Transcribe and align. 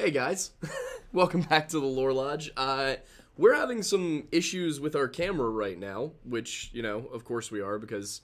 Hey 0.00 0.10
guys, 0.10 0.52
welcome 1.12 1.42
back 1.42 1.68
to 1.68 1.78
the 1.78 1.84
Lore 1.84 2.14
Lodge. 2.14 2.50
Uh, 2.56 2.94
we're 3.36 3.54
having 3.54 3.82
some 3.82 4.26
issues 4.32 4.80
with 4.80 4.96
our 4.96 5.06
camera 5.06 5.50
right 5.50 5.78
now, 5.78 6.12
which, 6.24 6.70
you 6.72 6.80
know, 6.80 7.04
of 7.12 7.26
course 7.26 7.50
we 7.50 7.60
are, 7.60 7.78
because 7.78 8.22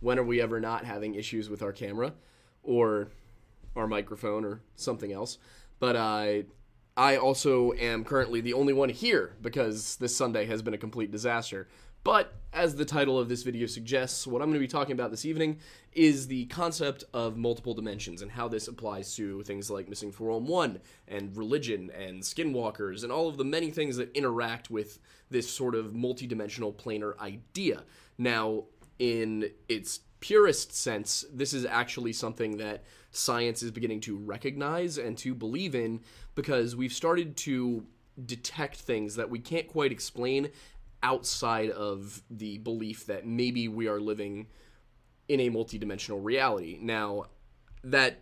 when 0.00 0.18
are 0.18 0.24
we 0.24 0.40
ever 0.40 0.58
not 0.58 0.86
having 0.86 1.14
issues 1.14 1.50
with 1.50 1.60
our 1.60 1.70
camera 1.70 2.14
or 2.62 3.08
our 3.76 3.86
microphone 3.86 4.46
or 4.46 4.62
something 4.76 5.12
else? 5.12 5.36
But 5.80 5.96
uh, 5.96 6.44
I 6.96 7.16
also 7.18 7.74
am 7.74 8.04
currently 8.04 8.40
the 8.40 8.54
only 8.54 8.72
one 8.72 8.88
here 8.88 9.36
because 9.42 9.96
this 9.96 10.16
Sunday 10.16 10.46
has 10.46 10.62
been 10.62 10.72
a 10.72 10.78
complete 10.78 11.10
disaster. 11.10 11.68
But 12.04 12.34
as 12.52 12.74
the 12.74 12.84
title 12.84 13.18
of 13.18 13.28
this 13.28 13.42
video 13.42 13.66
suggests, 13.66 14.26
what 14.26 14.42
I'm 14.42 14.48
going 14.48 14.60
to 14.60 14.60
be 14.60 14.68
talking 14.68 14.92
about 14.92 15.10
this 15.10 15.24
evening 15.24 15.58
is 15.92 16.26
the 16.26 16.46
concept 16.46 17.04
of 17.14 17.36
multiple 17.36 17.74
dimensions 17.74 18.22
and 18.22 18.30
how 18.30 18.48
this 18.48 18.68
applies 18.68 19.14
to 19.16 19.42
things 19.44 19.70
like 19.70 19.88
Missing 19.88 20.12
411 20.12 20.80
and 21.08 21.36
religion 21.36 21.90
and 21.90 22.22
skinwalkers 22.22 23.04
and 23.04 23.12
all 23.12 23.28
of 23.28 23.36
the 23.36 23.44
many 23.44 23.70
things 23.70 23.96
that 23.96 24.14
interact 24.16 24.70
with 24.70 24.98
this 25.30 25.48
sort 25.48 25.74
of 25.74 25.92
multidimensional 25.92 26.74
planar 26.74 27.18
idea. 27.20 27.84
Now, 28.18 28.64
in 28.98 29.50
its 29.68 30.00
purest 30.20 30.74
sense, 30.74 31.24
this 31.32 31.54
is 31.54 31.64
actually 31.64 32.12
something 32.12 32.58
that 32.58 32.84
science 33.12 33.62
is 33.62 33.70
beginning 33.70 34.00
to 34.00 34.16
recognize 34.16 34.98
and 34.98 35.16
to 35.18 35.34
believe 35.34 35.74
in 35.74 36.00
because 36.34 36.76
we've 36.76 36.92
started 36.92 37.36
to 37.36 37.86
detect 38.26 38.76
things 38.76 39.16
that 39.16 39.30
we 39.30 39.38
can't 39.38 39.68
quite 39.68 39.90
explain 39.90 40.50
outside 41.02 41.70
of 41.70 42.22
the 42.30 42.58
belief 42.58 43.06
that 43.06 43.26
maybe 43.26 43.68
we 43.68 43.88
are 43.88 44.00
living 44.00 44.46
in 45.28 45.40
a 45.40 45.50
multidimensional 45.50 46.22
reality. 46.22 46.78
Now, 46.80 47.26
that 47.84 48.20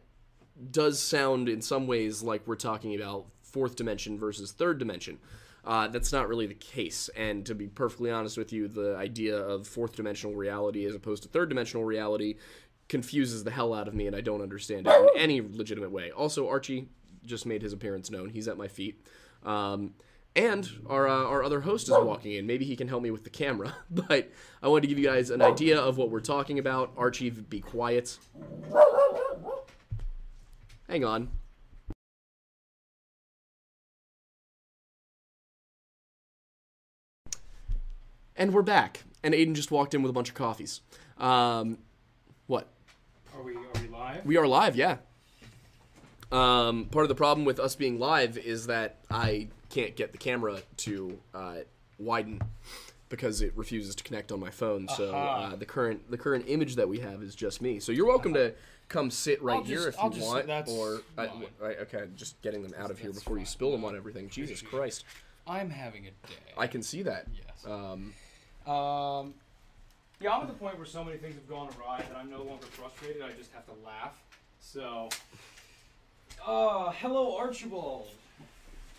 does 0.70 1.00
sound 1.00 1.48
in 1.48 1.62
some 1.62 1.86
ways 1.86 2.22
like 2.22 2.46
we're 2.46 2.56
talking 2.56 2.94
about 2.94 3.26
fourth 3.42 3.76
dimension 3.76 4.18
versus 4.18 4.52
third 4.52 4.78
dimension. 4.78 5.18
Uh, 5.64 5.88
that's 5.88 6.12
not 6.12 6.28
really 6.28 6.46
the 6.46 6.54
case. 6.54 7.10
And 7.16 7.44
to 7.46 7.54
be 7.54 7.66
perfectly 7.66 8.10
honest 8.10 8.38
with 8.38 8.52
you, 8.52 8.68
the 8.68 8.96
idea 8.96 9.36
of 9.36 9.66
fourth 9.66 9.94
dimensional 9.94 10.34
reality 10.34 10.86
as 10.86 10.94
opposed 10.94 11.22
to 11.24 11.28
third 11.28 11.48
dimensional 11.48 11.84
reality 11.84 12.36
confuses 12.88 13.44
the 13.44 13.50
hell 13.50 13.72
out 13.72 13.86
of 13.86 13.94
me, 13.94 14.06
and 14.06 14.16
I 14.16 14.20
don't 14.20 14.42
understand 14.42 14.86
it 14.86 15.10
in 15.14 15.20
any 15.20 15.40
legitimate 15.40 15.90
way. 15.90 16.10
Also, 16.10 16.48
Archie 16.48 16.88
just 17.24 17.46
made 17.46 17.62
his 17.62 17.72
appearance 17.72 18.10
known. 18.10 18.30
He's 18.30 18.48
at 18.48 18.56
my 18.56 18.68
feet. 18.68 19.06
Um, 19.44 19.94
and 20.36 20.68
our, 20.86 21.08
uh, 21.08 21.24
our 21.24 21.42
other 21.42 21.60
host 21.60 21.88
is 21.88 21.94
walking 21.94 22.32
in. 22.32 22.46
Maybe 22.46 22.64
he 22.64 22.76
can 22.76 22.88
help 22.88 23.02
me 23.02 23.10
with 23.10 23.24
the 23.24 23.30
camera. 23.30 23.74
But 23.90 24.30
I 24.62 24.68
wanted 24.68 24.82
to 24.82 24.86
give 24.88 24.98
you 24.98 25.06
guys 25.06 25.30
an 25.30 25.42
idea 25.42 25.78
of 25.80 25.96
what 25.96 26.10
we're 26.10 26.20
talking 26.20 26.58
about. 26.58 26.92
Archie, 26.96 27.30
be 27.30 27.60
quiet. 27.60 28.18
Hang 30.88 31.04
on. 31.04 31.28
And 38.36 38.54
we're 38.54 38.62
back. 38.62 39.04
And 39.22 39.34
Aiden 39.34 39.54
just 39.54 39.70
walked 39.70 39.94
in 39.94 40.02
with 40.02 40.10
a 40.10 40.12
bunch 40.12 40.30
of 40.30 40.34
coffees. 40.34 40.80
Um, 41.18 41.78
what? 42.46 42.68
Are 43.36 43.42
we 43.42 43.54
are 43.54 43.82
we 43.82 43.88
live? 43.88 44.24
We 44.24 44.36
are 44.38 44.46
live, 44.46 44.76
yeah. 44.76 44.96
Um, 46.32 46.86
part 46.86 47.04
of 47.04 47.08
the 47.08 47.14
problem 47.14 47.44
with 47.44 47.60
us 47.60 47.74
being 47.74 47.98
live 47.98 48.38
is 48.38 48.66
that 48.68 49.00
I 49.10 49.48
can't 49.70 49.96
get 49.96 50.12
the 50.12 50.18
camera 50.18 50.60
to 50.78 51.18
uh, 51.34 51.56
widen 51.98 52.40
because 53.08 53.40
it 53.42 53.52
refuses 53.56 53.94
to 53.96 54.04
connect 54.04 54.30
on 54.32 54.38
my 54.40 54.50
phone. 54.50 54.86
So 54.88 55.14
uh, 55.14 55.56
the 55.56 55.64
current 55.64 56.10
the 56.10 56.18
current 56.18 56.44
image 56.48 56.76
that 56.76 56.88
we 56.88 56.98
have 57.00 57.22
is 57.22 57.34
just 57.34 57.62
me. 57.62 57.80
So 57.80 57.92
you're 57.92 58.06
welcome 58.06 58.34
to 58.34 58.52
come 58.88 59.10
sit 59.10 59.40
right 59.42 59.58
I'll 59.58 59.64
here 59.64 59.76
just- 59.76 59.88
if 59.88 59.98
I'll 59.98 60.10
you 60.10 60.16
just 60.20 60.26
want. 60.26 60.68
or 60.68 61.00
I, 61.16 61.26
fine. 61.28 61.44
I- 61.62 61.64
okay, 61.82 62.04
just 62.16 62.40
getting 62.42 62.62
them 62.62 62.74
out 62.78 62.90
of 62.90 62.98
here 62.98 63.12
before 63.12 63.38
you 63.38 63.46
spill 63.46 63.70
them 63.72 63.84
on 63.84 63.96
everything. 63.96 64.28
Jesus 64.28 64.60
Christ, 64.62 65.04
I'm 65.46 65.70
having 65.70 66.06
a 66.06 66.10
day. 66.10 66.34
I 66.58 66.66
can 66.66 66.82
see 66.82 67.02
that. 67.02 67.26
yes. 67.34 67.64
Um, 67.66 68.12
Um. 68.72 69.34
Yeah, 70.22 70.32
I'm 70.34 70.42
at 70.42 70.48
the 70.48 70.54
point 70.54 70.76
where 70.76 70.84
so 70.86 71.02
many 71.02 71.16
things 71.16 71.34
have 71.34 71.48
gone 71.48 71.70
awry 71.78 71.98
that 72.06 72.14
I'm 72.14 72.28
no 72.30 72.42
longer 72.42 72.66
frustrated. 72.66 73.22
I 73.22 73.32
just 73.32 73.52
have 73.52 73.64
to 73.66 73.72
laugh. 73.86 74.20
So. 74.60 75.08
Uh, 76.46 76.90
hello, 76.92 77.36
Archibald. 77.38 78.08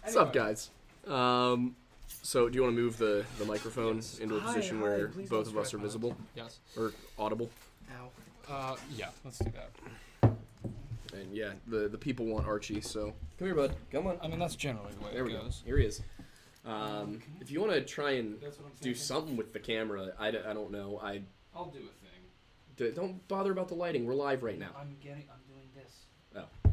What's 0.01 0.16
up, 0.16 0.34
guys? 0.34 0.69
Um, 1.07 1.75
so 2.23 2.50
do 2.50 2.56
you 2.56 2.63
want 2.63 2.75
to 2.75 2.81
move 2.81 2.97
the 2.97 3.25
the 3.39 3.45
microphone 3.45 3.95
Yes. 3.97 4.19
into 4.19 4.35
a 4.35 4.39
Hi, 4.39 4.53
position 4.53 4.78
hi, 4.78 4.84
where 4.84 5.07
please 5.09 5.29
both 5.29 5.45
don't 5.45 5.53
of 5.56 5.59
us 5.59 5.66
are 5.66 5.67
strike 5.67 5.79
my- 5.81 5.85
visible 5.88 6.17
Yes. 6.35 6.59
or 6.78 6.94
audible? 7.17 7.50
Ow. 7.91 8.09
Uh, 8.47 8.75
yeah. 8.95 9.09
Let's 9.23 9.40
do 9.40 9.51
that. 9.51 10.31
And 11.13 11.35
yeah, 11.35 11.53
the 11.67 11.88
the 11.90 11.97
people 11.97 12.25
want 12.25 12.47
Archie. 12.47 12.81
So 12.81 13.13
come 13.38 13.47
here, 13.47 13.56
bud. 13.56 13.75
Come 13.91 14.07
on. 14.07 14.17
I 14.22 14.28
mean, 14.28 14.40
that's 14.40 14.56
generally 14.56 14.94
the 14.94 15.06
way 15.06 15.11
There 15.13 15.23
it 15.23 15.28
we 15.28 15.34
go. 15.34 15.41
goes. 15.44 15.61
Here 15.66 15.78
he 15.78 15.85
is. 15.85 16.01
Um, 16.63 17.22
if 17.40 17.50
you 17.50 17.59
want 17.59 17.73
to 17.73 17.81
try 17.81 18.11
and 18.11 18.40
That's 18.40 18.57
what 18.59 18.67
I'm 18.67 18.72
do 18.81 18.94
something 18.94 19.35
with 19.35 19.51
the 19.51 19.59
camera, 19.59 20.13
I, 20.19 20.29
d- 20.29 20.38
I 20.47 20.53
don't 20.53 20.69
know. 20.72 21.00
I 21.01 21.23
I'll 21.56 21.66
do 21.72 21.79
a 21.79 21.81
thing. 21.81 22.22
d- 22.78 22.91
don't 22.91 23.28
bother 23.28 23.51
about 23.51 23.67
the 23.67 23.73
lighting. 23.73 24.06
We're 24.06 24.13
live 24.13 24.44
right 24.44 24.59
now. 24.59 24.69
I'm 24.79 24.95
getting. 25.01 25.23
I'm 25.34 25.41
doing 25.51 25.67
this. 25.75 26.06
Oh. 26.35 26.72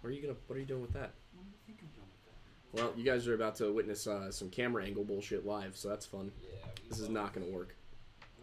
What 0.00 0.08
are 0.08 0.12
you 0.12 0.22
gonna? 0.22 0.36
What 0.46 0.56
are 0.56 0.60
you 0.60 0.66
doing 0.66 0.80
with 0.82 0.92
that? 0.92 1.10
What 1.34 1.42
do 1.44 1.50
you 1.50 1.58
think 1.66 1.78
I'm 1.82 1.88
doing 1.88 2.06
with 2.08 2.24
that? 2.26 2.38
Well, 2.72 2.92
you 2.96 3.04
guys 3.04 3.26
are 3.26 3.34
about 3.34 3.56
to 3.56 3.72
witness 3.72 4.06
uh, 4.06 4.30
some 4.30 4.50
camera 4.50 4.84
angle 4.84 5.04
bullshit 5.04 5.46
live, 5.46 5.76
so 5.76 5.88
that's 5.88 6.04
fun. 6.04 6.30
Yeah. 6.42 6.68
This 6.88 7.00
is 7.00 7.08
not 7.08 7.32
gonna 7.32 7.46
work. 7.46 7.74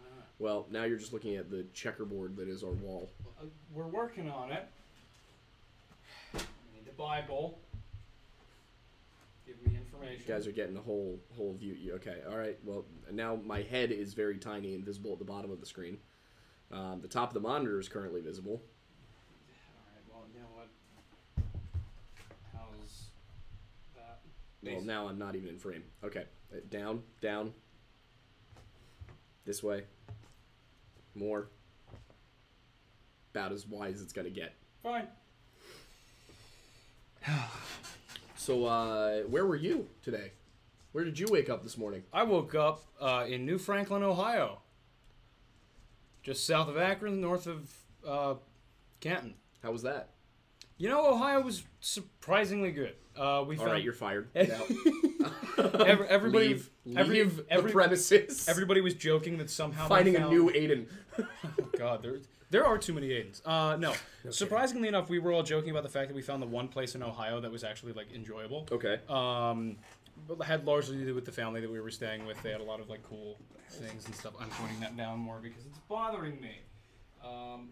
Uh, 0.00 0.02
Well, 0.38 0.66
now 0.70 0.84
you're 0.84 0.98
just 0.98 1.12
looking 1.12 1.36
at 1.36 1.50
the 1.50 1.64
checkerboard 1.72 2.36
that 2.36 2.48
is 2.48 2.64
our 2.64 2.72
wall. 2.72 3.08
Uh, 3.40 3.44
we're 3.72 3.86
working 3.86 4.28
on 4.30 4.50
it. 4.50 4.66
We 6.34 6.40
need 6.74 6.84
the 6.86 6.92
Bible. 6.92 7.58
Give 9.46 9.56
me 9.64 9.78
information. 9.78 10.20
You 10.26 10.34
guys 10.34 10.46
are 10.48 10.52
getting 10.52 10.74
the 10.74 10.80
whole 10.80 11.20
whole 11.36 11.54
view. 11.54 11.94
Okay, 11.94 12.16
all 12.28 12.36
right. 12.36 12.58
Well, 12.64 12.84
now 13.12 13.36
my 13.44 13.62
head 13.62 13.92
is 13.92 14.12
very 14.12 14.38
tiny 14.38 14.74
and 14.74 14.84
visible 14.84 15.12
at 15.12 15.20
the 15.20 15.24
bottom 15.24 15.52
of 15.52 15.60
the 15.60 15.66
screen. 15.66 15.98
Um, 16.72 17.00
the 17.00 17.08
top 17.08 17.28
of 17.30 17.34
the 17.34 17.40
monitor 17.40 17.78
is 17.78 17.88
currently 17.88 18.20
visible. 18.20 18.60
Alright, 19.86 20.04
well, 20.12 20.24
you 20.34 20.40
know 20.40 20.48
what? 20.56 20.68
How's 22.52 23.04
Well, 24.74 24.82
now 24.82 25.08
I'm 25.08 25.18
not 25.18 25.36
even 25.36 25.48
in 25.50 25.58
frame. 25.58 25.84
Okay, 26.04 26.24
Uh, 26.52 26.56
down, 26.70 27.02
down. 27.20 27.52
This 29.44 29.62
way. 29.62 29.84
More. 31.14 31.48
About 33.32 33.52
as 33.52 33.66
wide 33.66 33.94
as 33.94 34.02
it's 34.02 34.12
gonna 34.12 34.30
get. 34.30 34.54
Fine. 34.82 35.08
So, 38.38 38.64
uh, 38.66 39.22
where 39.22 39.44
were 39.44 39.56
you 39.56 39.88
today? 40.04 40.30
Where 40.92 41.02
did 41.04 41.18
you 41.18 41.26
wake 41.28 41.50
up 41.50 41.64
this 41.64 41.76
morning? 41.76 42.04
I 42.12 42.22
woke 42.22 42.54
up 42.54 42.84
uh, 43.00 43.24
in 43.28 43.44
New 43.44 43.58
Franklin, 43.58 44.04
Ohio. 44.04 44.60
Just 46.22 46.46
south 46.46 46.68
of 46.68 46.76
Akron, 46.76 47.20
north 47.20 47.48
of 47.48 47.74
uh, 48.06 48.34
Canton. 49.00 49.34
How 49.64 49.72
was 49.72 49.82
that? 49.82 50.10
You 50.78 50.88
know, 50.90 51.10
Ohio 51.12 51.40
was 51.40 51.64
surprisingly 51.80 52.70
good. 52.70 52.94
Uh, 53.16 53.42
we 53.46 53.56
All 53.56 53.60
found 53.62 53.72
right, 53.72 53.82
you're 53.82 53.94
fired. 53.94 54.28
Get. 54.34 54.50
Every- 55.58 56.06
everybody, 56.08 56.48
leave, 56.48 56.70
every- 56.94 57.14
leave 57.24 57.40
every- 57.48 57.70
the 57.70 57.72
premises. 57.72 58.46
everybody 58.48 58.82
was 58.82 58.92
joking 58.94 59.38
that 59.38 59.48
somehow 59.48 59.84
they 59.84 59.94
finding 59.94 60.16
a 60.16 60.28
new 60.28 60.50
Aiden. 60.50 60.86
Oh 61.58 61.68
God, 61.78 62.02
there 62.02 62.18
there 62.50 62.66
are 62.66 62.76
too 62.76 62.92
many 62.92 63.08
Aidens. 63.10 63.40
Uh, 63.44 63.76
no, 63.80 63.94
surprisingly 64.30 64.86
enough, 64.88 65.08
we 65.08 65.18
were 65.18 65.32
all 65.32 65.42
joking 65.42 65.70
about 65.70 65.82
the 65.82 65.88
fact 65.88 66.08
that 66.08 66.14
we 66.14 66.20
found 66.20 66.42
the 66.42 66.46
one 66.46 66.68
place 66.68 66.94
in 66.94 67.02
Ohio 67.02 67.40
that 67.40 67.50
was 67.50 67.64
actually 67.64 67.94
like 67.94 68.12
enjoyable. 68.14 68.68
Okay. 68.70 69.00
Um, 69.08 69.76
but 70.28 70.34
it 70.38 70.44
had 70.44 70.66
largely 70.66 70.98
to 70.98 71.04
do 71.06 71.14
with 71.14 71.24
the 71.24 71.32
family 71.32 71.60
that 71.62 71.70
we 71.70 71.80
were 71.80 71.90
staying 71.90 72.26
with. 72.26 72.40
They 72.42 72.50
had 72.50 72.60
a 72.60 72.64
lot 72.64 72.80
of 72.80 72.90
like 72.90 73.02
cool 73.02 73.38
things 73.70 74.04
and 74.04 74.14
stuff. 74.14 74.34
I'm 74.38 74.48
putting 74.50 74.78
that 74.80 74.94
down 74.96 75.18
more 75.20 75.38
because 75.42 75.64
it's 75.64 75.78
bothering 75.88 76.38
me. 76.40 76.58
Um, 77.24 77.70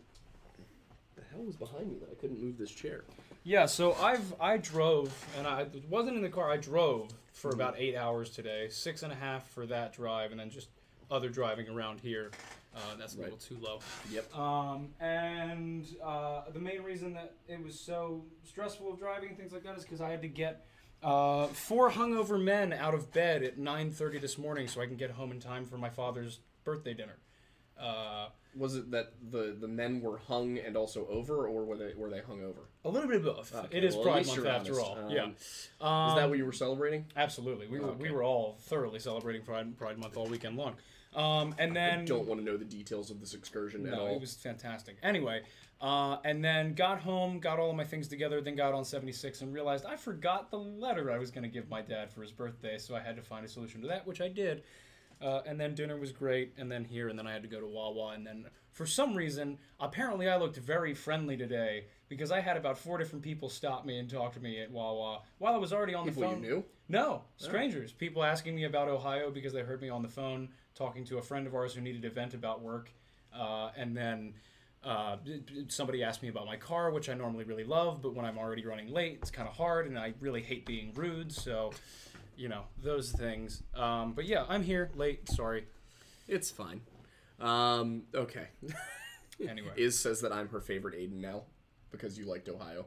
the 1.16 1.22
hell 1.32 1.43
was 1.44 1.56
behind 1.56 1.88
me 1.90 1.99
that 2.00 2.11
I 2.11 2.14
couldn't 2.14 2.40
move 2.43 2.58
this 2.58 2.70
chair? 2.70 3.05
yeah, 3.46 3.66
so 3.66 3.94
I've 3.94 4.34
I 4.40 4.56
drove 4.56 5.12
and 5.37 5.46
I 5.46 5.66
wasn't 5.88 6.16
in 6.16 6.22
the 6.22 6.28
car. 6.31 6.50
I 6.50 6.56
drove 6.56 7.11
for 7.32 7.50
Mm-hmm. 7.50 7.61
about 7.61 7.75
eight 7.78 7.94
hours 7.96 8.31
today, 8.31 8.69
six 8.70 9.02
and 9.02 9.12
a 9.12 9.16
half 9.16 9.49
for 9.50 9.66
that 9.66 9.93
drive, 9.93 10.31
and 10.31 10.40
then 10.40 10.50
just 10.50 10.69
other 11.11 11.28
driving 11.28 11.69
around 11.69 12.00
here. 12.00 12.31
Uh, 12.75 12.96
that's 12.99 13.14
a 13.14 13.19
Right. 13.19 13.25
little 13.25 13.38
too 13.38 13.58
low. 13.61 13.78
Yep. 14.11 14.34
Um, 14.37 14.88
and 14.99 15.87
uh, 16.02 16.43
the 16.52 16.58
main 16.58 16.82
reason 16.82 17.12
that 17.14 17.34
it 17.46 17.62
was 17.62 17.78
so 17.78 18.25
stressful 18.44 18.93
of 18.93 18.99
driving 18.99 19.28
and 19.31 19.38
things 19.38 19.52
like 19.52 19.62
that 19.64 19.76
is 19.76 19.82
because 19.84 20.00
I 20.00 20.08
had 20.11 20.22
to 20.22 20.28
get 20.28 20.66
uh, 21.02 21.49
four 21.49 21.90
hungover 21.90 22.43
men 22.43 22.72
out 22.72 22.94
of 22.94 23.12
bed 23.12 23.43
at 23.43 23.58
9:30 23.58 24.20
this 24.22 24.38
morning 24.38 24.66
so 24.69 24.81
I 24.81 24.87
can 24.87 24.96
get 24.96 25.11
home 25.12 25.31
in 25.32 25.38
time 25.38 25.66
for 25.66 25.76
my 25.76 25.90
father's 25.90 26.40
birthday 26.64 26.94
dinner. 26.94 27.19
Was 28.56 28.76
it 28.76 28.90
that 28.92 29.12
the 29.30 29.56
the 29.58 29.68
men 29.68 30.00
were 30.00 30.18
hung 30.18 30.58
and 30.58 30.76
also 30.76 31.06
over, 31.08 31.46
or 31.46 31.64
were 31.64 31.76
they 31.76 31.92
were 31.96 32.08
they 32.10 32.20
hung 32.20 32.42
over? 32.42 32.60
a 32.84 32.88
little 32.88 33.08
bit 33.08 33.16
of 33.18 33.24
both. 33.24 33.54
Okay, 33.54 33.78
it 33.78 33.84
is 33.84 33.94
well, 33.94 34.04
Pride 34.04 34.26
Month 34.26 34.46
after 34.46 34.80
all. 34.80 34.98
Um, 34.98 35.10
yeah. 35.10 35.28
Is 35.30 35.68
Um, 35.80 36.16
that 36.16 36.28
what 36.28 36.36
you 36.38 36.44
were 36.44 36.52
celebrating? 36.52 37.06
Absolutely. 37.16 37.66
We 37.66 37.80
were, 37.80 37.92
we 37.94 38.10
were 38.10 38.22
all 38.22 38.58
thoroughly 38.60 38.98
celebrating 38.98 39.42
Pride, 39.42 39.76
Pride 39.78 39.98
Month 39.98 40.16
all 40.16 40.26
weekend 40.26 40.56
long. 40.58 40.76
Um, 41.14 41.54
and 41.58 41.74
then 41.74 42.00
I 42.00 42.04
Don't 42.04 42.26
want 42.26 42.40
to 42.40 42.44
know 42.44 42.56
the 42.56 42.64
details 42.64 43.10
of 43.10 43.20
this 43.20 43.34
excursion 43.34 43.86
at 43.86 43.92
no, 43.92 44.00
all. 44.00 44.14
it 44.16 44.20
was 44.20 44.34
fantastic. 44.34 44.96
Anyway, 45.02 45.42
uh, 45.80 46.16
and 46.24 46.44
then 46.44 46.74
got 46.74 47.00
home, 47.00 47.38
got 47.38 47.58
all 47.58 47.70
of 47.70 47.76
my 47.76 47.84
things 47.84 48.08
together, 48.08 48.40
then 48.40 48.56
got 48.56 48.74
on 48.74 48.84
76 48.84 49.40
and 49.40 49.54
realized 49.54 49.86
I 49.86 49.96
forgot 49.96 50.50
the 50.50 50.58
letter 50.58 51.10
I 51.12 51.18
was 51.18 51.30
going 51.30 51.44
to 51.44 51.48
give 51.48 51.68
my 51.70 51.82
dad 51.82 52.10
for 52.12 52.20
his 52.20 52.32
birthday, 52.32 52.78
so 52.78 52.96
I 52.96 53.00
had 53.00 53.16
to 53.16 53.22
find 53.22 53.44
a 53.44 53.48
solution 53.48 53.80
to 53.82 53.86
that, 53.88 54.06
which 54.06 54.20
I 54.20 54.28
did. 54.28 54.64
Uh, 55.25 55.41
and 55.47 55.59
then 55.59 55.75
dinner 55.75 55.97
was 55.97 56.12
great, 56.12 56.53
and 56.59 56.71
then 56.71 56.85
here, 56.85 57.09
and 57.09 57.19
then 57.19 57.26
I 57.26 57.32
had 57.32 57.41
to 57.43 57.49
go 57.49 57.59
to 57.59 57.67
Wawa, 57.67 58.12
and 58.15 58.26
then 58.26 58.44
for 58.73 58.85
some 58.85 59.15
reason, 59.15 59.56
apparently 59.81 60.29
I 60.29 60.37
looked 60.37 60.56
very 60.59 60.93
friendly 60.93 61.37
today 61.37 61.87
because 62.11 62.31
I 62.31 62.41
had 62.41 62.59
about 62.59 62.76
four 62.76 62.99
different 62.99 63.25
people 63.25 63.49
stop 63.49 63.87
me 63.87 63.99
and 63.99 64.11
talk 64.11 64.35
to 64.35 64.41
me 64.41 64.61
at 64.61 64.71
Wawa 64.71 65.23
while 65.38 65.55
I 65.55 65.56
was 65.56 65.73
already 65.73 65.94
on 65.94 66.05
People 66.05 66.23
the 66.23 66.29
you 66.29 66.35
phone. 66.35 66.43
knew? 66.43 66.65
No, 66.88 67.23
strangers. 67.38 67.91
People 67.93 68.23
asking 68.23 68.55
me 68.55 68.65
about 68.65 68.88
Ohio 68.88 69.31
because 69.31 69.55
they 69.55 69.62
heard 69.62 69.81
me 69.81 69.88
on 69.88 70.03
the 70.03 70.09
phone 70.09 70.50
talking 70.75 71.05
to 71.06 71.17
a 71.17 71.23
friend 71.23 71.47
of 71.47 71.55
ours 71.55 71.73
who 71.73 71.81
needed 71.81 72.05
a 72.05 72.11
vent 72.11 72.35
about 72.35 72.61
work. 72.61 72.91
Uh, 73.35 73.71
and 73.76 73.97
then 73.97 74.35
uh, 74.85 75.17
somebody 75.69 76.03
asked 76.03 76.23
me 76.23 76.29
about 76.29 76.44
my 76.44 76.56
car, 76.56 76.91
which 76.91 77.09
I 77.09 77.15
normally 77.15 77.44
really 77.44 77.65
love, 77.65 78.03
but 78.03 78.15
when 78.15 78.26
I'm 78.26 78.37
already 78.37 78.67
running 78.67 78.93
late, 78.93 79.21
it's 79.23 79.31
kind 79.31 79.49
of 79.49 79.55
hard, 79.55 79.87
and 79.87 79.99
I 79.99 80.12
really 80.21 80.43
hate 80.43 80.67
being 80.67 80.93
rude. 80.94 81.32
So, 81.32 81.71
you 82.36 82.48
know, 82.48 82.62
those 82.82 83.12
things. 83.12 83.62
Um, 83.75 84.12
but 84.12 84.25
yeah, 84.26 84.44
I'm 84.48 84.62
here 84.62 84.90
late. 84.94 85.28
Sorry. 85.28 85.64
It's 86.28 86.50
fine. 86.50 86.81
Um, 87.40 88.04
okay. 88.14 88.48
Anyway. 89.48 89.70
Iz 89.76 89.98
says 89.98 90.20
that 90.20 90.32
I'm 90.32 90.48
her 90.50 90.60
favorite 90.60 90.94
Aiden 90.94 91.20
now 91.20 91.42
because 91.90 92.16
you 92.16 92.25
liked 92.25 92.48
Ohio. 92.48 92.86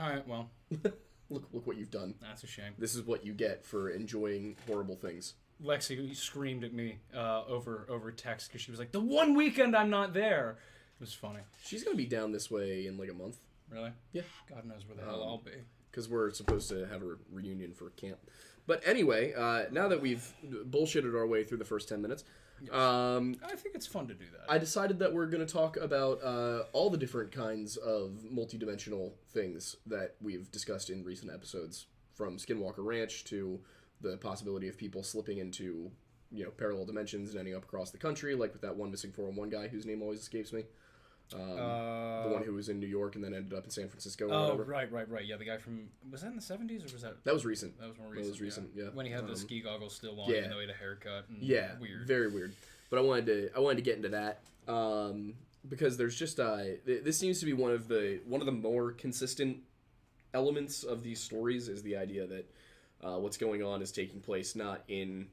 All 0.00 0.08
right, 0.08 0.26
well, 0.26 0.48
Look, 1.28 1.48
look 1.52 1.66
what 1.66 1.76
you've 1.76 1.90
done. 1.90 2.14
that's 2.22 2.42
a 2.44 2.46
shame. 2.46 2.72
This 2.78 2.94
is 2.94 3.02
what 3.02 3.26
you 3.26 3.34
get 3.34 3.66
for 3.66 3.90
enjoying 3.90 4.56
horrible 4.66 4.96
things. 4.96 5.34
Lexi 5.62 6.16
screamed 6.16 6.64
at 6.64 6.72
me 6.72 7.00
uh, 7.14 7.44
over 7.46 7.84
over 7.90 8.10
text 8.10 8.48
because 8.48 8.62
she 8.62 8.70
was 8.70 8.80
like, 8.80 8.90
"The 8.90 9.00
one 9.00 9.34
weekend 9.34 9.76
I'm 9.76 9.90
not 9.90 10.14
there." 10.14 10.56
It 10.98 11.00
was 11.02 11.12
funny. 11.12 11.40
She's 11.62 11.84
gonna 11.84 11.94
be 11.94 12.06
down 12.06 12.32
this 12.32 12.50
way 12.50 12.86
in 12.86 12.96
like 12.96 13.10
a 13.10 13.14
month 13.14 13.36
Really? 13.70 13.92
Yeah. 14.12 14.22
God 14.48 14.64
knows 14.64 14.86
where 14.88 14.96
the 14.96 15.02
hell 15.04 15.22
Um, 15.22 15.28
I'll 15.28 15.38
be. 15.38 15.52
because 15.90 16.08
we're 16.08 16.30
supposed 16.30 16.70
to 16.70 16.86
have 16.86 17.02
a 17.02 17.16
reunion 17.30 17.74
for 17.74 17.90
camp. 17.90 18.18
But 18.70 18.86
anyway, 18.86 19.34
uh, 19.36 19.64
now 19.72 19.88
that 19.88 20.00
we've 20.00 20.32
bullshitted 20.48 21.12
our 21.12 21.26
way 21.26 21.42
through 21.42 21.58
the 21.58 21.64
first 21.64 21.88
ten 21.88 22.00
minutes, 22.00 22.22
um, 22.70 23.34
I 23.44 23.56
think 23.56 23.74
it's 23.74 23.84
fun 23.88 24.06
to 24.06 24.14
do 24.14 24.26
that. 24.30 24.48
I 24.48 24.58
decided 24.58 25.00
that 25.00 25.12
we're 25.12 25.26
going 25.26 25.44
to 25.44 25.52
talk 25.52 25.76
about 25.76 26.22
uh, 26.22 26.66
all 26.72 26.88
the 26.88 26.96
different 26.96 27.32
kinds 27.32 27.76
of 27.78 28.20
multidimensional 28.32 29.10
things 29.32 29.74
that 29.86 30.14
we've 30.22 30.48
discussed 30.52 30.88
in 30.88 31.02
recent 31.02 31.32
episodes, 31.32 31.86
from 32.14 32.36
Skinwalker 32.36 32.84
Ranch 32.84 33.24
to 33.24 33.58
the 34.02 34.16
possibility 34.18 34.68
of 34.68 34.78
people 34.78 35.02
slipping 35.02 35.38
into 35.38 35.90
you 36.30 36.44
know 36.44 36.50
parallel 36.50 36.86
dimensions 36.86 37.30
and 37.30 37.40
ending 37.40 37.56
up 37.56 37.64
across 37.64 37.90
the 37.90 37.98
country, 37.98 38.36
like 38.36 38.52
with 38.52 38.62
that 38.62 38.76
one 38.76 38.92
missing 38.92 39.10
411 39.10 39.50
guy 39.50 39.66
whose 39.66 39.84
name 39.84 40.00
always 40.00 40.20
escapes 40.20 40.52
me, 40.52 40.62
um, 41.34 41.40
uh, 41.40 42.22
the 42.24 42.28
one 42.34 42.42
who 42.42 42.52
was 42.54 42.68
in 42.68 42.80
New 42.80 42.86
York 42.86 43.14
and 43.14 43.22
then 43.24 43.34
ended 43.34 43.54
up 43.56 43.64
in 43.64 43.70
San 43.70 43.88
Francisco 43.88 44.28
oh, 44.30 44.42
whatever. 44.42 44.64
right, 44.64 44.90
right, 44.90 45.08
right. 45.08 45.24
Yeah, 45.24 45.36
the 45.36 45.44
guy 45.44 45.58
from 45.58 45.88
was 46.10 46.22
that 46.22 46.28
in 46.28 46.36
the 46.36 46.42
seventies 46.42 46.82
or 46.82 46.92
was 46.92 47.02
that 47.02 47.22
That 47.24 47.34
was 47.34 47.44
recent. 47.44 47.78
that 47.78 47.88
was 47.88 47.98
more 47.98 48.08
That 48.08 48.16
recent? 48.16 48.30
was 48.32 48.40
recent, 48.40 48.70
yeah. 48.74 48.84
When 48.92 49.06
he 49.06 49.12
had 49.12 49.26
the 49.26 49.30
Um, 49.32 49.36
ski 49.36 49.60
goggles 49.60 49.94
still 49.94 50.20
on, 50.20 50.28
yeah. 50.30 50.38
even 50.38 50.50
though 50.50 50.56
he 50.56 50.66
had 50.66 50.74
a 50.74 50.78
haircut. 50.78 51.26
And 51.28 51.42
Yeah, 51.42 51.78
weird. 51.80 52.06
very 52.06 52.28
weird. 52.28 52.54
But 52.90 52.98
I 52.98 53.02
wanted 53.02 53.26
to 53.26 53.50
I 53.56 53.60
wanted 53.60 53.76
to 53.76 53.82
get 53.82 53.96
into 53.96 54.08
that 54.10 54.40
um, 54.66 55.34
because 55.68 55.96
there's 55.96 56.16
just 56.16 56.40
uh, 56.40 56.58
th- 56.84 57.04
this 57.04 57.18
seems 57.18 57.38
to 57.40 57.46
be 57.46 57.52
one 57.52 57.70
of 57.72 57.86
the 57.88 58.20
one 58.26 58.40
of 58.40 58.46
the 58.46 58.52
more 58.52 58.90
consistent 58.92 59.58
elements 60.34 60.82
of 60.84 61.02
these 61.02 61.20
stories 61.20 61.68
is 61.68 61.82
the 61.82 61.96
idea 61.96 62.26
that 62.26 62.50
uh, 63.02 63.18
what's 63.18 63.36
going 63.36 63.62
on 63.62 63.82
is 63.82 63.90
taking 63.92 64.20
place 64.20 64.54
not 64.56 64.82
in 64.88 65.28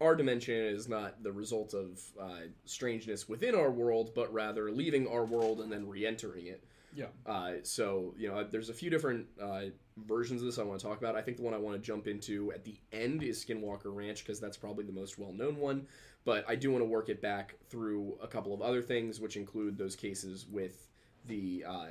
our 0.00 0.14
dimension 0.14 0.54
is 0.54 0.88
not 0.88 1.22
the 1.22 1.32
result 1.32 1.74
of 1.74 2.00
uh, 2.20 2.48
strangeness 2.64 3.28
within 3.28 3.54
our 3.54 3.70
world, 3.70 4.12
but 4.14 4.32
rather 4.32 4.70
leaving 4.70 5.08
our 5.08 5.24
world 5.24 5.60
and 5.60 5.72
then 5.72 5.88
re-entering 5.88 6.46
it. 6.46 6.62
Yeah. 6.94 7.06
Uh, 7.26 7.52
so 7.62 8.14
you 8.18 8.28
know, 8.28 8.44
there's 8.44 8.70
a 8.70 8.74
few 8.74 8.90
different 8.90 9.26
uh, 9.40 9.66
versions 10.06 10.40
of 10.40 10.46
this 10.46 10.58
I 10.58 10.62
want 10.62 10.80
to 10.80 10.86
talk 10.86 10.98
about. 10.98 11.14
I 11.14 11.22
think 11.22 11.36
the 11.36 11.42
one 11.42 11.54
I 11.54 11.58
want 11.58 11.76
to 11.76 11.82
jump 11.82 12.08
into 12.08 12.52
at 12.52 12.64
the 12.64 12.74
end 12.92 13.22
is 13.22 13.44
Skinwalker 13.44 13.94
Ranch 13.94 14.24
because 14.24 14.40
that's 14.40 14.56
probably 14.56 14.84
the 14.84 14.92
most 14.92 15.18
well-known 15.18 15.56
one. 15.56 15.86
But 16.24 16.44
I 16.48 16.56
do 16.56 16.70
want 16.70 16.82
to 16.82 16.86
work 16.86 17.08
it 17.08 17.22
back 17.22 17.54
through 17.68 18.18
a 18.22 18.26
couple 18.26 18.52
of 18.52 18.60
other 18.60 18.82
things, 18.82 19.20
which 19.20 19.36
include 19.36 19.78
those 19.78 19.94
cases 19.94 20.46
with 20.50 20.88
the 21.26 21.64
uh, 21.68 21.86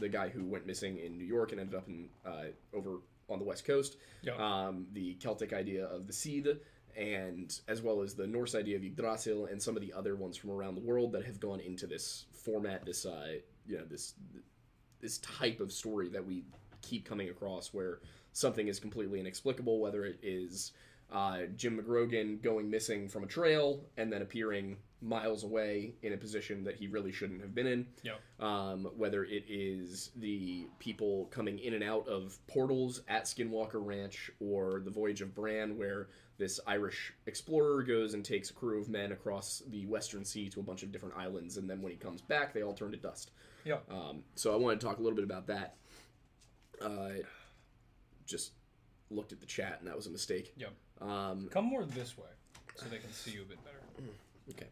the 0.00 0.08
guy 0.08 0.28
who 0.28 0.44
went 0.44 0.66
missing 0.66 0.98
in 0.98 1.16
New 1.18 1.24
York 1.24 1.52
and 1.52 1.60
ended 1.60 1.76
up 1.76 1.88
in 1.88 2.08
uh, 2.26 2.46
over 2.74 2.98
on 3.28 3.38
the 3.38 3.44
West 3.44 3.64
Coast. 3.64 3.96
Yeah. 4.22 4.34
Um, 4.34 4.86
the 4.92 5.14
Celtic 5.14 5.52
idea 5.52 5.86
of 5.86 6.06
the 6.06 6.12
seed, 6.12 6.48
and 6.96 7.58
as 7.68 7.82
well 7.82 8.02
as 8.02 8.14
the 8.14 8.26
Norse 8.26 8.54
idea 8.54 8.76
of 8.76 8.84
Yggdrasil, 8.84 9.46
and 9.46 9.62
some 9.62 9.76
of 9.76 9.82
the 9.82 9.92
other 9.92 10.16
ones 10.16 10.36
from 10.36 10.50
around 10.50 10.74
the 10.74 10.80
world 10.80 11.12
that 11.12 11.24
have 11.24 11.40
gone 11.40 11.60
into 11.60 11.86
this 11.86 12.26
format, 12.32 12.84
this 12.84 13.06
uh, 13.06 13.34
you 13.66 13.78
know, 13.78 13.84
this 13.88 14.14
this 15.00 15.18
type 15.18 15.60
of 15.60 15.72
story 15.72 16.08
that 16.08 16.24
we 16.24 16.44
keep 16.80 17.04
coming 17.04 17.28
across, 17.28 17.72
where 17.72 18.00
something 18.32 18.68
is 18.68 18.78
completely 18.78 19.20
inexplicable, 19.20 19.80
whether 19.80 20.04
it 20.04 20.18
is 20.22 20.72
uh, 21.12 21.40
Jim 21.56 21.78
McGrogan 21.78 22.42
going 22.42 22.70
missing 22.70 23.08
from 23.08 23.24
a 23.24 23.26
trail 23.26 23.84
and 23.96 24.12
then 24.12 24.22
appearing 24.22 24.76
miles 25.02 25.42
away 25.44 25.94
in 26.02 26.12
a 26.12 26.16
position 26.16 26.62
that 26.64 26.76
he 26.76 26.86
really 26.86 27.10
shouldn't 27.12 27.40
have 27.40 27.54
been 27.54 27.66
in 27.66 27.86
Yeah. 28.02 28.14
um, 28.38 28.84
whether 28.96 29.24
it 29.24 29.44
is 29.48 30.10
the 30.16 30.66
people 30.78 31.26
coming 31.26 31.58
in 31.58 31.74
and 31.74 31.82
out 31.82 32.06
of 32.08 32.38
portals 32.46 33.02
at 33.08 33.24
Skinwalker 33.24 33.84
Ranch 33.84 34.30
or 34.40 34.80
the 34.84 34.90
Voyage 34.90 35.20
of 35.20 35.34
Bran, 35.34 35.76
where 35.76 36.08
this 36.38 36.58
Irish 36.66 37.12
explorer 37.26 37.82
goes 37.82 38.14
and 38.14 38.24
takes 38.24 38.50
a 38.50 38.52
crew 38.54 38.80
of 38.80 38.88
men 38.88 39.12
across 39.12 39.62
the 39.68 39.86
Western 39.86 40.24
Sea 40.24 40.48
to 40.50 40.60
a 40.60 40.62
bunch 40.62 40.82
of 40.82 40.90
different 40.92 41.16
islands, 41.16 41.56
and 41.56 41.68
then 41.68 41.82
when 41.82 41.92
he 41.92 41.98
comes 41.98 42.20
back, 42.22 42.54
they 42.54 42.62
all 42.62 42.72
turn 42.72 42.90
to 42.92 42.96
dust. 42.96 43.30
Yeah. 43.64 43.78
Um, 43.90 44.22
so 44.34 44.52
I 44.52 44.56
wanted 44.56 44.80
to 44.80 44.86
talk 44.86 44.98
a 44.98 45.02
little 45.02 45.16
bit 45.16 45.24
about 45.24 45.46
that. 45.48 45.76
Uh, 46.80 47.10
just 48.26 48.52
looked 49.10 49.32
at 49.32 49.40
the 49.40 49.46
chat, 49.46 49.76
and 49.80 49.88
that 49.88 49.96
was 49.96 50.06
a 50.06 50.10
mistake. 50.10 50.52
Yeah. 50.56 50.68
Um, 51.00 51.48
Come 51.52 51.64
more 51.66 51.84
this 51.84 52.16
way 52.16 52.26
so 52.76 52.86
they 52.88 52.98
can 52.98 53.12
see 53.12 53.32
you 53.32 53.42
a 53.42 53.44
bit 53.44 53.58
better. 53.64 53.78
Okay. 54.50 54.66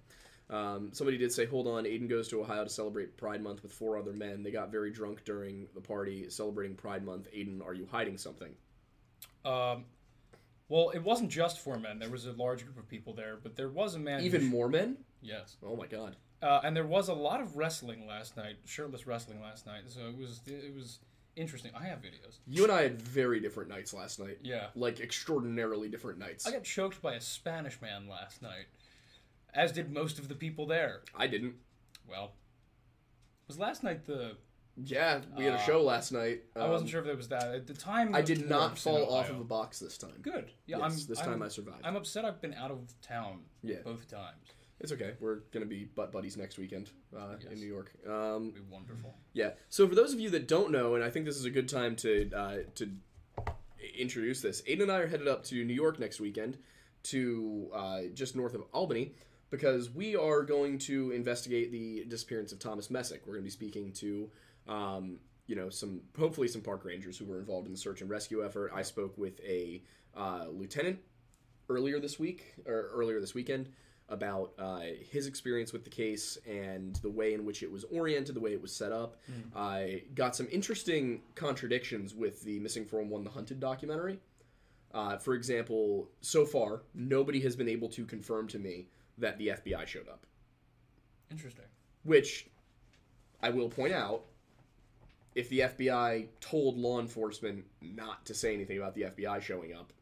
Um, 0.51 0.91
somebody 0.93 1.17
did 1.17 1.33
say, 1.33 1.47
hold 1.47 1.69
on, 1.69 1.85
Aiden 1.85 2.09
goes 2.09 2.27
to 2.29 2.41
Ohio 2.41 2.65
to 2.65 2.71
celebrate 2.71 3.17
Pride 3.17 3.43
Month 3.43 3.63
with 3.63 3.73
four 3.73 3.97
other 3.97 4.13
men. 4.13 4.43
They 4.43 4.51
got 4.51 4.73
very 4.73 4.91
drunk 4.91 5.25
during 5.25 5.69
the 5.75 5.81
party 5.81 6.29
celebrating 6.29 6.77
Pride 6.77 7.05
Month. 7.05 7.29
Aiden, 7.33 7.65
are 7.65 7.75
you 7.75 7.87
hiding 7.91 8.19
something? 8.19 8.53
Um, 9.45 9.85
well, 10.69 10.91
it 10.91 11.03
wasn't 11.03 11.31
just 11.31 11.61
four 11.61 11.79
men. 11.79 11.99
There 11.99 12.11
was 12.11 12.27
a 12.27 12.33
large 12.33 12.65
group 12.65 12.79
of 12.79 12.89
people 12.89 13.15
there, 13.15 13.39
but 13.43 13.57
there 13.57 13.69
was 13.69 13.95
a 13.95 13.99
man. 13.99 14.23
Even 14.23 14.45
more 14.45 14.69
men? 14.69 14.97
Yes. 15.23 15.57
Oh 15.63 15.77
my 15.77 15.87
god. 15.87 16.17
Uh, 16.43 16.61
and 16.65 16.75
there 16.75 16.87
was 16.87 17.09
a 17.09 17.15
lot 17.15 17.41
of 17.41 17.57
wrestling 17.57 18.07
last 18.07 18.37
night, 18.37 18.57
shirtless 18.65 19.07
wrestling 19.07 19.41
last 19.41 19.67
night. 19.67 19.83
So 19.89 20.01
it 20.09 20.17
was 20.17 20.41
it 20.47 20.75
was 20.75 21.01
interesting. 21.37 21.73
I 21.79 21.85
have 21.85 21.99
videos. 21.99 22.39
You 22.47 22.63
and 22.63 22.73
I 22.73 22.83
had 22.83 23.01
very 23.01 23.41
different 23.41 23.69
nights 23.69 23.93
last 23.93 24.19
night. 24.19 24.39
Yeah. 24.43 24.69
Like 24.75 25.01
extraordinarily 25.01 25.89
different 25.89 26.19
nights. 26.19 26.47
I 26.47 26.53
got 26.53 26.65
choked 26.65 27.03
by 27.03 27.15
a 27.15 27.21
Spanish 27.21 27.81
man 27.83 28.09
last 28.09 28.41
night, 28.41 28.67
as 29.55 29.73
did 29.73 29.91
most 29.93 30.19
of 30.19 30.29
the 30.29 30.35
people 30.35 30.67
there. 30.67 31.03
I 31.15 31.27
didn't. 31.27 31.55
Well, 32.09 32.33
was 33.49 33.59
last 33.59 33.83
night 33.83 34.07
the? 34.07 34.37
Yeah, 34.83 35.21
we 35.37 35.45
had 35.45 35.55
a 35.55 35.57
Uh, 35.57 35.67
show 35.67 35.83
last 35.83 36.11
night. 36.13 36.43
I 36.57 36.69
wasn't 36.69 36.89
Um, 36.89 36.91
sure 36.93 37.01
if 37.03 37.07
it 37.09 37.17
was 37.17 37.29
that 37.29 37.55
at 37.55 37.67
the 37.67 37.75
time. 37.75 38.15
I 38.15 38.21
it 38.21 38.27
did 38.27 38.49
not 38.49 38.71
in 38.71 38.77
fall 38.77 39.05
off 39.13 39.27
Ohio. 39.27 39.35
of 39.35 39.41
a 39.41 39.45
box 39.45 39.79
this 39.79 39.99
time. 39.99 40.15
Good. 40.23 40.53
Yeah, 40.67 40.79
Yes, 40.79 40.83
I'm. 41.03 41.07
this 41.09 41.19
I'm, 41.21 41.25
time 41.27 41.43
I 41.43 41.49
survived. 41.49 41.81
I'm 41.85 41.97
upset. 41.97 42.25
I've 42.25 42.41
been 42.41 42.55
out 42.55 42.71
of 42.71 42.89
town. 43.03 43.45
Yeah. 43.63 43.83
Both 43.85 44.09
times. 44.09 44.47
It's 44.79 44.93
okay. 44.93 45.15
We're 45.21 45.41
gonna 45.53 45.67
be 45.67 45.85
butt 45.85 46.11
buddies 46.13 46.39
next 46.39 46.57
weekend 46.57 46.91
uh, 47.15 47.37
Yes. 47.43 47.53
in 47.53 47.59
New 47.61 47.67
York. 47.67 47.93
Um, 48.07 48.51
It'd 48.51 48.55
be 48.55 48.61
wonderful. 48.73 49.15
Yeah. 49.35 49.51
So 49.69 49.87
for 49.87 49.95
those 49.95 50.15
of 50.15 50.21
you 50.21 50.31
that 50.31 50.49
don't 50.49 50.71
know, 50.71 50.95
and 50.95 51.05
I 51.05 51.11
think 51.11 51.27
this 51.27 51.37
is 51.37 51.45
a 51.45 51.51
good 51.51 51.69
time 51.69 51.95
to 51.97 52.31
uh, 52.33 52.57
to 52.77 52.91
introduce 53.99 54.41
this, 54.41 54.63
Aiden 54.63 54.83
and 54.83 54.93
I 54.93 54.99
are 55.01 55.07
headed 55.09 55.29
up 55.29 55.45
to 55.47 55.65
New 55.65 55.75
York 55.75 55.99
next 55.99 56.21
weekend, 56.21 56.57
to 57.05 57.71
uh, 57.75 58.03
just 58.15 58.37
north 58.37 58.55
of 58.55 58.63
Albany, 58.73 59.15
because 59.51 59.91
we 59.91 60.17
are 60.17 60.43
going 60.43 60.79
to 60.79 61.11
investigate 61.11 61.71
the 61.73 62.05
disappearance 62.09 62.53
of 62.53 62.59
Thomas 62.59 62.91
Messick. 62.91 63.23
We're 63.27 63.35
going 63.35 63.43
to 63.43 63.47
be 63.47 63.51
speaking 63.51 63.93
to. 63.95 64.31
Um, 64.69 65.19
you 65.47 65.57
know, 65.57 65.69
some 65.69 66.01
hopefully 66.17 66.47
some 66.47 66.63
park 66.63 66.85
rangers 66.85 67.19
who 67.19 67.25
were 67.25 67.41
involved 67.41 67.67
in 67.67 67.73
the 67.73 67.79
search 67.79 68.03
and 68.03 68.09
rescue 68.09 68.45
effort. 68.45 68.71
I 68.73 68.83
spoke 68.83 69.19
with 69.19 69.41
a 69.41 69.83
uh, 70.17 70.47
lieutenant 70.49 71.01
earlier 71.69 71.99
this 71.99 72.21
week 72.21 72.55
or 72.67 72.89
earlier 72.95 73.21
this 73.21 73.35
weekend 73.35 73.69
about 74.09 74.53
uh, 74.59 74.81
his 75.11 75.27
experience 75.27 75.73
with 75.73 75.85
the 75.85 75.91
case 75.91 76.39
and 76.49 76.97
the 76.97 77.09
way 77.11 77.35
in 77.35 77.45
which 77.45 77.63
it 77.63 77.71
was 77.71 77.85
oriented, 77.85 78.35
the 78.35 78.41
way 78.41 78.53
it 78.53 78.61
was 78.61 78.73
set 78.73 78.93
up. 78.93 79.17
I 79.57 80.03
got 80.15 80.37
some 80.37 80.49
interesting 80.51 81.23
contradictions 81.35 82.15
with 82.15 82.43
the 82.43 82.59
Missing 82.59 82.87
411 82.87 83.25
The 83.25 83.31
Hunted 83.31 83.61
documentary. 83.61 84.19
Uh, 84.93 85.17
for 85.17 85.35
example, 85.35 86.09
so 86.21 86.45
far, 86.45 86.83
nobody 86.95 87.41
has 87.41 87.55
been 87.55 87.69
able 87.69 87.89
to 87.91 88.05
confirm 88.05 88.49
to 88.49 88.59
me 88.59 88.89
that 89.21 89.39
the 89.39 89.49
FBI 89.49 89.87
showed 89.87 90.09
up. 90.09 90.27
Interesting. 91.31 91.65
Which 92.03 92.49
I 93.43 93.51
will 93.51 93.69
point 93.69 93.93
out 93.93 94.25
if 95.35 95.49
the 95.49 95.61
FBI 95.61 96.27
told 96.41 96.77
law 96.77 97.01
enforcement 97.01 97.65
not 97.81 98.27
to 98.27 98.35
say 98.35 98.55
anything 98.55 98.79
about 98.79 98.95
the 98.95 99.03
FBI 99.03 99.41
showing 99.41 99.73
up, 99.75 99.93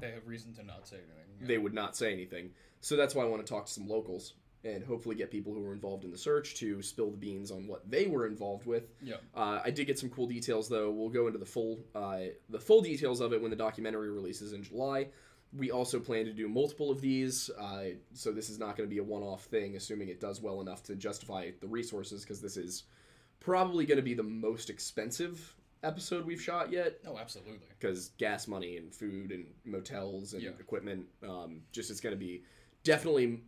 They 0.00 0.10
have 0.10 0.26
reason 0.26 0.52
to 0.54 0.64
not 0.64 0.88
say 0.88 0.96
anything. 0.96 1.14
Yeah. 1.40 1.46
they 1.46 1.58
would 1.58 1.74
not 1.74 1.96
say 1.96 2.12
anything. 2.12 2.50
So 2.80 2.96
that's 2.96 3.14
why 3.14 3.22
I 3.22 3.26
want 3.26 3.44
to 3.46 3.50
talk 3.50 3.66
to 3.66 3.72
some 3.72 3.88
locals 3.88 4.34
and 4.64 4.82
hopefully 4.82 5.14
get 5.14 5.30
people 5.30 5.52
who 5.52 5.60
were 5.60 5.72
involved 5.74 6.04
in 6.04 6.10
the 6.10 6.18
search 6.18 6.54
to 6.56 6.80
spill 6.82 7.10
the 7.10 7.16
beans 7.18 7.50
on 7.50 7.66
what 7.66 7.88
they 7.90 8.06
were 8.06 8.26
involved 8.26 8.66
with. 8.66 8.88
Yeah. 9.02 9.16
Uh, 9.34 9.60
I 9.62 9.70
did 9.70 9.86
get 9.86 9.98
some 9.98 10.08
cool 10.10 10.26
details 10.26 10.68
though. 10.68 10.90
We'll 10.90 11.10
go 11.10 11.26
into 11.26 11.38
the 11.38 11.46
full 11.46 11.78
uh, 11.94 12.20
the 12.48 12.58
full 12.58 12.80
details 12.80 13.20
of 13.20 13.32
it 13.32 13.40
when 13.42 13.50
the 13.50 13.56
documentary 13.56 14.10
releases 14.10 14.52
in 14.54 14.62
July. 14.62 15.08
We 15.56 15.70
also 15.70 16.00
plan 16.00 16.24
to 16.24 16.32
do 16.32 16.48
multiple 16.48 16.90
of 16.90 17.00
these, 17.00 17.48
uh, 17.50 17.84
so 18.12 18.32
this 18.32 18.50
is 18.50 18.58
not 18.58 18.76
going 18.76 18.88
to 18.88 18.92
be 18.94 18.98
a 18.98 19.04
one-off 19.04 19.44
thing. 19.44 19.76
Assuming 19.76 20.08
it 20.08 20.20
does 20.20 20.40
well 20.40 20.60
enough 20.60 20.82
to 20.84 20.96
justify 20.96 21.50
the 21.60 21.68
resources, 21.68 22.22
because 22.22 22.40
this 22.40 22.56
is 22.56 22.84
probably 23.40 23.86
going 23.86 23.96
to 23.98 24.02
be 24.02 24.14
the 24.14 24.22
most 24.22 24.70
expensive 24.70 25.54
episode 25.82 26.24
we've 26.24 26.40
shot 26.40 26.72
yet 26.72 26.98
Oh, 27.06 27.18
absolutely. 27.18 27.58
because 27.78 28.08
gas 28.16 28.48
money 28.48 28.78
and 28.78 28.94
food 28.94 29.30
and 29.32 29.44
motels 29.66 30.32
and 30.32 30.42
Yeah. 30.42 30.50
equipment 30.58 31.04
um, 31.22 31.60
just 31.72 31.90
it's 31.90 32.00
going 32.00 32.14
to 32.14 32.18
be 32.18 32.42
definitely 32.84 33.42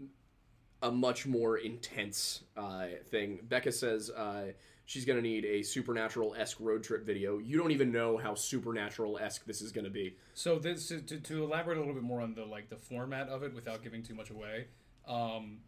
a 0.83 0.91
much 0.91 1.27
more 1.27 1.57
intense 1.57 2.43
uh, 2.55 2.89
thing 3.09 3.39
becca 3.49 3.73
says 3.73 4.11
uh, 4.11 4.49
she's 4.87 5.05
going 5.05 5.17
to 5.17 5.23
need 5.23 5.45
a 5.45 5.63
supernatural-esque 5.63 6.59
road 6.61 6.83
trip 6.83 7.05
video 7.05 7.39
you 7.39 7.59
don't 7.59 7.73
even 7.73 7.93
know 7.93 8.17
how 8.17 8.35
supernatural-esque 8.35 9.45
this 9.45 9.61
is 9.61 9.71
going 9.71 9.85
to 9.85 9.91
be 9.91 10.17
So 10.37 10.59
this 10.59 10.89
to, 10.89 11.01
to, 11.01 11.19
to 11.19 11.45
elaborate 11.45 11.79
a 11.79 11.81
little 11.81 11.95
bit 11.95 12.03
more 12.03 12.21
on 12.21 12.35
the 12.35 12.45
like 12.45 12.69
the 12.69 12.77
format 12.77 13.29
of 13.29 13.43
it 13.43 13.55
without 13.55 13.83
giving 13.83 14.03
too 14.03 14.15
much 14.15 14.31
away. 14.31 14.67
Um, 15.09 15.59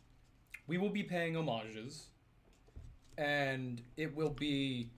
we 0.66 0.76
will 0.76 0.90
be 0.90 1.02
paying 1.02 1.34
homages, 1.34 2.08
and 3.16 3.80
it 3.96 4.14
will 4.14 4.30
be. 4.30 4.90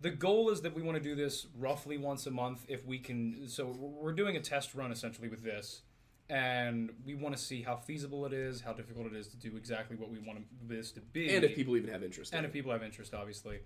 The 0.00 0.10
goal 0.10 0.48
is 0.48 0.62
that 0.62 0.74
we 0.74 0.80
want 0.80 0.96
to 0.96 1.02
do 1.02 1.14
this 1.14 1.46
roughly 1.58 1.98
once 1.98 2.26
a 2.26 2.30
month 2.30 2.64
if 2.68 2.86
we 2.86 2.98
can. 2.98 3.46
So 3.46 3.66
we're 3.66 4.14
doing 4.14 4.36
a 4.36 4.40
test 4.40 4.74
run 4.74 4.90
essentially 4.90 5.28
with 5.28 5.44
this, 5.44 5.82
and 6.30 6.90
we 7.04 7.14
want 7.14 7.36
to 7.36 7.42
see 7.42 7.60
how 7.60 7.74
feasible 7.76 8.24
it 8.24 8.32
is, 8.32 8.60
how 8.60 8.72
difficult 8.72 9.06
it 9.06 9.14
is 9.14 9.26
to 9.28 9.36
do 9.36 9.56
exactly 9.56 9.96
what 9.96 10.10
we 10.10 10.18
want 10.20 10.46
this 10.66 10.92
to 10.92 11.00
be, 11.00 11.34
and 11.34 11.44
if 11.44 11.56
people 11.56 11.76
even 11.76 11.90
have 11.90 12.04
interest 12.04 12.32
and 12.32 12.38
in 12.40 12.44
if 12.44 12.50
it. 12.50 12.52
people 12.54 12.70
have 12.72 12.82
interest, 12.84 13.12
obviously. 13.12 13.58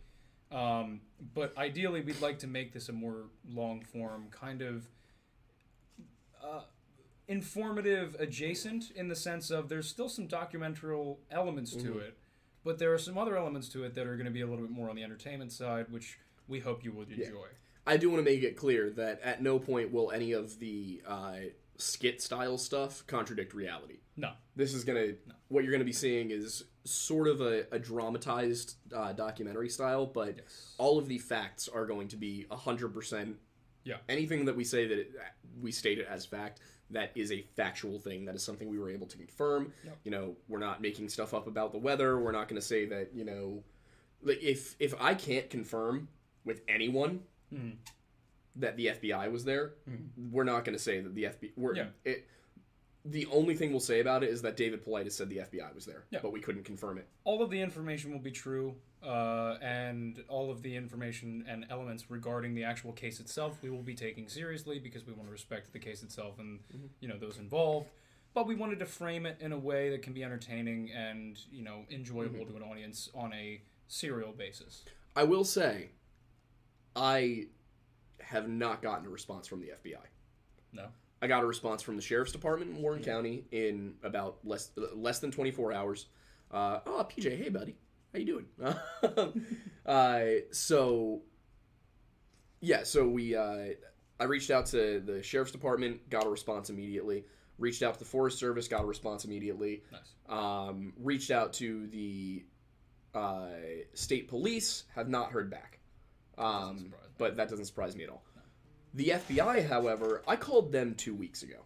Um, 0.51 1.03
but 1.35 1.57
ideally, 1.59 2.01
we'd 2.01 2.21
like 2.23 2.39
to 2.41 2.47
make 2.47 2.73
this 2.73 2.89
a 2.89 2.93
more 2.93 3.27
long 3.47 3.83
form, 3.83 4.29
kind 4.31 4.63
of 4.63 4.89
uh, 6.43 6.63
informative, 7.29 8.17
adjacent 8.19 8.91
in 8.97 9.09
the 9.09 9.17
sense 9.17 9.51
of 9.51 9.69
there's 9.69 9.89
still 9.89 10.09
some 10.09 10.27
documentary 10.27 11.15
elements 11.31 11.73
to 11.73 11.79
Mm-hmm. 11.91 11.99
it, 12.01 12.19
but 12.65 12.79
there 12.79 12.95
are 12.95 12.99
some 12.99 13.19
other 13.19 13.37
elements 13.37 13.69
to 13.71 13.85
it 13.85 13.95
that 13.95 14.07
are 14.07 14.17
going 14.17 14.25
to 14.27 14.33
be 14.33 14.41
a 14.41 14.47
little 14.47 14.65
bit 14.65 14.71
more 14.71 14.89
on 14.89 14.97
the 14.97 15.03
entertainment 15.03 15.53
side, 15.53 15.87
which 15.91 16.19
we 16.49 16.61
hope 16.61 16.83
you 16.83 16.93
would 16.93 17.11
enjoy. 17.11 17.47
I 17.87 17.99
do 17.99 18.09
want 18.11 18.25
to 18.25 18.31
make 18.31 18.43
it 18.43 18.57
clear 18.57 18.89
that 18.91 19.21
at 19.23 19.43
no 19.43 19.59
point 19.59 19.93
will 19.93 20.11
any 20.11 20.33
of 20.33 20.59
the 20.59 21.03
uh, 21.07 21.37
skit 21.77 22.23
style 22.23 22.57
stuff 22.59 23.05
contradict 23.07 23.53
reality 23.55 23.99
No, 24.17 24.31
this 24.57 24.75
is 24.75 24.85
gonna 24.85 25.15
what 25.49 25.65
you're 25.65 25.73
gonna 25.73 25.85
be 25.85 25.93
seeing 25.93 26.31
is 26.31 26.65
sort 26.85 27.27
of 27.29 27.41
a, 27.41 27.67
a 27.73 27.79
dramatized 27.79 28.77
uh, 28.95 29.13
documentary 29.13 29.69
style 29.69 30.07
but 30.07 30.37
Yes. 30.39 30.75
all 30.79 30.99
of 30.99 31.09
the 31.09 31.19
facts 31.19 31.69
are 31.69 31.87
going 31.87 32.09
to 32.09 32.17
be 32.17 32.47
100% 32.51 33.35
Yeah. 33.85 33.97
anything 34.09 34.45
that 34.45 34.57
we 34.57 34.65
say 34.65 34.87
that 34.87 34.99
it, 34.99 35.13
we 35.61 35.73
state 35.73 35.99
it 35.99 36.07
as 36.09 36.25
fact 36.27 36.61
that 36.91 37.11
is 37.15 37.33
a 37.33 37.43
factual 37.57 37.99
thing 37.99 38.25
that 38.27 38.35
is 38.35 38.43
something 38.43 38.69
we 38.69 38.79
were 38.79 38.91
able 38.91 39.07
to 39.07 39.17
confirm 39.17 39.73
Yep. 39.85 39.99
you 40.05 40.11
know 40.11 40.37
we're 40.49 40.59
not 40.59 40.81
making 40.83 41.09
stuff 41.09 41.35
up 41.35 41.47
about 41.47 41.73
the 41.73 41.79
weather 41.79 42.19
we're 42.21 42.33
not 42.33 42.49
going 42.49 42.61
to 42.61 42.67
say 42.67 42.85
that 42.87 43.11
you 43.15 43.25
know 43.25 43.63
if 44.27 44.77
if 44.79 44.95
i 45.01 45.15
can't 45.15 45.51
confirm 45.51 46.09
with 46.45 46.61
anyone 46.69 47.21
Mhm. 47.53 47.77
That 48.57 48.77
the 48.77 48.87
fbi 48.87 49.31
was 49.31 49.45
there 49.45 49.73
hmm. 49.89 50.31
we're 50.31 50.45
not 50.45 50.65
going 50.65 50.77
to 50.77 50.83
say 50.83 51.01
that 51.01 51.15
the 51.15 51.25
fbi 51.25 51.51
we're 51.57 51.75
Yeah. 51.75 51.87
it 52.05 52.29
the 53.05 53.27
only 53.27 53.55
thing 53.55 53.71
we'll 53.71 53.81
say 53.81 54.01
about 54.01 54.25
it 54.25 54.31
is 54.31 54.41
that 54.43 54.57
David 54.57 54.83
Paulides 54.83 55.13
said 55.13 55.29
the 55.29 55.37
FBI 55.37 55.75
was 55.75 55.85
there, 55.85 56.05
Yeah. 56.11 56.21
but 56.23 56.33
we 56.33 56.41
couldn't 56.41 56.65
confirm 56.65 56.97
it. 56.99 57.07
all 57.25 57.43
of 57.43 57.51
the 57.51 57.61
information 57.61 58.13
will 58.13 58.19
be 58.19 58.31
true, 58.31 58.77
uh, 59.03 59.59
and 59.61 60.25
all 60.29 60.51
of 60.51 60.63
the 60.63 60.75
information 60.75 61.45
and 61.47 61.67
elements 61.69 62.11
regarding 62.11 62.55
the 62.55 62.65
actual 62.65 62.93
case 62.93 63.21
itself 63.21 63.63
we 63.63 63.69
will 63.69 63.83
be 63.83 63.95
taking 63.95 64.29
seriously 64.29 64.79
because 64.79 65.07
we 65.07 65.13
want 65.13 65.27
to 65.27 65.33
respect 65.33 65.73
the 65.73 65.79
case 65.79 66.03
itself 66.03 66.39
and 66.39 66.61
mm-hmm. 66.61 66.87
you 67.01 67.09
know 67.09 67.19
those 67.19 67.39
involved. 67.39 67.91
But 68.33 68.47
we 68.47 68.57
wanted 68.57 68.79
to 68.81 68.87
frame 68.87 69.27
it 69.27 69.37
in 69.41 69.53
a 69.53 69.59
way 69.59 69.91
that 69.91 70.03
can 70.03 70.13
be 70.13 70.25
entertaining 70.25 70.91
and 70.91 71.39
you 71.53 71.63
know 71.63 71.85
enjoyable 71.91 72.41
mm-hmm. 72.41 72.57
to 72.57 72.65
an 72.65 72.71
audience 72.71 73.11
on 73.15 73.33
a 73.35 73.61
serial 73.89 74.33
basis. 74.33 74.85
I 75.15 75.25
will 75.25 75.45
say, 75.45 75.91
I 76.97 77.49
have 78.27 78.49
not 78.49 78.83
gotten 78.83 79.07
a 79.07 79.11
response 79.11 79.47
from 79.47 79.61
the 79.61 79.69
FBI. 79.69 80.05
No, 80.73 80.87
I 81.23 81.27
got 81.27 81.43
a 81.43 81.47
response 81.47 81.83
from 81.83 81.97
the 81.97 82.03
sheriff's 82.03 82.33
department 82.33 82.73
in 82.77 82.83
Warren 82.83 83.03
County 83.03 83.45
in 83.51 83.95
about 84.03 84.39
less 84.45 84.71
less 84.95 85.21
than 85.21 85.31
24 85.31 85.73
hours. 85.73 86.07
Uh, 86.51 86.81
oh, 86.87 87.07
PJ, 87.09 87.43
hey 87.43 87.49
buddy, 87.49 87.77
how 88.13 88.19
you 88.19 88.27
doing? 88.27 89.43
uh, 89.87 90.21
so, 90.53 91.23
yeah, 92.61 92.83
so 92.85 93.09
we 93.09 93.35
uh, 93.35 93.69
I 94.21 94.25
reached 94.25 94.51
out 94.51 94.67
to 94.67 95.01
the 95.01 95.23
sheriff's 95.23 95.53
department, 95.53 96.09
got 96.11 96.27
a 96.27 96.31
response 96.31 96.71
immediately. 96.71 97.25
Reached 97.59 97.83
out 97.83 97.95
to 97.95 98.01
the 98.01 98.05
Forest 98.05 98.39
Service, 98.39 98.67
got 98.67 98.83
a 98.83 98.87
response 98.87 99.25
immediately. 99.25 99.83
nice. 99.93 100.13
Um, 100.29 100.93
reached 100.99 101.31
out 101.31 101.53
to 101.55 101.87
the 101.87 102.45
uh, 103.15 103.47
state 103.95 104.29
police, 104.29 104.85
have 104.95 105.09
not 105.09 105.31
heard 105.31 105.51
back. 105.51 105.79
Um. 106.37 106.93
But 107.19 107.37
that 107.37 107.49
doesn't 107.49 107.65
surprise 107.67 107.95
me 107.97 108.05
at 108.05 108.11
all. 108.11 108.23
The 108.95 109.09
FBI, 109.09 109.67
however, 109.69 110.23
I 110.29 110.37
called 110.37 110.71
them 110.73 110.95
two 110.95 111.15
weeks 111.15 111.43
ago. 111.43 111.65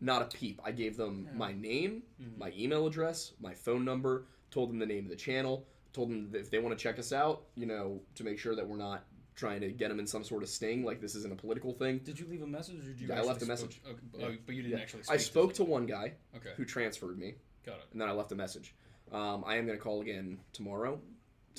Not 0.00 0.22
a 0.22 0.24
peep. 0.26 0.60
I 0.64 0.70
gave 0.70 0.96
them 0.96 1.28
my 1.34 1.52
name, 1.52 2.02
Mm-hmm. 2.22 2.38
my 2.38 2.52
email 2.56 2.86
address, 2.86 3.32
my 3.40 3.52
phone 3.54 3.84
number, 3.84 4.26
told 4.50 4.70
them 4.70 4.78
the 4.78 4.86
name 4.86 5.04
of 5.04 5.10
the 5.10 5.16
channel, 5.16 5.66
told 5.92 6.10
them 6.10 6.30
that 6.30 6.38
if 6.40 6.50
they 6.50 6.58
want 6.60 6.76
to 6.76 6.82
check 6.82 6.98
us 6.98 7.12
out, 7.12 7.42
you 7.56 7.66
know, 7.66 8.00
to 8.14 8.24
make 8.24 8.38
sure 8.38 8.54
that 8.54 8.66
we're 8.66 8.76
not 8.76 9.04
trying 9.34 9.60
to 9.60 9.68
get 9.70 9.88
them 9.88 9.98
in 10.00 10.06
some 10.06 10.22
sort 10.24 10.42
of 10.42 10.48
sting, 10.48 10.84
like 10.84 11.00
this 11.00 11.14
isn't 11.16 11.32
a 11.32 11.36
political 11.36 11.72
thing. 11.72 11.98
Did 11.98 12.18
you 12.18 12.26
leave 12.28 12.42
a 12.42 12.46
message 12.46 12.76
or 12.80 12.82
did 12.88 13.00
you? 13.00 13.08
Yeah, 13.08 13.20
I 13.20 13.22
left 13.22 13.42
a 13.42 13.46
message. 13.46 13.80
Okay, 13.88 13.98
Yeah. 14.18 14.26
oh, 14.28 14.34
but 14.46 14.54
you 14.54 14.62
didn't 14.62 14.80
actually. 14.80 15.02
I 15.08 15.16
spoke 15.16 15.50
to 15.50 15.56
someone. 15.58 15.82
one 15.82 15.86
guy 15.86 16.12
Okay, 16.36 16.50
who 16.56 16.64
transferred 16.64 17.18
me. 17.18 17.34
got 17.66 17.76
it. 17.76 17.84
and 17.92 18.00
then 18.00 18.08
I 18.08 18.12
left 18.12 18.30
a 18.32 18.36
message. 18.36 18.74
Um, 19.12 19.42
I 19.46 19.56
am 19.56 19.66
going 19.66 19.76
to 19.78 19.82
call 19.82 20.00
again 20.00 20.38
tomorrow 20.52 21.00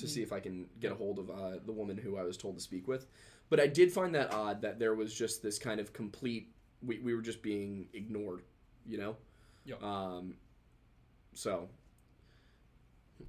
to 0.00 0.08
see 0.08 0.22
if 0.22 0.32
I 0.32 0.40
can 0.40 0.66
get 0.80 0.92
a 0.92 0.94
hold 0.94 1.18
of 1.18 1.30
uh, 1.30 1.58
the 1.64 1.72
woman 1.72 1.96
who 1.96 2.16
I 2.16 2.22
was 2.22 2.36
told 2.36 2.56
to 2.56 2.60
speak 2.60 2.88
with. 2.88 3.06
But 3.48 3.60
I 3.60 3.66
did 3.66 3.92
find 3.92 4.14
that 4.14 4.32
odd 4.32 4.62
that 4.62 4.78
there 4.78 4.94
was 4.94 5.14
just 5.14 5.42
this 5.42 5.58
kind 5.58 5.80
of 5.80 5.92
complete. 5.92 6.52
We, 6.82 6.98
we 6.98 7.14
were 7.14 7.22
just 7.22 7.42
being 7.42 7.88
ignored, 7.92 8.42
you 8.86 8.98
know. 8.98 9.16
Yeah. 9.64 9.76
Um. 9.82 10.34
So. 11.34 11.68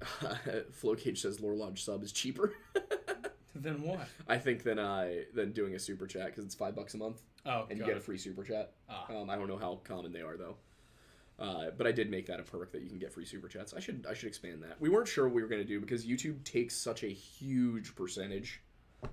Flowcage 0.82 1.18
says 1.18 1.40
Lore 1.40 1.54
Lodge 1.54 1.84
sub 1.84 2.02
is 2.02 2.12
cheaper. 2.12 2.54
Then 3.54 3.82
what? 3.82 4.08
I 4.26 4.38
think 4.38 4.62
than 4.62 4.78
uh 4.78 5.08
than 5.34 5.52
doing 5.52 5.74
a 5.74 5.78
super 5.78 6.06
chat 6.06 6.26
because 6.26 6.44
it's 6.44 6.54
five 6.54 6.74
bucks 6.74 6.94
a 6.94 6.96
month 6.96 7.20
Oh, 7.44 7.66
and 7.68 7.78
you 7.78 7.84
get 7.84 7.96
a 7.96 8.00
free 8.00 8.18
super 8.18 8.44
chat. 8.44 8.72
Ah. 8.88 9.06
Um, 9.10 9.28
I 9.28 9.36
don't 9.36 9.48
know 9.48 9.58
how 9.58 9.80
common 9.84 10.12
they 10.12 10.20
are 10.20 10.36
though. 10.36 10.56
Uh, 11.38 11.70
but 11.76 11.86
I 11.86 11.92
did 11.92 12.10
make 12.10 12.26
that 12.26 12.38
a 12.38 12.42
perk 12.42 12.72
that 12.72 12.82
you 12.82 12.88
can 12.88 12.98
get 12.98 13.12
free 13.12 13.24
super 13.24 13.48
chats. 13.48 13.74
I 13.74 13.80
should 13.80 14.06
I 14.08 14.14
should 14.14 14.28
expand 14.28 14.62
that. 14.62 14.80
We 14.80 14.88
weren't 14.90 15.08
sure 15.08 15.26
what 15.26 15.34
we 15.34 15.42
were 15.42 15.48
going 15.48 15.62
to 15.62 15.66
do 15.66 15.80
because 15.80 16.06
YouTube 16.06 16.44
takes 16.44 16.76
such 16.76 17.02
a 17.02 17.08
huge 17.08 17.94
percentage 17.96 18.60
Yeah. 19.02 19.08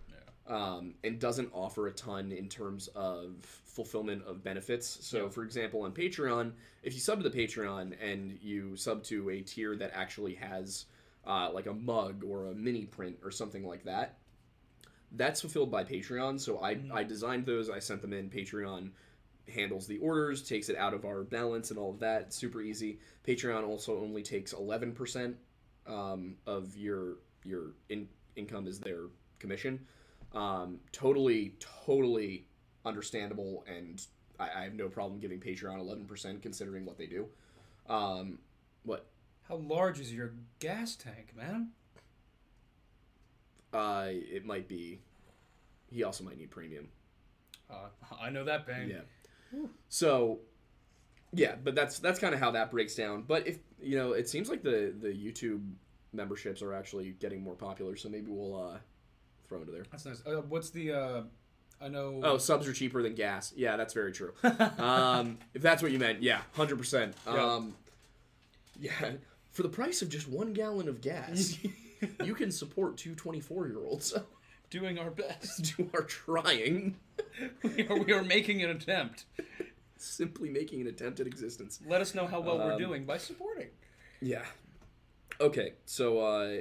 um, 0.48 0.94
and 1.04 1.20
doesn't 1.20 1.50
offer 1.54 1.88
a 1.88 1.92
ton 1.92 2.32
in 2.32 2.48
terms 2.50 2.88
of 2.90 3.38
fulfillment 3.42 4.24
of 4.26 4.44
benefits. 4.44 4.86
So, 5.06 5.24
Yeah. 5.24 5.30
for 5.30 5.44
example, 5.44 5.82
on 5.84 5.94
Patreon, 5.94 6.52
if 6.84 6.94
you 6.94 7.00
sub 7.00 7.24
to 7.24 7.30
the 7.30 7.36
Patreon 7.36 7.96
and 8.02 8.38
you 8.42 8.76
sub 8.76 9.04
to 9.06 9.30
a 9.30 9.42
tier 9.42 9.76
that 9.78 9.92
actually 9.94 10.36
has 10.36 10.86
uh, 11.26 11.50
like 11.52 11.68
a 11.68 11.74
mug 11.74 12.24
or 12.24 12.48
a 12.48 12.54
mini 12.54 12.86
print 12.86 13.18
or 13.24 13.32
something 13.32 13.64
like 13.66 13.84
that, 13.86 14.18
that's 15.14 15.42
fulfilled 15.42 15.72
by 15.72 15.84
Patreon. 15.84 16.40
So 16.40 16.60
I, 16.60 16.80
I 16.94 17.04
designed 17.04 17.46
those, 17.46 17.70
I 17.70 17.80
sent 17.80 18.02
them 18.02 18.14
in. 18.14 18.30
Patreon 18.30 18.92
handles 19.50 19.88
the 19.88 19.98
orders, 20.00 20.48
takes 20.48 20.70
it 20.70 20.76
out 20.78 20.94
of 20.94 21.06
our 21.06 21.24
balance 21.24 21.70
and 21.70 21.80
all 21.80 21.92
of 21.92 22.00
that. 22.00 22.24
It's 22.24 22.36
super 22.36 22.62
easy. 22.62 23.00
Patreon 23.28 23.68
also 23.68 24.00
only 24.00 24.24
takes 24.24 24.54
11% 24.54 25.36
um, 25.88 26.36
of 26.46 26.76
your 26.78 27.18
your 27.46 27.72
in, 27.90 28.08
income 28.36 28.68
is 28.68 28.80
their 28.80 29.04
commission. 29.40 29.80
Um, 30.34 30.80
totally, 30.92 31.56
totally 31.60 32.46
understandable, 32.86 33.64
and 33.68 34.06
I, 34.40 34.50
I 34.56 34.64
have 34.64 34.74
no 34.74 34.88
problem 34.90 35.20
giving 35.20 35.40
Patreon 35.40 35.80
11% 35.80 36.42
considering 36.42 36.86
what 36.86 36.98
they 36.98 37.08
do. 37.08 37.28
Um, 37.88 38.40
what? 38.84 39.08
How 39.48 39.56
large 39.56 40.00
is 40.00 40.14
your 40.14 40.34
gas 40.60 40.96
tank, 40.96 41.34
man? 41.36 41.70
Uh, 43.74 44.08
it 44.10 44.46
might 44.46 44.68
be. 44.68 45.00
He 45.92 46.04
also 46.04 46.24
might 46.24 46.38
need 46.38 46.52
premium. 46.52 46.88
Uh, 47.70 47.88
I 48.22 48.30
know 48.30 48.44
that 48.44 48.68
pain. 48.68 48.90
Yeah. 48.90 49.02
So, 49.88 50.40
yeah, 51.34 51.56
but 51.64 51.76
that's 51.76 52.00
that's 52.00 52.20
kind 52.20 52.34
of 52.34 52.40
how 52.40 52.52
that 52.52 52.72
breaks 52.72 52.96
down. 52.96 53.24
But 53.28 53.48
if 53.48 53.60
you 53.82 53.98
know, 53.98 54.14
it 54.14 54.30
seems 54.30 54.50
like 54.50 54.64
the 54.64 54.94
the 55.00 55.10
YouTube 55.10 55.62
memberships 56.14 56.62
are 56.62 56.74
actually 56.74 57.12
getting 57.20 57.44
more 57.44 57.56
popular. 57.56 57.96
So 57.96 58.10
maybe 58.10 58.32
we'll 58.32 58.56
uh, 58.56 58.78
throw 59.48 59.60
into 59.60 59.72
there. 59.72 59.86
That's 59.92 60.06
nice. 60.06 60.22
Uh, 60.26 60.42
what's 60.48 60.70
the? 60.70 60.92
Uh, 60.94 61.22
I 61.82 61.88
know. 61.88 62.20
Oh, 62.24 62.38
subs 62.38 62.68
are 62.68 62.74
cheaper 62.74 63.02
than 63.02 63.16
gas. 63.16 63.54
Yeah, 63.56 63.78
that's 63.78 63.94
very 63.94 64.12
true. 64.12 64.34
um, 64.78 65.38
if 65.54 65.62
that's 65.62 65.82
what 65.82 65.92
you 65.92 66.00
meant, 66.00 66.22
yeah, 66.22 66.42
hundred 66.54 66.78
percent. 66.78 67.16
Um, 67.26 67.76
yeah, 68.80 69.12
for 69.52 69.64
the 69.64 69.70
price 69.70 70.02
of 70.02 70.10
just 70.10 70.28
one 70.28 70.54
gallon 70.54 70.88
of 70.88 71.02
gas, 71.02 71.58
you 72.24 72.34
can 72.34 72.52
support 72.52 72.98
two 72.98 73.16
24 73.16 73.68
year 73.68 73.80
olds 73.80 74.14
doing 74.70 74.98
our 75.00 75.10
best. 75.12 75.70
who 75.78 75.90
are 75.94 76.04
trying, 76.04 76.98
we, 77.64 77.88
are, 77.88 77.98
we 77.98 78.12
are 78.14 78.24
making 78.24 78.64
an 78.64 78.70
attempt. 78.70 79.26
simply 79.98 80.50
making 80.50 80.82
an 80.82 80.88
attempt 80.88 81.20
at 81.20 81.28
existence. 81.28 81.80
Let 81.86 82.02
us 82.02 82.14
know 82.16 82.28
how 82.28 82.40
well 82.40 82.58
we're 82.58 82.74
Um, 82.74 82.80
doing 82.80 83.06
by 83.06 83.18
supporting. 83.18 83.68
Yeah. 84.22 84.46
Okay, 85.42 85.74
so 85.86 86.20
uh, 86.20 86.60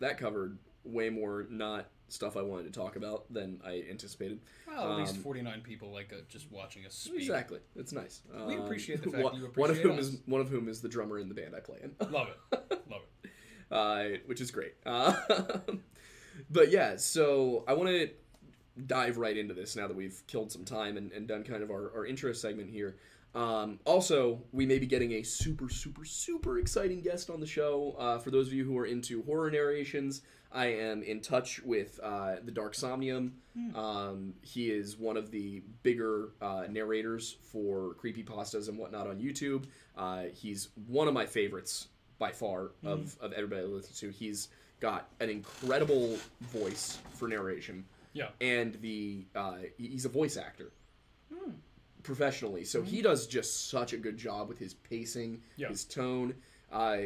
that 0.00 0.18
covered 0.18 0.58
way 0.84 1.08
more 1.10 1.46
not 1.50 1.86
stuff 2.10 2.36
I 2.38 2.42
wanted 2.42 2.72
to 2.72 2.78
talk 2.78 2.96
about 2.96 3.30
than 3.32 3.60
I 3.64 3.84
anticipated. 3.90 4.40
Well, 4.66 4.92
at 4.92 4.98
least 4.98 5.16
Um, 5.16 5.22
49 5.22 5.60
people 5.62 5.90
like 5.92 6.10
uh, 6.12 6.20
just 6.28 6.50
watching 6.50 6.86
us 6.86 6.94
speak. 6.94 7.20
Exactly, 7.20 7.58
it's 7.76 7.92
nice. 7.92 8.22
We 8.46 8.54
Um, 8.54 8.62
appreciate 8.62 9.02
the 9.02 9.10
fact 9.12 9.24
one, 9.24 9.40
that 9.40 9.46
you 9.46 9.52
one 9.56 9.70
of 9.70 9.78
whom 9.78 9.98
us. 9.98 10.06
is 10.08 10.20
one 10.26 10.40
of 10.40 10.48
whom 10.48 10.68
is 10.68 10.80
the 10.80 10.88
drummer 10.88 11.18
in 11.18 11.28
the 11.28 11.34
band 11.34 11.54
I 11.54 11.60
play 11.60 11.78
in. 11.82 11.94
Love 12.10 12.28
it. 12.28 12.82
Love 12.90 13.02
it. 13.24 13.30
uh, 13.70 14.18
which 14.26 14.40
is 14.40 14.50
great. 14.50 14.74
Uh, 14.86 15.14
but 16.50 16.70
yeah, 16.70 16.96
so 16.96 17.64
I 17.66 17.74
want 17.74 17.88
to 17.88 18.10
dive 18.86 19.18
right 19.18 19.36
into 19.36 19.54
this 19.54 19.76
now 19.76 19.88
that 19.88 19.96
we've 19.96 20.22
killed 20.26 20.52
some 20.52 20.64
time 20.64 20.96
and, 20.96 21.10
and 21.12 21.26
done 21.26 21.42
kind 21.42 21.62
of 21.62 21.70
our, 21.70 21.92
our 21.94 22.06
intro 22.06 22.32
segment 22.32 22.70
here. 22.70 22.96
Um, 23.34 23.78
also, 23.84 24.42
we 24.52 24.66
may 24.66 24.78
be 24.78 24.86
getting 24.86 25.12
a 25.12 25.22
super, 25.22 25.68
super, 25.68 26.04
super 26.04 26.58
exciting 26.58 27.00
guest 27.02 27.28
on 27.28 27.40
the 27.40 27.46
show. 27.46 27.94
Uh, 27.98 28.18
for 28.18 28.30
those 28.30 28.46
of 28.46 28.52
you 28.52 28.64
who 28.64 28.76
are 28.78 28.86
into 28.86 29.22
horror 29.24 29.50
narrations, 29.50 30.22
I 30.50 30.66
am 30.66 31.02
in 31.02 31.20
touch 31.20 31.62
with 31.62 32.00
uh, 32.02 32.36
the 32.42 32.50
Dark 32.50 32.74
Somnium. 32.74 33.34
Um, 33.76 34.34
he 34.42 34.70
is 34.70 34.96
one 34.96 35.16
of 35.16 35.30
the 35.30 35.62
bigger 35.82 36.30
uh, 36.40 36.64
narrators 36.70 37.36
for 37.42 37.96
creepypastas 38.02 38.68
and 38.68 38.78
whatnot 38.78 39.06
on 39.06 39.18
YouTube. 39.18 39.66
Uh, 39.96 40.24
he's 40.32 40.70
one 40.86 41.06
of 41.06 41.12
my 41.14 41.26
favorites 41.26 41.88
by 42.18 42.32
far 42.32 42.70
of, 42.84 43.16
of 43.20 43.32
everybody 43.32 43.62
I 43.62 43.64
listen 43.66 43.94
to. 44.08 44.10
He's 44.16 44.48
got 44.80 45.08
an 45.20 45.28
incredible 45.30 46.16
voice 46.40 46.98
for 47.14 47.28
narration. 47.28 47.84
Yeah. 48.14 48.28
and 48.40 48.74
the 48.80 49.26
uh, 49.36 49.58
he's 49.76 50.04
a 50.04 50.08
voice 50.08 50.36
actor. 50.36 50.72
Professionally. 52.02 52.64
So 52.64 52.80
he 52.80 53.02
does 53.02 53.26
just 53.26 53.68
such 53.70 53.92
a 53.92 53.96
good 53.96 54.16
job 54.16 54.48
with 54.48 54.58
his 54.58 54.74
pacing 54.74 55.42
Yeah. 55.56 55.68
his 55.68 55.84
tone. 55.84 56.34
Uh, 56.72 56.98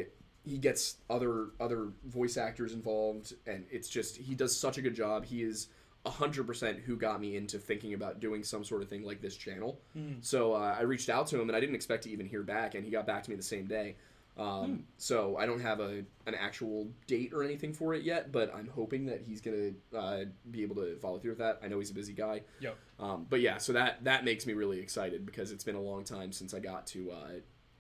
he 0.45 0.59
gets 0.59 0.97
other 1.11 1.49
other 1.61 1.89
voice 2.07 2.37
actors 2.37 2.73
involved 2.73 3.35
and 3.47 3.65
it's 3.71 3.89
just 3.89 4.17
he 4.17 4.35
does 4.35 4.57
such 4.57 4.79
a 4.79 4.83
good 4.83 4.95
job. 4.95 5.25
He 5.25 5.43
is 5.43 5.69
100% 6.07 6.81
who 6.81 6.97
got 6.97 7.21
me 7.21 7.37
into 7.37 7.59
thinking 7.59 7.95
about 7.95 8.21
doing 8.21 8.43
some 8.45 8.65
sort 8.65 8.83
of 8.83 8.89
thing 8.89 9.03
like 9.05 9.21
this 9.21 9.37
channel. 9.37 9.81
So 10.21 10.53
uh, 10.55 10.77
i 10.79 10.83
reached 10.83 11.09
out 11.09 11.27
to 11.29 11.41
him 11.41 11.49
and 11.49 11.57
i 11.57 11.61
didn't 11.61 11.75
expect 11.77 12.05
to 12.05 12.11
even 12.11 12.27
hear 12.27 12.43
back 12.43 12.75
and 12.75 12.85
he 12.85 12.91
got 12.91 13.07
back 13.07 13.23
to 13.25 13.31
me 13.31 13.37
the 13.37 13.43
same 13.43 13.67
day 13.67 13.97
um, 14.39 14.85
So 14.97 15.37
I 15.37 15.47
don't 15.47 15.61
have 15.61 15.81
a 15.81 16.05
an 16.27 16.35
actual 16.39 16.89
date 17.07 17.33
or 17.35 17.43
anything 17.43 17.73
for 17.75 17.95
it 17.95 18.03
yet, 18.03 18.33
but 18.33 18.55
I'm 18.55 18.69
hoping 18.69 19.07
that 19.07 19.23
he's 19.23 19.41
gonna 19.41 19.73
uh, 19.97 20.25
be 20.51 20.63
able 20.63 20.77
to 20.77 20.97
follow 20.97 21.19
through 21.19 21.33
with 21.33 21.39
that. 21.41 21.61
I 21.63 21.69
know 21.69 21.79
he's 21.79 21.91
a 21.91 21.95
busy 21.95 22.13
guy, 22.15 22.43
Yep. 22.61 22.77
um, 22.99 23.27
but 23.29 23.41
yeah, 23.41 23.59
so 23.59 23.73
that 23.75 24.05
that 24.05 24.25
makes 24.25 24.47
me 24.47 24.53
really 24.55 24.81
excited 24.81 25.27
because 25.27 25.53
it's 25.53 25.65
been 25.65 25.75
a 25.77 25.81
long 25.83 26.05
time 26.05 26.33
since 26.33 26.55
I 26.55 26.61
got 26.61 26.87
to 26.89 27.11
uh, 27.11 27.29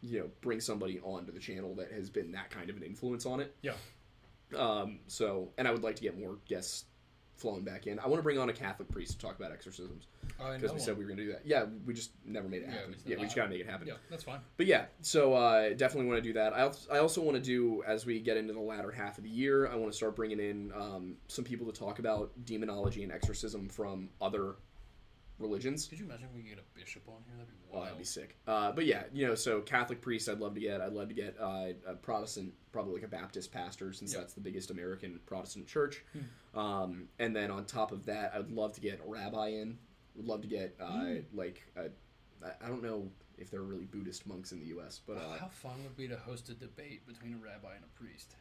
you 0.02 0.20
know 0.20 0.30
bring 0.40 0.60
somebody 0.60 1.00
onto 1.00 1.32
the 1.32 1.38
channel 1.40 1.74
that 1.76 1.90
has 1.92 2.10
been 2.10 2.32
that 2.32 2.50
kind 2.50 2.68
of 2.70 2.76
an 2.76 2.82
influence 2.82 3.24
on 3.24 3.40
it. 3.40 3.54
Yeah. 3.62 3.72
Um, 4.56 4.98
so 5.06 5.50
and 5.56 5.66
I 5.66 5.70
would 5.70 5.82
like 5.82 5.96
to 5.96 6.02
get 6.02 6.18
more 6.18 6.36
guests 6.46 6.84
flowing 7.36 7.64
back 7.64 7.86
in. 7.86 7.98
I 7.98 8.06
want 8.06 8.18
to 8.18 8.22
bring 8.22 8.38
on 8.38 8.48
a 8.48 8.52
Catholic 8.52 8.88
priest 8.88 9.12
to 9.12 9.18
talk 9.18 9.36
about 9.38 9.50
exorcisms 9.52 10.06
because 10.54 10.72
we 10.72 10.78
said 10.78 10.96
we 10.96 11.04
were 11.04 11.10
gonna 11.10 11.22
do 11.24 11.32
that. 11.32 11.42
Yeah, 11.44 11.64
we 11.86 11.92
just 11.94 12.10
never 12.24 12.48
made 12.48 12.62
it 12.62 12.66
Yeah, 12.68 12.74
happen. 12.74 12.88
we 12.90 12.94
just- 12.94 13.06
Yeah, 13.08 13.16
we 13.16 13.22
just 13.24 13.32
uh, 13.32 13.40
gotta 13.40 13.50
make 13.50 13.60
it 13.60 13.66
happen. 13.68 13.88
Yeah, 13.88 13.94
that's 14.10 14.24
fine. 14.24 14.40
But 14.56 14.66
yeah, 14.66 14.86
so 15.00 15.34
uh, 15.34 15.70
definitely 15.70 16.08
want 16.08 16.18
to 16.22 16.28
do 16.28 16.32
that. 16.34 16.52
I 16.52 16.62
also, 16.62 16.92
I 16.92 16.98
also 16.98 17.20
want 17.22 17.36
to 17.36 17.42
do 17.42 17.82
as 17.86 18.06
we 18.06 18.20
get 18.20 18.36
into 18.36 18.52
the 18.52 18.60
latter 18.60 18.90
half 18.90 19.18
of 19.18 19.24
the 19.24 19.30
year. 19.30 19.66
I 19.68 19.74
want 19.76 19.90
to 19.90 19.96
start 19.96 20.14
bringing 20.14 20.38
in 20.40 20.72
um, 20.72 21.16
some 21.28 21.44
people 21.44 21.66
to 21.66 21.72
talk 21.72 21.98
about 21.98 22.30
demonology 22.44 23.02
and 23.02 23.10
exorcism 23.12 23.68
from 23.68 24.08
other 24.20 24.54
religions. 25.42 25.86
Could 25.86 25.98
you 25.98 26.04
imagine 26.06 26.28
we 26.34 26.40
could 26.42 26.50
get 26.50 26.58
a 26.58 26.78
bishop 26.78 27.02
on 27.08 27.16
here? 27.26 27.34
That'd 27.36 27.48
be 27.50 27.54
Oh, 27.70 27.74
wild. 27.76 27.86
that'd 27.86 27.98
be 27.98 28.04
sick. 28.04 28.36
Uh, 28.46 28.72
but 28.72 28.86
yeah, 28.86 29.04
you 29.12 29.26
know, 29.26 29.34
so 29.34 29.60
Catholic 29.60 30.00
priest, 30.00 30.28
I'd 30.28 30.38
love 30.40 30.54
to 30.54 30.60
get. 30.60 30.80
I'd 30.80 30.92
love 30.92 31.08
to 31.08 31.14
get 31.14 31.36
uh, 31.40 31.66
a 31.86 31.94
Protestant, 31.94 32.52
probably 32.72 32.94
like 32.94 33.02
a 33.02 33.08
Baptist 33.08 33.52
pastor, 33.52 33.92
since 33.92 34.12
Yeah. 34.12 34.20
that's 34.20 34.32
the 34.34 34.40
biggest 34.40 34.70
American 34.70 35.20
Protestant 35.26 35.66
church. 35.66 36.04
Um, 36.54 37.08
and 37.18 37.34
then 37.34 37.50
on 37.50 37.64
top 37.64 37.92
of 37.92 38.04
that, 38.06 38.32
I'd 38.34 38.50
love 38.50 38.72
to 38.74 38.80
get 38.80 39.00
a 39.04 39.08
rabbi 39.10 39.48
in. 39.48 39.78
Would 40.16 40.26
love 40.26 40.42
to 40.42 40.48
get 40.48 40.76
uh, 40.80 41.06
like 41.32 41.62
a, 41.76 41.84
I- 42.44 42.64
I 42.64 42.68
don't 42.68 42.82
know 42.82 43.08
if 43.38 43.50
there 43.50 43.60
are 43.60 43.64
really 43.64 43.86
Buddhist 43.86 44.26
monks 44.26 44.52
in 44.52 44.60
the 44.60 44.66
U.S., 44.66 45.00
but 45.06 45.16
uh, 45.16 45.38
How 45.40 45.48
fun 45.48 45.72
would 45.78 45.86
it 45.92 45.96
be 45.96 46.08
to 46.08 46.16
host 46.16 46.48
a 46.50 46.54
debate 46.54 47.06
between 47.06 47.34
a 47.34 47.38
rabbi 47.38 47.74
and 47.74 47.84
a 47.84 47.98
priest? 47.98 48.34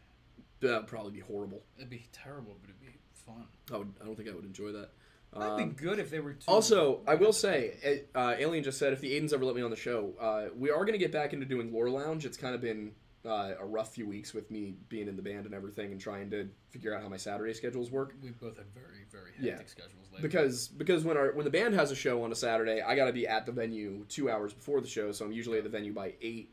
that 0.60 0.74
would 0.78 0.88
probably 0.88 1.12
be 1.12 1.20
horrible. 1.22 1.64
It'd 1.78 1.90
be 1.90 2.06
terrible, 2.12 2.56
but 2.62 2.70
it'd 2.70 2.82
be 2.82 3.00
fun. 3.14 3.46
I 3.74 3.78
would. 3.78 3.94
I 4.02 4.06
don't 4.06 4.16
think 4.16 4.30
I 4.30 4.34
would 4.34 4.46
enjoy 4.46 4.72
that. 4.74 4.90
That'd 5.34 5.48
Um, 5.64 5.70
be 5.70 5.76
good 5.76 5.98
if 6.00 6.10
they 6.10 6.20
were 6.20 6.34
two. 6.34 6.44
Also, 6.52 7.02
I 7.08 7.16
will 7.16 7.32
say, 7.34 8.04
uh, 8.14 8.36
Alien 8.38 8.64
just 8.64 8.78
said 8.78 8.92
if 8.92 9.00
the 9.00 9.14
Aidens 9.14 9.32
ever 9.34 9.46
let 9.46 9.56
me 9.56 9.62
on 9.62 9.70
the 9.70 9.78
show, 9.78 10.14
uh, 10.20 10.48
we 10.58 10.70
are 10.70 10.80
going 10.84 10.92
to 10.94 10.98
get 10.98 11.12
back 11.12 11.32
into 11.34 11.46
doing 11.46 11.72
Lore 11.72 11.90
Lounge. 11.90 12.26
It's 12.26 12.38
kind 12.38 12.54
of 12.54 12.60
been 12.62 12.92
uh, 13.24 13.54
a 13.60 13.66
rough 13.66 13.94
few 13.94 14.08
weeks 14.08 14.34
with 14.34 14.50
me 14.52 14.76
being 14.90 15.08
in 15.08 15.16
the 15.16 15.22
band 15.22 15.46
and 15.46 15.54
everything, 15.54 15.92
and 15.92 16.02
trying 16.02 16.30
to 16.32 16.50
figure 16.70 16.94
out 16.94 17.02
how 17.04 17.08
my 17.08 17.18
Saturday 17.18 17.54
schedules 17.54 17.92
work. 17.92 18.14
We've 18.22 18.38
both 18.40 18.58
had 18.58 18.66
very, 18.74 19.06
very 19.12 19.32
Yeah. 19.40 19.52
hectic 19.52 19.70
schedules 19.70 20.08
lately. 20.12 20.28
Because 20.28 20.68
because 20.68 21.04
when 21.06 21.16
our 21.18 21.32
when 21.32 21.46
the 21.46 21.52
band 21.52 21.76
has 21.76 21.92
a 21.92 21.96
show 21.96 22.24
on 22.24 22.32
a 22.32 22.36
Saturday, 22.36 22.82
I 22.82 22.96
got 22.96 23.06
to 23.06 23.14
be 23.14 23.28
at 23.28 23.46
the 23.46 23.52
venue 23.52 24.06
two 24.10 24.30
hours 24.30 24.54
before 24.54 24.82
the 24.82 24.88
show, 24.88 25.12
so 25.12 25.24
I'm 25.24 25.32
usually 25.32 25.60
at 25.60 25.64
the 25.64 25.70
venue 25.70 25.94
by 25.94 26.16
eight, 26.22 26.52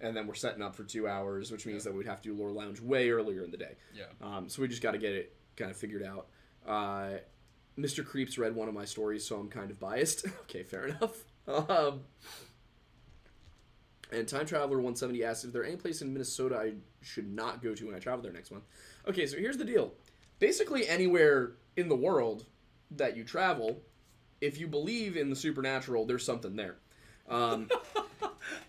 and 0.00 0.14
then 0.16 0.26
we're 0.26 0.34
setting 0.34 0.62
up 0.62 0.74
for 0.74 0.82
two 0.82 1.06
hours, 1.06 1.52
which 1.52 1.64
means 1.64 1.84
that 1.84 1.94
we'd 1.94 2.06
have 2.08 2.20
to 2.22 2.28
do 2.28 2.34
Lore 2.34 2.50
Lounge 2.50 2.80
way 2.80 3.08
earlier 3.10 3.44
in 3.44 3.50
the 3.52 3.56
day. 3.56 3.76
yeah, 3.94 4.04
Um, 4.20 4.48
so 4.48 4.60
we 4.62 4.68
just 4.68 4.82
got 4.82 4.90
to 4.92 4.98
get 4.98 5.12
it 5.14 5.32
kind 5.56 5.70
of 5.70 5.76
figured 5.76 6.02
out. 6.02 6.26
Uh, 6.66 7.18
Mr. 7.82 8.04
Creeps 8.04 8.38
read 8.38 8.54
one 8.54 8.68
of 8.68 8.74
my 8.74 8.84
stories, 8.84 9.26
so 9.26 9.36
I'm 9.36 9.48
kind 9.48 9.70
of 9.70 9.78
biased. 9.78 10.26
okay, 10.42 10.62
fair 10.62 10.86
enough. 10.88 11.24
Um, 11.48 12.00
and 14.12 14.26
Time 14.26 14.46
Traveler 14.46 14.76
170 14.76 15.24
asks 15.24 15.44
if 15.44 15.52
there 15.52 15.64
any 15.64 15.76
place 15.76 16.02
in 16.02 16.12
Minnesota 16.12 16.56
I 16.56 16.74
should 17.02 17.32
not 17.32 17.62
go 17.62 17.74
to 17.74 17.86
when 17.86 17.94
I 17.94 17.98
travel 17.98 18.22
there 18.22 18.32
next 18.32 18.50
month. 18.50 18.64
Okay, 19.08 19.26
so 19.26 19.36
here's 19.36 19.56
the 19.56 19.64
deal. 19.64 19.92
Basically, 20.38 20.88
anywhere 20.88 21.52
in 21.76 21.88
the 21.88 21.96
world 21.96 22.46
that 22.92 23.16
you 23.16 23.24
travel, 23.24 23.82
if 24.40 24.58
you 24.58 24.66
believe 24.66 25.16
in 25.16 25.30
the 25.30 25.36
supernatural, 25.36 26.06
there's 26.06 26.24
something 26.24 26.56
there. 26.56 26.76
Um, 27.30 27.68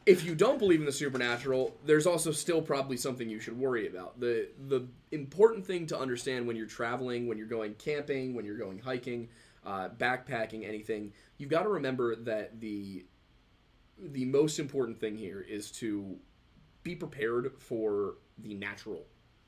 if 0.06 0.24
you 0.24 0.36
don't 0.36 0.60
believe 0.60 0.80
in 0.80 0.86
the 0.86 0.92
supernatural, 0.92 1.76
there's 1.86 2.06
also 2.06 2.32
still 2.32 2.62
probably 2.62 2.98
something 2.98 3.30
you 3.30 3.40
should 3.40 3.58
worry 3.58 3.88
about. 3.88 4.20
The 4.20 4.50
the 4.68 4.88
important 5.12 5.66
thing 5.66 5.88
to 5.88 6.00
understand 6.00 6.48
when 6.48 6.56
you're 6.56 6.68
traveling, 6.68 7.28
when 7.28 7.38
you're 7.38 7.48
going 7.48 7.74
camping, 7.76 8.34
when 8.34 8.46
you're 8.46 8.58
going 8.58 8.80
hiking, 8.80 9.30
uh, 9.66 9.90
backpacking, 9.90 10.68
anything, 10.68 11.12
you've 11.38 11.50
got 11.50 11.64
to 11.64 11.70
remember 11.70 12.16
that 12.16 12.60
the 12.60 13.06
the 13.98 14.26
most 14.26 14.60
important 14.60 15.00
thing 15.00 15.18
here 15.18 15.42
is 15.42 15.72
to 15.72 16.18
be 16.84 16.96
prepared 16.96 17.54
for 17.60 18.16
the 18.40 18.54
natural 18.54 19.06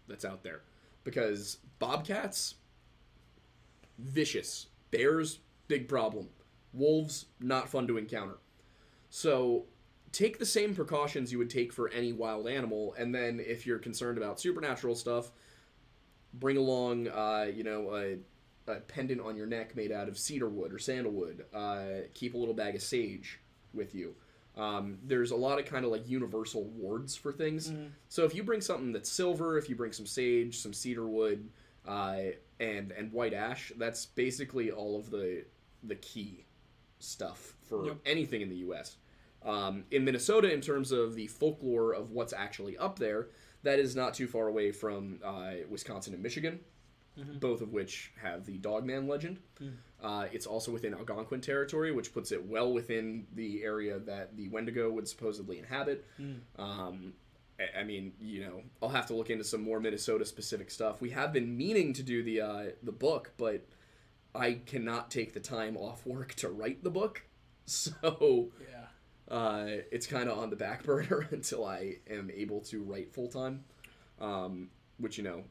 that's 0.07 0.25
out 0.25 0.43
there. 0.43 0.61
Because 1.03 1.57
bobcats 1.79 2.55
vicious. 3.97 4.67
Bears 4.91 5.39
big 5.67 5.87
problem. 5.87 6.29
Wolves 6.73 7.25
not 7.39 7.69
fun 7.69 7.87
to 7.87 7.97
encounter 7.97 8.37
so 9.15 9.65
take 10.11 10.39
the 10.39 10.45
same 10.45 10.73
precautions 10.73 11.31
you 11.31 11.37
would 11.37 11.51
take 11.51 11.71
for 11.71 11.87
any 11.89 12.11
wild 12.11 12.47
animal, 12.47 12.95
and 12.97 13.13
then 13.13 13.39
if 13.39 13.63
you're 13.67 13.77
concerned 13.77 14.17
about 14.17 14.39
supernatural 14.39 14.95
stuff, 14.95 15.31
bring 16.33 16.57
along, 16.57 17.07
uh, 17.09 17.45
you 17.53 17.63
know, 17.63 17.93
a, 17.95 18.71
a 18.71 18.79
pendant 18.79 19.21
on 19.21 19.35
your 19.35 19.45
neck 19.45 19.75
made 19.75 19.91
out 19.91 20.07
of 20.07 20.17
cedar 20.17 20.49
wood 20.49 20.73
or 20.73 20.79
sandalwood. 20.79 21.45
Uh, 21.53 22.07
keep 22.15 22.33
a 22.33 22.37
little 22.37 22.55
bag 22.55 22.73
of 22.73 22.81
sage 22.81 23.39
with 23.71 23.93
you. 23.93 24.15
Um, 24.57 24.97
there's 25.03 25.29
a 25.29 25.35
lot 25.35 25.59
of 25.59 25.65
kind 25.65 25.85
of 25.85 25.91
like 25.91 26.09
universal 26.09 26.63
wards 26.63 27.15
for 27.15 27.31
things. 27.31 27.71
So 28.09 28.23
if 28.25 28.33
you 28.33 28.41
bring 28.41 28.61
something 28.61 28.93
that's 28.93 29.11
silver, 29.11 29.59
if 29.59 29.69
you 29.69 29.75
bring 29.75 29.91
some 29.91 30.07
sage, 30.07 30.57
some 30.57 30.73
cedar 30.73 31.05
wood, 31.07 31.47
uh, 31.87 32.17
and 32.59 32.91
and 32.93 33.11
white 33.11 33.33
ash, 33.35 33.71
that's 33.77 34.07
basically 34.07 34.71
all 34.71 34.97
of 34.97 35.11
the 35.11 35.43
the 35.83 35.95
key 35.97 36.45
stuff 36.99 37.53
for 37.63 37.85
Yep. 37.85 37.97
anything 38.07 38.41
in 38.41 38.49
the 38.49 38.55
U.S. 38.57 38.95
Um, 39.45 39.83
in 39.91 40.05
Minnesota, 40.05 40.51
in 40.53 40.61
terms 40.61 40.91
of 40.91 41.15
the 41.15 41.27
folklore 41.27 41.93
of 41.93 42.11
what's 42.11 42.33
actually 42.33 42.77
up 42.77 42.97
there, 42.99 43.27
that 43.63 43.79
is 43.79 43.95
not 43.95 44.13
too 44.13 44.27
far 44.27 44.47
away 44.47 44.71
from 44.71 45.19
uh, 45.23 45.53
Wisconsin 45.69 46.13
and 46.13 46.21
Michigan, 46.23 46.59
both 47.39 47.61
of 47.61 47.71
which 47.73 48.11
have 48.21 48.45
the 48.45 48.57
Dogman 48.57 49.07
legend. 49.07 49.39
Uh, 50.01 50.25
it's 50.33 50.45
also 50.45 50.71
within 50.71 50.93
Algonquin 50.93 51.41
territory, 51.41 51.91
which 51.91 52.13
puts 52.13 52.31
it 52.31 52.43
well 52.45 52.73
within 52.73 53.25
the 53.35 53.63
area 53.63 53.99
that 53.99 54.35
the 54.35 54.49
Wendigo 54.49 54.89
would 54.91 55.07
supposedly 55.07 55.59
inhabit. 55.59 56.05
Um, 56.57 57.13
I- 57.59 57.79
I 57.81 57.83
mean, 57.83 58.13
you 58.19 58.41
know, 58.41 58.63
I'll 58.81 58.89
have 58.89 59.05
to 59.07 59.13
look 59.15 59.29
into 59.29 59.43
some 59.43 59.61
more 59.61 59.79
Minnesota 59.79 60.25
specific 60.25 60.71
stuff. 60.71 61.01
We 61.01 61.11
have 61.11 61.31
been 61.31 61.55
meaning 61.55 61.93
to 61.93 62.03
do 62.03 62.23
the 62.23 62.41
uh, 62.41 62.63
the 62.81 62.91
book, 62.91 63.31
but 63.37 63.65
I 64.35 64.53
cannot 64.65 65.11
take 65.11 65.33
the 65.33 65.39
time 65.39 65.77
off 65.77 66.05
work 66.05 66.33
to 66.35 66.49
write 66.49 66.83
the 66.83 66.89
book, 66.89 67.23
so 67.65 68.49
Yeah. 68.59 68.72
Uh, 69.29 69.65
it's 69.91 70.07
kind 70.07 70.29
of 70.29 70.37
on 70.37 70.49
the 70.49 70.55
back 70.55 70.83
burner 70.85 71.27
until 71.31 71.65
I 71.65 71.97
am 72.09 72.31
able 72.33 72.61
to 72.61 72.83
write 72.83 73.13
full 73.13 73.27
time. 73.27 73.63
Um, 74.21 74.69
which 74.99 75.17
you 75.17 75.23
know, 75.23 75.43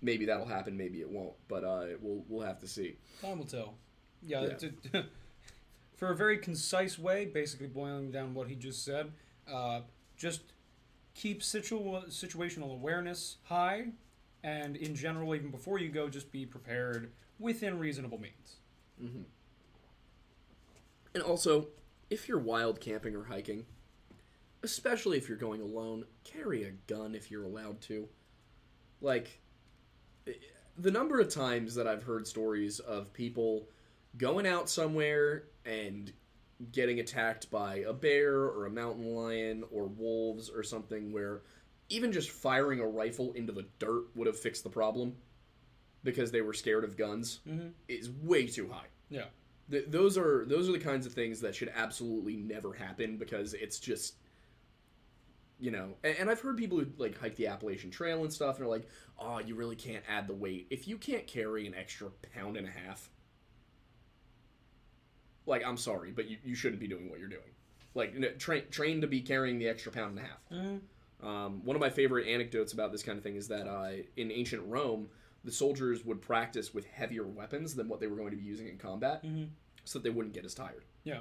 maybe 0.00 0.24
that'll 0.24 0.46
happen, 0.46 0.76
maybe 0.76 1.00
it 1.00 1.10
won't, 1.10 1.34
but 1.48 1.64
uh, 1.64 1.86
we'll 2.00 2.24
we'll 2.28 2.46
have 2.46 2.60
to 2.60 2.68
see. 2.68 2.96
Time 3.20 3.38
will 3.38 3.46
tell. 3.46 3.74
Yeah. 4.22 4.48
Yeah. 4.92 5.02
for 5.96 6.12
a 6.12 6.16
very 6.16 6.38
concise 6.38 6.98
way, 6.98 7.24
basically 7.26 7.66
boiling 7.66 8.12
down 8.12 8.32
what 8.32 8.48
he 8.48 8.54
just 8.54 8.84
said, 8.84 9.10
uh, 9.52 9.80
just 10.16 10.42
keep 11.14 11.42
situ- 11.42 12.02
situational 12.08 12.72
awareness 12.72 13.38
high, 13.42 13.88
and 14.44 14.76
in 14.76 14.94
general, 14.94 15.34
even 15.34 15.50
before 15.50 15.80
you 15.80 15.88
go, 15.88 16.08
just 16.08 16.30
be 16.30 16.46
prepared 16.46 17.10
within 17.40 17.78
reasonable 17.78 18.20
means. 18.20 18.60
Mm-hmm. 19.02 19.22
And 21.14 21.22
also, 21.24 21.66
if 22.10 22.28
you're 22.28 22.38
wild 22.38 22.80
camping 22.80 23.14
or 23.14 23.24
hiking, 23.24 23.66
especially 24.62 25.18
if 25.18 25.28
you're 25.28 25.38
going 25.38 25.60
alone, 25.60 26.04
carry 26.24 26.64
a 26.64 26.70
gun 26.70 27.14
if 27.14 27.30
you're 27.30 27.44
allowed 27.44 27.80
to. 27.82 28.08
Like, 29.00 29.40
eh, 30.26 30.32
the 30.76 30.90
number 30.90 31.20
of 31.20 31.32
times 31.32 31.74
that 31.74 31.86
I've 31.86 32.02
heard 32.04 32.26
stories 32.26 32.78
of 32.80 33.12
people 33.12 33.68
going 34.16 34.46
out 34.46 34.68
somewhere 34.68 35.44
and 35.64 36.12
getting 36.72 36.98
attacked 36.98 37.50
by 37.50 37.76
a 37.76 37.92
bear 37.92 38.34
or 38.34 38.66
a 38.66 38.70
mountain 38.70 39.14
lion 39.14 39.64
or 39.70 39.86
wolves 39.86 40.50
or 40.50 40.62
something 40.62 41.12
where 41.12 41.42
even 41.88 42.10
just 42.12 42.30
firing 42.30 42.80
a 42.80 42.86
rifle 42.86 43.32
into 43.32 43.52
the 43.52 43.66
dirt 43.78 44.04
would 44.14 44.26
have 44.26 44.38
fixed 44.38 44.64
the 44.64 44.70
problem 44.70 45.14
because 46.04 46.30
they 46.30 46.40
were 46.40 46.52
scared 46.52 46.84
of 46.84 46.96
guns 46.96 47.40
is 47.88 48.10
way 48.10 48.46
too 48.46 48.68
high. 48.70 48.86
Yeah. 49.08 49.24
Th- 49.70 49.84
those 49.88 50.16
are 50.16 50.44
those 50.46 50.68
are 50.68 50.72
the 50.72 50.78
kinds 50.78 51.06
of 51.06 51.12
things 51.12 51.40
that 51.40 51.54
should 51.54 51.72
absolutely 51.76 52.36
never 52.36 52.72
happen 52.72 53.16
because 53.16 53.54
it's 53.54 53.78
just 53.78 54.14
you 55.60 55.70
know 55.70 55.94
and, 56.04 56.16
and 56.18 56.30
i've 56.30 56.40
heard 56.40 56.56
people 56.56 56.78
who 56.78 56.86
like 56.98 57.18
hike 57.20 57.36
the 57.36 57.46
appalachian 57.48 57.90
trail 57.90 58.22
and 58.22 58.32
stuff 58.32 58.56
and 58.56 58.64
are 58.66 58.70
like 58.70 58.88
oh 59.18 59.38
you 59.40 59.54
really 59.54 59.76
can't 59.76 60.04
add 60.08 60.26
the 60.28 60.34
weight. 60.34 60.66
If 60.70 60.86
you 60.86 60.96
can't 60.96 61.26
carry 61.26 61.66
an 61.66 61.74
extra 61.74 62.08
pound 62.34 62.56
and 62.56 62.66
a 62.66 62.70
half 62.70 63.10
like 65.46 65.64
i'm 65.66 65.76
sorry 65.76 66.10
but 66.12 66.28
you, 66.28 66.36
you 66.44 66.54
shouldn't 66.54 66.80
be 66.80 66.86
doing 66.88 67.08
what 67.10 67.18
you're 67.18 67.28
doing. 67.28 67.42
Like 67.94 68.14
n- 68.14 68.38
train 68.38 68.62
train 68.70 69.00
to 69.00 69.06
be 69.06 69.20
carrying 69.20 69.58
the 69.58 69.68
extra 69.68 69.90
pound 69.90 70.18
and 70.18 70.20
a 70.20 70.22
half. 70.22 70.40
Um, 71.20 71.64
one 71.64 71.74
of 71.74 71.80
my 71.80 71.90
favorite 71.90 72.28
anecdotes 72.28 72.72
about 72.72 72.92
this 72.92 73.02
kind 73.02 73.18
of 73.18 73.24
thing 73.24 73.34
is 73.34 73.48
that 73.48 73.66
uh, 73.66 73.90
in 74.16 74.30
ancient 74.30 74.62
Rome, 74.66 75.08
the 75.48 75.54
soldiers 75.54 76.04
would 76.04 76.20
practice 76.20 76.74
with 76.74 76.84
heavier 76.86 77.24
weapons 77.26 77.74
than 77.74 77.88
what 77.88 78.00
they 78.00 78.06
were 78.06 78.16
going 78.16 78.30
to 78.32 78.36
be 78.36 78.42
using 78.42 78.68
in 78.68 78.76
combat, 78.76 79.24
so 79.84 79.98
that 79.98 80.02
they 80.04 80.10
wouldn't 80.10 80.34
get 80.34 80.44
as 80.44 80.52
tired. 80.54 80.84
Yeah. 81.04 81.20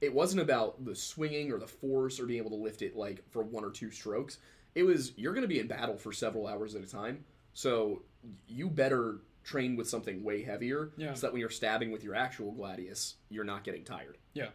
It 0.00 0.14
wasn't 0.14 0.42
about 0.42 0.84
the 0.84 0.94
swinging 0.94 1.50
or 1.50 1.58
the 1.58 1.66
force 1.66 2.20
or 2.20 2.26
being 2.26 2.38
able 2.38 2.50
to 2.50 2.62
lift 2.62 2.82
it 2.82 2.94
like 2.94 3.24
for 3.30 3.42
one 3.42 3.64
or 3.64 3.70
two 3.70 3.90
strokes. 3.90 4.38
It 4.74 4.84
was 4.84 5.12
you're 5.16 5.32
going 5.32 5.42
to 5.42 5.48
be 5.48 5.58
in 5.58 5.66
battle 5.66 5.96
for 5.96 6.12
several 6.12 6.46
hours 6.46 6.74
at 6.76 6.82
a 6.82 6.86
time, 6.86 7.24
so 7.54 8.02
you 8.46 8.68
better 8.70 9.18
train 9.42 9.74
with 9.76 9.88
something 9.88 10.22
way 10.22 10.42
heavier, 10.42 10.90
Yeah. 10.96 11.14
so 11.14 11.22
that 11.26 11.32
when 11.32 11.40
you're 11.40 11.50
stabbing 11.50 11.90
with 11.92 12.04
your 12.04 12.14
actual 12.14 12.52
gladius, 12.52 13.14
you're 13.30 13.44
not 13.44 13.64
getting 13.64 13.84
tired. 13.84 14.18
Yeah. 14.34 14.48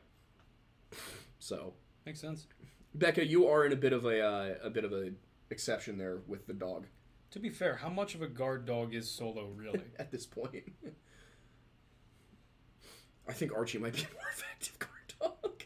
So 1.39 1.73
Makes 2.05 2.19
sense. 2.21 2.47
Becca, 2.95 3.25
you 3.25 3.47
are 3.47 3.65
in 3.65 3.71
a 3.73 3.75
bit 3.75 3.93
of 3.93 4.05
a 4.05 4.21
uh, 4.21 4.53
a 4.63 4.69
bit 4.69 4.83
of 4.83 4.91
a 4.93 5.11
exception 5.49 5.97
there 5.97 6.19
with 6.27 6.45
the 6.47 6.53
dog 6.53 6.87
To 7.31 7.39
be 7.39 7.49
fair, 7.49 7.75
how 7.77 7.89
much 7.89 8.13
of 8.15 8.21
a 8.21 8.27
guard 8.27 8.65
dog 8.65 8.93
is 8.93 9.09
Solo 9.09 9.47
really? 9.55 9.81
at 9.99 10.11
this 10.11 10.25
point. 10.25 10.73
I 13.27 13.33
think 13.33 13.53
Archie 13.55 13.77
might 13.77 13.93
be 13.93 14.01
a 14.01 14.13
more 14.13 14.23
effective 14.33 14.77
guard 14.79 15.13
dog. 15.41 15.63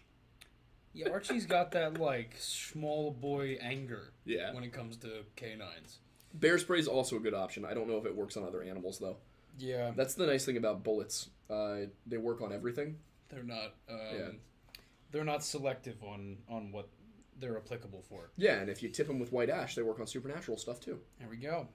yeah, 0.94 1.10
Archie's 1.10 1.46
got 1.46 1.72
that 1.72 2.00
like 2.00 2.36
small 2.38 3.12
boy 3.12 3.58
anger. 3.62 4.12
Yeah. 4.26 4.54
When 4.54 4.64
it 4.64 4.74
comes 4.74 4.98
to 4.98 5.24
canines. 5.36 6.00
Bear 6.34 6.58
spray 6.60 6.80
is 6.80 6.88
also 6.88 7.16
a 7.16 7.20
good 7.20 7.34
option. 7.34 7.66
I 7.66 7.74
don't 7.74 7.88
know 7.88 7.98
if 7.98 8.06
it 8.06 8.16
works 8.16 8.38
on 8.38 8.44
other 8.44 8.62
animals 8.62 9.00
though. 9.00 9.18
Yeah. 9.58 9.92
That's 9.96 10.14
the 10.16 10.28
nice 10.28 10.46
thing 10.46 10.58
about 10.58 10.84
bullets. 10.84 11.30
Uh, 11.50 11.88
they 12.06 12.18
work 12.18 12.42
on 12.42 12.52
everything. 12.52 12.98
They're 13.30 13.44
not. 13.44 13.74
Um, 13.90 14.00
Yeah. 14.14 14.28
They're 15.12 15.24
not 15.24 15.44
selective 15.44 16.04
on 16.04 16.38
on 16.50 16.72
what 16.72 16.90
they're 17.40 17.58
applicable 17.58 18.04
for. 18.08 18.30
Yeah, 18.38 18.60
and 18.60 18.70
if 18.70 18.82
you 18.82 18.90
tip 18.90 19.08
them 19.08 19.20
with 19.20 19.32
white 19.32 19.50
ash, 19.50 19.76
they 19.76 19.82
work 19.82 20.00
on 20.00 20.08
supernatural 20.08 20.58
stuff 20.58 20.80
too. 20.80 21.00
There 21.20 21.28
we 21.30 21.38
go. 21.38 21.68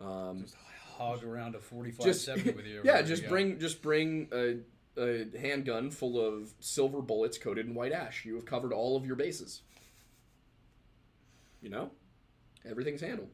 Um, 0.00 0.42
Just 0.42 0.56
hog 0.96 1.24
around 1.24 1.54
a 1.54 1.60
45 1.60 2.04
just 2.06 2.24
70 2.24 2.52
with 2.52 2.66
you. 2.66 2.82
yeah, 2.84 3.02
just 3.02 3.22
go. 3.24 3.28
bring 3.28 3.58
just 3.58 3.82
bring 3.82 4.28
a, 4.32 4.56
a 5.00 5.26
handgun 5.38 5.90
full 5.90 6.20
of 6.20 6.52
silver 6.60 7.00
bullets 7.00 7.38
coated 7.38 7.66
in 7.66 7.74
white 7.74 7.92
ash. 7.92 8.24
You 8.24 8.34
have 8.34 8.46
covered 8.46 8.72
all 8.72 8.96
of 8.96 9.06
your 9.06 9.16
bases. 9.16 9.62
You 11.60 11.70
know, 11.70 11.90
everything's 12.68 13.00
handled. 13.00 13.30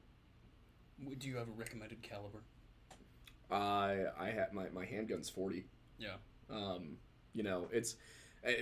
Do 1.18 1.28
you 1.28 1.36
have 1.36 1.48
a 1.48 1.52
recommended 1.52 2.02
caliber? 2.02 2.42
I 3.50 4.04
I 4.18 4.30
have 4.30 4.52
my 4.52 4.68
my 4.72 4.86
handgun's 4.86 5.28
forty. 5.28 5.66
Yeah. 5.98 6.16
Um, 6.50 6.96
you 7.34 7.42
know, 7.42 7.68
it's 7.72 7.96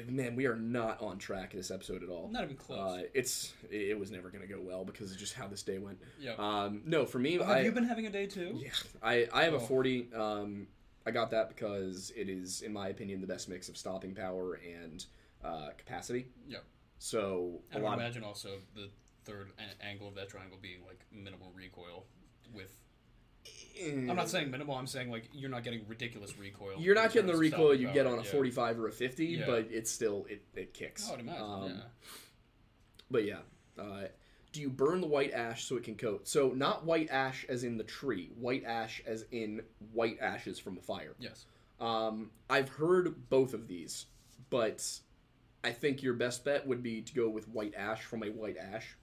man, 0.09 0.37
we 0.37 0.47
are 0.47 0.57
not 0.57 1.01
on 1.03 1.19
track 1.19 1.53
this 1.53 1.71
episode 1.71 2.03
at 2.03 2.09
all. 2.09 2.29
Not 2.31 2.45
even 2.45 2.57
close. 2.57 2.79
Uh, 2.79 3.03
it's 3.15 3.53
it 3.71 3.99
was 3.99 4.11
never 4.11 4.31
gonna 4.31 4.47
go 4.47 4.61
well 4.61 4.85
because 4.85 5.11
of 5.13 5.19
just 5.19 5.35
how 5.35 5.47
this 5.49 5.63
day 5.63 5.79
went. 5.79 5.99
Yeah. 6.21 6.35
Um, 6.39 6.83
no, 6.85 7.05
for 7.07 7.19
me, 7.19 7.33
Have 7.35 7.49
I 7.49 7.61
you 7.63 7.73
been 7.73 7.85
having 7.85 8.07
a 8.07 8.11
day 8.11 8.27
too? 8.27 8.59
yeah, 8.63 8.71
I 9.03 9.29
I 9.33 9.45
have 9.45 9.55
a 9.55 9.57
Oh. 9.57 9.61
forty. 9.61 10.13
Um, 10.15 10.67
I 11.05 11.11
got 11.11 11.31
that 11.33 11.49
because 11.49 12.13
it 12.17 12.29
is, 12.29 12.63
in 12.63 12.73
my 12.73 12.89
opinion, 12.89 13.21
the 13.21 13.27
best 13.27 13.49
mix 13.49 13.69
of 13.69 13.77
stopping 13.77 14.15
power 14.15 14.55
and 14.65 15.05
uh, 15.45 15.71
capacity. 15.77 16.27
Yeah. 16.49 16.59
So 16.99 17.61
a 17.73 17.77
I 17.77 17.79
would 17.81 17.85
lot. 17.85 17.95
Of, 17.95 18.01
imagine 18.01 18.23
also 18.25 18.59
the 18.77 18.89
third 19.25 19.49
a- 19.59 19.85
angle 19.85 20.07
of 20.09 20.15
that 20.15 20.29
triangle 20.29 20.59
being 20.63 20.85
like 20.87 21.01
minimal 21.11 21.51
recoil 21.57 22.05
with. 22.55 22.77
I'm 23.81 24.17
not 24.17 24.29
saying 24.29 24.51
minimal. 24.51 24.77
I'm 24.77 24.87
saying 24.87 25.11
like 25.11 25.29
you're 25.33 25.51
not 25.51 25.65
getting 25.65 25.85
ridiculous 25.87 26.39
recoil. 26.39 26.75
You're 26.79 26.95
not 26.95 27.13
getting 27.13 27.31
the 27.31 27.37
recoil 27.37 27.75
you 27.75 27.89
get 27.89 28.07
on 28.07 28.15
a 28.19 28.23
yeah. 28.23 28.31
45 28.31 28.79
or 28.81 28.89
a 28.89 28.93
50, 28.93 29.27
Yeah. 29.27 29.47
but 29.47 29.69
it's 29.71 29.91
still 29.91 30.27
it 30.29 30.43
it 30.55 30.75
kicks. 30.75 31.09
I 31.09 31.13
would 31.13 31.21
imagine. 31.21 31.43
Um, 31.43 31.69
yeah. 31.69 31.81
But 33.11 33.25
yeah, 33.25 33.39
uh, 33.79 34.05
do 34.53 34.61
you 34.61 34.71
burn 34.71 35.01
the 35.01 35.07
white 35.07 35.33
ash 35.33 35.65
so 35.65 35.77
it 35.77 35.85
can 35.85 35.97
coat? 35.97 36.29
So 36.29 36.49
not 36.49 36.85
white 36.85 37.09
ash 37.11 37.45
as 37.49 37.65
in 37.65 37.77
the 37.77 37.85
tree, 37.85 38.31
white 38.39 38.65
ash 38.65 39.03
as 39.07 39.25
in 39.31 39.63
white 39.93 40.19
ashes 40.21 40.59
from 40.59 40.79
a 40.79 40.81
fire. 40.81 41.15
Yes. 41.19 41.47
Um, 41.81 42.31
I've 42.49 42.69
heard 42.69 43.29
both 43.29 43.55
of 43.55 43.67
these, 43.67 44.07
but 44.51 44.87
I 45.65 45.71
think 45.73 46.03
your 46.03 46.15
best 46.15 46.45
bet 46.45 46.67
would 46.67 46.83
be 46.83 47.03
to 47.03 47.15
go 47.15 47.29
with 47.29 47.49
white 47.49 47.75
ash 47.77 48.03
from 48.03 48.23
a 48.23 48.29
white 48.31 48.57
ash 48.57 48.97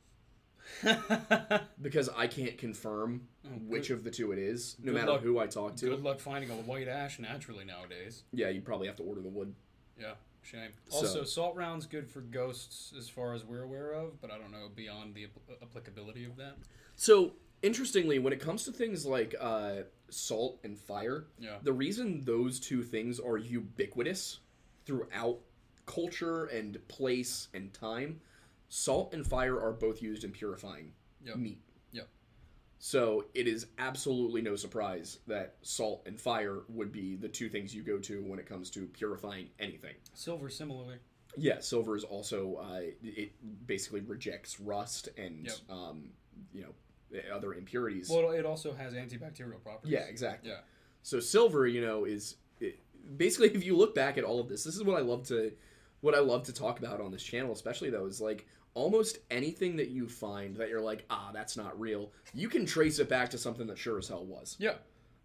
because 1.82 2.10
I 2.10 2.28
can't 2.28 2.58
confirm 2.58 3.28
which 3.68 3.90
of 3.90 4.04
the 4.04 4.12
two 4.12 4.32
it 4.32 4.40
is, 4.40 4.76
no 4.80 4.92
Oh, 4.92 4.94
good 4.94 5.00
matter 5.00 5.12
luck- 5.14 5.22
who 5.24 5.40
I 5.40 5.48
talk 5.48 5.76
to. 5.78 5.86
Good 5.90 6.04
luck 6.04 6.20
finding 6.20 6.50
a 6.52 6.56
white 6.56 6.88
ash 6.88 7.20
naturally 7.20 7.66
nowadays. 7.66 8.24
Yeah, 8.32 8.50
you 8.50 8.62
probably 8.62 8.88
have 8.88 8.96
to 8.98 9.04
order 9.04 9.22
the 9.22 9.30
wood. 9.30 9.54
Yeah, 10.00 10.14
shame. 10.42 10.72
So- 10.88 10.98
Also, 10.98 11.24
salt 11.24 11.56
rounds 11.56 11.86
good 11.86 12.08
for 12.10 12.22
ghosts 12.22 12.94
as 12.98 13.10
far 13.10 13.34
as 13.34 13.44
we're 13.46 13.64
aware 13.64 13.92
of, 13.94 14.22
but 14.22 14.32
I 14.32 14.38
don't 14.38 14.52
know 14.52 14.70
beyond 14.74 15.16
the 15.16 15.26
apl- 15.26 15.62
applicability 15.62 16.26
of 16.26 16.36
that. 16.38 16.56
So 16.96 17.34
interestingly, 17.62 18.20
when 18.20 18.34
it 18.34 18.40
comes 18.40 18.64
to 18.66 18.72
things 18.72 19.06
like 19.06 19.36
uh, 19.40 19.84
salt 20.10 20.60
and 20.64 20.78
fire, 20.78 21.26
Yeah. 21.40 21.58
the 21.64 21.74
reason 21.74 22.22
those 22.22 22.60
two 22.60 22.84
things 22.84 23.20
are 23.20 23.38
ubiquitous 23.38 24.40
throughout 24.86 25.40
culture 25.86 26.46
and 26.46 26.86
place 26.88 27.48
and 27.54 27.74
time, 27.74 28.22
salt 28.70 29.14
and 29.14 29.26
fire 29.26 29.60
are 29.60 29.72
both 29.74 30.02
used 30.02 30.24
in 30.24 30.32
purifying 30.32 30.94
Yep. 31.26 31.36
meat. 31.38 31.62
Yep. 31.92 32.08
So 32.78 33.26
it 33.34 33.48
is 33.48 33.68
absolutely 33.78 34.42
no 34.42 34.56
surprise 34.56 35.20
that 35.28 35.58
salt 35.62 36.04
and 36.06 36.20
fire 36.20 36.62
would 36.70 36.92
be 36.92 37.16
the 37.16 37.28
two 37.28 37.50
things 37.50 37.76
you 37.76 37.84
go 37.84 37.98
to 38.00 38.22
when 38.24 38.40
it 38.40 38.46
comes 38.46 38.70
to 38.72 38.86
purifying 38.88 39.50
anything. 39.60 39.96
Silver 40.14 40.50
similarly. 40.50 40.98
Yeah, 41.38 41.60
silver 41.60 41.96
is 41.96 42.04
also 42.04 42.56
uh, 42.56 42.82
it 43.04 43.32
basically 43.68 44.02
rejects 44.02 44.60
rust 44.60 45.10
and 45.18 45.46
Yep. 45.48 45.56
um, 45.70 46.10
you 46.54 46.62
know 46.62 46.74
other 47.34 47.54
impurities. 47.56 48.10
Well, 48.10 48.32
it 48.32 48.46
also 48.46 48.74
has 48.74 48.94
antibacterial 48.94 49.62
properties. 49.62 49.92
Yeah, 49.92 50.02
exactly. 50.02 50.52
Yeah. 50.52 50.60
So 51.02 51.20
silver, 51.20 51.66
you 51.68 51.82
know, 51.82 52.06
is 52.06 52.36
it, 52.60 52.80
basically 53.18 53.50
if 53.56 53.66
you 53.66 53.76
look 53.76 53.94
back 53.96 54.18
at 54.18 54.24
all 54.24 54.40
of 54.40 54.48
this, 54.48 54.64
this 54.64 54.76
is 54.76 54.84
what 54.84 54.98
I 54.98 55.02
love 55.02 55.24
to 55.28 55.52
what 56.02 56.16
I 56.16 56.20
love 56.20 56.44
to 56.44 56.54
talk 56.54 56.80
about 56.80 57.02
on 57.02 57.12
this 57.12 57.24
channel, 57.24 57.52
especially 57.52 57.90
though, 57.90 58.06
is 58.06 58.22
like 58.22 58.48
almost 58.80 59.20
anything 59.30 59.76
that 59.76 59.90
you 59.90 60.08
find 60.08 60.56
that 60.58 60.70
you're 60.70 60.82
like, 60.82 61.06
ah, 61.10 61.32
that's 61.34 61.58
not 61.58 61.78
real. 61.80 62.12
You 62.34 62.48
can 62.50 62.66
trace 62.66 63.00
it 63.00 63.10
back 63.10 63.30
to 63.32 63.38
something 63.38 63.68
that 63.68 63.78
sure 63.78 63.98
as 63.98 64.08
hell 64.08 64.26
was. 64.26 64.56
Yeah. 64.60 64.76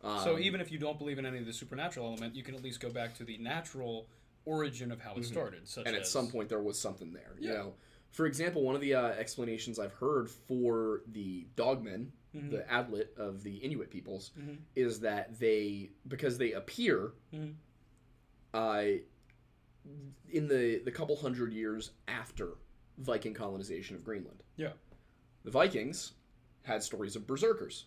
so 0.03 0.35
Um, 0.35 0.43
even 0.43 0.61
if 0.61 0.73
you 0.73 0.79
don't 0.79 0.99
believe 0.99 1.19
in 1.19 1.25
any 1.27 1.38
of 1.38 1.47
the 1.47 1.53
supernatural 1.53 2.07
element, 2.07 2.35
you 2.35 2.43
can 2.43 2.55
at 2.55 2.62
least 2.62 2.81
go 2.81 2.90
back 2.90 3.14
to 3.14 3.25
the 3.25 3.38
natural 3.38 4.09
origin 4.45 4.90
of 4.93 5.01
how 5.01 5.14
it 5.14 5.25
started. 5.25 5.67
Such 5.69 5.85
Mm-hmm. 5.85 5.88
and 5.95 5.97
at 5.97 6.07
some 6.07 6.29
point 6.29 6.49
there 6.49 6.61
was 6.62 6.79
something 6.79 7.12
there. 7.12 7.35
You 7.38 7.49
Yeah. 7.51 7.55
know, 7.59 7.75
for 8.11 8.27
example, 8.27 8.62
one 8.62 8.75
of 8.75 8.81
the 8.81 8.95
uh, 8.95 9.07
explanations 9.09 9.79
I've 9.79 9.93
heard 9.95 10.29
for 10.31 11.03
the 11.12 11.47
dogmen, 11.57 12.11
Mm-hmm. 12.35 12.51
the 12.51 12.64
Adlet 12.69 13.17
of 13.17 13.45
the 13.45 13.57
Inuit 13.59 13.90
peoples, 13.90 14.33
is 14.75 14.99
that 15.01 15.38
they 15.38 15.90
because 16.09 16.37
they 16.37 16.53
appear, 16.53 17.12
Mhm. 17.33 17.55
uh, 18.53 18.83
in 20.31 20.49
the 20.49 20.81
the 20.85 20.90
couple 20.90 21.14
hundred 21.17 21.53
years 21.53 21.93
after 22.09 22.49
Viking 22.99 23.35
colonization 23.35 23.97
of 23.97 24.05
Greenland. 24.05 24.43
yeah, 24.57 24.73
The 25.45 25.51
Vikings 25.51 26.13
had 26.63 26.83
stories 26.83 27.17
of 27.17 27.27
berserkers. 27.27 27.87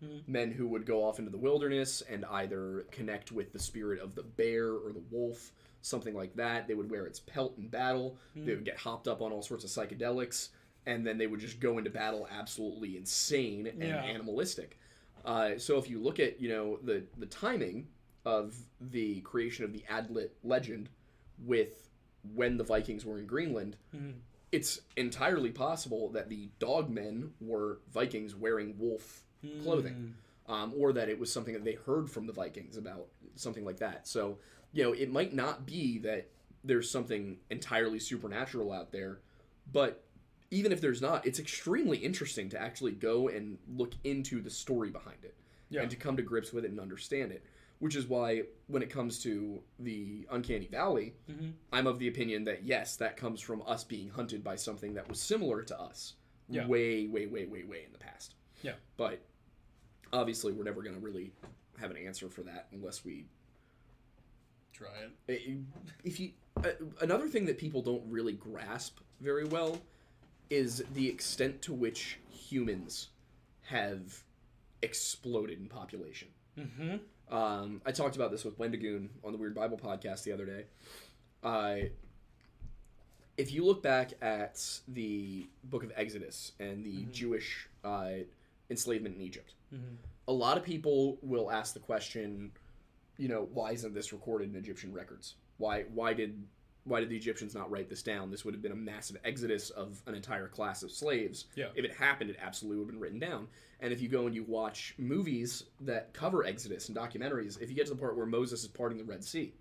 Hmm. 0.00 0.18
Men 0.26 0.50
who 0.50 0.66
would 0.68 0.84
go 0.84 1.04
off 1.04 1.18
into 1.20 1.30
the 1.30 1.38
wilderness 1.38 2.02
and 2.10 2.24
either 2.24 2.86
connect 2.90 3.30
with 3.30 3.52
the 3.52 3.58
spirit 3.60 4.00
of 4.00 4.14
the 4.16 4.24
bear 4.24 4.70
or 4.72 4.92
the 4.92 5.02
wolf, 5.12 5.52
something 5.80 6.12
like 6.14 6.34
that. 6.36 6.66
They 6.66 6.74
would 6.74 6.90
wear 6.90 7.06
its 7.06 7.20
pelt 7.20 7.56
in 7.56 7.68
battle. 7.68 8.16
Hmm. 8.34 8.44
They 8.46 8.54
would 8.54 8.64
get 8.64 8.76
hopped 8.78 9.06
up 9.06 9.22
on 9.22 9.30
all 9.32 9.42
sorts 9.42 9.62
of 9.64 9.70
psychedelics, 9.70 10.48
and 10.86 11.06
then 11.06 11.18
they 11.18 11.28
would 11.28 11.38
just 11.40 11.60
go 11.60 11.78
into 11.78 11.88
battle 11.90 12.26
absolutely 12.36 12.96
insane 12.96 13.68
and 13.68 13.80
Yeah. 13.82 14.02
animalistic. 14.02 14.76
Uh, 15.24 15.56
so 15.56 15.78
if 15.78 15.88
you 15.88 16.00
look 16.00 16.18
at 16.18 16.40
you 16.40 16.48
know 16.48 16.78
the 16.82 17.04
the 17.16 17.26
timing 17.26 17.86
of 18.24 18.56
the 18.80 19.20
creation 19.20 19.64
of 19.64 19.72
the 19.72 19.84
Adlet 19.88 20.30
legend 20.42 20.88
with 21.44 21.88
when 22.34 22.56
the 22.56 22.64
Vikings 22.64 23.04
were 23.04 23.18
in 23.20 23.26
Greenland, 23.26 23.76
hmm. 23.92 24.10
It's 24.52 24.80
entirely 24.96 25.50
possible 25.50 26.10
that 26.10 26.28
the 26.28 26.48
dogmen 26.60 27.30
were 27.40 27.78
Vikings 27.92 28.34
wearing 28.34 28.76
wolf 28.78 29.24
clothing, 29.62 30.14
um, 30.46 30.72
or 30.76 30.92
that 30.92 31.08
it 31.08 31.18
was 31.18 31.32
something 31.32 31.54
that 31.54 31.64
they 31.64 31.72
heard 31.74 32.08
from 32.10 32.26
the 32.26 32.32
Vikings 32.32 32.76
about 32.76 33.06
something 33.34 33.64
like 33.64 33.78
that. 33.78 34.06
So, 34.06 34.38
you 34.72 34.84
know, 34.84 34.92
it 34.92 35.10
might 35.10 35.34
not 35.34 35.66
be 35.66 35.98
that 36.00 36.28
there's 36.62 36.88
something 36.90 37.38
entirely 37.50 37.98
supernatural 37.98 38.70
out 38.72 38.92
there, 38.92 39.18
but 39.72 40.04
even 40.50 40.70
if 40.70 40.80
there's 40.80 41.00
not, 41.02 41.26
it's 41.26 41.38
extremely 41.38 41.96
interesting 41.98 42.48
to 42.50 42.60
actually 42.60 42.92
go 42.92 43.28
and 43.28 43.58
look 43.74 43.94
into 44.04 44.40
the 44.42 44.50
story 44.50 44.90
behind 44.90 45.24
it 45.24 45.34
Yeah. 45.70 45.80
and 45.80 45.90
to 45.90 45.96
come 45.96 46.16
to 46.18 46.22
grips 46.22 46.52
with 46.52 46.64
it 46.64 46.70
and 46.70 46.78
understand 46.78 47.32
it. 47.32 47.42
Which 47.82 47.96
is 47.96 48.06
why, 48.06 48.42
when 48.68 48.80
it 48.80 48.90
comes 48.90 49.18
to 49.24 49.60
the 49.80 50.24
Uncanny 50.30 50.68
Valley, 50.68 51.14
I'm 51.72 51.88
of 51.88 51.98
the 51.98 52.06
opinion 52.06 52.44
that 52.44 52.62
yes, 52.62 52.94
that 52.98 53.16
comes 53.16 53.40
from 53.40 53.60
us 53.66 53.82
being 53.82 54.08
hunted 54.08 54.44
by 54.44 54.54
something 54.54 54.94
that 54.94 55.08
was 55.08 55.20
similar 55.20 55.62
to 55.64 55.80
us 55.80 56.14
Yeah. 56.48 56.68
way, 56.68 57.08
way, 57.08 57.26
way, 57.26 57.44
way, 57.46 57.64
way 57.64 57.82
in 57.84 57.90
the 57.90 57.98
past. 57.98 58.36
Yeah. 58.62 58.74
But 58.96 59.20
obviously, 60.12 60.52
we're 60.52 60.62
never 60.62 60.80
going 60.80 60.94
to 60.94 61.00
really 61.00 61.32
have 61.80 61.90
an 61.90 61.96
answer 61.96 62.28
for 62.28 62.42
that 62.42 62.68
unless 62.70 63.04
we 63.04 63.24
try 64.72 64.86
it. 65.26 65.58
if 66.04 66.20
you 66.20 66.30
uh, 66.64 66.68
another 67.00 67.26
thing 67.26 67.46
that 67.46 67.58
people 67.58 67.82
don't 67.82 68.04
really 68.08 68.34
grasp 68.34 69.00
very 69.20 69.44
well 69.44 69.80
is 70.50 70.84
the 70.94 71.08
extent 71.08 71.60
to 71.62 71.72
which 71.72 72.20
humans 72.30 73.08
have 73.62 74.22
exploded 74.82 75.58
in 75.58 75.66
population. 75.66 76.28
Mm-hmm. 76.56 76.96
Um, 77.32 77.80
I 77.86 77.92
talked 77.92 78.14
about 78.14 78.30
this 78.30 78.44
with 78.44 78.58
Wendigoon 78.58 79.08
on 79.24 79.32
the 79.32 79.38
Weird 79.38 79.54
Bible 79.54 79.78
podcast 79.78 80.22
the 80.22 80.32
other 80.32 80.44
day. 80.44 80.64
Uh, 81.42 81.76
if 83.38 83.50
you 83.52 83.64
look 83.64 83.82
back 83.82 84.12
at 84.20 84.62
the 84.86 85.46
Book 85.64 85.82
of 85.82 85.90
Exodus 85.96 86.52
and 86.60 86.84
the 86.84 87.04
Jewish 87.10 87.68
uh, 87.82 88.10
enslavement 88.70 89.16
in 89.16 89.22
Egypt, 89.22 89.54
a 90.28 90.32
lot 90.32 90.58
of 90.58 90.62
people 90.62 91.16
will 91.22 91.50
ask 91.50 91.72
the 91.72 91.80
question, 91.80 92.52
you 93.16 93.28
know, 93.28 93.48
why 93.54 93.72
isn't 93.72 93.94
this 93.94 94.12
recorded 94.12 94.50
in 94.50 94.56
Egyptian 94.56 94.92
records? 94.92 95.34
Why 95.56 95.84
why 95.94 96.12
did 96.12 96.44
why 96.84 97.00
did 97.00 97.08
the 97.08 97.16
Egyptians 97.16 97.54
not 97.54 97.70
write 97.70 97.88
this 97.88 98.02
down? 98.02 98.30
This 98.30 98.44
would 98.44 98.54
have 98.54 98.62
been 98.62 98.72
a 98.72 98.76
massive 98.76 99.16
exodus 99.24 99.70
of 99.70 100.02
an 100.06 100.14
entire 100.14 100.48
class 100.48 100.82
of 100.82 100.90
slaves. 100.90 101.46
Yeah. 101.54 101.66
If 101.74 101.84
it 101.84 101.92
happened, 101.94 102.30
it 102.30 102.36
absolutely 102.42 102.78
would 102.78 102.86
have 102.86 102.92
been 102.92 103.00
written 103.00 103.20
down. 103.20 103.46
And 103.80 103.92
if 103.92 104.00
you 104.00 104.08
go 104.08 104.26
and 104.26 104.34
you 104.34 104.44
watch 104.44 104.94
movies 104.98 105.64
that 105.80 106.12
cover 106.12 106.44
Exodus 106.44 106.88
and 106.88 106.96
documentaries, 106.96 107.60
if 107.60 107.68
you 107.68 107.76
get 107.76 107.86
to 107.86 107.94
the 107.94 107.98
part 107.98 108.16
where 108.16 108.26
Moses 108.26 108.62
is 108.62 108.68
parting 108.68 108.98
the 108.98 109.04
Red 109.04 109.24
Sea, 109.24 109.54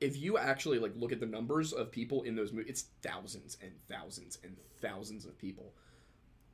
if 0.00 0.16
you 0.16 0.36
actually 0.38 0.78
like 0.78 0.92
look 0.96 1.12
at 1.12 1.20
the 1.20 1.26
numbers 1.26 1.72
of 1.72 1.90
people 1.90 2.22
in 2.22 2.34
those 2.34 2.52
movies, 2.52 2.70
it's 2.70 2.84
thousands 3.02 3.56
and 3.62 3.72
thousands 3.88 4.38
and 4.42 4.56
thousands 4.80 5.24
of 5.24 5.38
people. 5.38 5.72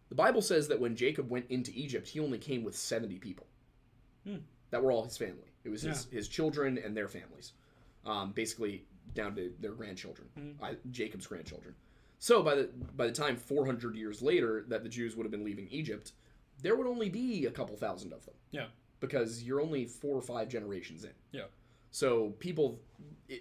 The 0.09 0.15
Bible 0.15 0.43
says 0.43 0.69
that 0.69 0.81
when 0.81 0.97
Jacob 0.97 1.31
went 1.31 1.47
into 1.49 1.73
Egypt, 1.75 2.09
he 2.09 2.21
only 2.21 2.39
came 2.39 2.65
with 2.65 2.77
70 2.77 3.19
people. 3.19 3.47
That 4.71 4.83
were 4.83 4.93
all 4.93 5.05
his 5.05 5.17
family. 5.17 5.53
It 5.65 5.69
was 5.69 5.83
his, 5.83 6.07
his 6.13 6.29
children 6.29 6.79
and 6.79 6.97
their 6.97 7.09
families. 7.09 7.53
Um, 8.05 8.33
basically 8.33 8.85
down 9.15 9.35
to 9.37 9.53
their 9.61 9.73
grandchildren, 9.73 10.29
I, 10.63 10.77
Jacob's 10.91 11.27
grandchildren. 11.27 11.75
So 12.19 12.43
by 12.43 12.55
the 12.55 12.71
by 12.97 13.07
the 13.07 13.13
time 13.13 13.37
400 13.37 13.97
years 13.97 14.21
later 14.23 14.65
that 14.69 14.83
the 14.83 14.89
Jews 14.89 15.17
would 15.17 15.25
have 15.25 15.31
been 15.31 15.45
leaving 15.45 15.69
Egypt, 15.71 16.13
there 16.63 16.77
would 16.77 16.87
only 16.87 17.09
be 17.09 17.47
a 17.47 17.51
couple 17.51 17.77
thousand 17.77 18.13
of 18.13 18.25
them 18.27 18.35
Yeah. 18.51 18.67
because 19.01 19.43
you're 19.43 19.61
only 19.61 19.87
4 19.87 20.17
or 20.17 20.21
5 20.23 20.49
generations 20.49 21.05
in. 21.05 21.13
Yeah. 21.33 21.45
So 21.91 22.31
people 22.39 22.79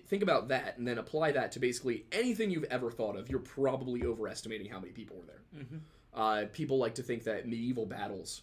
think 0.08 0.24
about 0.24 0.48
that 0.48 0.78
and 0.78 0.88
then 0.88 0.98
apply 0.98 1.34
that 1.34 1.52
to 1.52 1.60
basically 1.60 2.06
anything 2.12 2.50
you've 2.50 2.64
ever 2.66 2.90
thought 2.90 3.16
of. 3.18 3.30
You're 3.30 3.40
probably 3.42 4.06
overestimating 4.06 4.70
how 4.72 4.80
many 4.80 4.92
people 4.94 5.18
were 5.18 5.26
there. 5.26 5.66
Uh, 6.14 6.46
people 6.54 6.78
like 6.80 6.96
to 6.96 7.04
think 7.04 7.24
that 7.26 7.48
medieval 7.48 7.86
battles 7.86 8.42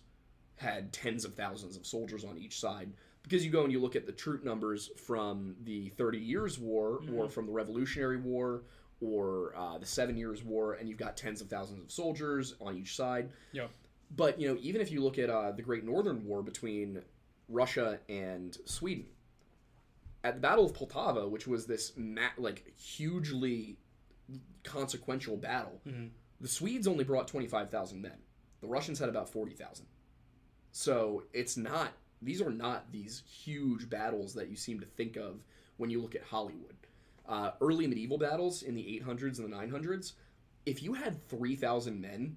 had 0.56 0.92
tens 0.92 1.24
of 1.24 1.34
thousands 1.34 1.76
of 1.76 1.84
soldiers 1.86 2.24
on 2.24 2.38
each 2.38 2.60
side 2.60 2.92
because 3.26 3.44
you 3.44 3.50
go 3.50 3.64
and 3.64 3.72
you 3.72 3.80
look 3.80 3.96
at 3.96 4.06
the 4.06 4.12
troop 4.12 4.44
numbers 4.44 4.90
from 4.96 5.56
the 5.64 5.88
Thirty 5.90 6.18
Years' 6.18 6.58
War 6.58 7.00
or 7.12 7.28
from 7.28 7.46
the 7.46 7.52
Revolutionary 7.52 8.18
War 8.18 8.62
or 9.00 9.52
uh, 9.56 9.78
the 9.78 9.86
Seven 9.86 10.16
Years' 10.16 10.42
War, 10.44 10.74
and 10.74 10.88
you've 10.88 10.98
got 10.98 11.16
tens 11.16 11.40
of 11.40 11.48
thousands 11.48 11.82
of 11.82 11.90
soldiers 11.90 12.54
on 12.60 12.76
each 12.76 12.94
side. 12.96 13.30
Yeah. 13.52 13.66
But 14.14 14.40
you 14.40 14.48
know, 14.48 14.58
even 14.60 14.80
if 14.80 14.90
you 14.90 15.02
look 15.02 15.18
at 15.18 15.28
uh, 15.28 15.52
the 15.52 15.62
Great 15.62 15.84
Northern 15.84 16.24
War 16.24 16.42
between 16.42 17.02
Russia 17.48 17.98
and 18.08 18.56
Sweden, 18.64 19.06
at 20.22 20.34
the 20.34 20.40
Battle 20.40 20.64
of 20.64 20.72
Poltava, 20.72 21.28
which 21.28 21.46
was 21.46 21.66
this 21.66 21.92
ma- 21.96 22.28
like 22.38 22.72
hugely 22.78 23.76
consequential 24.62 25.36
battle, 25.36 25.80
the 26.40 26.48
Swedes 26.48 26.86
only 26.86 27.04
brought 27.04 27.26
twenty 27.28 27.48
five 27.48 27.70
thousand 27.70 28.00
men. 28.00 28.18
The 28.60 28.68
Russians 28.68 28.98
had 28.98 29.08
about 29.08 29.28
forty 29.28 29.52
thousand. 29.54 29.86
So 30.70 31.24
it's 31.32 31.56
not; 31.56 31.92
these 32.26 32.42
are 32.42 32.50
not 32.50 32.90
these 32.92 33.22
huge 33.26 33.88
battles 33.88 34.34
that 34.34 34.48
you 34.48 34.56
seem 34.56 34.80
to 34.80 34.86
think 34.86 35.16
of 35.16 35.44
when 35.76 35.90
you 35.90 36.02
look 36.02 36.14
at 36.14 36.22
Hollywood. 36.22 36.74
Uh, 37.28 37.52
early 37.60 37.86
medieval 37.86 38.18
battles 38.18 38.62
in 38.62 38.74
the 38.74 39.00
800s 39.04 39.38
and 39.38 39.52
the 39.52 39.56
900s, 39.56 40.12
if 40.64 40.82
you 40.82 40.94
had 40.94 41.26
3,000 41.28 42.00
men 42.00 42.36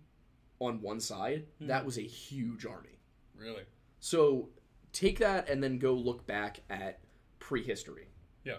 on 0.60 0.82
one 0.82 1.00
side, 1.00 1.46
that 1.62 1.86
was 1.86 1.98
a 1.98 2.02
huge 2.02 2.66
army. 2.66 3.00
Really? 3.36 3.64
So 4.00 4.50
take 4.94 5.20
that 5.20 5.50
and 5.50 5.64
then 5.64 5.80
go 5.80 5.94
look 5.94 6.26
back 6.28 6.62
at 6.70 7.00
prehistory. 7.40 8.10
Yeah. 8.44 8.58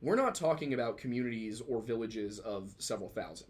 We're 0.00 0.16
not 0.16 0.34
talking 0.34 0.74
about 0.74 0.98
communities 0.98 1.60
or 1.66 1.80
villages 1.80 2.38
of 2.38 2.74
several 2.78 3.08
thousand. 3.10 3.48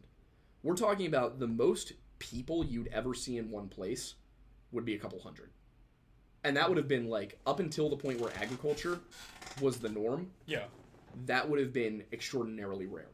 We're 0.62 0.76
talking 0.76 1.06
about 1.06 1.38
the 1.38 1.46
most 1.46 1.92
people 2.18 2.64
you'd 2.64 2.88
ever 2.88 3.14
see 3.14 3.38
in 3.38 3.50
one 3.50 3.68
place 3.68 4.14
would 4.70 4.84
be 4.84 4.94
a 4.94 4.98
couple 4.98 5.20
hundred. 5.20 5.50
And 6.44 6.56
that 6.56 6.68
would 6.68 6.76
have 6.78 6.88
been 6.88 7.08
like 7.08 7.38
up 7.46 7.60
until 7.60 7.88
the 7.88 7.96
point 7.96 8.20
where 8.20 8.32
agriculture 8.40 9.00
was 9.60 9.78
the 9.78 9.88
norm, 9.88 10.30
Yeah. 10.46 10.64
that 11.26 11.48
would 11.48 11.60
have 11.60 11.72
been 11.72 12.02
extraordinarily 12.12 12.86
rare. 12.86 13.06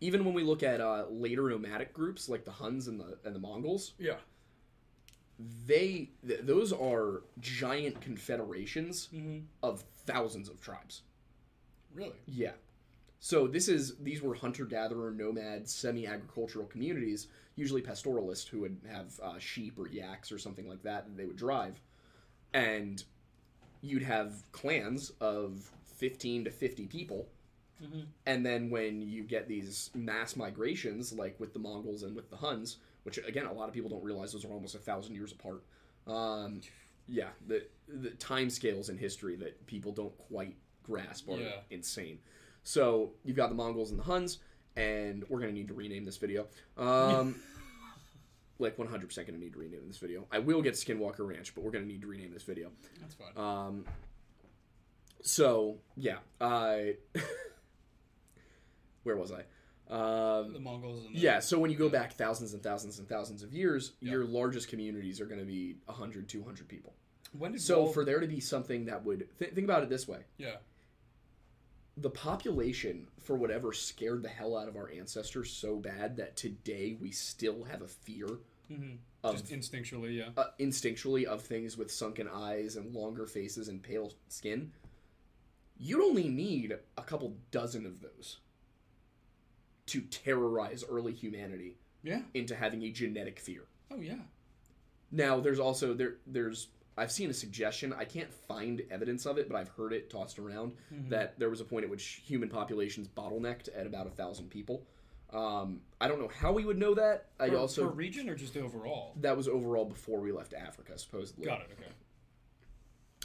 Even 0.00 0.24
when 0.24 0.34
we 0.34 0.42
look 0.42 0.62
at 0.62 0.80
uh, 0.80 1.06
later 1.10 1.48
nomadic 1.48 1.92
groups 1.92 2.28
like 2.28 2.44
the 2.44 2.50
Huns 2.50 2.88
and 2.88 2.98
the 3.00 3.18
and 3.24 3.34
the 3.34 3.38
Mongols, 3.38 3.92
Yeah. 3.98 4.16
they 5.66 6.10
th- 6.26 6.40
those 6.42 6.72
are 6.72 7.22
giant 7.40 8.00
confederations 8.00 9.08
Mm-hmm. 9.14 9.40
of 9.62 9.84
thousands 10.06 10.48
of 10.48 10.60
tribes. 10.60 11.02
Really? 11.94 12.16
Yeah. 12.26 12.52
So 13.20 13.46
this 13.46 13.68
is 13.68 13.96
these 13.98 14.20
were 14.20 14.34
hunter 14.34 14.64
gatherer, 14.64 15.12
nomad, 15.12 15.68
semi 15.68 16.06
agricultural 16.06 16.66
communities, 16.66 17.28
usually 17.54 17.80
pastoralists 17.80 18.48
who 18.48 18.60
would 18.60 18.80
have 18.90 19.18
uh, 19.22 19.38
sheep 19.38 19.78
or 19.78 19.86
yaks 19.88 20.32
or 20.32 20.38
something 20.38 20.68
like 20.68 20.82
that 20.82 21.06
that 21.06 21.16
they 21.16 21.24
would 21.26 21.36
drive, 21.36 21.80
and 22.54 23.02
you'd 23.80 24.02
have 24.02 24.32
clans 24.52 25.10
of 25.20 25.70
fifteen 25.96 26.44
to 26.44 26.50
fifty 26.50 26.86
people. 26.86 27.28
And 28.26 28.46
then 28.46 28.70
when 28.70 29.02
you 29.02 29.24
get 29.24 29.48
these 29.48 29.90
mass 29.92 30.36
migrations, 30.36 31.12
like 31.12 31.34
with 31.40 31.52
the 31.52 31.58
Mongols 31.58 32.04
and 32.04 32.14
with 32.14 32.30
the 32.30 32.36
Huns, 32.36 32.76
which 33.02 33.18
again 33.26 33.46
a 33.46 33.52
lot 33.52 33.66
of 33.68 33.74
people 33.74 33.90
don't 33.90 34.04
realize 34.04 34.32
those 34.32 34.44
are 34.44 34.52
almost 34.52 34.76
a 34.76 34.78
thousand 34.78 35.16
years 35.16 35.32
apart. 35.32 35.64
Um, 36.06 36.60
yeah, 37.08 37.30
the 37.48 37.64
the 37.88 38.10
time 38.10 38.50
scales 38.50 38.88
in 38.88 38.96
history 38.98 39.34
that 39.36 39.66
people 39.66 39.90
don't 39.90 40.16
quite 40.16 40.56
grasp 40.84 41.28
are 41.28 41.38
Yeah. 41.40 41.60
insane. 41.70 42.20
So 42.62 43.14
you've 43.24 43.36
got 43.36 43.48
the 43.48 43.56
Mongols 43.56 43.90
and 43.90 43.98
the 43.98 44.04
Huns, 44.04 44.38
and 44.76 45.24
we're 45.28 45.40
gonna 45.40 45.50
need 45.50 45.66
to 45.68 45.74
rename 45.74 46.04
this 46.04 46.18
video. 46.18 46.46
Um, 46.76 47.34
like 48.62 48.76
100% 48.76 49.26
gonna 49.26 49.38
need 49.38 49.52
to 49.52 49.58
rename 49.58 49.82
this 49.86 49.98
video. 49.98 50.26
I 50.32 50.38
will 50.38 50.62
get 50.62 50.74
Skinwalker 50.74 51.26
Ranch, 51.28 51.54
but 51.54 51.62
we're 51.64 51.70
gonna 51.72 51.84
need 51.84 52.00
to 52.02 52.06
rename 52.06 52.32
this 52.32 52.42
video. 52.44 52.70
That's 53.00 53.14
fine. 53.14 53.36
Um, 53.36 53.84
so 55.22 55.78
yeah, 55.96 56.18
I. 56.40 56.96
where 59.02 59.16
was 59.16 59.32
I? 59.32 59.40
Um, 59.92 60.52
the 60.54 60.60
Mongols 60.60 61.04
and 61.04 61.14
the, 61.14 61.18
yeah, 61.18 61.40
so 61.40 61.58
when 61.58 61.70
you 61.70 61.76
go 61.76 61.88
back 61.88 62.14
thousands 62.14 62.54
and 62.54 62.62
thousands 62.62 62.98
and 62.98 63.08
thousands 63.08 63.42
of 63.42 63.52
years, 63.52 63.92
Yeah. 64.00 64.12
your 64.12 64.24
largest 64.24 64.68
communities 64.68 65.20
are 65.20 65.26
going 65.26 65.40
to 65.40 65.44
be 65.46 65.76
100, 65.86 66.28
200 66.28 66.66
people. 66.68 66.94
When 67.36 67.52
did 67.52 67.60
So 67.60 67.82
Wal- 67.84 67.92
for 67.92 68.04
there 68.04 68.20
to 68.20 68.26
be 68.26 68.40
something 68.40 68.86
that 68.86 69.04
would 69.04 69.28
th- 69.38 69.52
think 69.52 69.64
about 69.64 69.82
it 69.82 69.88
this 69.88 70.06
way: 70.08 70.20
yeah 70.38 70.56
the 71.98 72.08
population, 72.10 73.06
for 73.22 73.36
whatever, 73.36 73.70
scared 73.74 74.22
the 74.22 74.28
hell 74.28 74.56
out 74.56 74.66
of 74.66 74.76
our 74.76 74.90
ancestors 74.90 75.50
so 75.50 75.76
bad 75.76 76.16
that 76.16 76.36
today 76.36 76.96
we 76.98 77.10
still 77.10 77.64
have 77.64 77.82
a 77.82 77.86
fear 77.86 78.26
of 79.24 79.36
just 79.36 79.52
instinctually 79.52 80.16
yeah 80.16 80.28
uh, 80.36 80.46
instinctually 80.58 81.24
of 81.24 81.42
things 81.42 81.76
with 81.76 81.90
sunken 81.90 82.28
eyes 82.32 82.76
and 82.76 82.94
longer 82.94 83.26
faces 83.26 83.68
and 83.68 83.82
pale 83.82 84.12
skin. 84.28 84.72
You'd 85.78 86.02
only 86.02 86.28
need 86.28 86.76
a 86.96 87.02
couple 87.02 87.34
dozen 87.50 87.86
of 87.86 88.00
those 88.00 88.38
to 89.86 90.00
terrorize 90.02 90.84
early 90.88 91.12
humanity 91.12 91.76
yeah 92.02 92.20
into 92.34 92.54
having 92.54 92.82
a 92.84 92.90
genetic 92.90 93.38
fear. 93.40 93.62
oh 93.90 94.00
yeah 94.00 94.14
Now, 95.10 95.40
there's 95.40 95.58
also 95.58 95.92
there 95.94 96.14
there's 96.26 96.68
I've 96.96 97.10
seen 97.10 97.30
a 97.30 97.34
suggestion. 97.34 97.92
I 97.94 98.04
can't 98.04 98.30
find 98.32 98.82
evidence 98.90 99.24
of 99.24 99.38
it, 99.38 99.48
but 99.48 99.56
I've 99.56 99.70
heard 99.70 99.94
it 99.94 100.10
tossed 100.10 100.38
around 100.38 100.72
that 101.08 101.38
there 101.38 101.48
was 101.48 101.60
a 101.62 101.64
point 101.64 101.84
at 101.84 101.90
which 101.90 102.20
human 102.26 102.50
populations 102.50 103.08
bottlenecked 103.08 103.68
at 103.74 103.86
about 103.86 104.06
a 104.06 104.10
thousand 104.10 104.50
people. 104.50 104.86
Um, 105.32 105.80
I 106.00 106.08
don't 106.08 106.20
know 106.20 106.30
how 106.40 106.52
we 106.52 106.64
would 106.64 106.78
know 106.78 106.94
that. 106.94 107.26
I 107.40 107.48
also 107.54 107.86
region 107.86 108.28
or 108.28 108.34
just 108.34 108.56
overall 108.56 109.14
that 109.20 109.36
was 109.36 109.48
overall 109.48 109.84
before 109.86 110.20
we 110.20 110.30
left 110.32 110.52
Africa, 110.52 110.98
supposedly. 110.98 111.46
got 111.46 111.60
it 111.62 111.70
okay 111.72 111.90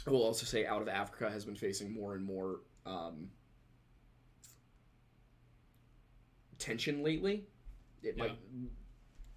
I 0.06 0.10
will 0.10 0.22
also 0.22 0.46
say 0.46 0.64
out 0.64 0.80
of 0.80 0.88
Africa 0.88 1.30
has 1.30 1.44
been 1.44 1.56
facing 1.56 1.92
more 1.92 2.14
and 2.14 2.24
more 2.24 2.60
um, 2.86 3.28
tension 6.58 7.02
lately. 7.02 7.46
It 8.02 8.16
Yeah. 8.16 8.24
might. 8.28 8.38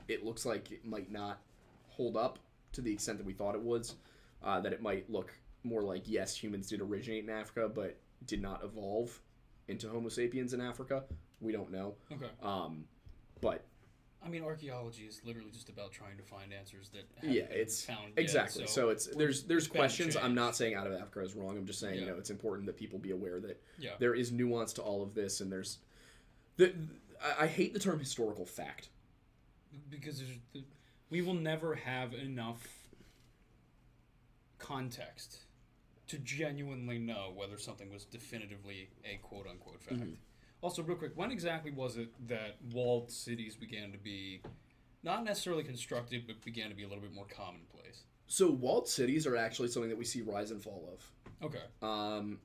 It 0.07 0.23
looks 0.23 0.45
like 0.45 0.71
it 0.71 0.85
might 0.85 1.11
not 1.11 1.41
hold 1.89 2.15
up 2.15 2.39
to 2.73 2.81
the 2.81 2.91
extent 2.93 3.17
that 3.17 3.25
we 3.25 3.33
thought 3.33 3.55
it 3.55 3.61
was. 3.61 3.95
Uh, 4.43 4.59
that 4.61 4.73
it 4.73 4.81
might 4.81 5.09
look 5.09 5.33
more 5.63 5.83
like 5.83 6.03
yes, 6.07 6.35
humans 6.35 6.69
did 6.69 6.81
originate 6.81 7.23
in 7.25 7.29
Africa, 7.29 7.69
but 7.69 7.97
did 8.25 8.41
not 8.41 8.63
evolve 8.63 9.19
into 9.67 9.89
Homo 9.89 10.09
sapiens 10.09 10.53
in 10.53 10.61
Africa. 10.61 11.03
We 11.41 11.51
don't 11.51 11.71
know. 11.71 11.95
okay 12.11 12.27
Um, 12.41 12.85
but 13.41 13.65
I 14.23 14.29
mean 14.29 14.43
archaeology 14.43 15.03
is 15.03 15.19
literally 15.25 15.49
just 15.51 15.69
about 15.69 15.91
trying 15.91 16.15
to 16.17 16.23
find 16.23 16.53
answers 16.53 16.89
that 16.89 17.03
haven't 17.15 17.33
yeah, 17.35 17.47
been 17.47 17.57
it's 17.59 17.83
found 17.83 18.09
yet, 18.15 18.19
exactly. 18.19 18.67
so, 18.67 18.89
it's 18.89 19.07
there's 19.07 19.43
there's 19.43 19.67
questions. 19.67 20.15
I'm 20.15 20.35
not 20.35 20.55
saying 20.55 20.75
out 20.75 20.85
of 20.85 20.93
Africa 20.93 21.21
is 21.21 21.33
wrong. 21.35 21.57
I'm 21.57 21.65
just 21.65 21.79
saying 21.79 21.99
you 21.99 22.05
know 22.05 22.15
it's 22.17 22.29
important 22.29 22.67
that 22.67 22.77
people 22.77 22.99
be 22.99 23.11
aware 23.11 23.39
that 23.39 23.61
Yeah. 23.79 23.91
there 23.99 24.13
is 24.13 24.31
nuance 24.31 24.73
to 24.73 24.81
all 24.83 25.01
of 25.01 25.15
this, 25.15 25.41
and 25.41 25.51
there's 25.51 25.79
the 26.57 26.73
I, 27.23 27.45
I 27.45 27.47
hate 27.47 27.73
the 27.73 27.79
term 27.79 27.97
historical 27.99 28.45
fact. 28.45 28.89
because 29.89 30.19
there's, 30.19 30.37
the, 30.53 30.63
we 31.09 31.21
will 31.23 31.33
never 31.33 31.73
have 31.75 32.13
enough 32.13 32.67
context 34.59 35.39
to 36.07 36.17
genuinely 36.19 36.99
know 36.99 37.31
whether 37.35 37.57
something 37.57 37.91
was 37.91 38.05
definitively 38.05 38.89
a 39.05 39.17
quote 39.17 39.47
unquote 39.49 39.81
fact. 39.81 40.01
Mm-hmm. 40.01 40.13
Also, 40.61 40.83
real 40.83 40.97
quick, 40.97 41.11
when 41.15 41.31
exactly 41.31 41.71
was 41.71 41.97
it 41.97 42.09
that 42.27 42.57
walled 42.71 43.11
cities 43.11 43.55
began 43.55 43.91
to 43.91 43.97
be 43.97 44.41
not 45.03 45.23
necessarily 45.23 45.63
constructed, 45.63 46.23
but 46.27 46.39
began 46.43 46.69
to 46.69 46.75
be 46.75 46.83
a 46.83 46.87
little 46.87 47.01
bit 47.01 47.13
more 47.13 47.25
commonplace? 47.25 48.03
So 48.27 48.49
walled 48.49 48.87
cities 48.87 49.25
are 49.25 49.35
actually 49.35 49.69
something 49.69 49.89
that 49.89 49.97
we 49.97 50.05
see 50.05 50.21
rise 50.21 50.51
and 50.51 50.61
fall 50.61 50.87
of. 50.93 51.47
Okay. 51.47 51.63
Um, 51.81 52.39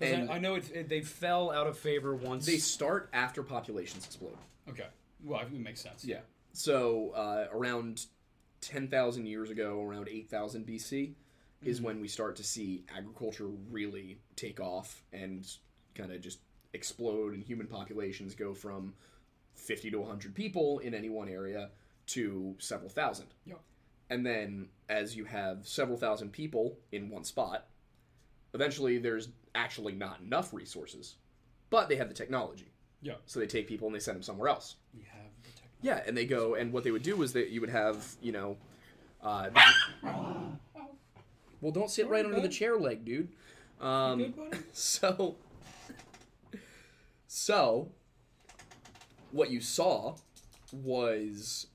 I, 0.00 0.34
I 0.34 0.38
know 0.38 0.54
it, 0.54 0.70
it, 0.72 0.88
they 0.88 1.00
fell 1.00 1.50
out 1.50 1.66
of 1.66 1.76
favor 1.76 2.14
once. 2.14 2.46
they 2.46 2.58
start 2.58 3.08
after 3.12 3.42
populations 3.42 4.06
explode. 4.06 4.36
okay. 4.68 4.86
Well, 5.24 5.40
it 5.40 5.52
makes 5.52 5.80
sense. 5.80 6.04
Yeah. 6.04 6.20
So 6.52 7.10
uh, 7.16 7.46
around 7.52 8.06
ten 8.60 8.88
thousand 8.88 9.26
years 9.26 9.50
ago, 9.50 9.82
around 9.82 10.08
eight 10.08 10.30
thousand 10.30 10.66
BC, 10.66 11.14
is 11.64 11.80
when 11.80 12.00
we 12.00 12.08
start 12.08 12.36
to 12.36 12.44
see 12.44 12.84
agriculture 12.96 13.48
really 13.70 14.18
take 14.36 14.60
off 14.60 15.02
and 15.12 15.46
kind 15.94 16.12
of 16.12 16.20
just 16.20 16.38
explode, 16.76 17.34
and 17.34 17.42
human 17.42 17.66
populations 17.66 18.34
go 18.36 18.54
from 18.54 18.94
fifty 19.54 19.90
to 19.90 20.04
hundred 20.04 20.34
people 20.34 20.78
in 20.78 20.94
any 20.94 21.08
one 21.08 21.28
area 21.28 21.70
to 22.06 22.54
several 22.58 22.88
thousand. 22.88 23.26
Yeah. 23.44 23.56
And 24.10 24.24
then 24.24 24.68
as 24.88 25.16
you 25.16 25.24
have 25.24 25.66
several 25.66 25.98
thousand 25.98 26.30
people 26.30 26.78
in 26.92 27.10
one 27.10 27.24
spot, 27.24 27.66
eventually 28.54 28.98
there's 28.98 29.30
actually 29.54 29.94
not 29.94 30.20
enough 30.20 30.52
resources, 30.52 31.16
but 31.70 31.88
they 31.88 31.96
have 31.96 32.08
the 32.08 32.14
technology. 32.14 32.70
Yeah. 33.02 33.14
So 33.26 33.40
they 33.40 33.46
take 33.46 33.66
people 33.66 33.88
and 33.88 33.94
they 33.94 34.00
send 34.00 34.16
them 34.16 34.22
somewhere 34.22 34.48
else. 34.48 34.76
We 34.94 35.02
have 35.12 35.30
the 35.42 35.50
technology. 35.50 35.78
Yeah, 35.82 36.02
and 36.06 36.16
they 36.16 36.26
go, 36.26 36.54
and 36.54 36.72
what 36.72 36.84
they 36.84 36.90
would 36.92 37.02
do 37.02 37.22
is 37.22 37.32
that 37.32 37.50
you 37.50 37.60
would 37.60 37.70
have, 37.70 38.14
you 38.22 38.32
know, 38.32 38.56
uh, 39.22 39.50
well, 41.60 41.72
don't 41.72 41.90
sit 41.90 42.08
right 42.08 42.24
under 42.24 42.40
the 42.40 42.48
chair 42.48 42.76
leg, 42.76 43.04
dude. 43.04 43.28
Um, 43.80 44.34
so, 44.72 45.36
so, 47.36 47.90
what 49.30 49.50
you 49.50 49.60
saw 49.60 50.16
was 50.72 51.66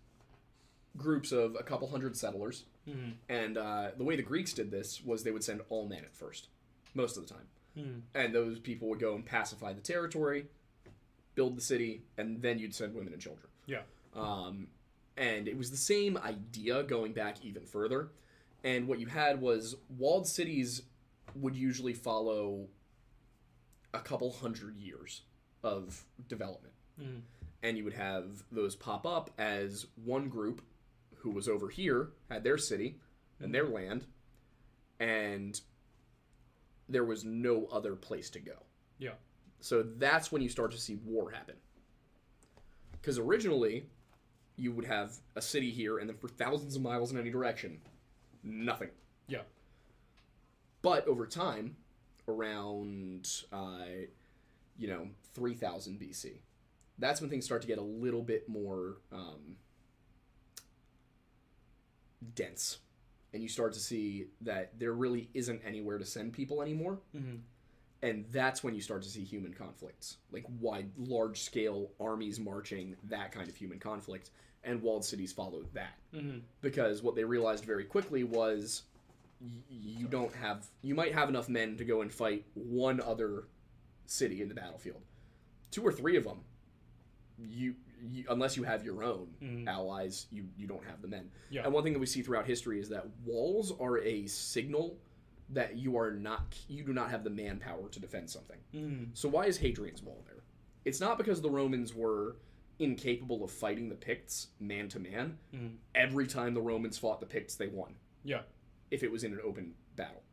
groups 0.98 1.32
of 1.32 1.56
a 1.56 1.62
couple 1.62 1.88
hundred 1.88 2.18
settlers, 2.18 2.64
and 3.30 3.60
uh, 3.60 3.92
the 3.96 4.04
way 4.04 4.16
the 4.16 4.24
Greeks 4.24 4.54
did 4.54 4.72
this 4.72 5.06
was 5.06 5.22
they 5.24 5.30
would 5.30 5.44
send 5.44 5.62
all 5.70 5.88
men 5.88 6.00
at 6.00 6.16
first, 6.16 6.48
most 6.96 7.16
of 7.16 7.28
the 7.28 7.32
time, 7.32 7.46
and 8.16 8.34
those 8.34 8.58
people 8.58 8.90
would 8.90 9.00
go 9.00 9.14
and 9.14 9.24
pacify 9.24 9.72
the 9.72 9.82
territory, 9.82 10.48
build 11.36 11.56
the 11.56 11.62
city, 11.62 12.02
and 12.18 12.42
then 12.42 12.58
you'd 12.58 12.74
send 12.74 12.96
women 12.96 13.14
and 13.14 13.22
children. 13.22 13.46
Yeah. 13.68 13.82
Um, 14.16 14.66
and 15.16 15.48
it 15.48 15.56
was 15.56 15.70
the 15.70 15.78
same 15.78 16.18
idea 16.18 16.82
going 16.82 17.14
back 17.14 17.46
even 17.46 17.68
further. 17.68 18.10
And 18.64 18.88
what 18.88 19.00
you 19.00 19.06
had 19.06 19.40
was 19.40 19.76
walled 20.00 20.28
cities 20.28 20.82
would 21.36 21.56
usually 21.56 21.94
follow 21.94 22.66
a 23.94 24.00
couple 24.00 24.32
hundred 24.32 24.78
years 24.78 25.22
of 25.64 26.04
development. 26.28 26.74
And 27.64 27.78
you 27.78 27.84
would 27.84 27.94
have 27.94 28.44
those 28.52 28.76
pop 28.76 29.06
up 29.06 29.30
as 29.38 29.86
one 30.04 30.30
group 30.30 30.62
who 31.16 31.30
was 31.30 31.48
over 31.48 31.70
here 31.70 32.10
had 32.30 32.44
their 32.44 32.58
city 32.58 32.98
and 33.40 33.54
their 33.54 33.68
land, 33.68 34.06
and 35.00 35.60
there 36.90 37.06
was 37.06 37.24
no 37.24 37.68
other 37.72 37.96
place 37.96 38.30
to 38.32 38.40
go. 38.40 38.56
Yeah. 38.98 39.14
So 39.60 39.84
that's 39.84 40.32
when 40.32 40.42
you 40.42 40.50
start 40.50 40.72
to 40.72 40.78
see 40.80 40.96
war 41.06 41.30
happen. 41.32 41.56
Because 42.94 43.18
originally, 43.20 43.86
you 44.58 44.72
would 44.72 44.86
have 44.86 45.14
a 45.36 45.42
city 45.42 45.72
here, 45.72 46.00
and 46.00 46.10
then 46.10 46.18
for 46.18 46.28
thousands 46.28 46.76
of 46.76 46.82
miles 46.82 47.12
in 47.12 47.18
any 47.18 47.30
direction, 47.32 47.80
nothing. 48.44 48.90
Yeah. 49.28 49.42
But 50.82 51.08
over 51.08 51.26
time, 51.28 51.76
around, 52.28 53.30
uh, 53.52 53.86
you 54.78 54.88
know, 54.88 55.08
3000 55.34 56.00
BC, 56.00 56.40
that's 57.00 57.22
when 57.22 57.30
things 57.30 57.46
start 57.46 57.62
to 57.62 57.68
get 57.68 57.78
a 57.78 57.82
little 57.84 58.22
bit 58.22 58.48
more 58.50 58.98
um, 59.12 59.56
dense. 62.36 62.80
And 63.34 63.42
you 63.42 63.50
start 63.50 63.74
to 63.74 63.80
see 63.80 64.28
that 64.42 64.78
there 64.78 64.94
really 64.94 65.30
isn't 65.34 65.62
anywhere 65.66 65.98
to 65.98 66.06
send 66.06 66.34
people 66.34 66.62
anymore. 66.62 67.00
And 68.04 68.26
that's 68.32 68.64
when 68.64 68.74
you 68.74 68.82
start 68.82 69.04
to 69.04 69.10
see 69.10 69.24
human 69.24 69.54
conflicts, 69.54 70.18
like 70.32 70.44
wide, 70.60 70.90
large 70.98 71.40
scale 71.42 71.92
armies 72.00 72.40
marching, 72.40 72.96
that 73.10 73.32
kind 73.32 73.48
of 73.48 73.56
human 73.56 73.80
conflict. 73.80 74.32
And 74.64 74.82
walled 74.82 75.06
cities 75.06 75.32
followed 75.32 75.68
that. 75.74 75.98
Because 76.62 77.02
what 77.02 77.16
they 77.16 77.24
realized 77.24 77.64
very 77.66 77.84
quickly 77.86 78.24
was 78.24 78.84
y- 79.40 79.48
you 79.70 80.08
don't 80.08 80.34
have, 80.36 80.66
you 80.84 80.94
might 80.94 81.14
have 81.14 81.30
enough 81.30 81.48
men 81.50 81.78
to 81.78 81.86
go 81.86 82.02
and 82.02 82.12
fight 82.12 82.44
one 82.54 83.00
other 83.02 83.46
city 84.08 84.42
in 84.42 84.50
the 84.50 84.54
battlefield. 84.56 85.02
Two 85.72 85.84
or 85.84 85.92
three 85.92 86.18
of 86.18 86.24
them, 86.24 86.40
you, 87.38 87.76
you 88.02 88.26
unless 88.30 88.56
you 88.58 88.64
have 88.64 88.84
your 88.86 89.04
own 89.04 89.28
mm-hmm. 89.42 89.68
allies, 89.68 90.28
you, 90.32 90.46
you 90.58 90.68
don't 90.68 90.84
have 90.86 91.02
the 91.02 91.08
men. 91.08 91.30
Yeah. 91.50 91.64
And 91.64 91.74
one 91.74 91.84
thing 91.84 91.94
that 91.94 92.00
we 92.00 92.06
see 92.06 92.22
throughout 92.22 92.46
history 92.46 92.80
is 92.80 92.90
that 92.90 93.06
walls 93.26 93.74
are 93.80 94.00
a 94.00 94.28
signal 94.28 94.98
that 95.50 95.78
you 95.78 95.98
are 95.98 96.12
not 96.12 96.56
you 96.68 96.84
do 96.84 96.94
not 96.94 97.12
have 97.12 97.24
the 97.24 97.30
manpower 97.30 97.90
to 97.90 98.00
defend 98.00 98.30
something. 98.30 98.58
Mm-hmm. 98.74 99.04
So 99.14 99.30
why 99.30 99.46
is 99.46 99.58
Hadrian's 99.58 100.02
Wall 100.02 100.24
there? 100.26 100.44
It's 100.86 101.00
not 101.00 101.18
because 101.18 101.42
the 101.42 101.50
Romans 101.50 101.94
were 101.94 102.38
incapable 102.80 103.44
of 103.44 103.52
fighting 103.52 103.90
the 103.90 103.96
Picts 103.96 104.48
man 104.60 104.90
to 104.90 105.00
man. 105.00 105.38
Mm-hmm. 105.54 105.76
Every 105.94 106.26
time 106.28 106.54
the 106.54 106.62
Romans 106.62 106.98
fought 106.98 107.20
the 107.20 107.26
Picts, 107.26 107.56
they 107.56 107.68
won 107.68 107.96
Yeah. 108.24 108.42
if 108.90 109.04
it 109.04 109.12
was 109.12 109.24
in 109.24 109.34
an 109.34 109.40
open 109.44 109.74
battle. 109.96 110.24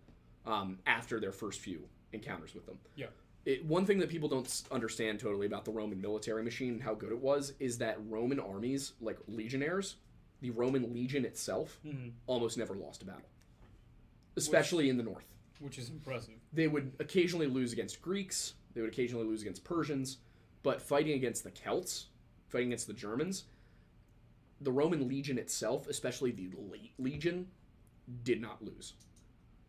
Um, 0.47 0.79
after 0.87 1.21
their 1.21 1.33
first 1.33 1.61
few 1.61 1.89
encounters 2.13 2.55
with 2.55 2.65
them, 2.65 2.79
Yeah. 2.97 3.09
It, 3.49 3.65
one 3.65 3.87
thing 3.87 3.99
that 4.01 4.11
people 4.11 4.29
don't 4.29 4.63
understand 4.71 5.19
totally 5.19 5.47
about 5.47 5.65
the 5.65 5.71
Roman 5.71 5.99
military 5.99 6.43
machine 6.43 6.75
and 6.75 6.83
how 6.83 6.93
good 6.93 7.11
it 7.13 7.19
was 7.19 7.55
is 7.59 7.79
that 7.79 7.97
Roman 8.07 8.39
armies, 8.39 8.93
like 9.01 9.17
legionnaires, 9.27 9.97
the 10.43 10.51
Roman 10.51 10.93
legion 10.93 11.25
itself, 11.25 11.81
almost 12.27 12.59
never 12.59 12.75
lost 12.75 13.03
a 13.03 13.07
battle, 13.07 13.31
especially 14.37 14.91
in 14.91 14.99
the 14.99 15.03
north. 15.03 15.25
which 15.61 15.79
is 15.79 15.89
impressive. 15.89 16.35
They 16.53 16.69
would 16.69 16.93
occasionally 17.01 17.47
lose 17.47 17.73
against 17.73 18.03
Greeks. 18.03 18.53
They 18.75 18.83
would 18.83 18.91
occasionally 18.91 19.25
lose 19.27 19.41
against 19.41 19.65
Persians, 19.65 20.19
but 20.63 20.83
fighting 20.83 21.15
against 21.15 21.43
the 21.43 21.51
Celts, 21.51 22.09
fighting 22.49 22.69
against 22.69 22.87
the 22.87 22.93
Germans, 22.93 23.45
the 24.61 24.71
Roman 24.71 25.09
legion 25.09 25.39
itself, 25.39 25.89
especially 25.89 26.33
the 26.33 26.51
late 26.71 26.93
legion, 26.99 27.49
did 28.25 28.43
not 28.43 28.63
lose. 28.63 28.93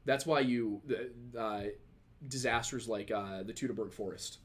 That's 0.03 0.25
why 0.25 0.41
you 0.41 0.81
the 0.85 1.11
uh, 1.39 1.63
disasters 2.27 2.87
like 2.87 3.11
uh, 3.11 3.43
the 3.43 3.53
Teutoburg 3.53 3.91
Forest, 3.93 4.39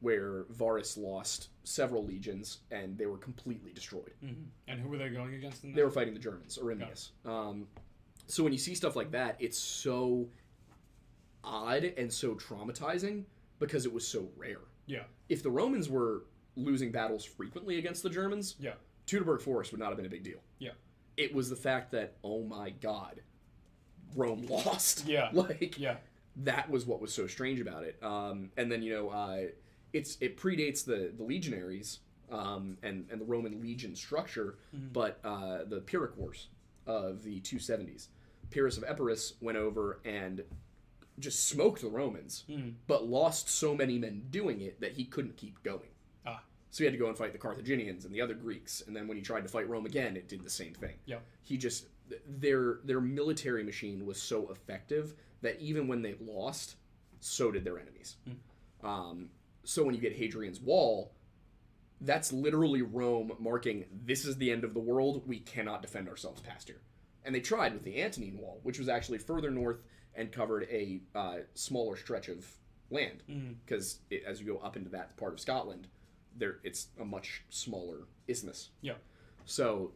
where 0.00 0.44
Varus 0.50 0.96
lost 0.96 1.48
several 1.64 2.04
legions 2.04 2.58
and 2.70 2.96
they 2.98 3.06
were 3.06 3.18
completely 3.18 3.72
destroyed. 3.72 4.12
And 4.68 4.80
who 4.80 4.88
were 4.88 4.98
they 4.98 5.08
going 5.10 5.34
against? 5.34 5.62
They 5.74 5.82
were 5.82 5.90
fighting 5.90 6.14
the 6.14 6.20
Germans, 6.20 6.58
Arminius. 6.58 7.12
Um, 7.24 7.66
so 8.26 8.42
when 8.42 8.52
you 8.52 8.58
see 8.58 8.74
stuff 8.74 8.96
like 8.96 9.10
that, 9.12 9.36
it's 9.38 9.58
so 9.58 10.28
odd 11.42 11.84
and 11.96 12.12
so 12.12 12.34
traumatizing 12.34 13.24
because 13.58 13.86
it 13.86 13.92
was 13.92 14.06
so 14.06 14.28
rare. 14.36 14.60
yeah. 14.86 15.04
If 15.28 15.42
the 15.42 15.50
Romans 15.50 15.88
were 15.88 16.24
losing 16.56 16.92
battles 16.92 17.24
frequently 17.24 17.78
against 17.78 18.02
the 18.02 18.10
Germans, 18.10 18.56
Yeah. 18.58 18.74
Teutoburg 19.06 19.40
Forest 19.42 19.72
would 19.72 19.80
not 19.80 19.88
have 19.88 19.96
been 19.96 20.06
a 20.06 20.10
big 20.10 20.22
deal. 20.22 20.38
Yeah. 20.58 20.70
It 21.16 21.34
was 21.34 21.48
the 21.48 21.56
fact 21.56 21.90
that, 21.92 22.16
oh 22.24 22.42
my 22.42 22.70
god, 22.70 23.20
Rome 24.14 24.46
lost. 24.48 25.06
Yeah. 25.06 25.30
Like, 25.32 25.78
Yeah. 25.78 25.96
That 26.36 26.68
was 26.70 26.86
what 26.86 27.00
was 27.00 27.12
so 27.12 27.26
strange 27.26 27.60
about 27.60 27.84
it. 27.84 27.96
Um, 28.02 28.50
and 28.56 28.70
then 28.70 28.82
you 28.82 28.92
know, 28.94 29.08
uh, 29.10 29.42
it's 29.92 30.16
it 30.20 30.36
predates 30.36 30.84
the 30.84 31.12
the 31.16 31.22
legionaries 31.22 32.00
um, 32.30 32.76
and 32.82 33.06
and 33.10 33.20
the 33.20 33.24
Roman 33.24 33.60
legion 33.60 33.94
structure, 33.94 34.56
but 34.92 35.20
uh, 35.24 35.64
the 35.64 35.80
Pyrrhic 35.80 36.16
Wars 36.16 36.48
of 36.86 37.22
the 37.22 37.40
270s. 37.40 38.08
Pyrrhus 38.50 38.76
of 38.76 38.84
Epirus 38.84 39.34
went 39.40 39.56
over 39.56 40.00
and 40.04 40.42
just 41.18 41.48
smoked 41.48 41.80
the 41.80 41.88
Romans, 41.88 42.44
but 42.86 43.06
lost 43.06 43.48
so 43.48 43.74
many 43.74 43.98
men 43.98 44.24
doing 44.30 44.60
it 44.60 44.80
that 44.80 44.92
he 44.92 45.04
couldn't 45.04 45.36
keep 45.36 45.62
going. 45.62 45.88
Ah. 46.26 46.42
So 46.70 46.78
he 46.78 46.84
had 46.86 46.92
to 46.92 46.98
go 46.98 47.06
and 47.08 47.16
fight 47.16 47.32
the 47.32 47.38
Carthaginians 47.38 48.04
and 48.04 48.12
the 48.12 48.20
other 48.20 48.34
Greeks, 48.34 48.82
and 48.86 48.94
then 48.96 49.06
when 49.06 49.16
he 49.16 49.22
tried 49.22 49.42
to 49.44 49.48
fight 49.48 49.68
Rome 49.68 49.86
again, 49.86 50.16
it 50.16 50.28
did 50.28 50.42
the 50.44 50.50
same 50.50 50.74
thing 50.74 50.94
Yeah. 51.06 51.18
he 51.42 51.56
just 51.56 51.86
their 52.26 52.80
their 52.84 53.00
military 53.00 53.64
machine 53.64 54.04
was 54.04 54.20
so 54.20 54.50
effective 54.50 55.14
that 55.44 55.60
even 55.60 55.86
when 55.86 56.02
they 56.02 56.16
lost, 56.20 56.76
so 57.20 57.50
did 57.52 57.64
their 57.64 57.78
enemies. 57.78 58.16
Um, 58.82 59.28
so 59.62 59.84
when 59.84 59.94
you 59.94 60.00
get 60.00 60.16
Hadrian's 60.16 60.60
Wall, 60.60 61.12
that's 62.00 62.32
literally 62.32 62.82
Rome 62.82 63.32
marking 63.38 63.84
this 64.04 64.24
is 64.24 64.36
the 64.36 64.50
end 64.50 64.64
of 64.64 64.74
the 64.74 64.80
world. 64.80 65.22
We 65.26 65.38
cannot 65.40 65.82
defend 65.82 66.08
ourselves 66.08 66.40
past 66.40 66.68
here. 66.68 66.80
And 67.24 67.34
they 67.34 67.40
tried 67.40 67.72
with 67.72 67.84
the 67.84 68.02
Antonine 68.02 68.36
Wall, 68.36 68.60
which 68.62 68.78
was 68.78 68.88
actually 68.88 69.18
further 69.18 69.50
north 69.50 69.82
and 70.14 70.32
covered 70.32 70.66
a 70.70 71.00
uh, 71.14 71.36
smaller 71.54 71.96
stretch 71.96 72.28
of 72.28 72.46
land 72.90 73.22
because 73.64 74.00
as 74.26 74.40
you 74.40 74.46
go 74.46 74.58
up 74.58 74.76
into 74.76 74.90
that 74.90 75.16
part 75.16 75.32
of 75.32 75.40
Scotland, 75.40 75.88
there 76.36 76.58
it's 76.64 76.88
a 77.00 77.04
much 77.04 77.42
smaller 77.48 78.06
isthmus. 78.28 78.70
Yeah. 78.80 78.94
So 79.46 79.92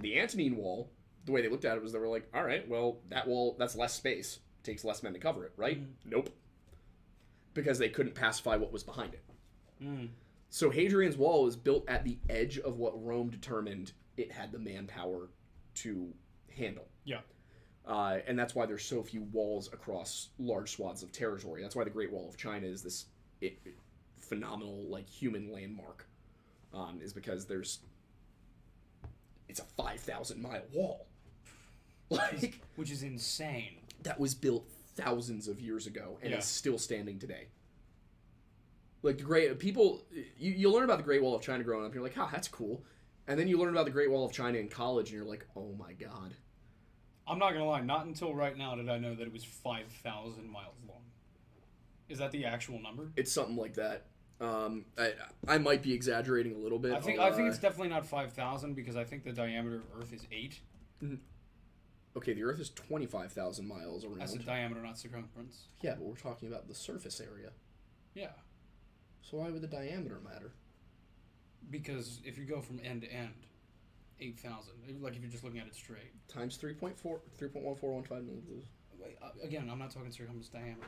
the 0.00 0.18
Antonine 0.18 0.56
Wall, 0.56 0.90
the 1.24 1.32
way 1.32 1.42
they 1.42 1.48
looked 1.48 1.64
at 1.64 1.76
it 1.76 1.82
was 1.82 1.92
they 1.92 1.98
were 1.98 2.08
like, 2.08 2.28
all 2.34 2.44
right, 2.44 2.68
well, 2.68 2.98
that 3.08 3.26
wall, 3.26 3.56
that's 3.58 3.76
less 3.76 3.94
space. 3.94 4.38
Takes 4.66 4.84
less 4.84 5.00
men 5.04 5.12
to 5.12 5.20
cover 5.20 5.44
it, 5.44 5.52
right? 5.56 5.80
Nope. 6.04 6.28
Because 7.54 7.78
they 7.78 7.88
couldn't 7.88 8.16
pacify 8.16 8.56
what 8.56 8.72
was 8.72 8.82
behind 8.82 9.14
it. 9.14 9.22
So 10.50 10.70
Hadrian's 10.70 11.16
Wall 11.16 11.44
was 11.44 11.54
built 11.54 11.88
at 11.88 12.02
the 12.02 12.18
edge 12.28 12.58
of 12.58 12.76
what 12.78 13.00
Rome 13.04 13.30
determined 13.30 13.92
it 14.16 14.32
had 14.32 14.50
the 14.50 14.58
manpower 14.58 15.28
to 15.74 16.12
handle. 16.56 16.88
Yeah. 17.04 17.20
Uh, 17.86 18.18
and 18.26 18.36
that's 18.36 18.56
why 18.56 18.66
there's 18.66 18.84
so 18.84 19.04
few 19.04 19.22
walls 19.32 19.72
across 19.72 20.30
large 20.40 20.72
swaths 20.72 21.04
of 21.04 21.12
territory. 21.12 21.62
That's 21.62 21.76
why 21.76 21.84
the 21.84 21.90
Great 21.90 22.10
Wall 22.10 22.28
of 22.28 22.36
China 22.36 22.66
is 22.66 22.82
this 22.82 23.06
it, 23.40 23.58
phenomenal, 24.18 24.84
like 24.88 25.08
human 25.08 25.52
landmark, 25.52 26.08
um, 26.74 26.98
is 27.00 27.12
because 27.12 27.46
there's 27.46 27.78
it's 29.48 29.60
a 29.60 29.64
five 29.76 30.00
thousand 30.00 30.42
mile 30.42 30.62
wall, 30.72 31.06
like 32.10 32.58
Which 32.74 32.90
is 32.90 33.04
insane. 33.04 33.76
That 34.06 34.18
was 34.20 34.34
built 34.34 34.68
thousands 34.94 35.48
of 35.48 35.60
years 35.60 35.86
ago 35.86 36.18
and 36.22 36.30
Yeah. 36.30 36.38
is 36.38 36.44
still 36.44 36.78
standing 36.78 37.18
today. 37.18 37.48
Like 39.02 39.18
the 39.18 39.24
great 39.24 39.58
people, 39.58 40.02
you, 40.38 40.52
you 40.52 40.72
learn 40.72 40.84
about 40.84 40.98
the 40.98 41.04
Great 41.04 41.22
Wall 41.22 41.34
of 41.34 41.42
China 41.42 41.62
growing 41.62 41.84
up. 41.84 41.94
You're 41.94 42.02
like, 42.02 42.16
oh, 42.16 42.28
that's 42.32 42.48
cool. 42.48 42.82
And 43.28 43.38
then 43.38 43.46
you 43.48 43.58
learn 43.58 43.70
about 43.70 43.84
the 43.84 43.90
Great 43.90 44.10
Wall 44.10 44.24
of 44.24 44.32
China 44.32 44.58
in 44.58 44.68
college, 44.68 45.10
and 45.10 45.16
you're 45.18 45.28
like, 45.28 45.46
oh 45.56 45.74
my 45.78 45.92
god. 45.92 46.34
I'm 47.28 47.38
not 47.38 47.52
gonna 47.52 47.66
lie. 47.66 47.80
Not 47.80 48.06
until 48.06 48.34
right 48.34 48.56
now 48.56 48.76
did 48.76 48.88
I 48.88 48.98
know 48.98 49.14
that 49.16 49.26
it 49.26 49.32
was 49.32 49.44
five 49.44 49.88
thousand 50.04 50.48
miles 50.48 50.76
long. 50.88 51.02
Is 52.08 52.18
that 52.18 52.30
the 52.30 52.44
actual 52.44 52.80
number? 52.80 53.10
It's 53.16 53.32
something 53.32 53.56
like 53.56 53.74
that. 53.74 54.06
Um, 54.40 54.84
I 54.96 55.12
I 55.48 55.58
might 55.58 55.82
be 55.82 55.92
exaggerating 55.92 56.54
a 56.54 56.58
little 56.58 56.78
bit. 56.78 56.92
I 56.92 57.00
think 57.00 57.18
I'll, 57.18 57.32
I 57.32 57.36
think 57.36 57.48
it's 57.48 57.58
definitely 57.58 57.88
not 57.88 58.06
five 58.06 58.32
thousand 58.32 58.74
because 58.74 58.94
I 58.96 59.02
think 59.02 59.24
the 59.24 59.32
diameter 59.32 59.76
of 59.76 59.82
Earth 60.00 60.12
is 60.12 60.24
eight. 60.30 60.60
Okay. 62.16 62.32
The 62.34 62.42
Earth 62.44 62.60
is 62.60 62.70
twenty 62.70 63.06
five 63.06 63.32
thousand 63.32 63.68
miles 63.68 64.04
around. 64.04 64.18
That's 64.20 64.32
the 64.32 64.38
diameter, 64.40 64.80
not 64.82 64.98
circumference. 64.98 65.68
yeah, 65.82 65.94
but 65.94 66.04
we're 66.04 66.14
talking 66.16 66.48
about 66.48 66.68
the 66.68 66.74
surface 66.74 67.20
area. 67.20 67.50
Yeah, 68.14 68.30
So 69.22 69.36
why 69.38 69.50
would 69.50 69.60
the 69.62 69.66
diameter 69.68 70.20
matter? 70.24 70.52
because 71.70 72.20
if 72.24 72.38
you 72.38 72.44
go 72.44 72.60
from 72.60 72.80
end 72.84 73.02
to 73.02 73.12
end, 73.12 73.34
eight 74.20 74.38
thousand. 74.38 74.74
Like 75.00 75.16
if 75.16 75.22
you're 75.22 75.30
just 75.30 75.44
looking 75.44 75.58
at 75.60 75.66
it 75.66 75.74
straight. 75.74 76.12
Times 76.28 76.56
3.4, 76.56 76.94
3.1415 77.02 78.10
millimeters. 78.10 78.64
Wait, 78.98 79.16
uh, 79.22 79.28
Again, 79.42 79.68
I'm 79.70 79.78
not 79.78 79.90
talking 79.90 80.10
circumference 80.10 80.48
diameter. 80.48 80.86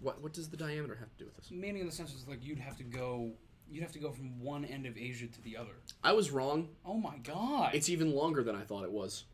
What 0.00 0.20
what 0.22 0.32
does 0.32 0.48
the 0.48 0.56
diameter 0.56 0.96
have 0.98 1.10
to 1.10 1.18
do 1.18 1.24
with 1.26 1.36
this? 1.36 1.50
Meaning 1.50 1.82
in 1.82 1.86
the 1.86 1.92
sense 1.92 2.12
is 2.14 2.26
like 2.26 2.42
you'd 2.44 2.58
have 2.58 2.76
to 2.78 2.84
go, 2.84 3.30
you'd 3.70 3.82
have 3.82 3.92
to 3.92 3.98
go 3.98 4.10
from 4.10 4.40
one 4.40 4.64
end 4.64 4.86
of 4.86 4.96
Asia 4.98 5.26
to 5.26 5.42
the 5.42 5.56
other. 5.56 5.74
I 6.02 6.12
was 6.12 6.30
wrong. 6.30 6.68
Oh 6.84 6.94
my 6.96 7.18
god! 7.18 7.74
It's 7.74 7.88
even 7.88 8.12
longer 8.14 8.42
than 8.42 8.56
I 8.56 8.62
thought 8.62 8.84
it 8.84 8.90
was. 8.92 9.24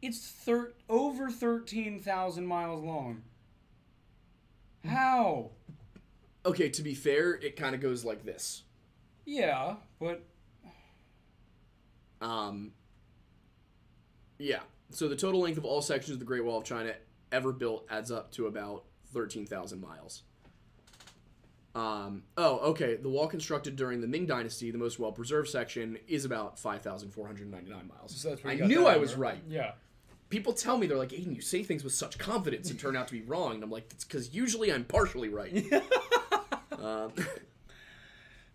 It's 0.00 0.26
thir- 0.28 0.72
over 0.88 1.30
13,000 1.30 2.46
miles 2.46 2.82
long. 2.84 3.22
How? 4.86 5.50
Okay, 6.46 6.68
to 6.70 6.82
be 6.82 6.94
fair, 6.94 7.34
it 7.34 7.56
kind 7.56 7.74
of 7.74 7.80
goes 7.80 8.04
like 8.04 8.24
this. 8.24 8.62
Yeah, 9.24 9.76
but 10.00 10.22
Um, 12.20 12.72
yeah. 14.38 14.60
So 14.90 15.08
the 15.08 15.16
total 15.16 15.40
length 15.40 15.58
of 15.58 15.64
all 15.64 15.82
sections 15.82 16.14
of 16.14 16.18
the 16.18 16.24
Great 16.24 16.44
Wall 16.44 16.58
of 16.58 16.64
China 16.64 16.94
ever 17.30 17.52
built 17.52 17.86
adds 17.90 18.10
up 18.10 18.32
to 18.32 18.46
about 18.46 18.84
13,000 19.12 19.80
miles. 19.80 20.22
Um, 21.74 22.24
oh, 22.36 22.58
okay. 22.70 22.96
The 22.96 23.08
wall 23.08 23.28
constructed 23.28 23.76
during 23.76 24.00
the 24.00 24.08
Ming 24.08 24.26
Dynasty, 24.26 24.70
the 24.70 24.78
most 24.78 24.98
well 24.98 25.12
preserved 25.12 25.48
section, 25.48 25.98
is 26.08 26.24
about 26.24 26.58
5,499 26.58 27.88
miles. 27.88 28.26
I 28.44 28.54
knew 28.66 28.86
I 28.86 28.96
was 28.96 29.14
right. 29.14 29.42
Yeah. 29.48 29.72
People 30.30 30.52
tell 30.52 30.76
me, 30.76 30.86
they're 30.86 30.98
like, 30.98 31.12
Aidan, 31.12 31.34
you 31.34 31.40
say 31.40 31.62
things 31.62 31.82
with 31.82 31.94
such 31.94 32.18
confidence 32.18 32.70
and 32.70 32.78
turn 32.78 32.96
out 32.96 33.08
to 33.08 33.14
be 33.14 33.22
wrong. 33.22 33.54
And 33.54 33.64
I'm 33.64 33.70
like, 33.70 33.86
it's 33.90 34.04
because 34.04 34.34
usually 34.34 34.72
I'm 34.72 34.84
partially 34.84 35.28
right. 35.28 35.72
um, 36.72 37.12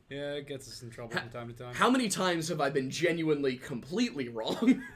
Yeah, 0.09 0.33
it 0.33 0.47
gets 0.47 0.67
us 0.67 0.83
in 0.83 0.91
trouble 0.91 1.11
from 1.11 1.29
time 1.29 1.47
to 1.47 1.53
time. 1.53 1.73
how 1.73 1.89
many 1.89 2.07
times 2.07 2.47
have 2.49 2.61
I 2.61 2.69
been 2.69 2.91
genuinely 2.91 3.55
completely 3.57 4.29
wrong? 4.29 4.83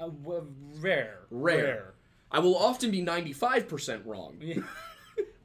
Uh, 0.00 0.08
well, 0.24 0.44
rare. 0.80 1.20
Rare. 1.30 1.94
I 2.32 2.40
will 2.40 2.56
often 2.58 2.90
be 2.90 3.00
95% 3.00 4.04
wrong. 4.04 4.64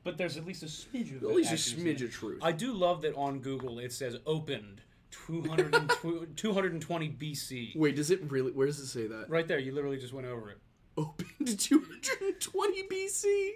But 0.04 0.18
there's 0.18 0.38
at 0.38 0.46
least 0.48 0.64
a 0.64 0.66
smidge 0.66 1.16
of 1.16 1.22
At 1.22 1.36
least 1.36 1.52
a 1.52 1.56
smidge 1.56 2.02
of 2.02 2.12
truth. 2.12 2.40
I 2.42 2.52
do 2.52 2.74
love 2.74 3.04
that 3.04 3.14
on 3.16 3.42
Google 3.42 3.78
it 3.78 3.94
says 3.94 4.18
opened 4.26 4.82
200 5.12 5.92
220 6.36 7.10
BC. 7.10 7.76
Wait, 7.76 7.96
does 7.96 8.10
it 8.10 8.22
really? 8.32 8.52
Where 8.52 8.66
does 8.66 8.80
it 8.80 8.88
say 8.88 9.06
that? 9.06 9.30
Right 9.30 9.48
there, 9.48 9.60
you 9.60 9.72
literally 9.72 9.98
just 9.98 10.14
went 10.14 10.26
over 10.26 10.50
it. 10.50 10.58
Opened 11.00 11.60
220 11.60 12.84
BC. 12.90 13.52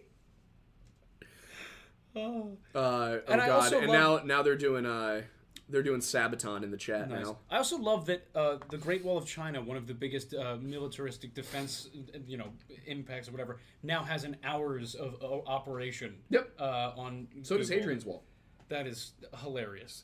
Oh, 2.16 2.58
Uh, 2.76 2.78
oh 2.78 3.22
And 3.28 3.41
god! 3.41 3.74
and 3.74 3.88
love- 3.88 4.24
now 4.26 4.36
now 4.36 4.44
they're 4.44 4.56
doing 4.56 4.86
uh 4.86 5.24
they're 5.70 5.82
doing 5.84 6.02
Sabaton 6.02 6.62
in 6.64 6.70
the 6.72 6.78
chat 6.78 7.10
nice. 7.10 7.26
now. 7.26 7.39
I 7.50 7.58
also 7.58 7.78
love 7.78 8.06
that 8.06 8.28
uh, 8.36 8.58
the 8.70 8.78
Great 8.78 9.04
Wall 9.04 9.18
of 9.18 9.26
China, 9.26 9.62
one 9.62 9.78
of 9.78 9.88
the 9.88 9.94
biggest 9.94 10.34
uh, 10.34 10.58
militaristic 10.62 11.34
defense, 11.34 11.89
you 12.28 12.38
know, 12.38 12.50
impacts 12.86 13.30
or 13.30 13.32
whatever, 13.32 13.58
now 13.82 14.04
has 14.04 14.24
an 14.26 14.36
hours 14.44 14.94
of 14.94 15.16
uh, 15.24 15.50
operation. 15.50 16.18
Yep. 16.30 16.52
Uh, 16.60 16.91
on 16.98 17.28
So 17.44 17.58
does 17.58 17.70
Hadrian's 17.70 18.06
Wall. 18.06 18.24
That 18.68 18.86
is 18.86 19.14
hilarious. 19.41 20.04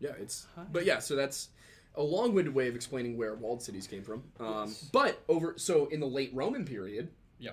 Yeah, 0.00 0.12
it's. 0.18 0.46
But 0.72 0.86
yeah, 0.86 0.98
so 0.98 1.14
that's 1.14 1.50
a 1.96 2.02
long-winded 2.02 2.54
way 2.54 2.68
of 2.68 2.74
explaining 2.76 3.16
where 3.16 3.34
walled 3.34 3.62
cities 3.62 3.86
came 3.86 4.02
from. 4.02 4.22
Um, 4.38 4.74
but 4.92 5.22
over 5.28 5.54
so 5.56 5.86
in 5.86 6.00
the 6.00 6.06
late 6.06 6.30
Roman 6.34 6.64
period, 6.64 7.08
Yeah. 7.38 7.52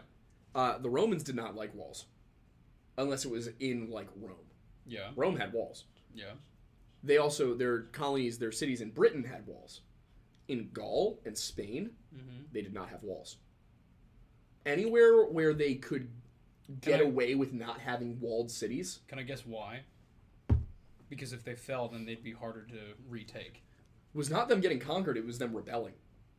uh, 0.53 0.77
the 0.79 0.89
Romans 0.89 1.23
did 1.23 1.35
not 1.35 1.55
like 1.55 1.73
walls. 1.75 2.05
unless 2.95 3.25
it 3.25 3.31
was 3.31 3.49
in 3.59 3.89
like 3.89 4.07
Rome. 4.21 4.35
Yeah. 4.85 5.09
Rome 5.15 5.35
had 5.37 5.51
walls. 5.51 5.85
Yeah. 6.13 6.33
They 7.03 7.17
also 7.17 7.55
their 7.55 7.81
colonies, 7.81 8.37
their 8.37 8.51
cities 8.51 8.81
in 8.81 8.91
Britain 8.91 9.23
had 9.23 9.47
walls. 9.47 9.81
In 10.47 10.69
Gaul 10.73 11.19
and 11.25 11.35
Spain, 11.35 11.89
Mm-hmm. 12.15 12.43
they 12.51 12.61
did 12.61 12.71
not 12.73 12.89
have 12.89 13.01
walls. 13.01 13.37
Anywhere 14.65 15.23
where 15.25 15.53
they 15.55 15.73
could 15.75 16.07
get 16.81 16.99
I- 16.99 17.03
away 17.03 17.33
with 17.35 17.51
not 17.53 17.79
having 17.79 18.19
walled 18.19 18.51
cities, 18.51 18.99
Can 19.07 19.17
I 19.19 19.23
guess 19.23 19.43
why? 19.45 19.81
Because 21.09 21.33
if 21.33 21.43
they 21.43 21.55
fell, 21.55 21.87
then 21.87 22.05
they'd 22.05 22.23
be 22.23 22.31
harder 22.31 22.61
to 22.65 22.79
retake. 23.09 23.63
Was 24.13 24.29
not 24.29 24.49
them 24.49 24.61
getting 24.61 24.79
conquered, 24.79 25.17
it 25.17 25.25
was 25.25 25.37
them 25.39 25.55
rebelling. 25.55 25.93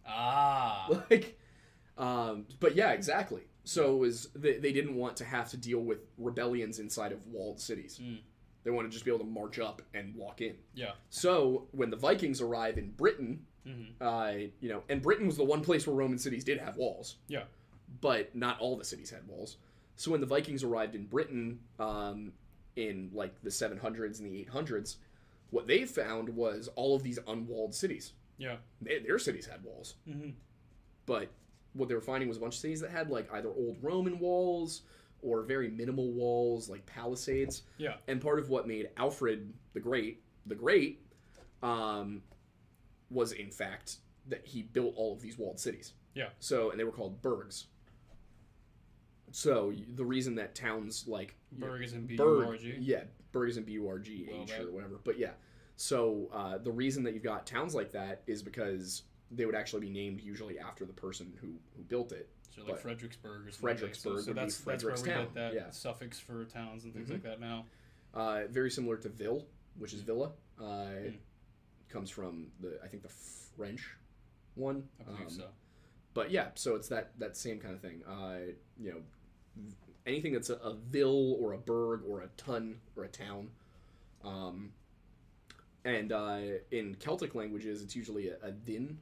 Ah. 0.07 0.89
like 1.11 1.39
um 1.97 2.47
but 2.61 2.75
yeah 2.75 2.91
exactly 2.91 3.43
so 3.63 3.95
it 3.95 3.99
was 3.99 4.29
they, 4.35 4.59
they 4.59 4.73
didn't 4.73 4.97
want 4.97 5.17
to 5.17 5.25
have 5.25 5.49
to 5.51 5.57
deal 5.57 5.79
with 5.79 5.99
rebellions 6.19 6.79
inside 6.81 7.13
of 7.13 7.25
walled 7.29 7.61
cities 7.61 8.01
Mm. 8.03 8.19
they 8.65 8.71
wanted 8.71 8.89
to 8.91 8.93
just 8.95 9.05
be 9.05 9.11
able 9.13 9.21
to 9.25 9.31
march 9.31 9.59
up 9.61 9.81
and 9.95 10.15
walk 10.17 10.41
in 10.41 10.57
Yeah. 10.75 10.91
so 11.09 11.69
when 11.71 11.91
the 11.91 11.97
vikings 11.97 12.41
arrive 12.41 12.79
in 12.79 12.91
britain 12.91 13.47
Mhm. 13.67 13.87
uh 14.01 14.51
you 14.61 14.69
know 14.69 14.83
and 14.89 15.01
britain 15.01 15.27
was 15.27 15.37
the 15.37 15.45
one 15.45 15.63
place 15.63 15.87
where 15.87 15.95
roman 15.97 16.19
cities 16.19 16.43
did 16.45 16.59
have 16.59 16.77
walls 16.77 17.17
Yeah. 17.29 17.45
but 18.01 18.35
not 18.35 18.59
all 18.61 18.77
the 18.77 18.85
cities 18.85 19.11
had 19.11 19.27
walls 19.29 19.57
so 19.97 20.11
when 20.11 20.21
the 20.21 20.27
vikings 20.27 20.65
arrived 20.65 20.95
in 20.97 21.07
britain 21.07 21.61
um 21.79 22.33
in 22.77 23.09
like 23.15 23.41
the 23.43 23.51
700s 23.51 24.19
and 24.19 24.27
the 24.31 24.45
800s 24.53 24.97
what 25.55 25.67
they 25.67 25.85
found 25.85 26.29
was 26.29 26.69
all 26.77 26.95
of 26.97 27.03
these 27.03 27.19
unwalled 27.29 27.75
cities 27.75 28.13
Yeah. 28.39 28.57
they, 28.83 28.99
their 29.01 29.19
cities 29.19 29.47
had 29.47 29.63
walls 29.63 29.95
Mm-hmm. 30.09 30.31
but 31.07 31.29
what 31.75 31.89
they 31.89 31.95
were 31.95 32.01
finding 32.13 32.29
was 32.29 32.37
a 32.39 32.41
bunch 32.41 32.55
of 32.55 32.61
cities 32.61 32.81
that 32.81 32.91
had 32.91 33.11
like 33.11 33.33
either 33.33 33.49
old 33.49 33.77
Roman 33.83 34.19
walls 34.19 34.83
or 35.23 35.43
very 35.43 35.69
minimal 35.71 36.13
walls, 36.13 36.69
like 36.69 36.85
palisades. 36.87 37.63
Yeah. 37.79 37.95
And 38.09 38.21
part 38.21 38.39
of 38.39 38.49
what 38.51 38.69
made 38.69 38.91
Alfred 38.97 39.53
the 39.73 39.81
Great 39.81 40.23
the 40.47 40.55
Great 40.55 41.01
um, 41.63 42.23
was 43.11 43.33
in 43.33 43.51
fact 43.51 43.97
that 44.29 44.47
he 44.47 44.63
built 44.63 44.93
all 44.97 45.13
of 45.15 45.21
these 45.21 45.37
walled 45.39 45.59
cities. 45.59 45.95
Yeah. 46.15 46.29
So 46.41 46.71
and 46.71 46.79
they 46.79 46.85
were 46.85 46.93
called 46.93 47.21
burgs. 47.23 47.65
So 49.33 49.73
the 49.97 50.05
reason 50.05 50.37
that 50.37 50.55
towns 50.55 51.09
like 51.09 51.35
Berg 51.53 51.83
is 51.83 51.93
in 51.93 52.07
B 52.07 52.15
U 52.15 52.19
Berg, 52.19 52.61
yeah, 52.81 53.05
Berg 53.35 53.51
is 53.51 53.59
in 53.59 53.65
B 53.65 53.73
U 53.73 53.87
R 53.89 53.99
G 53.99 54.27
Well, 54.31 54.45
H 54.45 54.53
or 54.61 54.71
whatever. 54.73 54.99
But 55.05 55.19
yeah, 55.19 55.33
so 55.77 56.31
uh, 56.33 56.57
the 56.59 56.73
reason 56.73 57.03
that 57.03 57.13
you've 57.13 57.23
got 57.23 57.47
towns 57.47 57.75
like 57.75 57.93
that 57.93 58.23
is 58.27 58.43
because 58.43 59.03
they 59.31 59.45
would 59.45 59.55
actually 59.57 59.81
be 59.81 59.91
named 59.91 60.21
usually 60.23 60.59
after 60.59 60.87
the 60.87 60.93
person 60.95 61.35
who 61.43 61.49
who 61.77 61.83
built 61.83 62.13
it. 62.13 62.31
So 62.55 62.63
like 62.63 62.71
but 62.73 62.81
Fredericksburg 62.83 63.47
or 63.47 63.51
something. 63.51 63.61
Fredericksburg 63.61 64.19
So, 64.21 64.25
so 64.27 64.33
that's 64.33 64.59
that's 64.59 64.85
where 64.85 64.95
we 64.95 65.03
get 65.03 65.35
that 65.35 65.53
yeah. 65.55 65.71
suffix 65.71 66.19
for 66.19 66.45
towns 66.45 66.85
and 66.85 66.95
things 66.95 67.09
Mhm. 67.09 67.13
like 67.15 67.23
that 67.25 67.41
now. 67.41 67.67
Uh, 68.15 68.43
very 68.49 68.71
similar 68.71 68.97
to 68.99 69.09
Ville, 69.09 69.45
which 69.77 69.93
is 69.93 70.01
Villa. 70.01 70.31
Uh, 70.59 70.63
Mm. 70.63 71.17
Comes 71.91 72.11
from 72.11 72.49
the 72.61 72.79
I 72.83 72.89
think 72.89 73.03
the 73.05 73.09
French 73.09 73.97
one. 74.55 74.89
I 75.01 75.05
believe 75.05 75.21
Um, 75.23 75.31
so. 75.31 75.49
But 76.13 76.31
yeah, 76.31 76.51
so 76.55 76.75
it's 76.77 76.89
that 76.89 77.19
that 77.19 77.37
same 77.37 77.59
kind 77.61 77.75
of 77.75 77.81
thing. 77.81 78.03
Uh, 78.05 78.53
you 78.81 78.91
know, 78.93 79.03
anything 80.07 80.33
that's 80.33 80.51
a, 80.51 80.55
a 80.57 80.75
ville 80.75 81.37
or 81.41 81.53
a 81.53 81.59
burg 81.59 82.03
or 82.09 82.23
a 82.23 82.29
ton 82.37 82.77
or 82.97 83.05
a 83.05 83.09
town. 83.09 83.49
Um, 84.25 84.73
and 85.85 86.13
uh, 86.13 86.39
in 86.71 86.97
Celtic 86.99 87.35
languages, 87.35 87.83
it's 87.83 87.95
usually 87.97 88.29
a, 88.29 88.37
a 88.43 88.51
din. 88.53 88.99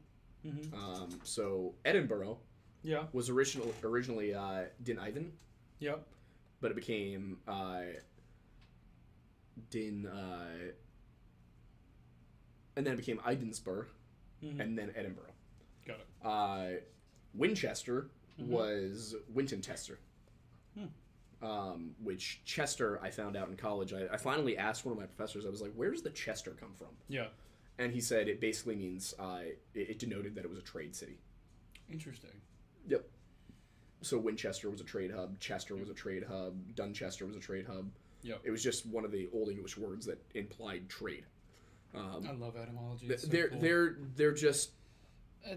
Mm-hmm. 0.47 0.75
Um, 0.75 1.09
so 1.23 1.75
Edinburgh 1.85 2.39
Yeah. 2.83 3.05
was 3.13 3.29
original, 3.31 3.73
originally 3.85 4.35
uh, 4.35 4.65
Din 4.83 4.97
Eidyn, 4.97 5.31
Yep. 5.79 6.05
but 6.61 6.71
it 6.71 6.75
became 6.75 7.39
uh, 7.47 7.83
Din, 9.71 10.07
uh, 10.07 10.73
and 12.77 12.87
then 12.87 12.95
it 12.95 12.97
became 12.97 13.19
Idensburg, 13.19 13.87
Mhm. 14.43 14.61
and 14.61 14.79
then 14.79 14.93
Edinburgh. 14.97 15.33
Got 15.87 15.99
it. 16.01 16.07
Uh, 16.25 16.81
Winchester 17.35 18.09
Mhm. 18.41 18.49
was 18.49 19.15
Wintoncester. 19.33 19.99
Hmm. 20.79 21.47
Um, 21.47 21.91
which 22.01 22.43
Chester, 22.45 23.01
I 23.03 23.11
found 23.11 23.37
out 23.37 23.49
in 23.49 23.57
college. 23.57 23.93
I, 23.93 24.07
I 24.13 24.17
finally 24.17 24.57
asked 24.57 24.85
one 24.85 24.93
of 24.93 24.99
my 24.99 25.07
professors. 25.07 25.45
I 25.45 25.51
was 25.51 25.61
like, 25.61 25.73
"Where 25.75 25.91
does 25.91 26.03
the 26.03 26.11
Chester 26.11 26.53
come 26.53 26.73
from?" 26.75 26.89
Yeah. 27.09 27.27
And 27.79 27.93
he 27.93 28.01
said 28.01 28.29
it 28.29 28.41
basically 28.41 28.77
means 28.77 29.15
uh, 29.19 29.41
it, 29.43 29.61
it 29.75 29.99
denoted 29.99 30.37
that 30.37 30.45
it 30.45 30.51
was 30.51 30.59
a 30.59 30.63
trade 30.63 30.95
city. 30.95 31.19
Interesting. 31.91 32.31
Yep. 32.87 33.05
So 34.03 34.19
Winchester 34.19 34.71
was 34.71 34.81
a 34.81 34.85
trade 34.85 35.11
hub. 35.11 35.39
Chester 35.41 35.75
was 35.75 35.89
a 35.89 35.95
trade 35.95 36.25
hub. 36.29 36.55
Dunchester 36.75 37.27
was 37.27 37.37
a 37.37 37.41
trade 37.41 37.67
hub. 37.67 37.91
Yep. 38.23 38.41
It 38.45 38.51
was 38.51 38.63
just 38.63 38.87
one 38.87 39.05
of 39.05 39.11
the 39.11 39.29
old 39.33 39.49
English 39.49 39.77
words 39.77 40.07
that 40.07 40.23
implied 40.35 40.89
trade. 40.89 41.25
Um, 41.95 42.27
I 42.29 42.33
love 42.33 42.57
etymology. 42.57 43.07
It's 43.09 43.25
so 43.25 43.29
they're 43.29 43.49
cool. 43.49 43.61
they're 43.61 43.97
they're 44.17 44.35
just 44.35 44.71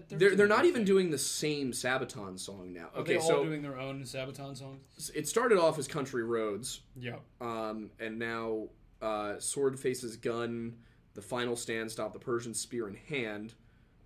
they're 0.08 0.34
they're 0.36 0.46
not 0.46 0.64
even 0.64 0.84
doing 0.84 1.10
the 1.10 1.18
same 1.18 1.72
Sabaton 1.72 2.38
song 2.38 2.72
now. 2.72 2.88
Are 2.94 3.00
Okay, 3.00 3.18
so 3.20 3.44
doing 3.44 3.62
their 3.62 3.78
own 3.78 4.02
Sabaton 4.02 4.56
songs? 4.56 5.10
it 5.14 5.28
started 5.28 5.58
off 5.58 5.78
as 5.78 5.86
Country 5.86 6.24
Roads, 6.24 6.80
Yeah. 6.96 7.16
um, 7.40 7.90
and 8.00 8.18
now 8.18 8.68
uh, 9.02 9.38
Sword 9.38 9.78
Faces 9.78 10.16
Gun, 10.16 10.76
The 11.14 11.22
Final 11.22 11.54
Stand, 11.56 11.90
Stop 11.90 12.12
the 12.12 12.18
Persian 12.18 12.54
Spear 12.54 12.88
in 12.88 12.94
Hand. 12.94 13.54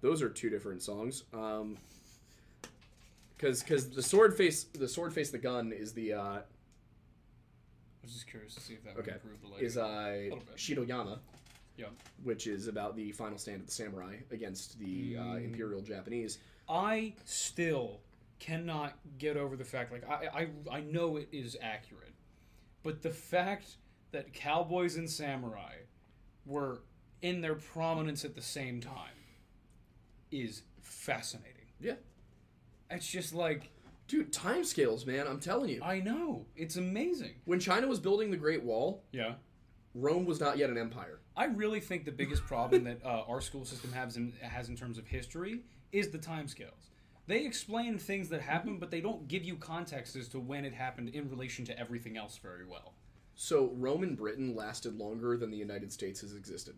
Those 0.01 0.21
are 0.23 0.29
two 0.29 0.51
different 0.51 0.83
songs. 0.83 1.25
Um, 1.33 1.77
because 3.37 3.63
because 3.63 3.89
the 3.91 4.03
sword 4.03 4.37
face 4.37 4.65
the 4.65 4.89
sword 4.89 5.15
face 5.15 5.31
the 5.31 5.39
gun 5.39 5.73
is 5.73 5.93
the 5.95 6.13
uh, 6.13 6.21
I 6.23 6.43
was 8.03 8.13
just 8.13 8.27
curious 8.27 8.55
to 8.55 8.61
see 8.61 8.75
if 8.75 8.85
that 8.85 8.97
would 8.97 9.03
Okay. 9.05 9.13
improve 9.15 9.41
the 9.41 9.49
lighting. 9.49 9.67
is 9.67 9.77
uh. 9.79 10.31
Shiroyama, 10.57 11.19
Yeah. 11.81 11.87
which 12.23 12.47
is 12.47 12.67
about 12.69 12.95
the 12.97 13.13
final 13.13 13.39
stand 13.39 13.61
of 13.61 13.67
the 13.67 13.73
samurai 13.73 14.17
against 14.31 14.79
the 14.79 15.17
uh, 15.19 15.23
Mm. 15.23 15.45
Imperial 15.47 15.81
Japanese. 15.83 16.39
I 16.69 17.15
still 17.25 18.01
cannot 18.39 18.95
get 19.19 19.37
over 19.37 19.57
the 19.57 19.65
fact, 19.65 19.93
like 19.93 20.09
I, 20.09 20.49
I, 20.73 20.77
I 20.79 20.81
know 20.83 21.17
it 21.17 21.29
is 21.33 21.57
accurate, 21.61 22.15
but 22.83 23.03
the 23.03 23.11
fact 23.11 23.77
that 24.13 24.33
cowboys 24.33 24.97
and 24.97 25.09
samurai 25.09 25.75
were 26.47 26.81
in 27.23 27.41
their 27.41 27.55
prominence 27.55 28.25
at 28.25 28.35
the 28.35 28.43
same 28.43 28.81
time 28.81 29.17
is 30.31 30.63
fascinating. 30.81 31.67
Yeah, 31.81 31.95
It's 32.91 33.07
just 33.07 33.35
like 33.35 33.71
dude, 34.07 34.33
time 34.33 34.65
scales, 34.65 35.07
man. 35.07 35.27
I'm 35.29 35.39
telling 35.39 35.71
you. 35.71 35.81
I 35.85 36.01
know 36.01 36.45
it's 36.57 36.77
amazing. 36.77 37.35
When 37.45 37.61
China 37.61 37.87
was 37.87 38.01
building 38.01 38.31
the 38.31 38.37
Great 38.37 38.63
Wall, 38.63 39.05
Yeah. 39.13 39.35
Rome 39.95 40.25
was 40.25 40.41
not 40.41 40.57
yet 40.59 40.69
an 40.71 40.79
empire. 40.79 41.20
I 41.37 41.47
really 41.47 41.81
think 41.81 42.05
the 42.05 42.13
biggest 42.13 42.45
problem 42.45 42.85
that 42.85 43.05
uh, 43.05 43.25
our 43.29 43.41
school 43.41 43.65
system 43.65 43.93
has 43.93 44.17
in, 44.17 44.33
has 44.43 44.69
in 44.69 44.77
terms 44.77 44.99
of 44.99 45.07
history 45.07 45.61
is 45.93 46.11
the 46.11 46.19
timescales. 46.19 46.89
They 47.27 47.45
explain 47.45 47.99
things 47.99 48.29
that 48.31 48.41
happen, 48.41 48.79
but 48.79 48.91
they 48.91 49.01
don't 49.01 49.29
give 49.29 49.45
you 49.45 49.57
context 49.57 50.17
as 50.17 50.29
to 50.29 50.41
when 50.41 50.65
it 50.65 50.75
happened 50.75 51.11
in 51.11 51.31
relation 51.31 51.65
to 51.67 51.79
everything 51.79 52.17
else 52.17 52.39
very 52.39 52.67
well. 52.67 52.95
So 53.37 53.73
Rome 53.77 54.03
and 54.03 54.17
Britain 54.17 54.55
lasted 54.57 54.99
longer 54.99 55.37
than 55.37 55.51
the 55.51 55.57
United 55.57 55.93
States 55.93 56.21
has 56.23 56.35
existed. 56.35 56.75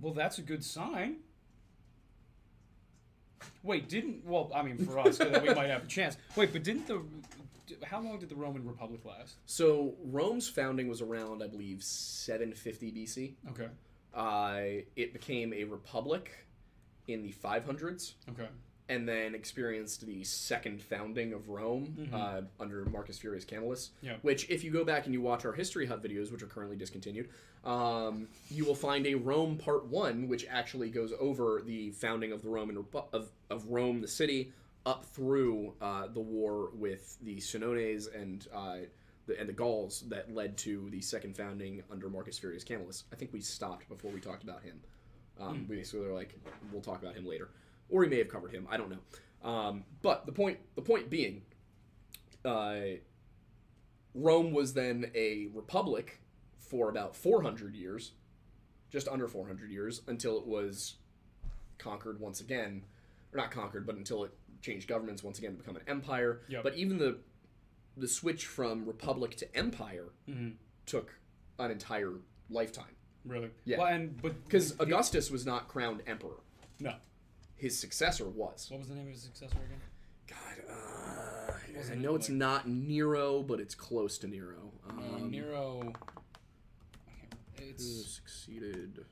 Well, 0.00 0.12
that's 0.12 0.38
a 0.38 0.42
good 0.42 0.64
sign. 0.64 1.16
Wait, 3.62 3.88
didn't 3.88 4.24
well? 4.24 4.50
I 4.54 4.62
mean, 4.62 4.78
for 4.78 4.98
us, 4.98 5.18
we 5.18 5.54
might 5.54 5.70
have 5.70 5.84
a 5.84 5.86
chance. 5.86 6.16
Wait, 6.36 6.52
but 6.52 6.62
didn't 6.62 6.86
the? 6.86 7.02
How 7.84 8.00
long 8.00 8.18
did 8.18 8.28
the 8.28 8.34
Roman 8.34 8.66
Republic 8.66 9.04
last? 9.04 9.36
So 9.46 9.94
Rome's 10.04 10.48
founding 10.48 10.88
was 10.88 11.00
around, 11.00 11.42
I 11.42 11.46
believe, 11.46 11.82
750 11.84 12.92
BC. 12.92 13.34
Okay. 13.50 13.68
Uh, 14.12 14.82
it 14.96 15.12
became 15.12 15.52
a 15.52 15.64
republic 15.64 16.46
in 17.06 17.22
the 17.22 17.32
500s, 17.32 18.14
Okay. 18.30 18.48
And 18.90 19.08
then 19.08 19.34
experienced 19.34 20.04
the 20.04 20.22
second 20.24 20.82
founding 20.82 21.32
of 21.32 21.48
Rome 21.48 22.10
uh, 22.12 22.42
under 22.58 22.84
Marcus 22.86 23.18
Furius 23.18 23.46
Camillus. 23.46 23.90
Yeah. 24.02 24.16
Which, 24.22 24.50
if 24.50 24.62
you 24.64 24.70
go 24.70 24.84
back 24.84 25.06
and 25.06 25.14
you 25.14 25.22
watch 25.22 25.44
our 25.46 25.52
History 25.52 25.86
Hut 25.86 26.02
videos, 26.02 26.30
which 26.30 26.42
are 26.42 26.46
currently 26.46 26.76
discontinued, 26.76 27.28
um, 27.64 28.28
you 28.50 28.64
will 28.64 28.74
find 28.74 29.06
a 29.06 29.14
Rome 29.14 29.56
Part 29.56 29.86
One, 29.86 30.28
which 30.28 30.44
actually 30.50 30.90
goes 30.90 31.12
over 31.18 31.62
the 31.64 31.90
founding 31.92 32.32
of 32.32 32.42
the 32.42 32.48
Roman 32.48 32.76
Repu- 32.76 33.06
of 33.12 33.30
of 33.48 33.66
Rome, 33.68 34.00
the 34.00 34.08
city, 34.08 34.52
up 34.84 35.04
through 35.04 35.74
uh, 35.80 36.08
the 36.08 36.20
war 36.20 36.70
with 36.74 37.16
the 37.22 37.36
Senones 37.36 38.12
and 38.14 38.46
uh, 38.52 38.76
the 39.26 39.38
and 39.38 39.48
the 39.48 39.52
Gauls 39.52 40.04
that 40.08 40.34
led 40.34 40.56
to 40.58 40.88
the 40.90 41.00
second 41.00 41.36
founding 41.36 41.82
under 41.92 42.08
Marcus 42.08 42.38
Furius 42.38 42.64
Camillus. 42.64 43.04
I 43.12 43.16
think 43.16 43.32
we 43.32 43.40
stopped 43.40 43.88
before 43.88 44.10
we 44.10 44.20
talked 44.20 44.42
about 44.42 44.62
him. 44.62 44.80
Um, 45.38 45.66
We 45.68 45.76
basically 45.76 46.06
were 46.06 46.14
like, 46.14 46.34
we'll 46.72 46.82
talk 46.82 47.00
about 47.02 47.14
him 47.14 47.26
later, 47.26 47.48
or 47.90 48.04
he 48.04 48.10
may 48.10 48.18
have 48.18 48.28
covered 48.28 48.52
him. 48.52 48.66
I 48.70 48.76
don't 48.76 48.90
know. 48.90 49.48
Um, 49.48 49.84
but 50.02 50.26
the 50.26 50.32
point 50.32 50.58
the 50.74 50.82
point 50.82 51.10
being, 51.10 51.42
uh, 52.44 52.80
Rome 54.14 54.52
was 54.52 54.74
then 54.74 55.10
a 55.14 55.48
republic 55.54 56.20
for 56.58 56.88
about 56.88 57.16
400 57.16 57.74
years, 57.74 58.12
just 58.90 59.08
under 59.08 59.26
400 59.26 59.70
years, 59.70 60.02
until 60.06 60.38
it 60.38 60.46
was 60.46 60.96
conquered 61.78 62.20
once 62.20 62.40
again, 62.40 62.84
or 63.32 63.38
not 63.38 63.50
conquered, 63.50 63.86
but 63.86 63.96
until 63.96 64.24
it 64.24 64.32
changed 64.62 64.86
governments 64.86 65.22
once 65.22 65.38
again 65.38 65.52
to 65.52 65.56
become 65.56 65.76
an 65.76 65.82
empire. 65.88 66.42
Yep. 66.48 66.62
But 66.62 66.76
even 66.76 66.98
the 66.98 67.18
the 67.96 68.08
switch 68.08 68.46
from 68.46 68.86
republic 68.86 69.36
to 69.36 69.56
empire 69.56 70.10
took 70.86 71.14
an 71.58 71.70
entire 71.70 72.12
lifetime 72.48 72.96
Really? 73.24 73.50
Yeah. 73.64 73.78
Well, 73.78 73.86
and 73.88 74.20
but 74.20 74.44
because 74.44 74.74
Augustus 74.78 75.30
was 75.30 75.44
not 75.44 75.68
crowned 75.68 76.02
emperor. 76.06 76.40
no. 76.78 76.94
His 77.60 77.78
successor 77.78 78.24
was. 78.24 78.68
What 78.70 78.78
was 78.80 78.88
the 78.88 78.94
name 78.94 79.06
of 79.06 79.12
his 79.12 79.20
successor 79.22 79.58
again? 79.58 79.80
God, 80.26 80.64
uh, 80.70 81.92
I 81.92 81.94
know 81.94 82.14
it's 82.14 82.30
like- 82.30 82.38
not 82.38 82.66
Nero, 82.68 83.42
but 83.42 83.60
it's 83.60 83.74
close 83.74 84.16
to 84.18 84.26
Nero. 84.28 84.72
Um, 84.88 85.30
Nero. 85.30 85.92
It's 87.58 87.84
succeeded 88.14 89.04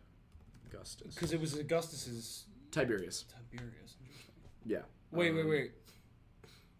Augustus? 0.66 1.14
because 1.14 1.32
it 1.34 1.40
was 1.40 1.58
Augustus's 1.58 2.46
Tiberius. 2.70 3.26
Tiberius. 3.50 3.96
Yeah. 4.64 4.78
Wait, 5.10 5.32
wait, 5.32 5.42
Um, 5.42 5.48
wait. 5.50 5.72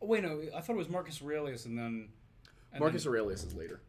Oh, 0.01 0.07
wait, 0.07 0.23
no. 0.23 0.41
I 0.55 0.63
thought 0.63 0.73
it 0.73 0.77
was 0.79 0.89
Marcus 0.89 1.21
Aurelius, 1.21 1.67
and 1.67 1.77
then 1.79 2.09
and 2.73 2.81
Marcus 2.81 3.05
then- 3.05 3.13
Aurelius 3.13 3.45
is 3.45 3.53
later. 3.55 3.83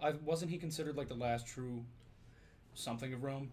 I 0.00 0.10
wasn't 0.12 0.50
he 0.50 0.58
considered 0.58 0.96
like 0.96 1.08
the 1.08 1.14
last 1.14 1.46
true 1.46 1.82
something 2.74 3.14
of 3.14 3.22
Rome? 3.22 3.50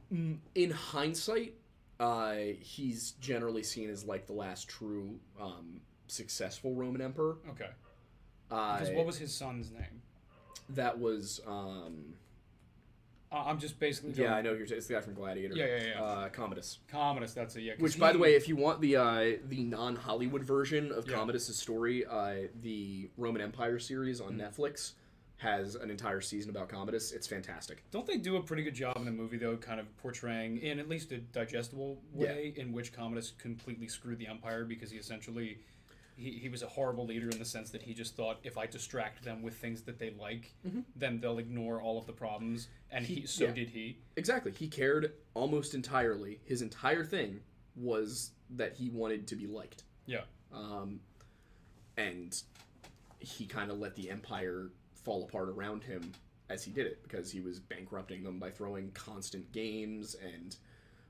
In 0.55 0.71
hindsight, 0.71 1.55
uh, 1.99 2.33
he's 2.59 3.11
generally 3.19 3.63
seen 3.63 3.89
as 3.89 4.05
like 4.05 4.25
the 4.27 4.33
last 4.33 4.67
true 4.69 5.19
um, 5.39 5.81
successful 6.07 6.73
Roman 6.73 7.01
emperor. 7.01 7.37
Okay. 7.49 7.69
Uh, 8.51 8.79
Because 8.79 8.95
what 8.95 9.05
was 9.05 9.17
his 9.17 9.33
son's 9.33 9.71
name? 9.71 10.01
that 10.69 10.99
was 10.99 11.41
um, 11.47 12.13
Uh, 13.31 13.43
I'm 13.45 13.59
just 13.59 13.79
basically 13.79 14.11
going, 14.11 14.29
yeah, 14.29 14.35
I 14.35 14.41
know 14.41 14.53
you're. 14.53 14.65
It's 14.65 14.87
the 14.87 14.93
guy 14.95 15.01
from 15.01 15.13
Gladiator. 15.15 15.55
Yeah, 15.55 15.65
yeah, 15.65 15.83
yeah. 15.95 16.01
Uh, 16.03 16.29
Commodus. 16.29 16.79
Commodus. 16.87 17.33
That's 17.33 17.55
it. 17.55 17.61
Yeah. 17.61 17.73
Which, 17.79 17.99
by 17.99 18.11
the 18.11 18.17
way, 18.19 18.33
if 18.35 18.47
you 18.47 18.55
want 18.55 18.79
the 18.81 18.95
uh, 18.95 19.31
the 19.47 19.63
non 19.63 19.95
Hollywood 19.95 20.43
version 20.43 20.91
of 20.91 21.07
Yeah. 21.07 21.15
Commodus' 21.17 21.55
story, 21.55 22.05
uh, 22.05 22.47
the 22.63 23.09
Roman 23.17 23.41
Empire 23.41 23.77
series 23.79 24.19
Mm-hmm. 24.21 24.39
on 24.41 24.47
Netflix 24.51 24.93
has 25.39 25.75
an 25.75 25.89
entire 25.89 26.19
season 26.19 26.49
about 26.49 26.67
Commodus. 26.67 27.11
It's 27.13 27.25
fantastic. 27.25 27.83
Don't 27.91 28.05
they 28.05 28.17
do 28.17 28.35
a 28.35 28.41
pretty 28.43 28.61
good 28.61 28.75
job 28.75 28.97
in 28.97 29.05
the 29.05 29.11
movie 29.11 29.37
though, 29.37 29.55
kind 29.57 29.79
of 29.79 29.97
portraying 29.97 30.57
in 30.57 30.79
at 30.79 30.89
least 30.89 31.11
a 31.13 31.17
digestible 31.17 32.01
way 32.13 32.53
in 32.57 32.73
which 32.73 32.91
Commodus 32.93 33.31
completely 33.37 33.87
screwed 33.87 34.19
the 34.19 34.27
empire 34.27 34.65
because 34.65 34.91
he 34.91 34.97
essentially 34.97 35.59
he, 36.17 36.31
he 36.31 36.49
was 36.49 36.61
a 36.61 36.67
horrible 36.67 37.05
leader 37.05 37.29
in 37.29 37.39
the 37.39 37.45
sense 37.45 37.69
that 37.69 37.81
he 37.81 37.93
just 37.93 38.17
thought 38.17 38.37
if 38.43 38.57
I 38.57 38.65
distract 38.65 39.23
them 39.23 39.41
with 39.41 39.55
things 39.55 39.81
that 39.83 39.97
they 39.97 40.11
like, 40.19 40.53
then 40.97 41.21
they'll 41.21 41.37
ignore 41.39 41.81
all 41.81 41.97
of 41.97 42.05
the 42.05 42.11
problems, 42.11 42.67
and 42.91 43.05
he, 43.05 43.13
Mm-hmm. 43.13 43.21
He- 43.21 43.27
so 43.27 43.45
yeah. 43.45 43.51
did 43.51 43.69
he. 43.69 43.99
Exactly. 44.17 44.51
He 44.51 44.67
cared 44.67 45.13
almost 45.35 45.73
entirely. 45.73 46.41
His 46.43 46.61
entire 46.61 47.05
thing 47.05 47.39
was 47.77 48.31
that 48.57 48.73
he 48.75 48.89
wanted 48.89 49.25
to 49.27 49.37
be 49.37 49.47
liked. 49.47 49.83
Yeah, 50.05 50.23
Um, 50.53 50.99
and 51.95 52.37
he 53.19 53.45
kind 53.45 53.71
of 53.71 53.79
let 53.79 53.95
the 53.95 54.09
empire 54.09 54.71
fall 55.09 55.23
apart 55.23 55.49
around 55.49 55.83
him 55.83 56.11
as 56.51 56.63
he 56.63 56.69
did 56.69 56.85
it 56.85 57.01
because 57.01 57.31
he 57.31 57.41
was 57.41 57.59
bankrupting 57.59 58.21
them 58.23 58.37
by 58.37 58.51
throwing 58.51 58.91
constant 58.91 59.51
games 59.51 60.15
and 60.35 60.55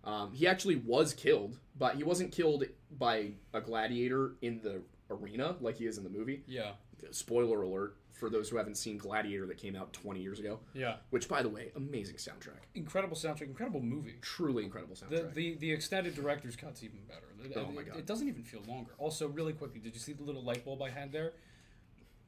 um, 0.05 0.31
he 0.31 0.47
actually 0.47 0.77
was 0.77 1.13
killed 1.13 1.57
but 1.77 1.95
he 1.95 2.03
wasn't 2.03 2.31
killed 2.31 2.63
by 2.97 3.31
a 3.53 3.59
gladiator 3.59 4.35
in 4.41 4.61
the 4.63 4.81
arena 5.11 5.57
like 5.59 5.75
he 5.75 5.85
is 5.85 5.97
in 5.97 6.05
the 6.05 6.09
movie 6.09 6.43
yeah, 6.47 6.71
spoiler 7.11 7.61
alert 7.63 7.97
for 8.13 8.29
those 8.29 8.47
who 8.47 8.55
haven't 8.55 8.75
seen 8.75 8.97
gladiator 8.97 9.45
that 9.45 9.57
came 9.57 9.75
out 9.75 9.91
20 9.91 10.21
years 10.21 10.39
ago 10.39 10.59
yeah. 10.73 10.95
which 11.09 11.27
by 11.27 11.41
the 11.41 11.49
way 11.49 11.71
amazing 11.75 12.15
soundtrack 12.15 12.63
Incredible 12.75 13.17
soundtrack, 13.17 13.47
incredible 13.47 13.81
movie. 13.81 14.15
truly 14.21 14.63
incredible 14.63 14.95
soundtrack 14.95 15.33
the 15.33 15.55
the 15.55 15.69
extended 15.73 16.15
director's 16.15 16.55
cut's 16.55 16.83
even 16.83 16.99
better. 17.05 17.25
It- 17.43 17.57
Oh 17.57 17.69
my 17.73 17.83
God. 17.83 17.97
It 17.97 18.05
doesn't 18.05 18.27
even 18.29 18.43
feel 18.43 18.61
longer. 18.67 18.91
Also, 18.97 19.27
really 19.27 19.53
quickly, 19.53 19.79
did 19.79 19.93
you 19.93 19.99
see 19.99 20.11
the 20.13 20.23
little 20.23 20.43
light 20.43 20.63
bulb 20.65 20.81
I 20.81 20.89
had 20.89 21.11
there? 21.11 21.31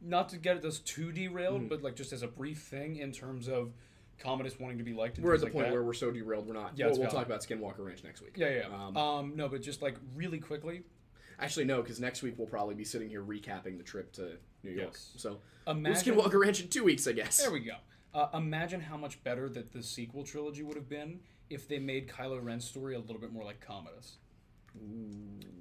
Not 0.02 0.30
to 0.30 0.38
get 0.38 0.62
this 0.62 0.80
too 0.80 1.12
derailed, 1.12 1.70
but 1.70 1.84
like 1.84 1.96
just 1.96 2.12
as 2.14 2.24
a 2.24 2.28
brief 2.28 2.60
thing 2.60 2.96
in 2.96 3.12
terms 3.12 3.48
of 3.48 3.74
Commodus 4.18 4.60
wanting 4.60 4.78
to 4.80 4.84
be 4.84 4.94
liked. 4.94 5.18
And 5.18 5.26
we're 5.26 5.36
at 5.36 5.40
the 5.40 5.46
like 5.46 5.54
point 5.54 5.66
that. 5.68 5.74
where 5.74 5.84
we're 5.84 5.94
so 5.94 6.12
derailed 6.12 6.48
we're 6.48 6.54
not 6.54 6.72
Yeah, 6.76 6.88
we'll, 6.88 7.00
we'll 7.00 7.10
talk 7.10 7.26
about 7.26 7.42
skinwalker 7.42 7.80
ranch 7.80 8.04
next 8.04 8.22
week 8.22 8.34
Yeah, 8.36 8.50
yeah. 8.50 8.76
Um, 8.88 8.98
Um, 8.98 9.34
no, 9.36 9.48
but 9.48 9.62
just 9.62 9.82
like 9.82 9.98
really 10.16 10.40
quickly, 10.40 10.84
Actually, 11.42 11.66
no, 11.66 11.82
because 11.82 12.00
next 12.00 12.22
week 12.22 12.36
we'll 12.38 12.48
probably 12.48 12.76
be 12.76 12.84
sitting 12.84 13.10
here 13.10 13.24
recapping 13.24 13.78
the 13.78 13.84
trip 13.84 14.12
to 14.14 14.38
New 14.64 14.72
York. 14.72 14.92
Yes. 14.94 15.14
So 15.18 15.40
we'll 15.66 15.76
imagine. 15.76 16.16
Skinwalker 16.16 16.40
Ranch 16.40 16.62
in 16.62 16.68
two 16.68 16.84
weeks, 16.84 17.08
I 17.08 17.14
guess. 17.14 17.38
There 17.38 17.52
we 17.52 17.62
go. 17.62 17.78
Uh, 18.14 18.28
imagine 18.36 18.80
how 18.80 18.98
much 18.98 19.24
better 19.24 19.50
that 19.50 19.72
the 19.72 19.82
sequel 19.82 20.24
trilogy 20.24 20.62
would 20.62 20.76
have 20.76 20.90
been 20.90 21.20
if 21.50 21.68
they 21.68 21.80
made 21.80 22.08
Kylo 22.08 22.44
Ren's 22.44 22.66
story 22.66 22.94
a 22.94 23.00
little 23.00 23.20
bit 23.20 23.32
more 23.32 23.44
like 23.44 23.60
Commodus. 23.60 24.18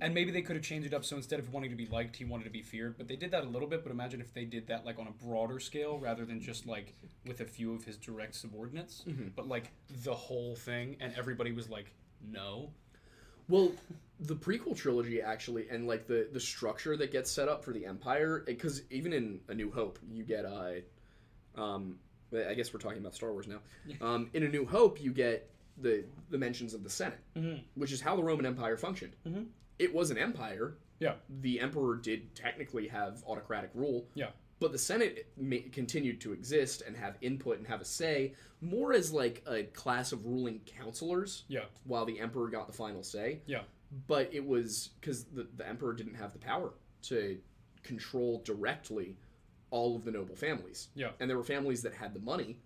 And 0.02 0.14
maybe 0.14 0.30
they 0.30 0.40
could 0.40 0.56
have 0.56 0.64
changed 0.64 0.86
it 0.86 0.94
up 0.94 1.04
so 1.04 1.16
instead 1.16 1.38
of 1.38 1.52
wanting 1.52 1.70
to 1.70 1.76
be 1.76 1.86
liked, 1.86 2.16
he 2.16 2.24
wanted 2.24 2.44
to 2.44 2.50
be 2.50 2.62
feared. 2.62 2.96
But 2.96 3.06
they 3.06 3.16
did 3.16 3.30
that 3.32 3.44
a 3.44 3.48
little 3.48 3.68
bit. 3.68 3.82
But 3.82 3.92
imagine 3.92 4.20
if 4.20 4.32
they 4.32 4.44
did 4.46 4.66
that 4.68 4.86
like 4.86 4.98
on 4.98 5.06
a 5.06 5.24
broader 5.24 5.60
scale 5.60 5.98
rather 5.98 6.24
than 6.24 6.40
just 6.40 6.66
like 6.66 6.94
with 7.26 7.40
a 7.40 7.44
few 7.44 7.74
of 7.74 7.84
his 7.84 7.96
direct 7.98 8.34
subordinates, 8.34 9.04
but 9.36 9.46
like 9.46 9.72
the 10.04 10.14
whole 10.14 10.56
thing, 10.56 10.96
and 11.00 11.12
everybody 11.16 11.52
was 11.52 11.68
like, 11.68 11.92
"No." 12.26 12.70
Well, 13.48 13.72
the 14.20 14.36
prequel 14.36 14.76
trilogy 14.76 15.20
actually, 15.20 15.68
and 15.68 15.86
like 15.86 16.06
the 16.06 16.28
the 16.32 16.40
structure 16.40 16.96
that 16.96 17.12
gets 17.12 17.30
set 17.30 17.48
up 17.48 17.62
for 17.64 17.72
the 17.72 17.84
Empire, 17.84 18.42
because 18.46 18.82
even 18.90 19.12
in 19.12 19.40
A 19.48 19.54
New 19.54 19.70
Hope, 19.70 19.98
you 20.10 20.22
get 20.24 20.44
uh, 20.46 20.74
um, 21.60 21.98
I 22.32 22.54
guess 22.54 22.72
we're 22.72 22.80
talking 22.80 22.98
about 22.98 23.14
Star 23.14 23.32
Wars 23.32 23.48
now. 23.48 23.58
Um, 24.00 24.30
in 24.32 24.44
A 24.44 24.48
New 24.48 24.64
Hope, 24.64 25.02
you 25.02 25.12
get 25.12 25.50
the 25.78 26.04
the 26.30 26.38
mentions 26.38 26.74
of 26.74 26.82
the 26.84 26.90
Senate, 26.90 27.20
mm-hmm. 27.36 27.58
which 27.74 27.92
is 27.92 28.00
how 28.00 28.16
the 28.16 28.22
Roman 28.22 28.46
Empire 28.46 28.76
functioned. 28.76 29.14
Mm-hmm. 29.26 29.44
It 29.78 29.94
was 29.94 30.10
an 30.10 30.18
empire. 30.18 30.76
Yeah. 30.98 31.14
The 31.40 31.60
emperor 31.60 31.96
did 31.96 32.34
technically 32.34 32.86
have 32.88 33.22
autocratic 33.26 33.70
rule. 33.74 34.06
Yeah. 34.14 34.28
But 34.58 34.72
the 34.72 34.78
Senate 34.78 35.26
ma- 35.38 35.56
continued 35.72 36.20
to 36.20 36.34
exist 36.34 36.82
and 36.86 36.94
have 36.94 37.16
input 37.22 37.56
and 37.56 37.66
have 37.66 37.80
a 37.80 37.84
say, 37.86 38.34
more 38.60 38.92
as 38.92 39.10
like 39.10 39.42
a 39.48 39.62
class 39.62 40.12
of 40.12 40.26
ruling 40.26 40.60
counselors, 40.66 41.44
Yeah. 41.48 41.64
while 41.84 42.04
the 42.04 42.20
emperor 42.20 42.48
got 42.48 42.66
the 42.66 42.74
final 42.74 43.02
say. 43.02 43.40
Yeah. 43.46 43.62
But 44.06 44.28
it 44.34 44.46
was 44.46 44.90
because 45.00 45.24
the, 45.24 45.46
the 45.56 45.66
emperor 45.66 45.94
didn't 45.94 46.14
have 46.14 46.34
the 46.34 46.38
power 46.38 46.74
to 47.04 47.38
control 47.82 48.42
directly 48.44 49.16
all 49.70 49.96
of 49.96 50.04
the 50.04 50.10
noble 50.10 50.36
families. 50.36 50.88
Yeah. 50.94 51.12
And 51.20 51.30
there 51.30 51.38
were 51.38 51.44
families 51.44 51.80
that 51.82 51.94
had 51.94 52.12
the 52.12 52.20
money 52.20 52.58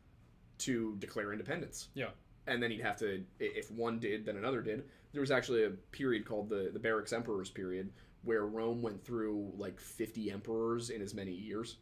to 0.58 0.96
declare 0.98 1.32
independence. 1.32 1.88
Yeah. 1.94 2.08
And 2.46 2.62
then 2.62 2.70
he'd 2.70 2.82
have 2.82 2.96
to, 2.98 3.22
if 3.40 3.70
one 3.70 3.98
did, 3.98 4.26
then 4.26 4.36
another 4.36 4.60
did. 4.60 4.84
There 5.12 5.20
was 5.20 5.30
actually 5.30 5.64
a 5.64 5.70
period 5.70 6.26
called 6.26 6.48
the, 6.50 6.70
the 6.72 6.78
Barracks 6.78 7.12
Emperors 7.12 7.48
period 7.50 7.90
where 8.22 8.46
Rome 8.46 8.82
went 8.82 9.04
through 9.04 9.52
like 9.56 9.78
50 9.80 10.30
emperors 10.30 10.90
in 10.90 11.00
as 11.02 11.14
many 11.14 11.30
years. 11.32 11.76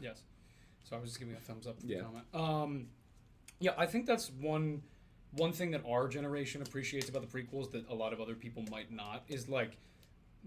Yes. 0.00 0.22
So 0.84 0.96
I 0.96 1.00
was 1.00 1.10
just 1.10 1.20
giving 1.20 1.34
a 1.34 1.38
thumbs 1.38 1.66
up 1.66 1.78
to 1.80 1.86
Yeah. 1.86 1.98
the 1.98 2.04
comment. 2.04 2.24
Um, 2.34 2.86
yeah, 3.60 3.72
I 3.76 3.86
think 3.86 4.06
that's 4.06 4.30
one 4.40 4.82
one 5.34 5.52
thing 5.52 5.70
that 5.70 5.82
our 5.88 6.08
generation 6.08 6.60
appreciates 6.60 7.08
about 7.08 7.22
the 7.22 7.42
prequels 7.42 7.70
that 7.72 7.88
a 7.88 7.94
lot 7.94 8.12
of 8.12 8.20
other 8.20 8.34
people 8.34 8.64
might 8.70 8.92
not 8.92 9.24
is 9.28 9.48
like 9.48 9.78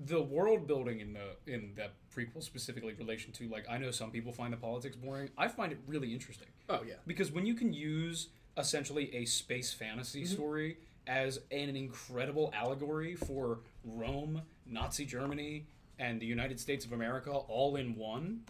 the 0.05 0.21
world 0.21 0.67
building 0.67 0.99
in 0.99 1.13
the 1.13 1.35
in 1.51 1.71
that 1.75 1.93
prequel 2.15 2.43
specifically 2.43 2.91
in 2.91 2.97
relation 2.97 3.31
to 3.31 3.47
like 3.47 3.65
I 3.69 3.77
know 3.79 3.89
some 3.91 4.11
people 4.11 4.31
find 4.31 4.51
the 4.53 4.57
politics 4.57 4.95
boring. 4.95 5.29
I 5.37 5.47
find 5.47 5.71
it 5.71 5.79
really 5.87 6.13
interesting 6.13 6.49
Oh, 6.69 6.81
yeah. 6.87 6.95
because 7.07 7.31
when 7.31 7.45
you 7.45 7.55
can 7.55 7.73
use 7.73 8.27
essentially 8.57 9.13
a 9.15 9.25
space 9.25 9.73
fantasy 9.73 10.23
Mm-hmm. 10.23 10.33
story 10.33 10.77
as 11.07 11.39
an 11.51 11.75
incredible 11.75 12.51
allegory 12.55 13.15
for 13.15 13.59
Rome, 13.83 14.41
Nazi 14.65 15.05
Germany, 15.05 15.67
and 15.99 16.19
the 16.19 16.25
United 16.25 16.59
States 16.59 16.83
of 16.83 16.93
America 16.93 17.29
all 17.31 17.75
in 17.75 17.95
one, 17.95 18.41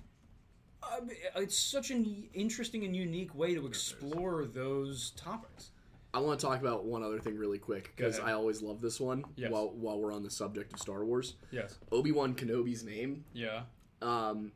uh, 0.82 1.02
it's 1.36 1.58
such 1.58 1.92
an 1.92 2.28
interesting 2.34 2.86
and 2.86 2.96
unique 2.96 3.36
way 3.36 3.54
to 3.56 3.66
explore 3.68 4.46
those 4.46 5.12
topics. 5.18 5.72
I 6.14 6.20
want 6.20 6.40
to 6.40 6.46
talk 6.46 6.62
about 6.62 6.86
one 6.86 7.04
other 7.04 7.20
thing 7.20 7.38
really 7.38 7.58
quick 7.58 7.92
because. 7.96 8.20
I 8.22 8.32
always 8.32 8.62
love 8.62 8.80
this 8.80 9.02
one 9.02 9.26
Yes. 9.36 9.52
while, 9.52 9.72
while 9.72 10.00
we're 10.00 10.14
on 10.14 10.24
the 10.24 10.30
subject 10.30 10.72
of 10.72 10.80
Star 10.80 11.04
Wars. 11.04 11.34
Yes. 11.52 11.78
Obi 11.92 12.14
Wan 12.14 12.34
Kenobi's 12.36 12.86
name 12.86 13.26
Yeah. 13.34 13.64
um, 14.02 14.54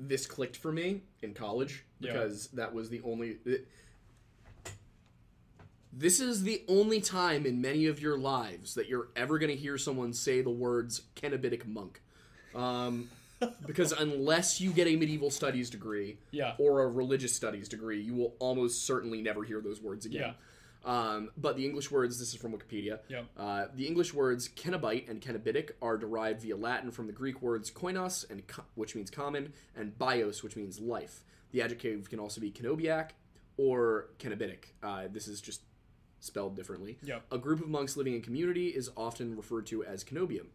this 0.00 0.26
clicked 0.26 0.56
for 0.56 0.72
me 0.72 1.02
in 1.22 1.32
college 1.32 1.84
Yeah. 2.00 2.12
because 2.12 2.48
that 2.48 2.74
was 2.74 2.90
the 2.90 3.00
only. 3.02 3.38
It, 3.44 3.68
this 5.98 6.20
is 6.20 6.42
the 6.42 6.62
only 6.68 7.00
time 7.00 7.46
in 7.46 7.60
many 7.60 7.86
of 7.86 8.00
your 8.00 8.18
lives 8.18 8.74
that 8.74 8.86
you're 8.88 9.08
ever 9.16 9.38
going 9.38 9.50
to 9.50 9.56
hear 9.56 9.78
someone 9.78 10.12
say 10.12 10.42
the 10.42 10.50
words 10.50 11.02
cenobitic 11.16 11.66
monk. 11.66 12.02
Um, 12.54 13.08
because 13.66 13.92
unless 13.92 14.60
you 14.60 14.72
get 14.72 14.86
a 14.86 14.96
medieval 14.96 15.30
studies 15.30 15.70
degree 15.70 16.18
Yeah. 16.30 16.54
or 16.58 16.82
a 16.82 16.88
religious 16.88 17.34
studies 17.34 17.68
degree, 17.68 18.00
you 18.00 18.14
will 18.14 18.34
almost 18.38 18.84
certainly 18.86 19.22
never 19.22 19.42
hear 19.42 19.60
those 19.60 19.80
words 19.80 20.04
again. 20.06 20.34
Um, 20.84 21.30
but 21.36 21.56
the 21.56 21.64
English 21.64 21.90
words, 21.90 22.18
this 22.18 22.32
is 22.32 22.40
from 22.40 22.52
Wikipedia. 22.52 23.00
Yep. 23.08 23.26
Uh, 23.36 23.66
the 23.74 23.86
English 23.86 24.14
words 24.14 24.48
cenobite 24.50 25.08
and 25.10 25.20
cenobitic 25.20 25.70
are 25.82 25.96
derived 25.96 26.42
via 26.42 26.56
Latin 26.56 26.90
from 26.92 27.06
the 27.08 27.12
Greek 27.12 27.42
words 27.42 27.70
koinos, 27.70 28.28
and 28.30 28.46
ko- 28.46 28.62
which 28.76 28.94
means 28.94 29.10
common, 29.10 29.52
and 29.74 29.98
bios, 29.98 30.42
which 30.44 30.54
means 30.56 30.78
life. 30.78 31.24
The 31.50 31.60
adjective 31.62 32.08
can 32.08 32.20
also 32.20 32.40
be 32.40 32.52
cenobiac 32.52 33.10
or 33.56 34.10
cenobitic. 34.20 34.66
Uh, 34.82 35.08
this 35.10 35.26
is 35.26 35.40
just 35.40 35.62
spelled 36.26 36.56
differently. 36.56 36.98
Yep. 37.02 37.24
A 37.32 37.38
group 37.38 37.60
of 37.60 37.68
monks 37.68 37.96
living 37.96 38.14
in 38.14 38.22
community 38.22 38.68
is 38.68 38.90
often 38.96 39.36
referred 39.36 39.66
to 39.66 39.84
as 39.84 40.04
cenobium. 40.04 40.48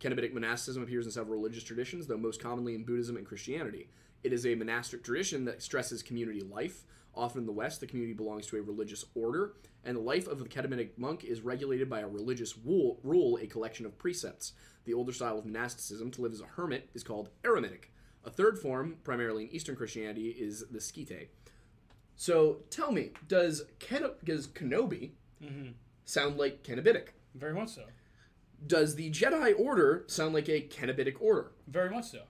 Cenobitic 0.00 0.32
monasticism 0.32 0.82
appears 0.82 1.06
in 1.06 1.12
several 1.12 1.38
religious 1.38 1.62
traditions, 1.62 2.06
though 2.06 2.16
most 2.16 2.42
commonly 2.42 2.74
in 2.74 2.84
Buddhism 2.84 3.16
and 3.16 3.26
Christianity. 3.26 3.88
It 4.24 4.32
is 4.32 4.44
a 4.46 4.54
monastic 4.54 5.04
tradition 5.04 5.44
that 5.44 5.62
stresses 5.62 6.02
community 6.02 6.40
life. 6.40 6.84
Often 7.14 7.42
in 7.42 7.46
the 7.46 7.52
West, 7.52 7.80
the 7.80 7.86
community 7.86 8.14
belongs 8.14 8.46
to 8.46 8.56
a 8.56 8.62
religious 8.62 9.04
order, 9.14 9.54
and 9.84 9.96
the 9.96 10.00
life 10.00 10.26
of 10.26 10.38
the 10.38 10.44
cenobitic 10.46 10.96
monk 10.96 11.24
is 11.24 11.42
regulated 11.42 11.90
by 11.90 12.00
a 12.00 12.08
religious 12.08 12.56
rule, 12.56 12.98
rule, 13.02 13.38
a 13.40 13.46
collection 13.46 13.86
of 13.86 13.98
precepts. 13.98 14.52
The 14.84 14.94
older 14.94 15.12
style 15.12 15.38
of 15.38 15.44
monasticism, 15.44 16.10
to 16.12 16.22
live 16.22 16.32
as 16.32 16.40
a 16.40 16.46
hermit, 16.46 16.88
is 16.94 17.04
called 17.04 17.28
eremitic. 17.44 17.92
A 18.24 18.30
third 18.30 18.58
form, 18.58 18.96
primarily 19.04 19.44
in 19.44 19.50
Eastern 19.50 19.76
Christianity, 19.76 20.28
is 20.30 20.64
the 20.70 20.80
skete. 20.80 21.28
So 22.22 22.58
tell 22.70 22.92
me, 22.92 23.10
does 23.26 23.64
Keno- 23.80 24.14
does 24.22 24.46
Kenobi 24.46 25.10
sound 26.04 26.36
like 26.38 26.62
cenobitic? 26.62 27.08
Very 27.34 27.52
much 27.52 27.70
so. 27.70 27.82
Does 28.64 28.94
the 28.94 29.10
Jedi 29.10 29.58
Order 29.58 30.04
sound 30.06 30.32
like 30.32 30.48
a 30.48 30.60
cenobitic 30.68 31.16
order? 31.20 31.50
Very 31.66 31.90
much 31.90 32.04
so. 32.04 32.20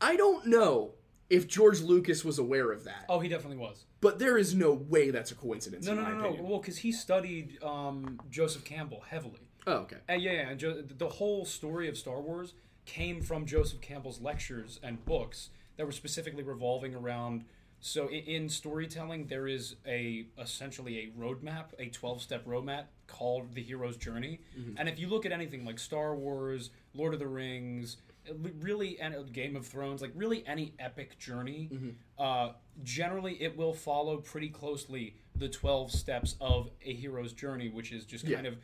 I 0.00 0.14
don't 0.14 0.46
know 0.46 0.92
if 1.28 1.48
George 1.48 1.80
Lucas 1.80 2.24
was 2.24 2.38
aware 2.38 2.70
of 2.70 2.84
that, 2.84 3.04
Oh, 3.08 3.18
he 3.18 3.28
definitely 3.28 3.56
was. 3.56 3.84
but 4.00 4.20
there 4.20 4.38
is 4.38 4.54
no 4.54 4.74
way 4.74 5.10
that's 5.10 5.32
a 5.32 5.34
coincidence. 5.34 5.84
No, 5.84 5.94
no, 5.94 6.02
no, 6.08 6.30
no. 6.30 6.36
Well, 6.42 6.60
because 6.60 6.78
he 6.78 6.92
studied 6.92 7.60
um, 7.64 8.20
Joseph 8.30 8.64
Campbell 8.64 9.02
heavily. 9.08 9.40
Oh, 9.66 9.78
okay. 9.78 9.96
And 10.08 10.22
yeah, 10.22 10.32
yeah, 10.34 10.48
and 10.50 10.60
jo- 10.60 10.82
the 10.82 11.08
whole 11.08 11.44
story 11.44 11.88
of 11.88 11.98
Star 11.98 12.20
Wars 12.20 12.54
came 12.86 13.22
from 13.22 13.44
Joseph 13.44 13.80
Campbell's 13.80 14.20
lectures 14.20 14.78
and 14.84 15.04
books 15.04 15.50
that 15.76 15.84
were 15.84 15.90
specifically 15.92 16.44
revolving 16.44 16.94
around. 16.94 17.44
So 17.80 18.08
in, 18.08 18.24
in 18.24 18.48
storytelling, 18.48 19.26
there 19.26 19.48
is 19.48 19.76
a 19.86 20.26
essentially 20.38 20.98
a 20.98 21.20
roadmap, 21.20 21.66
a 21.78 21.86
twelve-step 21.86 22.44
roadmap 22.46 22.84
called 23.06 23.54
the 23.54 23.62
hero's 23.62 23.96
journey. 23.96 24.40
And 24.76 24.88
if 24.88 24.98
you 24.98 25.08
look 25.08 25.26
at 25.26 25.32
anything 25.32 25.64
like 25.64 25.78
Star 25.78 26.14
Wars, 26.14 26.70
Lord 26.94 27.14
of 27.14 27.20
the 27.20 27.26
Rings, 27.26 27.96
really, 28.60 29.00
and 29.00 29.14
uh, 29.14 29.22
Game 29.32 29.56
of 29.56 29.66
Thrones, 29.66 30.02
like 30.02 30.12
really 30.14 30.46
any 30.46 30.74
epic 30.78 31.18
journey, 31.18 31.68
uh, 32.18 32.52
generally 32.84 33.34
it 33.42 33.56
will 33.56 33.72
follow 33.74 34.18
pretty 34.18 34.48
closely 34.50 35.16
the 35.34 35.48
12 35.48 35.90
steps 35.90 36.36
of 36.40 36.68
a 36.84 36.92
hero's 36.92 37.32
journey, 37.32 37.68
which 37.70 37.92
is 37.92 38.04
just 38.04 38.26
kind 38.30 38.46
of 38.46 38.56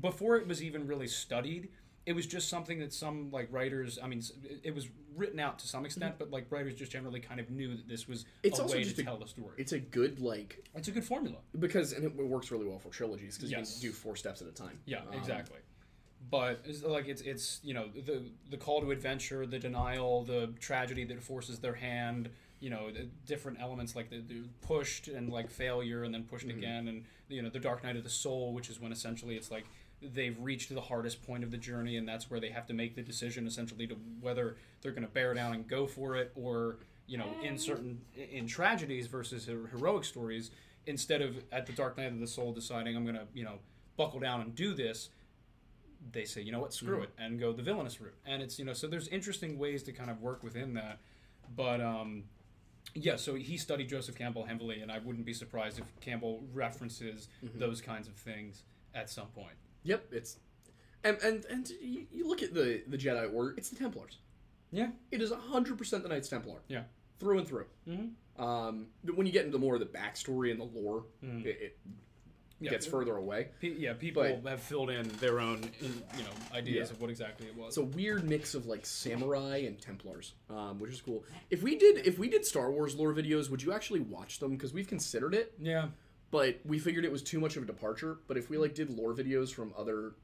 before 0.00 0.36
it 0.36 0.46
was 0.46 0.62
even 0.62 0.86
really 0.86 1.08
studied. 1.08 1.68
It 2.04 2.14
was 2.14 2.26
just 2.26 2.48
something 2.48 2.80
that 2.80 2.92
some 2.92 3.30
like 3.30 3.48
writers. 3.52 3.98
I 4.02 4.06
mean, 4.08 4.22
it- 4.64 4.74
was 4.74 4.88
written 5.14 5.38
out 5.38 5.58
to 5.60 5.68
some 5.68 5.84
extent, 5.84 6.16
but 6.18 6.30
like 6.30 6.50
writers 6.50 6.74
just 6.74 6.90
generally 6.90 7.20
kind 7.20 7.38
of 7.38 7.50
knew 7.50 7.76
that 7.76 7.86
this 7.86 8.08
was 8.08 8.24
It's 8.42 8.58
a 8.58 8.62
also 8.62 8.76
way 8.76 8.82
just 8.82 8.96
to 8.96 9.02
a- 9.02 9.04
tell 9.04 9.18
the 9.18 9.28
story. 9.28 9.54
It's 9.58 9.72
a 9.72 9.78
good 9.78 10.18
like 10.20 10.68
It's 10.74 10.88
a 10.88 10.90
good 10.90 11.04
formula. 11.04 11.38
because 11.58 11.92
and 11.92 12.04
it 12.04 12.16
works 12.16 12.50
really 12.50 12.66
well 12.66 12.78
for 12.78 12.88
trilogies 12.90 13.36
because 13.36 13.50
Yes. 13.50 13.76
you 13.82 13.90
can 13.90 13.94
do 13.96 14.00
four 14.02 14.16
steps 14.16 14.42
at 14.42 14.48
a 14.48 14.52
time. 14.52 14.80
Yeah, 14.86 15.02
Um, 15.02 15.12
exactly. 15.14 15.58
But 16.30 16.62
it's 16.64 16.82
like 16.82 17.06
it's 17.08 17.20
it's 17.22 17.60
you 17.62 17.74
know 17.74 17.88
the 17.88 18.22
the 18.50 18.56
call 18.56 18.80
to 18.80 18.90
adventure, 18.90 19.44
the 19.46 19.58
denial, 19.58 20.24
the 20.24 20.54
tragedy 20.60 21.04
that 21.04 21.22
forces 21.22 21.60
their 21.60 21.74
hand. 21.74 22.30
You 22.60 22.70
know, 22.70 22.92
the 22.92 23.08
different 23.26 23.60
elements 23.60 23.96
like 23.96 24.08
the, 24.08 24.20
the 24.20 24.44
pushed 24.60 25.08
and 25.08 25.28
like 25.30 25.50
failure, 25.50 26.04
and 26.04 26.14
then 26.14 26.22
pushed 26.24 26.48
again, 26.48 26.86
and 26.88 27.04
you 27.28 27.42
know 27.42 27.50
the 27.50 27.58
dark 27.58 27.82
night 27.82 27.96
of 27.96 28.04
the 28.04 28.10
soul, 28.10 28.54
which 28.54 28.70
is 28.70 28.78
when 28.80 28.92
essentially 28.92 29.36
it's 29.36 29.50
like 29.50 29.66
they've 30.02 30.36
reached 30.40 30.74
the 30.74 30.80
hardest 30.80 31.22
point 31.22 31.44
of 31.44 31.50
the 31.50 31.56
journey, 31.56 31.96
and 31.96 32.08
that's 32.08 32.30
where 32.30 32.40
they 32.40 32.50
have 32.50 32.66
to 32.66 32.74
make 32.74 32.94
the 32.94 33.02
decision 33.02 33.46
essentially 33.46 33.86
to 33.86 33.96
whether 34.20 34.56
they're 34.80 34.92
going 34.92 35.06
to 35.06 35.12
bear 35.12 35.34
down 35.34 35.54
and 35.54 35.66
go 35.66 35.86
for 35.86 36.16
it, 36.16 36.32
or 36.34 36.78
you 37.06 37.18
know, 37.18 37.28
in 37.42 37.54
mm. 37.54 37.60
certain 37.60 38.00
in 38.14 38.46
tragedies 38.46 39.06
versus 39.06 39.46
heroic 39.46 40.04
stories, 40.04 40.50
instead 40.86 41.22
of 41.22 41.42
at 41.52 41.66
the 41.66 41.72
dark 41.72 41.96
night 41.96 42.12
of 42.12 42.20
the 42.20 42.26
soul 42.26 42.52
deciding 42.52 42.96
I'm 42.96 43.04
going 43.04 43.16
to 43.16 43.26
you 43.34 43.44
know 43.44 43.58
buckle 43.96 44.20
down 44.20 44.40
and 44.40 44.54
do 44.54 44.74
this 44.74 45.10
they 46.10 46.24
say, 46.24 46.40
you 46.40 46.50
know 46.50 46.60
what, 46.60 46.72
screw 46.72 46.98
mm. 46.98 47.04
it, 47.04 47.10
and 47.18 47.38
go 47.38 47.52
the 47.52 47.62
villainous 47.62 48.00
route. 48.00 48.16
And 48.26 48.42
it's 48.42 48.58
you 48.58 48.64
know, 48.64 48.72
so 48.72 48.86
there's 48.86 49.08
interesting 49.08 49.58
ways 49.58 49.82
to 49.84 49.92
kind 49.92 50.10
of 50.10 50.20
work 50.20 50.42
within 50.42 50.74
that. 50.74 50.98
But 51.54 51.80
um, 51.80 52.24
yeah, 52.94 53.16
so 53.16 53.34
he 53.34 53.56
studied 53.56 53.88
Joseph 53.88 54.16
Campbell 54.16 54.44
heavily, 54.44 54.80
and 54.80 54.90
I 54.90 54.98
wouldn't 54.98 55.24
be 55.24 55.34
surprised 55.34 55.78
if 55.78 55.84
Campbell 56.00 56.42
references 56.52 57.28
mm-hmm. 57.44 57.58
those 57.58 57.80
kinds 57.80 58.08
of 58.08 58.14
things 58.14 58.64
at 58.94 59.10
some 59.10 59.28
point. 59.28 59.54
Yep. 59.84 60.06
It's 60.12 60.38
and 61.04 61.18
and 61.22 61.44
and 61.46 61.68
you, 61.80 62.06
you 62.12 62.28
look 62.28 62.42
at 62.42 62.54
the 62.54 62.82
the 62.86 62.96
Jedi 62.98 63.32
Order. 63.32 63.54
It's 63.56 63.68
the 63.70 63.76
Templars. 63.76 64.18
Yeah, 64.70 64.88
It 65.10 65.20
is 65.20 65.30
hundred 65.32 65.76
percent 65.78 66.02
the 66.02 66.08
Knights 66.08 66.28
Templar. 66.28 66.60
yeah, 66.68 66.84
through 67.18 67.38
and 67.38 67.46
through. 67.48 67.66
Mhm. 67.86 68.12
Um, 68.38 68.86
but 69.04 69.16
when 69.16 69.26
you 69.26 69.32
get 69.32 69.44
into 69.44 69.58
more 69.58 69.74
of 69.74 69.80
the 69.80 69.86
backstory 69.86 70.50
and 70.50 70.58
the 70.58 70.64
lore, 70.64 71.04
Mm. 71.22 71.44
it, 71.44 71.58
it 71.60 71.78
yeah. 72.58 72.70
gets 72.70 72.86
further 72.86 73.16
away. 73.16 73.48
Pe- 73.60 73.74
yeah, 73.76 73.92
people 73.92 74.22
But- 74.42 74.48
have 74.52 74.62
filled 74.62 74.88
in 74.88 75.06
their 75.18 75.40
own, 75.40 75.60
you 75.82 76.22
know, 76.22 76.30
ideas 76.54 76.88
Yeah. 76.88 76.94
of 76.94 77.02
what 77.02 77.10
exactly 77.10 77.48
it 77.48 77.54
was. 77.54 77.76
It's 77.76 77.76
a 77.76 77.84
weird 77.84 78.24
mix 78.26 78.54
of 78.54 78.64
like 78.64 78.86
samurai 78.86 79.58
and 79.58 79.78
Templars, 79.78 80.32
um, 80.48 80.78
which 80.78 80.92
is 80.92 81.02
cool. 81.02 81.22
If 81.50 81.62
we 81.62 81.76
did 81.76 82.06
if 82.06 82.18
we 82.18 82.30
did 82.30 82.46
Star 82.46 82.70
Wars 82.72 82.94
lore 82.94 83.12
videos, 83.12 83.50
would 83.50 83.62
you 83.62 83.72
actually 83.74 84.00
watch 84.00 84.38
them? 84.38 84.52
Because 84.52 84.72
we've 84.72 84.88
considered 84.88 85.34
it, 85.34 85.52
yeah, 85.58 85.90
but 86.32 86.58
we 86.64 86.80
figured 86.80 87.04
it 87.04 87.12
was 87.12 87.22
too 87.22 87.38
much 87.38 87.56
of 87.56 87.62
a 87.62 87.66
departure. 87.66 88.18
But 88.26 88.36
if 88.36 88.50
we 88.50 88.58
like 88.58 88.74
did 88.74 88.90
lore 88.90 89.14
videos 89.14 89.54
from 89.54 89.72
other, 89.78 90.14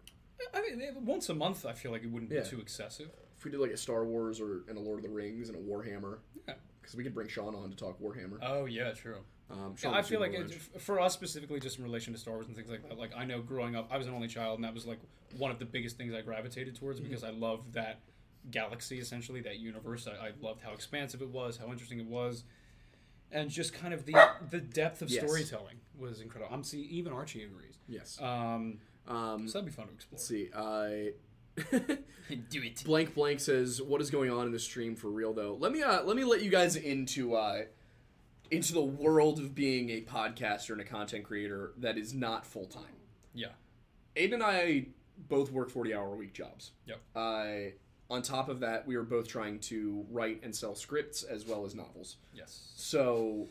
I 0.52 0.60
mean, 0.62 0.82
once 1.04 1.28
a 1.28 1.34
month, 1.34 1.64
I 1.64 1.72
feel 1.74 1.92
like 1.92 2.02
it 2.02 2.10
wouldn't 2.10 2.32
Yeah. 2.32 2.40
be 2.42 2.48
too 2.48 2.60
excessive. 2.60 3.10
if 3.36 3.44
we 3.44 3.52
did 3.52 3.60
like 3.60 3.70
a 3.70 3.76
Star 3.76 4.04
Wars 4.04 4.40
or 4.40 4.64
and 4.68 4.76
a 4.76 4.80
Lord 4.80 4.98
of 4.98 5.04
the 5.04 5.10
Rings 5.14 5.48
and 5.48 5.56
a 5.56 5.60
Warhammer, 5.60 6.18
Yeah. 6.48 6.54
because 6.82 6.96
we 6.96 7.04
could 7.04 7.14
bring 7.14 7.28
Sean 7.28 7.54
on 7.54 7.70
to 7.70 7.76
talk 7.76 8.00
Warhammer. 8.00 8.38
Oh 8.42 8.64
yeah, 8.64 8.90
true. 8.90 9.18
Um, 9.48 9.76
Yeah, 9.80 9.92
I 9.92 10.02
feel 10.02 10.18
like 10.18 10.32
it, 10.32 10.52
for 10.80 10.98
us 10.98 11.14
specifically, 11.14 11.60
just 11.60 11.78
in 11.78 11.84
relation 11.84 12.12
to 12.14 12.18
Star 12.18 12.34
Wars 12.34 12.48
and 12.48 12.56
things 12.56 12.68
like 12.68 12.82
that. 12.88 12.98
Like 12.98 13.12
I 13.16 13.24
know 13.26 13.40
growing 13.40 13.76
up, 13.76 13.86
I 13.92 13.96
was 13.96 14.08
an 14.08 14.14
only 14.14 14.26
child, 14.26 14.56
and 14.58 14.64
that 14.64 14.74
was 14.74 14.86
like 14.86 14.98
one 15.36 15.52
of 15.52 15.60
the 15.60 15.64
biggest 15.66 15.96
things 15.96 16.12
I 16.14 16.20
gravitated 16.22 16.74
towards 16.74 16.98
Mm-hmm. 16.98 17.08
because 17.10 17.22
I 17.22 17.30
loved 17.30 17.74
that 17.74 18.00
galaxy, 18.50 18.98
essentially 18.98 19.40
that 19.42 19.58
universe. 19.60 20.08
I, 20.08 20.28
I 20.28 20.32
loved 20.40 20.62
how 20.62 20.72
expansive 20.72 21.22
it 21.22 21.28
was, 21.28 21.56
how 21.58 21.70
interesting 21.70 22.00
it 22.00 22.06
was, 22.06 22.42
and 23.32 23.50
just 23.50 23.72
kind 23.72 23.92
of 23.94 24.04
the 24.06 24.14
the 24.50 24.60
depth 24.60 25.02
of 25.02 25.10
Yes. 25.10 25.24
storytelling 25.24 25.76
was 25.98 26.20
incredible. 26.20 26.54
I'm 26.54 26.64
see 26.64 26.80
even 26.82 27.12
Archie 27.12 27.42
agrees. 27.44 27.78
yes. 27.88 28.18
Um, 28.20 28.78
Um, 29.06 29.48
so 29.48 29.58
that'd 29.58 29.66
be 29.66 29.72
fun 29.72 29.86
to 29.88 29.92
explore. 29.94 30.16
let's 30.18 30.26
see. 30.26 30.48
I. 30.54 31.12
Do 32.50 32.62
it. 32.62 32.84
blank 32.84 33.14
blank 33.14 33.40
says 33.40 33.80
what 33.82 34.00
is 34.00 34.10
going 34.10 34.30
on 34.30 34.46
in 34.46 34.52
the 34.52 34.58
stream 34.60 34.94
for 34.94 35.08
real 35.08 35.32
though 35.32 35.56
let 35.58 35.72
me 35.72 35.82
uh 35.82 36.02
let 36.04 36.14
me 36.16 36.22
let 36.22 36.40
you 36.42 36.50
guys 36.50 36.76
into 36.76 37.34
uh 37.34 37.62
into 38.50 38.72
the 38.74 38.82
world 38.82 39.38
of 39.40 39.54
being 39.54 39.90
a 39.90 40.02
podcaster 40.02 40.70
and 40.70 40.80
a 40.80 40.84
content 40.84 41.24
creator 41.24 41.72
that 41.78 41.96
is 41.98 42.12
not 42.14 42.46
full-time 42.46 42.84
Yeah. 43.34 43.48
aidan 44.14 44.34
and 44.34 44.42
i 44.44 44.86
both 45.28 45.50
work 45.50 45.70
40 45.70 45.94
hour 45.94 46.12
a 46.12 46.16
week 46.16 46.32
jobs 46.32 46.72
Yep. 46.86 47.00
uh 47.16 47.46
on 48.10 48.22
top 48.22 48.48
of 48.48 48.60
that 48.60 48.86
we 48.86 48.94
are 48.96 49.02
both 49.02 49.28
trying 49.28 49.58
to 49.58 50.04
write 50.10 50.40
and 50.42 50.54
sell 50.54 50.74
scripts 50.74 51.22
as 51.22 51.46
well 51.46 51.64
as 51.66 51.74
novels 51.74 52.16
Yes. 52.34 52.70
so 52.74 53.46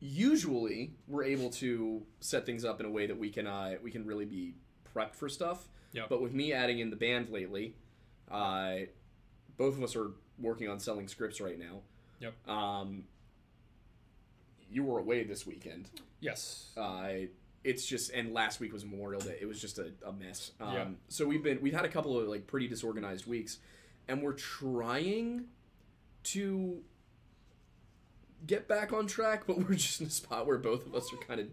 usually 0.00 0.92
we're 1.06 1.24
able 1.24 1.50
to 1.50 2.02
set 2.20 2.46
things 2.46 2.64
up 2.64 2.80
in 2.80 2.86
a 2.86 2.90
way 2.90 3.06
that 3.06 3.18
we 3.18 3.30
can 3.30 3.46
uh, 3.46 3.74
we 3.82 3.90
can 3.90 4.06
really 4.06 4.24
be 4.24 4.54
prepped 4.94 5.14
for 5.14 5.28
stuff. 5.28 5.68
Yep. 5.92 6.08
But 6.08 6.22
with 6.22 6.32
me 6.32 6.52
adding 6.52 6.78
in 6.78 6.90
the 6.90 6.96
band 6.96 7.28
lately, 7.30 7.74
uh, 8.30 8.76
both 9.56 9.76
of 9.76 9.82
us 9.82 9.94
are 9.96 10.12
working 10.38 10.68
on 10.68 10.78
selling 10.80 11.06
scripts 11.08 11.40
right 11.40 11.58
now. 11.58 11.80
Yep. 12.20 12.48
Um, 12.48 13.04
you 14.70 14.84
were 14.84 14.98
away 15.00 15.24
this 15.24 15.46
weekend. 15.46 15.90
Yes. 16.20 16.70
Uh, 16.76 17.12
it's 17.64 17.84
just 17.86 18.10
and 18.12 18.32
last 18.32 18.58
week 18.60 18.72
was 18.72 18.84
Memorial 18.84 19.20
Day. 19.20 19.36
It 19.40 19.46
was 19.46 19.60
just 19.60 19.78
a, 19.78 19.92
a 20.06 20.12
mess. 20.12 20.52
Um, 20.60 20.72
Yeah. 20.74 20.86
So 21.08 21.26
we've 21.26 21.42
been 21.42 21.60
we've 21.60 21.74
had 21.74 21.84
a 21.84 21.88
couple 21.88 22.18
of 22.18 22.26
like 22.28 22.46
pretty 22.46 22.68
disorganized 22.68 23.26
weeks, 23.26 23.58
and 24.08 24.22
we're 24.22 24.32
trying 24.32 25.44
to 26.24 26.80
get 28.46 28.68
back 28.68 28.92
on 28.92 29.06
track, 29.06 29.44
but 29.46 29.58
we're 29.68 29.74
just 29.74 30.00
in 30.00 30.06
a 30.06 30.10
spot 30.10 30.46
where 30.46 30.58
both 30.58 30.86
of 30.86 30.94
us 30.94 31.12
are 31.12 31.16
kind 31.18 31.40
of 31.40 31.46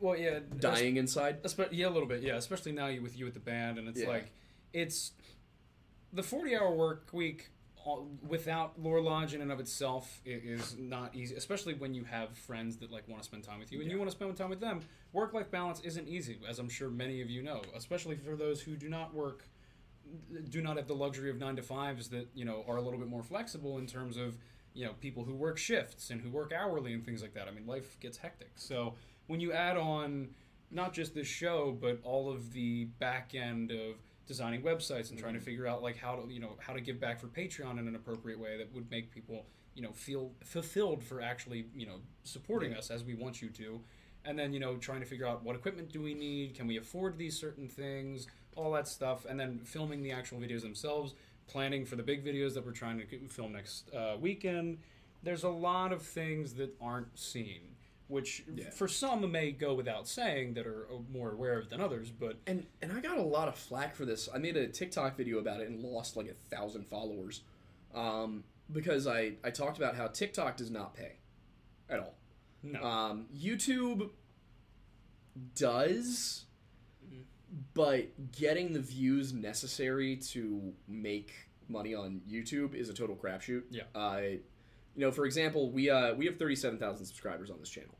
Well, 0.00 0.16
yeah. 0.16 0.40
dying 0.58 0.96
inside. 0.96 1.42
Espe- 1.42 1.68
yeah, 1.72 1.88
a 1.88 1.90
little 1.90 2.08
bit. 2.08 2.22
Yeah, 2.22 2.36
especially 2.36 2.72
now 2.72 2.86
you 2.86 3.02
with 3.02 3.18
you 3.18 3.26
at 3.26 3.34
the 3.34 3.40
band, 3.40 3.78
and 3.78 3.88
it's 3.88 4.00
Yeah. 4.00 4.08
like 4.08 4.32
it's 4.72 5.12
the 6.12 6.22
forty-hour 6.22 6.70
work 6.72 7.08
week 7.12 7.50
without 8.26 8.80
Lore 8.80 9.00
Lodge 9.00 9.34
in 9.34 9.40
and 9.42 9.52
of 9.52 9.60
itself 9.60 10.20
i- 10.26 10.30
is 10.30 10.76
not 10.78 11.14
easy, 11.14 11.34
especially 11.34 11.74
when 11.74 11.94
you 11.94 12.04
have 12.04 12.36
friends 12.36 12.76
that 12.78 12.90
like 12.90 13.06
want 13.08 13.22
to 13.22 13.26
spend 13.28 13.44
time 13.44 13.58
with 13.58 13.72
you 13.72 13.80
and 13.80 13.90
you 13.90 13.98
want 13.98 14.10
to 14.10 14.16
spend 14.16 14.36
time 14.36 14.50
with 14.50 14.60
them. 14.60 14.80
Work-life 15.12 15.50
balance 15.50 15.80
isn't 15.80 16.08
easy, 16.08 16.38
as 16.48 16.58
I'm 16.58 16.68
sure 16.68 16.88
many 16.90 17.20
of 17.20 17.30
you 17.30 17.42
know, 17.42 17.62
especially 17.74 18.16
for 18.16 18.36
those 18.36 18.60
who 18.62 18.76
do 18.76 18.88
not 18.88 19.14
work, 19.14 19.44
do 20.50 20.60
not 20.62 20.76
have 20.76 20.86
the 20.86 20.94
luxury 20.94 21.30
of 21.30 21.38
nine 21.38 21.56
to 21.56 21.62
fives 21.62 22.08
that 22.10 22.28
you 22.34 22.44
know 22.44 22.64
are 22.68 22.76
a 22.76 22.82
little 22.82 22.98
bit 22.98 23.08
more 23.08 23.22
flexible 23.22 23.78
in 23.78 23.86
terms 23.86 24.16
of 24.16 24.36
you 24.74 24.84
know 24.84 24.92
people 25.00 25.24
who 25.24 25.34
work 25.34 25.56
shifts 25.58 26.10
and 26.10 26.20
who 26.20 26.28
work 26.30 26.52
hourly 26.52 26.92
and 26.92 27.04
things 27.04 27.22
like 27.22 27.34
that. 27.34 27.48
I 27.48 27.50
mean, 27.50 27.66
life 27.66 27.98
gets 28.00 28.18
hectic. 28.18 28.52
So 28.56 28.94
when 29.28 29.40
you 29.40 29.52
add 29.52 29.76
on 29.76 30.28
not 30.70 30.92
just 30.92 31.14
this 31.14 31.26
show, 31.28 31.76
but 31.80 32.00
all 32.02 32.30
of 32.30 32.52
the 32.52 32.86
back 32.98 33.34
end 33.34 33.70
of 33.70 33.96
designing 34.26 34.62
websites 34.62 35.10
and 35.10 35.18
trying 35.18 35.34
to 35.34 35.40
figure 35.40 35.66
out 35.66 35.82
like 35.82 35.96
how 35.98 36.16
to 36.16 36.32
you 36.32 36.40
know 36.40 36.56
how 36.58 36.72
to 36.72 36.80
give 36.80 36.98
back 37.00 37.20
for 37.20 37.26
Patreon 37.28 37.78
in 37.78 37.86
an 37.88 37.94
appropriate 37.94 38.38
way 38.38 38.56
that 38.56 38.72
would 38.74 38.90
make 38.90 39.10
people 39.10 39.46
you 39.74 39.82
know 39.82 39.92
feel 39.92 40.32
fulfilled 40.44 41.02
for 41.02 41.20
actually 41.20 41.66
you 41.74 41.86
know 41.86 41.96
supporting 42.22 42.74
us 42.74 42.90
as 42.90 43.04
we 43.04 43.14
want 43.14 43.42
you 43.42 43.48
to. 43.50 43.80
and 44.24 44.38
then 44.38 44.52
you 44.52 44.60
know 44.60 44.76
trying 44.76 45.00
to 45.00 45.06
figure 45.06 45.26
out 45.26 45.44
what 45.44 45.54
equipment 45.56 45.92
do 45.92 46.00
we 46.02 46.14
need, 46.14 46.54
can 46.54 46.66
we 46.66 46.76
afford 46.78 47.18
these 47.18 47.38
certain 47.38 47.68
things, 47.68 48.26
all 48.56 48.72
that 48.72 48.88
stuff, 48.88 49.26
and 49.28 49.38
then 49.38 49.58
filming 49.64 50.02
the 50.02 50.12
actual 50.12 50.38
videos 50.38 50.62
themselves, 50.62 51.14
planning 51.46 51.84
for 51.84 51.96
the 51.96 52.02
big 52.02 52.24
videos 52.24 52.54
that 52.54 52.64
we're 52.64 52.72
trying 52.72 52.98
to 52.98 53.28
film 53.28 53.52
next 53.52 53.92
uh, 53.94 54.16
weekend. 54.18 54.78
There's 55.22 55.44
a 55.44 55.48
lot 55.50 55.92
of 55.92 56.02
things 56.02 56.54
that 56.54 56.74
aren't 56.80 57.18
seen, 57.18 57.73
which 58.14 58.44
Yeah. 58.54 58.70
for 58.70 58.88
some 58.88 59.30
may 59.30 59.50
go 59.52 59.74
without 59.74 60.08
saying 60.08 60.54
that 60.54 60.66
are 60.66 60.86
uh, 60.90 60.98
more 61.12 61.32
aware 61.32 61.58
of 61.58 61.68
than 61.68 61.80
others, 61.80 62.10
but 62.10 62.38
And 62.46 62.66
and 62.80 62.90
I 62.92 63.00
got 63.00 63.18
a 63.18 63.22
lot 63.22 63.48
of 63.48 63.56
flack 63.56 63.94
for 63.94 64.04
this. 64.06 64.28
I 64.34 64.38
made 64.38 64.56
a 64.56 64.66
TikTok 64.68 65.16
video 65.16 65.38
about 65.38 65.60
it 65.60 65.68
and 65.68 65.82
lost 65.82 66.16
like 66.16 66.28
a 66.28 66.34
thousand 66.54 66.86
followers, 66.86 67.42
um, 67.94 68.44
because 68.72 69.06
I 69.06 69.34
I 69.44 69.50
talked 69.50 69.76
about 69.76 69.94
how 69.96 70.06
TikTok 70.06 70.56
does 70.56 70.70
not 70.70 70.94
pay, 70.94 71.16
at 71.90 71.98
all. 72.00 72.14
no. 72.62 72.82
Um, 72.82 73.26
YouTube 73.36 74.10
does, 75.54 76.44
but 77.74 78.08
getting 78.32 78.72
the 78.72 78.80
views 78.80 79.32
necessary 79.32 80.16
to 80.16 80.72
make 80.88 81.32
money 81.68 81.94
on 81.94 82.20
YouTube 82.28 82.74
is 82.74 82.88
a 82.88 82.94
total 82.94 83.16
crapshoot. 83.16 83.62
Yeah. 83.70 83.82
Uh, 83.94 84.20
you 84.96 85.00
know, 85.00 85.10
for 85.10 85.26
example, 85.26 85.70
we 85.70 85.90
uh 85.90 86.14
we 86.14 86.26
have 86.26 86.38
thirty 86.38 86.56
seven 86.56 86.78
thousand 86.78 87.06
subscribers 87.06 87.50
on 87.50 87.58
this 87.58 87.68
channel. 87.70 87.96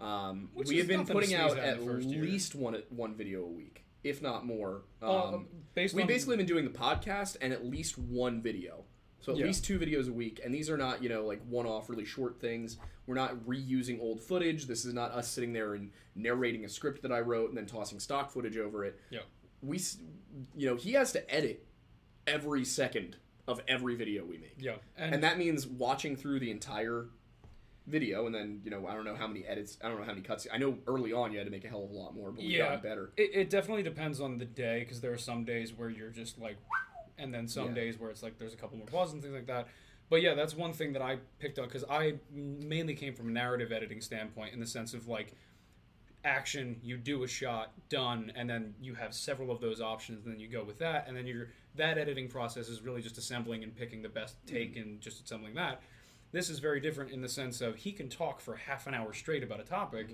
Um, 0.00 0.50
we 0.54 0.78
have 0.78 0.86
been 0.88 1.06
putting 1.06 1.34
out 1.34 1.58
at 1.58 1.78
in 1.80 1.88
at 1.90 2.02
year. 2.02 2.22
least 2.22 2.54
one 2.54 2.82
one 2.90 3.14
video 3.14 3.42
a 3.42 3.48
week, 3.48 3.84
if 4.04 4.22
not 4.22 4.46
more. 4.46 4.82
Um, 5.02 5.10
Uh, 5.10 5.38
based 5.74 5.94
we've 5.94 6.06
basically 6.06 6.36
been 6.36 6.46
doing 6.46 6.64
the 6.64 6.70
podcast 6.78 7.36
and 7.40 7.52
at 7.52 7.66
least 7.66 7.98
one 7.98 8.40
video. 8.42 8.84
So 9.20 9.32
at 9.32 9.38
Yeah. 9.38 9.46
least 9.46 9.64
two 9.64 9.78
videos 9.80 10.08
a 10.08 10.12
week, 10.12 10.40
and 10.44 10.54
these 10.54 10.70
are 10.70 10.76
not 10.76 11.02
you 11.02 11.08
know 11.08 11.26
like 11.26 11.42
one-off, 11.48 11.90
really 11.90 12.04
short 12.04 12.40
things. 12.40 12.76
We're 13.06 13.16
not 13.16 13.34
reusing 13.46 14.00
old 14.00 14.20
footage. 14.20 14.66
This 14.66 14.84
is 14.84 14.94
not 14.94 15.10
us 15.12 15.28
sitting 15.28 15.52
there 15.52 15.74
and 15.74 15.90
narrating 16.14 16.64
a 16.64 16.68
script 16.68 17.02
that 17.02 17.10
I 17.12 17.20
wrote 17.20 17.48
and 17.48 17.56
then 17.58 17.66
tossing 17.66 17.98
stock 18.00 18.30
footage 18.30 18.56
over 18.58 18.84
it. 18.84 19.00
Yeah. 19.10 19.20
We, 19.62 19.80
you 20.54 20.66
know, 20.68 20.76
he 20.76 20.92
has 20.92 21.10
to 21.12 21.34
edit 21.34 21.66
every 22.26 22.64
second 22.64 23.16
of 23.48 23.60
every 23.66 23.94
video 23.96 24.24
we 24.24 24.36
make, 24.36 24.56
Yeah, 24.58 24.76
and, 24.96 25.14
and 25.14 25.24
that 25.24 25.38
means 25.38 25.66
watching 25.66 26.14
through 26.16 26.38
the 26.40 26.50
entire 26.50 27.06
video, 27.88 28.26
and 28.26 28.34
then 28.34 28.60
you 28.64 28.70
know 28.70 28.86
I 28.86 28.94
don't 28.94 29.04
know 29.04 29.16
how 29.16 29.26
many 29.26 29.44
edits, 29.44 29.78
I 29.82 29.88
don't 29.88 29.98
know 29.98 30.04
how 30.04 30.12
many 30.12 30.22
cuts. 30.22 30.46
I 30.52 30.58
know 30.58 30.78
early 30.86 31.12
on 31.12 31.32
you 31.32 31.38
had 31.38 31.46
to 31.46 31.50
make 31.50 31.64
a 31.64 31.68
hell 31.68 31.84
of 31.84 31.90
a 31.90 31.94
lot 31.94 32.14
more, 32.14 32.30
but 32.30 32.42
we've 32.42 32.50
Yeah. 32.52 32.66
gotten 32.66 32.80
better. 32.80 33.12
it, 33.16 33.30
it 33.34 33.50
definitely 33.50 33.82
depends 33.82 34.20
on 34.20 34.38
the 34.38 34.44
day 34.44 34.80
because 34.80 35.00
there 35.00 35.12
are 35.12 35.18
some 35.18 35.44
days 35.44 35.72
where 35.72 35.90
you're 35.90 36.10
just 36.10 36.38
like, 36.38 36.56
and 37.18 37.32
then 37.32 37.48
some 37.48 37.68
Yeah. 37.68 37.74
days 37.74 37.98
where 37.98 38.10
it's 38.10 38.22
like 38.22 38.38
there's 38.38 38.54
a 38.54 38.56
couple 38.56 38.76
more 38.78 38.86
pauses 38.86 39.14
and 39.14 39.22
things 39.22 39.34
like 39.34 39.46
that. 39.46 39.68
But 40.10 40.22
yeah, 40.22 40.34
that's 40.34 40.54
one 40.54 40.72
thing 40.72 40.92
that 40.94 41.02
I 41.02 41.18
picked 41.38 41.58
up 41.58 41.66
because 41.66 41.84
I 41.88 42.14
mainly 42.30 42.94
came 42.94 43.14
from 43.14 43.28
a 43.28 43.32
narrative 43.32 43.72
editing 43.72 44.00
standpoint 44.00 44.54
in 44.54 44.60
the 44.60 44.66
sense 44.66 44.94
of 44.94 45.06
like 45.06 45.34
action, 46.24 46.80
you 46.82 46.96
do 46.96 47.22
a 47.22 47.28
shot, 47.28 47.72
done, 47.88 48.32
and 48.34 48.48
then 48.48 48.74
you 48.80 48.94
have 48.94 49.14
several 49.14 49.50
of 49.50 49.60
those 49.60 49.80
options, 49.80 50.24
and 50.24 50.34
then 50.34 50.40
you 50.40 50.48
go 50.48 50.64
with 50.64 50.78
that, 50.78 51.06
and 51.06 51.16
then 51.16 51.26
you're 51.26 51.48
that 51.76 51.96
editing 51.98 52.28
process 52.28 52.68
is 52.68 52.82
really 52.82 53.00
just 53.00 53.18
assembling 53.18 53.62
and 53.62 53.74
picking 53.76 54.02
the 54.02 54.08
best 54.08 54.34
take 54.46 54.74
mm. 54.74 54.82
and 54.82 55.00
just 55.00 55.22
assembling 55.24 55.54
that. 55.54 55.80
This 56.32 56.50
is 56.50 56.58
very 56.58 56.80
different 56.80 57.10
in 57.10 57.20
the 57.22 57.28
sense 57.28 57.60
of 57.60 57.76
he 57.76 57.92
can 57.92 58.08
talk 58.08 58.40
for 58.40 58.56
half 58.56 58.86
an 58.86 58.94
hour 58.94 59.12
straight 59.12 59.42
about 59.42 59.60
a 59.60 59.64
topic, 59.64 60.08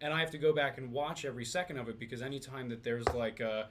and 0.00 0.12
I 0.14 0.20
have 0.20 0.30
to 0.32 0.38
go 0.38 0.52
back 0.52 0.78
and 0.78 0.92
watch 0.92 1.24
every 1.24 1.44
second 1.44 1.78
of 1.78 1.88
it 1.88 1.98
because 1.98 2.22
anytime 2.22 2.68
that 2.68 2.84
there's 2.84 3.08
like 3.08 3.40
a 3.40 3.68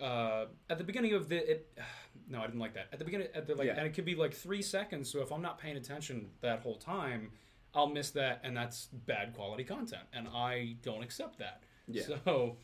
uh, 0.00 0.46
at 0.70 0.78
the 0.78 0.84
beginning 0.84 1.12
of 1.14 1.28
the 1.28 1.50
it, 1.52 1.78
no, 2.28 2.40
I 2.40 2.46
didn't 2.46 2.60
like 2.60 2.74
that. 2.74 2.88
At 2.92 2.98
the 2.98 3.04
beginning, 3.04 3.28
at 3.34 3.46
the 3.46 3.54
like, 3.54 3.66
Yeah. 3.66 3.74
and 3.76 3.86
it 3.86 3.94
could 3.94 4.04
be 4.04 4.14
like 4.14 4.34
three 4.34 4.62
seconds. 4.62 5.10
So 5.10 5.20
if 5.22 5.32
I'm 5.32 5.42
not 5.42 5.58
paying 5.58 5.76
attention 5.76 6.28
that 6.40 6.60
whole 6.60 6.76
time, 6.76 7.30
I'll 7.74 7.86
miss 7.88 8.10
that, 8.12 8.40
and 8.44 8.56
that's 8.56 8.86
bad 9.06 9.34
quality 9.34 9.64
content, 9.64 10.02
and 10.12 10.26
I 10.28 10.76
don't 10.82 11.02
accept 11.02 11.38
that. 11.38 11.62
Yeah. 11.86 12.02
So, 12.24 12.56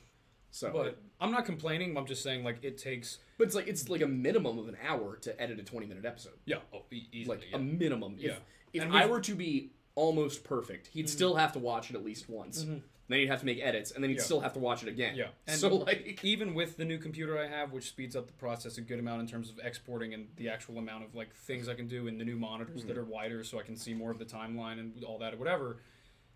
So, 0.50 0.70
but 0.72 1.02
I'm 1.20 1.30
not 1.32 1.44
complaining. 1.44 1.96
I'm 1.96 2.06
just 2.06 2.22
saying 2.22 2.44
like 2.44 2.62
it 2.62 2.78
takes 2.78 3.18
But 3.38 3.48
it's 3.48 3.54
like 3.56 3.66
it's 3.68 3.88
like 3.88 4.02
a 4.02 4.06
minimum 4.08 4.58
of 4.58 4.68
an 4.68 4.76
hour 4.86 5.16
to 5.22 5.40
edit 5.40 5.58
a 5.58 5.62
twenty 5.64 5.86
minute 5.86 6.04
episode. 6.04 6.34
yeah, 6.44 6.56
oh, 6.72 6.82
e- 6.92 7.08
easily, 7.12 7.36
Like 7.36 7.46
yeah. 7.50 7.56
a 7.56 7.60
minimum. 7.60 8.16
Yeah. 8.18 8.36
If 8.74 8.90
I 8.90 9.06
were 9.06 9.20
to 9.20 9.34
be 9.34 9.70
almost 9.94 10.44
perfect, 10.44 10.88
he'd 10.88 11.08
still 11.08 11.36
have 11.36 11.52
to 11.52 11.58
watch 11.58 11.90
it 11.90 11.96
at 11.96 12.04
least 12.04 12.28
once. 12.28 12.64
Then 13.06 13.18
he'd 13.18 13.26
have 13.28 13.40
to 13.40 13.46
make 13.46 13.60
edits, 13.60 13.90
and 13.90 14.02
then 14.02 14.08
he'd 14.10 14.16
Yeah. 14.16 14.22
still 14.24 14.40
have 14.40 14.54
to 14.54 14.58
watch 14.58 14.82
it 14.82 14.88
again. 14.88 15.14
Yeah. 15.14 15.28
And 15.46 15.58
so 15.60 15.68
like 15.76 16.24
even 16.24 16.54
with 16.54 16.78
the 16.78 16.86
new 16.86 16.96
computer 16.98 17.38
I 17.38 17.46
have, 17.46 17.70
which 17.72 17.84
speeds 17.88 18.16
up 18.16 18.26
the 18.26 18.32
process 18.32 18.78
a 18.78 18.80
good 18.80 18.98
amount 18.98 19.20
in 19.20 19.26
terms 19.26 19.50
of 19.50 19.58
exporting 19.62 20.14
and 20.14 20.26
the 20.36 20.48
actual 20.48 20.78
amount 20.78 21.04
of 21.04 21.14
like 21.14 21.34
things 21.34 21.68
I 21.68 21.74
can 21.74 21.86
do, 21.86 22.08
and 22.08 22.18
the 22.18 22.24
new 22.24 22.36
monitors 22.36 22.78
Mm-hmm. 22.80 22.88
that 22.88 22.98
are 22.98 23.04
wider, 23.04 23.44
so 23.44 23.58
I 23.58 23.62
can 23.62 23.76
see 23.76 23.92
more 23.94 24.10
of 24.10 24.18
the 24.18 24.24
timeline 24.24 24.80
and 24.80 25.04
all 25.04 25.18
that 25.18 25.34
or 25.34 25.36
whatever. 25.36 25.76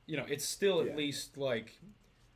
You 0.07 0.19
know, 0.19 0.27
it's 0.29 0.45
still 0.45 0.81
at 0.83 0.89
Yeah. 0.89 0.97
least 0.97 1.37
like 1.39 1.79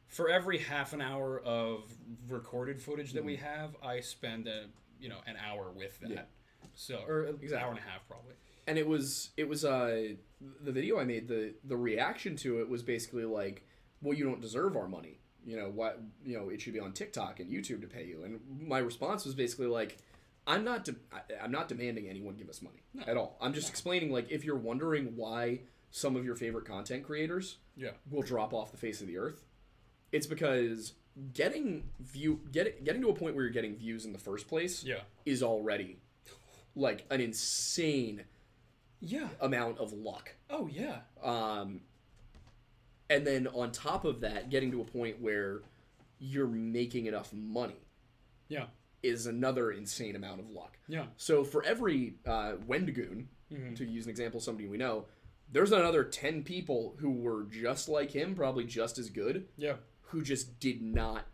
for 0.09 0.29
every 0.31 0.59
half 0.59 0.93
an 0.95 1.01
hour 1.03 1.39
of 1.41 1.95
recorded 2.29 2.81
footage 2.81 3.13
that 3.13 3.25
we 3.25 3.37
have, 3.37 3.77
I 3.83 4.01
spend 4.01 4.49
a 4.49 4.67
you 4.99 5.11
know 5.11 5.19
an 5.27 5.37
hour 5.37 5.71
with 5.71 6.01
that. 6.01 6.07
Mm-hmm. 6.09 6.15
Yeah. 6.17 6.69
So 6.75 7.05
or 7.07 7.25
an 7.25 7.35
Exactly. 7.43 7.59
hour 7.59 7.71
and 7.71 7.79
a 7.79 7.83
half 7.83 8.09
probably. 8.09 8.33
And 8.67 8.79
it 8.79 8.87
was 8.87 9.31
it 9.37 9.49
was 9.49 9.65
uh 9.65 10.09
the 10.63 10.73
video 10.73 10.99
I 10.99 11.05
made 11.05 11.29
the 11.29 11.55
the 11.65 11.77
reaction 11.77 12.37
to 12.37 12.61
it 12.61 12.69
was 12.69 12.83
basically 12.83 13.25
like, 13.25 13.67
well, 14.01 14.17
you 14.17 14.25
don't 14.25 14.41
deserve 14.41 14.77
our 14.77 14.89
money. 14.89 15.19
You 15.45 15.57
know 15.57 15.69
what? 15.71 16.01
You 16.25 16.39
know 16.39 16.49
it 16.49 16.61
should 16.61 16.73
be 16.73 16.81
on 16.81 16.93
TikTok 16.93 17.41
and 17.41 17.51
YouTube 17.51 17.81
to 17.83 17.87
pay 17.89 18.05
you. 18.05 18.23
And 18.25 18.41
my 18.69 18.79
response 18.79 19.25
was 19.25 19.35
basically 19.35 19.67
like, 19.67 19.99
I'm 20.47 20.65
not 20.65 20.85
de- 20.85 20.97
I, 21.13 21.21
I'm 21.43 21.53
not 21.53 21.69
demanding 21.69 22.09
anyone 22.09 22.35
give 22.35 22.49
us 22.49 22.63
money 22.63 22.83
at 23.07 23.17
all. 23.17 23.37
I'm 23.41 23.53
just 23.53 23.69
explaining 23.69 24.11
like 24.13 24.31
if 24.31 24.45
you're 24.45 24.57
wondering 24.57 25.15
why 25.17 25.61
some 25.91 26.17
of 26.17 26.25
your 26.25 26.37
favorite 26.37 26.65
content 26.65 27.05
creators 27.05 27.59
Yeah. 27.77 27.91
will 28.11 28.23
drop 28.23 28.55
off 28.55 28.71
the 28.71 28.79
face 28.79 29.01
of 29.03 29.07
the 29.09 29.19
earth, 29.19 29.45
it's 30.13 30.27
because 30.27 30.95
getting 31.35 31.85
view 32.01 32.41
get 32.53 32.83
getting 32.85 33.03
to 33.03 33.09
a 33.11 33.15
point 33.15 33.35
where 33.35 33.45
you're 33.45 33.53
getting 33.53 33.77
views 33.77 34.05
in 34.07 34.13
the 34.13 34.19
first 34.19 34.49
place 34.49 34.83
Yeah. 34.85 35.01
is 35.27 35.43
already 35.43 35.99
like 36.75 37.05
an 37.11 37.21
insane 37.21 38.25
Yeah. 39.05 39.29
amount 39.41 39.79
of 39.79 39.93
luck. 39.93 40.31
Oh 40.49 40.67
yeah. 40.69 41.01
Um, 41.23 41.81
and 43.11 43.27
then 43.27 43.47
on 43.49 43.73
top 43.73 44.05
of 44.05 44.21
that, 44.21 44.49
getting 44.49 44.71
to 44.71 44.81
a 44.81 44.85
point 44.85 45.21
where 45.21 45.61
you're 46.19 46.47
making 46.47 47.07
enough 47.07 47.33
money 47.33 47.77
Yeah. 48.49 48.67
is 49.03 49.27
another 49.27 49.73
insane 49.73 50.15
amount 50.17 50.41
of 50.41 50.49
luck. 50.51 50.79
Yeah. 50.89 51.07
So 51.17 51.43
for 51.45 51.63
every 51.65 52.15
uh, 52.25 52.55
Wendigoon, 52.67 53.29
to 53.75 53.85
use 53.85 54.05
an 54.07 54.11
example 54.11 54.39
of 54.39 54.45
somebody 54.45 54.67
we 54.67 54.79
know, 54.79 55.05
there's 55.51 55.73
another 55.73 56.05
10 56.05 56.43
people 56.45 56.95
who 57.01 57.11
were 57.11 57.45
just 57.51 57.87
like 57.89 58.11
him, 58.13 58.35
probably 58.35 58.65
just 58.65 58.97
as 58.99 59.11
good, 59.11 59.47
Yeah. 59.59 59.77
who 60.03 60.23
just 60.23 60.59
did 60.59 60.81
not 60.81 61.27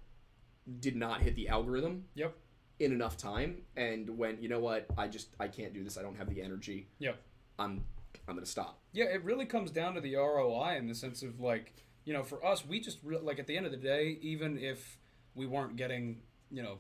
did 0.81 0.97
not 0.97 1.23
hit 1.23 1.35
the 1.35 1.49
algorithm 1.49 2.05
Yep. 2.14 2.37
in 2.81 2.93
enough 2.93 3.16
time 3.16 3.62
and 3.77 4.19
went, 4.19 4.43
you 4.43 4.49
know 4.49 4.59
what, 4.61 4.87
I 4.99 5.07
just 5.09 5.29
I 5.39 5.49
can't 5.49 5.73
do 5.73 5.85
this. 5.85 5.97
I 5.97 6.03
don't 6.03 6.16
have 6.16 6.29
the 6.29 6.43
energy. 6.43 6.89
Yep. 6.99 7.19
I'm 7.59 7.85
I'm 8.29 8.35
gonna 8.35 8.47
stop. 8.47 8.79
Yeah, 8.93 9.07
it 9.07 9.23
really 9.25 9.47
comes 9.47 9.71
down 9.71 9.95
to 9.95 10.01
the 10.01 10.17
ROI 10.17 10.77
in 10.77 10.87
the 10.87 10.95
sense 10.95 11.23
of 11.23 11.41
like, 11.41 11.75
you 12.05 12.13
know, 12.13 12.23
for 12.23 12.45
us, 12.45 12.65
we 12.67 12.81
just 12.81 12.99
re- 13.03 13.19
like 13.19 13.39
at 13.39 13.47
the 13.47 13.57
end 13.57 13.67
of 13.67 13.73
the 13.73 13.79
day, 13.79 14.19
even 14.23 14.59
if 14.59 14.99
we 15.35 15.47
weren't 15.47 15.77
getting, 15.77 16.21
you 16.51 16.63
know, 16.63 16.79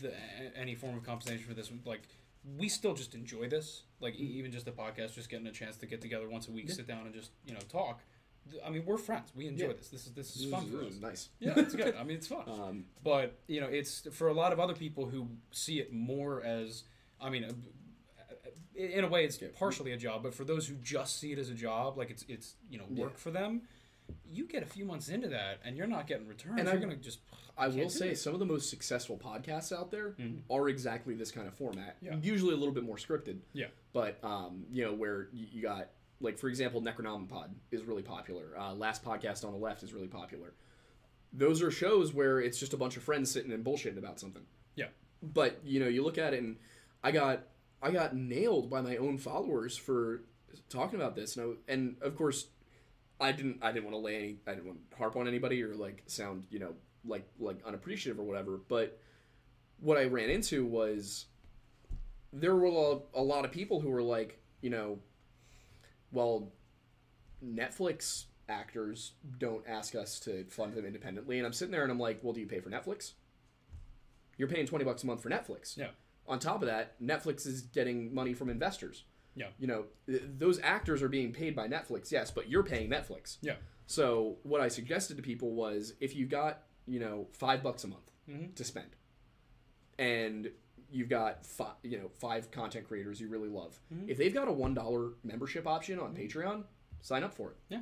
the, 0.00 0.12
any 0.56 0.74
form 0.74 0.96
of 0.96 1.04
compensation 1.04 1.46
for 1.46 1.54
this, 1.54 1.70
like, 1.84 2.02
we 2.58 2.68
still 2.68 2.94
just 2.94 3.14
enjoy 3.14 3.48
this. 3.48 3.82
Like, 4.00 4.14
e- 4.14 4.34
even 4.38 4.50
just 4.52 4.64
the 4.66 4.72
podcast, 4.72 5.14
just 5.14 5.28
getting 5.30 5.46
a 5.46 5.52
chance 5.52 5.76
to 5.78 5.86
get 5.86 6.00
together 6.00 6.28
once 6.28 6.48
a 6.48 6.50
week, 6.50 6.70
sit 6.70 6.86
down 6.86 7.06
and 7.06 7.14
just, 7.14 7.30
you 7.46 7.52
know, 7.54 7.60
talk. 7.68 8.00
I 8.66 8.70
mean, 8.70 8.84
we're 8.86 8.96
friends. 8.98 9.30
We 9.34 9.46
enjoy 9.46 9.68
Yeah. 9.68 9.72
this. 9.74 9.88
This 9.88 10.06
is 10.06 10.12
this 10.12 10.36
is 10.36 10.50
fun 10.50 10.66
for 10.70 10.84
us. 10.84 10.94
nice. 11.00 11.28
Yeah, 11.38 11.52
it's 11.56 11.74
good. 11.74 11.94
I 11.94 12.02
mean, 12.04 12.16
it's 12.16 12.26
fun. 12.26 12.42
Um, 12.48 12.84
But 13.04 13.38
you 13.46 13.60
know, 13.60 13.68
it's 13.68 14.06
for 14.12 14.28
a 14.28 14.34
lot 14.34 14.52
of 14.52 14.58
other 14.60 14.74
people 14.74 15.06
who 15.06 15.28
see 15.52 15.78
it 15.78 15.92
more 15.92 16.42
as, 16.42 16.84
I 17.20 17.30
mean, 17.30 17.44
in 18.84 19.04
a 19.04 19.08
way, 19.08 19.24
it's 19.24 19.38
partially 19.58 19.92
a 19.92 19.96
job. 19.96 20.22
But 20.22 20.34
for 20.34 20.44
those 20.44 20.66
who 20.66 20.74
just 20.76 21.18
see 21.18 21.32
it 21.32 21.38
as 21.38 21.50
a 21.50 21.54
job, 21.54 21.96
like 21.98 22.10
it's 22.10 22.24
it's 22.28 22.54
you 22.70 22.78
know 22.78 22.84
work 22.90 23.12
Yeah. 23.12 23.18
for 23.18 23.30
them, 23.30 23.62
you 24.32 24.46
get 24.46 24.62
a 24.62 24.66
few 24.66 24.84
months 24.84 25.08
into 25.08 25.28
that, 25.28 25.60
and 25.64 25.76
you're 25.76 25.86
not 25.86 26.06
getting 26.06 26.26
returns. 26.26 26.58
And 26.58 26.68
you're 26.68 26.76
I- 26.76 26.80
gonna 26.80 26.96
just. 26.96 27.20
I 27.58 27.68
will 27.68 27.90
say 27.90 28.14
some 28.14 28.32
of 28.32 28.38
the 28.40 28.46
most 28.46 28.70
successful 28.70 29.18
podcasts 29.18 29.70
out 29.70 29.90
there 29.90 30.14
are 30.50 30.68
exactly 30.70 31.14
this 31.14 31.30
kind 31.30 31.46
of 31.46 31.52
format. 31.54 31.98
Yeah. 32.00 32.16
Usually 32.22 32.54
a 32.54 32.56
little 32.56 32.72
bit 32.72 32.84
more 32.84 32.96
scripted, 32.96 33.40
Yeah. 33.52 33.66
but 33.92 34.18
um, 34.24 34.64
you 34.70 34.82
know 34.84 34.94
where 34.94 35.28
you, 35.32 35.46
you 35.52 35.62
got 35.62 35.90
like 36.22 36.38
for 36.38 36.48
example, 36.48 36.80
Necronomipod 36.80 37.50
is 37.70 37.82
really 37.84 38.02
popular. 38.02 38.58
Uh, 38.58 38.72
Last 38.74 39.04
podcast 39.04 39.44
on 39.44 39.52
the 39.52 39.58
left 39.58 39.82
is 39.82 39.92
really 39.92 40.08
popular. 40.08 40.54
Those 41.34 41.60
are 41.62 41.70
shows 41.70 42.12
where 42.14 42.40
it's 42.40 42.58
just 42.58 42.72
a 42.72 42.76
bunch 42.78 42.96
of 42.96 43.02
friends 43.02 43.30
sitting 43.30 43.52
and 43.52 43.62
bullshitting 43.64 43.98
about 43.98 44.18
something. 44.18 44.42
Yeah. 44.74 44.86
But 45.22 45.60
you 45.64 45.80
know, 45.80 45.88
you 45.88 46.02
look 46.02 46.16
at 46.18 46.32
it, 46.32 46.42
and 46.42 46.56
I 47.04 47.10
got 47.12 47.42
I 47.82 47.90
got 47.90 48.14
nailed 48.14 48.70
by 48.70 48.80
my 48.80 48.96
own 48.96 49.18
followers 49.18 49.76
for 49.76 50.22
talking 50.68 51.00
about 51.00 51.16
this, 51.16 51.36
and 51.36 51.56
I, 51.68 51.72
and 51.72 51.96
of 52.02 52.16
course, 52.16 52.46
I 53.20 53.32
didn't 53.32 53.58
I 53.62 53.72
didn't 53.72 53.84
want 53.84 53.94
to 53.94 54.00
lay 54.00 54.16
any 54.16 54.36
I 54.46 54.52
didn't 54.52 54.66
want 54.66 54.90
to 54.90 54.96
harp 54.96 55.16
on 55.16 55.28
anybody 55.28 55.62
or 55.62 55.74
like 55.74 56.02
sound 56.06 56.44
you 56.50 56.58
know 56.58 56.74
like 57.04 57.26
like 57.38 57.58
unappreciative 57.66 58.18
or 58.18 58.24
whatever. 58.24 58.60
But 58.68 58.98
what 59.80 59.96
I 59.96 60.04
ran 60.04 60.30
into 60.30 60.64
was 60.64 61.26
there 62.32 62.54
were 62.54 62.66
a, 62.66 63.18
a 63.18 63.22
lot 63.22 63.44
of 63.44 63.50
people 63.50 63.80
who 63.80 63.88
were 63.88 64.02
like, 64.02 64.38
you 64.60 64.70
know, 64.70 64.98
well, 66.12 66.52
Netflix 67.44 68.24
actors 68.48 69.12
don't 69.38 69.64
ask 69.66 69.94
us 69.94 70.20
to 70.20 70.44
fund 70.44 70.74
them 70.74 70.84
independently, 70.84 71.38
and 71.38 71.46
I'm 71.46 71.52
sitting 71.52 71.72
there 71.72 71.82
and 71.82 71.90
I'm 71.90 71.98
like, 71.98 72.20
well, 72.22 72.32
do 72.32 72.40
you 72.40 72.46
pay 72.46 72.60
for 72.60 72.70
Netflix? 72.70 73.12
You're 74.36 74.48
paying 74.48 74.66
twenty 74.66 74.84
bucks 74.84 75.02
a 75.02 75.06
month 75.06 75.22
for 75.22 75.30
Netflix. 75.30 75.76
Yeah. 75.76 75.88
On 76.30 76.38
top 76.38 76.62
of 76.62 76.68
that, 76.68 76.98
Netflix 77.02 77.46
is 77.46 77.60
getting 77.62 78.14
money 78.14 78.32
from 78.32 78.48
investors. 78.48 79.04
Yeah. 79.34 79.48
You 79.58 79.66
know, 79.66 79.84
th- 80.06 80.22
those 80.38 80.58
actors 80.62 81.02
are 81.02 81.08
being 81.08 81.32
paid 81.32 81.54
by 81.54 81.68
Netflix, 81.68 82.10
yes, 82.10 82.30
but 82.30 82.48
you're 82.48 82.62
paying 82.62 82.88
Netflix. 82.88 83.36
Yeah. 83.42 83.56
So 83.86 84.38
what 84.44 84.60
I 84.60 84.68
suggested 84.68 85.16
to 85.18 85.22
people 85.22 85.52
was 85.54 85.94
if 86.00 86.14
you've 86.16 86.30
got 86.30 86.62
you 86.86 86.98
know 87.00 87.26
five 87.32 87.62
bucks 87.62 87.84
a 87.84 87.88
month 87.88 88.10
Mhm. 88.28 88.54
to 88.54 88.64
spend, 88.64 88.96
and 89.98 90.50
you've 90.90 91.08
got 91.08 91.44
five, 91.46 91.74
you 91.82 91.98
know 91.98 92.10
five 92.18 92.50
content 92.50 92.86
creators 92.88 93.20
you 93.20 93.28
really 93.28 93.48
love, 93.48 93.78
Mm-hmm. 93.92 94.08
if 94.08 94.18
they've 94.18 94.34
got 94.34 94.48
a 94.48 94.52
one 94.52 94.74
dollar 94.74 95.10
membership 95.22 95.66
option 95.66 95.98
on 95.98 96.14
Patreon, 96.14 96.64
sign 97.00 97.22
up 97.22 97.34
for 97.34 97.50
it. 97.50 97.56
Yeah. 97.68 97.80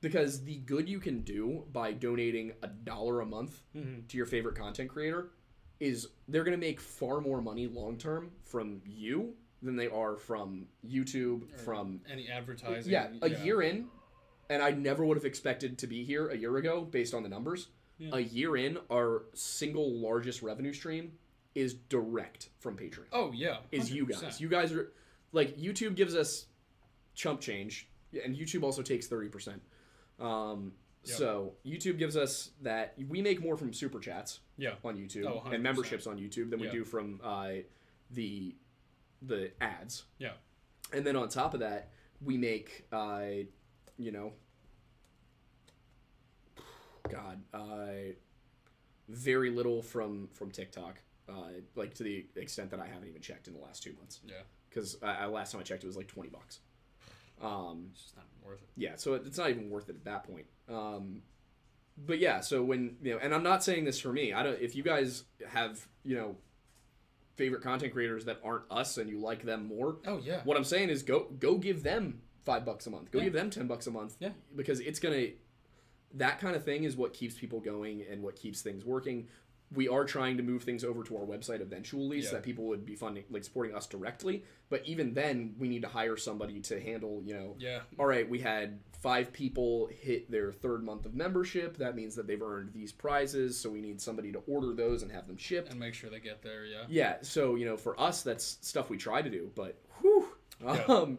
Because 0.00 0.44
the 0.44 0.56
good 0.58 0.88
you 0.88 1.00
can 1.00 1.22
do 1.22 1.64
by 1.72 1.92
donating 1.92 2.52
a 2.62 2.68
dollar 2.68 3.20
a 3.20 3.26
month 3.26 3.62
Mm-hmm. 3.76 4.06
to 4.08 4.16
your 4.16 4.26
favorite 4.26 4.56
content 4.56 4.90
creator 4.90 5.30
is 5.80 6.08
they're 6.28 6.44
going 6.44 6.58
to 6.58 6.66
make 6.66 6.80
far 6.80 7.20
more 7.20 7.40
money 7.42 7.66
long 7.66 7.96
term 7.96 8.30
from 8.44 8.80
you 8.86 9.34
than 9.62 9.76
they 9.76 9.88
are 9.88 10.16
from 10.16 10.66
YouTube, 10.86 11.50
from 11.64 12.00
Any 12.10 12.28
advertising? 12.28 12.92
yeah, 12.92 13.08
a 13.22 13.30
year 13.30 13.62
in, 13.62 13.86
and 14.50 14.62
I 14.62 14.70
never 14.70 15.04
would 15.04 15.16
have 15.16 15.24
expected 15.24 15.78
to 15.78 15.86
be 15.86 16.04
here 16.04 16.28
a 16.28 16.36
year 16.36 16.56
ago 16.58 16.82
based 16.82 17.14
on 17.14 17.22
the 17.22 17.28
numbers. 17.28 17.68
A 18.12 18.20
year 18.20 18.56
in, 18.56 18.76
our 18.90 19.22
single 19.34 19.90
largest 20.00 20.42
revenue 20.42 20.72
stream 20.72 21.12
is 21.54 21.74
direct 21.74 22.50
from 22.58 22.76
Patreon. 22.76 23.06
Oh 23.12 23.30
yeah. 23.32 23.58
is 23.70 23.90
you 23.90 24.04
guys. 24.04 24.40
You 24.40 24.48
guys 24.48 24.72
are 24.72 24.92
like 25.32 25.56
YouTube 25.56 25.94
gives 25.94 26.14
us 26.14 26.46
chump 27.14 27.40
change, 27.40 27.88
and 28.24 28.36
YouTube 28.36 28.62
also 28.64 28.82
takes 28.82 29.06
thirty 29.06 29.28
percent. 29.28 29.62
Um, 30.20 30.72
Yep. 31.06 31.16
So 31.16 31.52
YouTube 31.66 31.98
gives 31.98 32.16
us 32.16 32.50
that 32.62 32.94
we 33.08 33.20
make 33.20 33.42
more 33.42 33.56
from 33.56 33.72
super 33.72 34.00
chats 34.00 34.40
Yeah. 34.56 34.74
on 34.84 34.96
YouTube 34.96 35.26
Oh, 35.26 35.42
and 35.50 35.62
memberships 35.62 36.06
on 36.06 36.18
YouTube 36.18 36.50
than 36.50 36.60
we 36.60 36.66
Yeah. 36.66 36.72
do 36.72 36.84
from 36.84 37.20
uh, 37.22 37.52
the 38.10 38.54
the 39.22 39.52
ads. 39.60 40.04
Yeah. 40.18 40.32
And 40.92 41.04
then 41.06 41.16
on 41.16 41.28
top 41.28 41.54
of 41.54 41.60
that, 41.60 41.90
we 42.20 42.36
make, 42.36 42.86
uh, 42.92 43.26
you 43.98 44.12
know, 44.12 44.32
God, 47.10 47.42
uh, 47.52 48.12
very 49.08 49.50
little 49.50 49.82
from 49.82 50.28
from 50.28 50.50
TikTok, 50.50 51.00
uh, 51.28 51.48
like 51.74 51.94
to 51.94 52.02
the 52.02 52.26
extent 52.36 52.70
that 52.70 52.80
I 52.80 52.86
haven't 52.86 53.08
even 53.08 53.20
checked 53.20 53.46
in 53.48 53.54
the 53.54 53.60
last 53.60 53.82
two 53.82 53.92
months. 53.94 54.20
Yeah. 54.26 54.42
Because 54.70 54.96
I, 55.02 55.26
last 55.26 55.52
time 55.52 55.60
I 55.60 55.64
checked, 55.64 55.84
it 55.84 55.86
was 55.86 55.96
like 55.96 56.08
twenty 56.08 56.30
bucks. 56.30 56.60
Um, 57.44 57.88
It's 57.92 58.02
just 58.02 58.16
not 58.16 58.26
worth 58.44 58.62
it. 58.62 58.68
yeah, 58.76 58.96
so 58.96 59.14
it's 59.14 59.38
not 59.38 59.50
even 59.50 59.70
worth 59.70 59.88
it 59.88 59.96
at 59.96 60.04
that 60.04 60.24
point. 60.24 60.46
Um, 60.68 61.22
but 61.96 62.18
yeah, 62.18 62.40
so 62.40 62.62
when 62.62 62.96
you 63.02 63.12
know, 63.14 63.18
and 63.22 63.34
I'm 63.34 63.42
not 63.42 63.62
saying 63.62 63.84
this 63.84 64.00
for 64.00 64.12
me. 64.12 64.32
I 64.32 64.42
don't. 64.42 64.60
If 64.60 64.74
you 64.74 64.82
guys 64.82 65.24
have 65.48 65.86
you 66.04 66.16
know 66.16 66.36
favorite 67.36 67.62
content 67.62 67.92
creators 67.92 68.24
that 68.26 68.40
aren't 68.44 68.64
us 68.70 68.96
and 68.98 69.08
you 69.10 69.18
like 69.20 69.44
them 69.44 69.66
more, 69.66 69.96
Oh 70.06 70.20
yeah. 70.24 70.40
what 70.44 70.56
I'm 70.56 70.64
saying 70.64 70.88
is 70.90 71.02
go 71.02 71.26
go 71.38 71.56
give 71.58 71.82
them 71.82 72.20
five 72.44 72.64
bucks 72.64 72.86
a 72.86 72.90
month. 72.90 73.10
Go 73.10 73.18
Yeah. 73.18 73.24
give 73.24 73.32
them 73.34 73.50
ten 73.50 73.66
bucks 73.66 73.86
a 73.86 73.90
month. 73.90 74.16
Yeah. 74.20 74.30
Because 74.56 74.80
it's 74.80 74.98
gonna 74.98 75.28
that 76.14 76.38
kind 76.38 76.54
of 76.54 76.64
thing 76.64 76.84
is 76.84 76.96
what 76.96 77.12
keeps 77.12 77.34
people 77.36 77.58
going 77.60 78.04
and 78.08 78.22
what 78.22 78.36
keeps 78.36 78.62
things 78.62 78.84
working. 78.84 79.26
We 79.74 79.88
are 79.88 80.04
trying 80.04 80.36
to 80.36 80.42
move 80.42 80.62
things 80.62 80.84
over 80.84 81.02
to 81.04 81.16
our 81.16 81.24
website 81.24 81.60
eventually 81.60 82.20
so 82.22 82.32
that 82.36 82.42
people 82.42 82.64
would 82.66 82.84
be 82.86 82.94
funding 82.94 83.24
like 83.30 83.44
supporting 83.44 83.74
us 83.74 83.86
directly. 83.86 84.44
But 84.70 84.86
even 84.86 85.14
then 85.14 85.54
we 85.58 85.68
need 85.68 85.82
to 85.82 85.88
hire 85.88 86.16
somebody 86.16 86.60
to 86.60 86.80
handle, 86.80 87.22
you 87.24 87.34
know, 87.34 87.56
Yeah. 87.58 87.80
all 87.98 88.06
right, 88.06 88.28
we 88.28 88.38
had 88.40 88.80
five 89.02 89.32
people 89.32 89.88
hit 89.88 90.30
their 90.30 90.50
third 90.52 90.82
month 90.82 91.04
of 91.06 91.14
membership. 91.14 91.76
That 91.76 91.94
means 91.94 92.14
that 92.14 92.26
they've 92.26 92.40
earned 92.40 92.72
these 92.72 92.90
prizes, 92.92 93.58
so 93.58 93.68
we 93.70 93.80
need 93.80 94.00
somebody 94.00 94.32
to 94.32 94.38
order 94.46 94.72
those 94.72 95.02
and 95.02 95.12
have 95.12 95.26
them 95.26 95.36
shipped. 95.36 95.70
And 95.70 95.78
make 95.78 95.92
sure 95.94 96.08
they 96.08 96.20
get 96.20 96.42
there. 96.42 96.64
Yeah. 96.64 96.84
Yeah, 96.88 97.16
so 97.22 97.54
you 97.56 97.66
know, 97.66 97.76
for 97.76 97.98
us, 98.00 98.22
that's 98.22 98.58
stuff 98.62 98.88
we 98.90 98.96
try 98.96 99.20
to 99.22 99.28
do, 99.30 99.50
but 99.54 99.78
whew. 100.00 100.28
Yeah. 100.62 100.84
Um, 100.88 101.18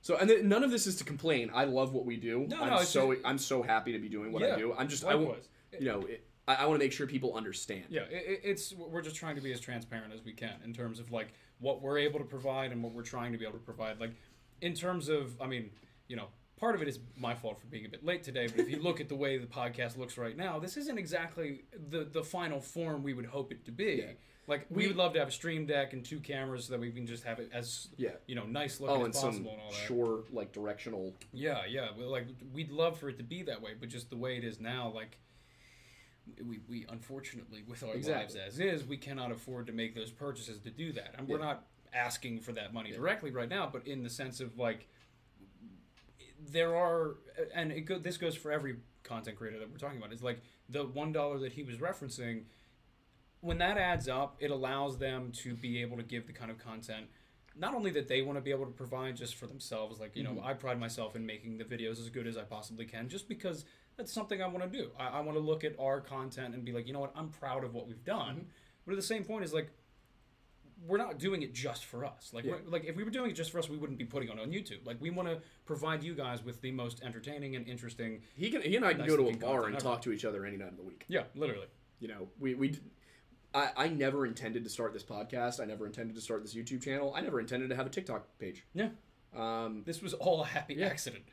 so 0.00 0.16
and 0.16 0.30
then 0.30 0.48
none 0.48 0.62
of 0.64 0.70
this 0.70 0.86
is 0.86 0.96
to 0.96 1.04
complain. 1.04 1.50
I 1.52 1.64
love 1.64 1.92
what 1.92 2.06
we 2.06 2.16
do. 2.16 2.46
No, 2.48 2.62
I'm 2.62 2.70
no, 2.70 2.82
so 2.82 3.12
just- 3.14 3.26
I'm 3.26 3.38
so 3.38 3.62
happy 3.62 3.92
to 3.92 3.98
be 3.98 4.08
doing 4.08 4.32
what 4.32 4.42
I 4.42 4.56
do. 4.56 4.72
I'm 4.72 4.88
just 4.88 5.04
I 5.04 5.14
won't, 5.16 5.38
you 5.78 5.86
know, 5.86 6.00
it, 6.06 6.24
I, 6.48 6.54
I 6.56 6.66
want 6.66 6.78
to 6.80 6.84
make 6.84 6.92
sure 6.92 7.06
people 7.06 7.34
understand. 7.34 7.84
Yeah, 7.88 8.02
it, 8.10 8.40
it's 8.44 8.72
we're 8.74 9.02
just 9.02 9.16
trying 9.16 9.36
to 9.36 9.40
be 9.42 9.52
as 9.52 9.60
transparent 9.60 10.12
as 10.12 10.24
we 10.24 10.32
can 10.32 10.54
in 10.64 10.72
terms 10.72 11.00
of 11.00 11.10
like 11.12 11.28
what 11.58 11.82
we're 11.82 11.98
able 11.98 12.18
to 12.18 12.24
provide 12.24 12.72
and 12.72 12.82
what 12.82 12.92
we're 12.92 13.02
trying 13.02 13.32
to 13.32 13.38
be 13.38 13.44
able 13.44 13.58
to 13.58 13.64
provide. 13.64 13.98
Like 14.00 14.12
in 14.60 14.74
terms 14.74 15.08
of, 15.08 15.40
I 15.40 15.46
mean, 15.46 15.70
you 16.08 16.16
know, 16.16 16.26
part 16.58 16.74
of 16.74 16.82
it 16.82 16.88
is 16.88 16.98
my 17.16 17.34
fault 17.34 17.60
for 17.60 17.66
being 17.66 17.86
a 17.86 17.88
bit 17.88 18.04
late 18.04 18.22
today. 18.22 18.46
But 18.46 18.60
if 18.60 18.70
you 18.70 18.80
look 18.82 19.00
at 19.00 19.08
the 19.08 19.16
way 19.16 19.38
the 19.38 19.46
podcast 19.46 19.96
looks 19.98 20.16
right 20.18 20.36
now, 20.36 20.58
this 20.58 20.76
isn't 20.76 20.98
exactly 20.98 21.64
the 21.90 22.04
the 22.04 22.22
final 22.22 22.60
form 22.60 23.02
we 23.02 23.12
would 23.14 23.26
hope 23.26 23.52
it 23.52 23.64
to 23.66 23.70
be. 23.72 24.02
Yeah. 24.06 24.12
Like 24.48 24.66
we, 24.70 24.86
would 24.86 24.94
love 24.94 25.12
to 25.14 25.18
have 25.18 25.26
a 25.26 25.32
stream 25.32 25.66
deck 25.66 25.92
and 25.92 26.04
two 26.04 26.20
cameras 26.20 26.66
so 26.66 26.74
that 26.74 26.80
we 26.80 26.92
can 26.92 27.04
just 27.04 27.24
have 27.24 27.40
it 27.40 27.50
as 27.52 27.88
Yeah. 27.96 28.10
you 28.28 28.36
know 28.36 28.44
nice 28.44 28.78
looking 28.78 28.94
Oh, 28.96 29.00
as 29.00 29.04
and 29.06 29.14
possible 29.14 29.32
some 29.32 29.46
and 29.54 29.60
all 29.60 29.70
that. 29.72 29.86
sure 29.88 30.20
like 30.30 30.52
directional. 30.52 31.12
Yeah, 31.32 31.62
yeah. 31.68 31.88
Like 31.98 32.28
we'd 32.54 32.70
love 32.70 32.96
for 33.00 33.08
it 33.08 33.16
to 33.18 33.24
be 33.24 33.42
that 33.42 33.60
way, 33.60 33.72
but 33.78 33.88
just 33.88 34.08
the 34.08 34.16
way 34.16 34.36
it 34.36 34.44
is 34.44 34.60
now, 34.60 34.92
like 34.94 35.18
we, 36.44 36.60
we 36.68 36.86
unfortunately 36.88 37.62
with 37.66 37.82
our 37.82 37.94
Exactly. 37.94 38.38
lives 38.38 38.54
as 38.54 38.60
is, 38.60 38.84
we 38.84 38.96
cannot 38.96 39.30
afford 39.30 39.66
to 39.66 39.72
make 39.72 39.94
those 39.94 40.10
purchases 40.10 40.58
to 40.60 40.70
do 40.70 40.92
that, 40.92 41.14
and 41.16 41.28
we're 41.28 41.38
not 41.38 41.64
asking 41.94 42.40
for 42.40 42.52
that 42.52 42.74
money 42.74 42.92
directly 42.92 43.30
right 43.30 43.48
now, 43.48 43.68
but 43.72 43.86
in 43.86 44.02
the 44.02 44.10
sense 44.10 44.40
of 44.40 44.58
like 44.58 44.88
there 46.52 46.76
are, 46.76 47.16
and 47.54 47.72
it 47.72 47.82
go, 47.82 47.98
this 47.98 48.16
goes 48.16 48.36
for 48.36 48.52
every 48.52 48.76
content 49.02 49.36
creator 49.36 49.58
that 49.58 49.70
we're 49.70 49.78
talking 49.78 49.98
about. 49.98 50.12
Is 50.12 50.22
like 50.22 50.40
the 50.68 50.84
one 50.84 51.12
dollar 51.12 51.38
that 51.38 51.52
he 51.52 51.62
was 51.62 51.76
referencing. 51.76 52.42
When 53.40 53.58
that 53.58 53.78
adds 53.78 54.08
up, 54.08 54.36
it 54.40 54.50
allows 54.50 54.98
them 54.98 55.30
to 55.42 55.54
be 55.54 55.80
able 55.82 55.96
to 55.98 56.02
give 56.02 56.26
the 56.26 56.32
kind 56.32 56.50
of 56.50 56.58
content 56.58 57.06
not 57.58 57.74
only 57.74 57.90
that 57.90 58.08
they 58.08 58.22
want 58.22 58.36
to 58.36 58.42
be 58.42 58.50
able 58.50 58.66
to 58.66 58.72
provide 58.72 59.16
just 59.16 59.34
for 59.36 59.46
themselves 59.46 59.98
like 59.98 60.14
you 60.14 60.22
know 60.22 60.32
mm-hmm. 60.32 60.46
i 60.46 60.52
pride 60.52 60.78
myself 60.78 61.16
in 61.16 61.24
making 61.24 61.56
the 61.58 61.64
videos 61.64 61.98
as 61.98 62.10
good 62.10 62.26
as 62.26 62.36
i 62.36 62.42
possibly 62.42 62.84
can 62.84 63.08
just 63.08 63.28
because 63.28 63.64
that's 63.96 64.12
something 64.12 64.42
i 64.42 64.46
want 64.46 64.70
to 64.70 64.78
do. 64.78 64.90
I, 64.98 65.08
I 65.08 65.20
want 65.20 65.36
to 65.36 65.40
look 65.42 65.64
at 65.64 65.74
our 65.78 66.00
content 66.00 66.54
and 66.54 66.64
be 66.64 66.72
like 66.72 66.86
you 66.86 66.92
know 66.92 67.00
what? 67.00 67.12
I'm 67.16 67.28
proud 67.28 67.64
of 67.64 67.74
what 67.74 67.86
we've 67.86 68.04
done. 68.04 68.36
Mm-hmm. 68.36 68.48
But 68.84 68.92
at 68.92 68.96
the 68.96 69.02
same 69.02 69.24
point 69.24 69.44
is 69.44 69.52
like 69.52 69.70
we're 70.86 70.98
not 70.98 71.18
doing 71.18 71.40
it 71.42 71.54
just 71.54 71.86
for 71.86 72.04
us. 72.04 72.32
Like 72.34 72.44
we're, 72.44 72.60
like 72.66 72.84
if 72.84 72.96
we 72.96 73.02
were 73.02 73.10
doing 73.10 73.30
it 73.30 73.34
just 73.34 73.50
for 73.50 73.58
us 73.58 73.68
we 73.70 73.78
wouldn't 73.78 73.98
be 73.98 74.04
putting 74.04 74.28
it 74.28 74.38
on 74.38 74.50
youtube. 74.50 74.86
Like 74.86 75.00
we 75.00 75.10
want 75.10 75.28
to 75.28 75.38
provide 75.64 76.02
you 76.02 76.14
guys 76.14 76.44
with 76.44 76.60
the 76.60 76.70
most 76.70 77.02
entertaining 77.02 77.56
and 77.56 77.66
interesting 77.66 78.20
He 78.36 78.50
can 78.50 78.62
he 78.62 78.76
and 78.76 78.84
I 78.84 78.90
can 78.90 79.00
Nice 79.00 79.08
go 79.08 79.16
to 79.16 79.28
a 79.28 79.36
bar 79.36 79.64
and 79.64 79.74
ever. 79.74 79.82
talk 79.82 80.02
to 80.02 80.12
each 80.12 80.24
other 80.24 80.44
any 80.44 80.56
night 80.56 80.68
of 80.68 80.76
the 80.76 80.84
week. 80.84 81.04
yeah 81.08 81.24
literally. 81.34 81.66
You 81.98 82.08
know, 82.08 82.28
we 82.38 82.54
we. 82.54 82.78
I, 83.56 83.70
I 83.76 83.88
never 83.88 84.26
intended 84.26 84.64
to 84.64 84.70
start 84.70 84.92
this 84.92 85.02
podcast. 85.02 85.60
I 85.60 85.64
never 85.64 85.86
intended 85.86 86.14
to 86.16 86.20
start 86.22 86.42
this 86.42 86.54
YouTube 86.54 86.82
channel. 86.82 87.12
I 87.16 87.22
never 87.22 87.40
intended 87.40 87.70
to 87.70 87.76
have 87.76 87.86
a 87.86 87.90
TikTok 87.90 88.26
page. 88.38 88.64
yeah 88.74 88.88
Um, 89.34 89.82
this 89.86 90.02
was 90.02 90.12
all 90.14 90.42
a 90.42 90.46
happy 90.46 90.82
accident 90.82 91.24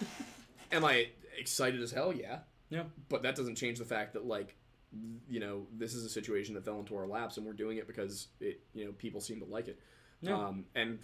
am 0.72 0.84
I 0.84 1.08
excited 1.38 1.80
as 1.82 1.90
hell? 1.92 2.12
Yeah. 2.12 2.38
yeah 2.70 2.84
but 3.08 3.22
that 3.22 3.36
doesn't 3.36 3.56
change 3.56 3.78
the 3.78 3.84
fact 3.84 4.14
that 4.14 4.26
like 4.26 4.56
you 5.28 5.40
know 5.40 5.66
this 5.76 5.92
is 5.94 6.04
a 6.04 6.08
situation 6.08 6.54
that 6.54 6.64
fell 6.64 6.78
into 6.78 6.96
our 6.96 7.06
laps 7.06 7.36
and 7.36 7.44
we're 7.46 7.52
doing 7.52 7.76
it 7.78 7.86
because 7.86 8.28
it 8.40 8.60
you 8.74 8.84
know 8.86 8.92
people 8.92 9.20
seem 9.20 9.38
to 9.40 9.44
like 9.46 9.68
it 9.68 9.78
Yeah. 10.22 10.34
um, 10.34 10.64
and 10.74 10.98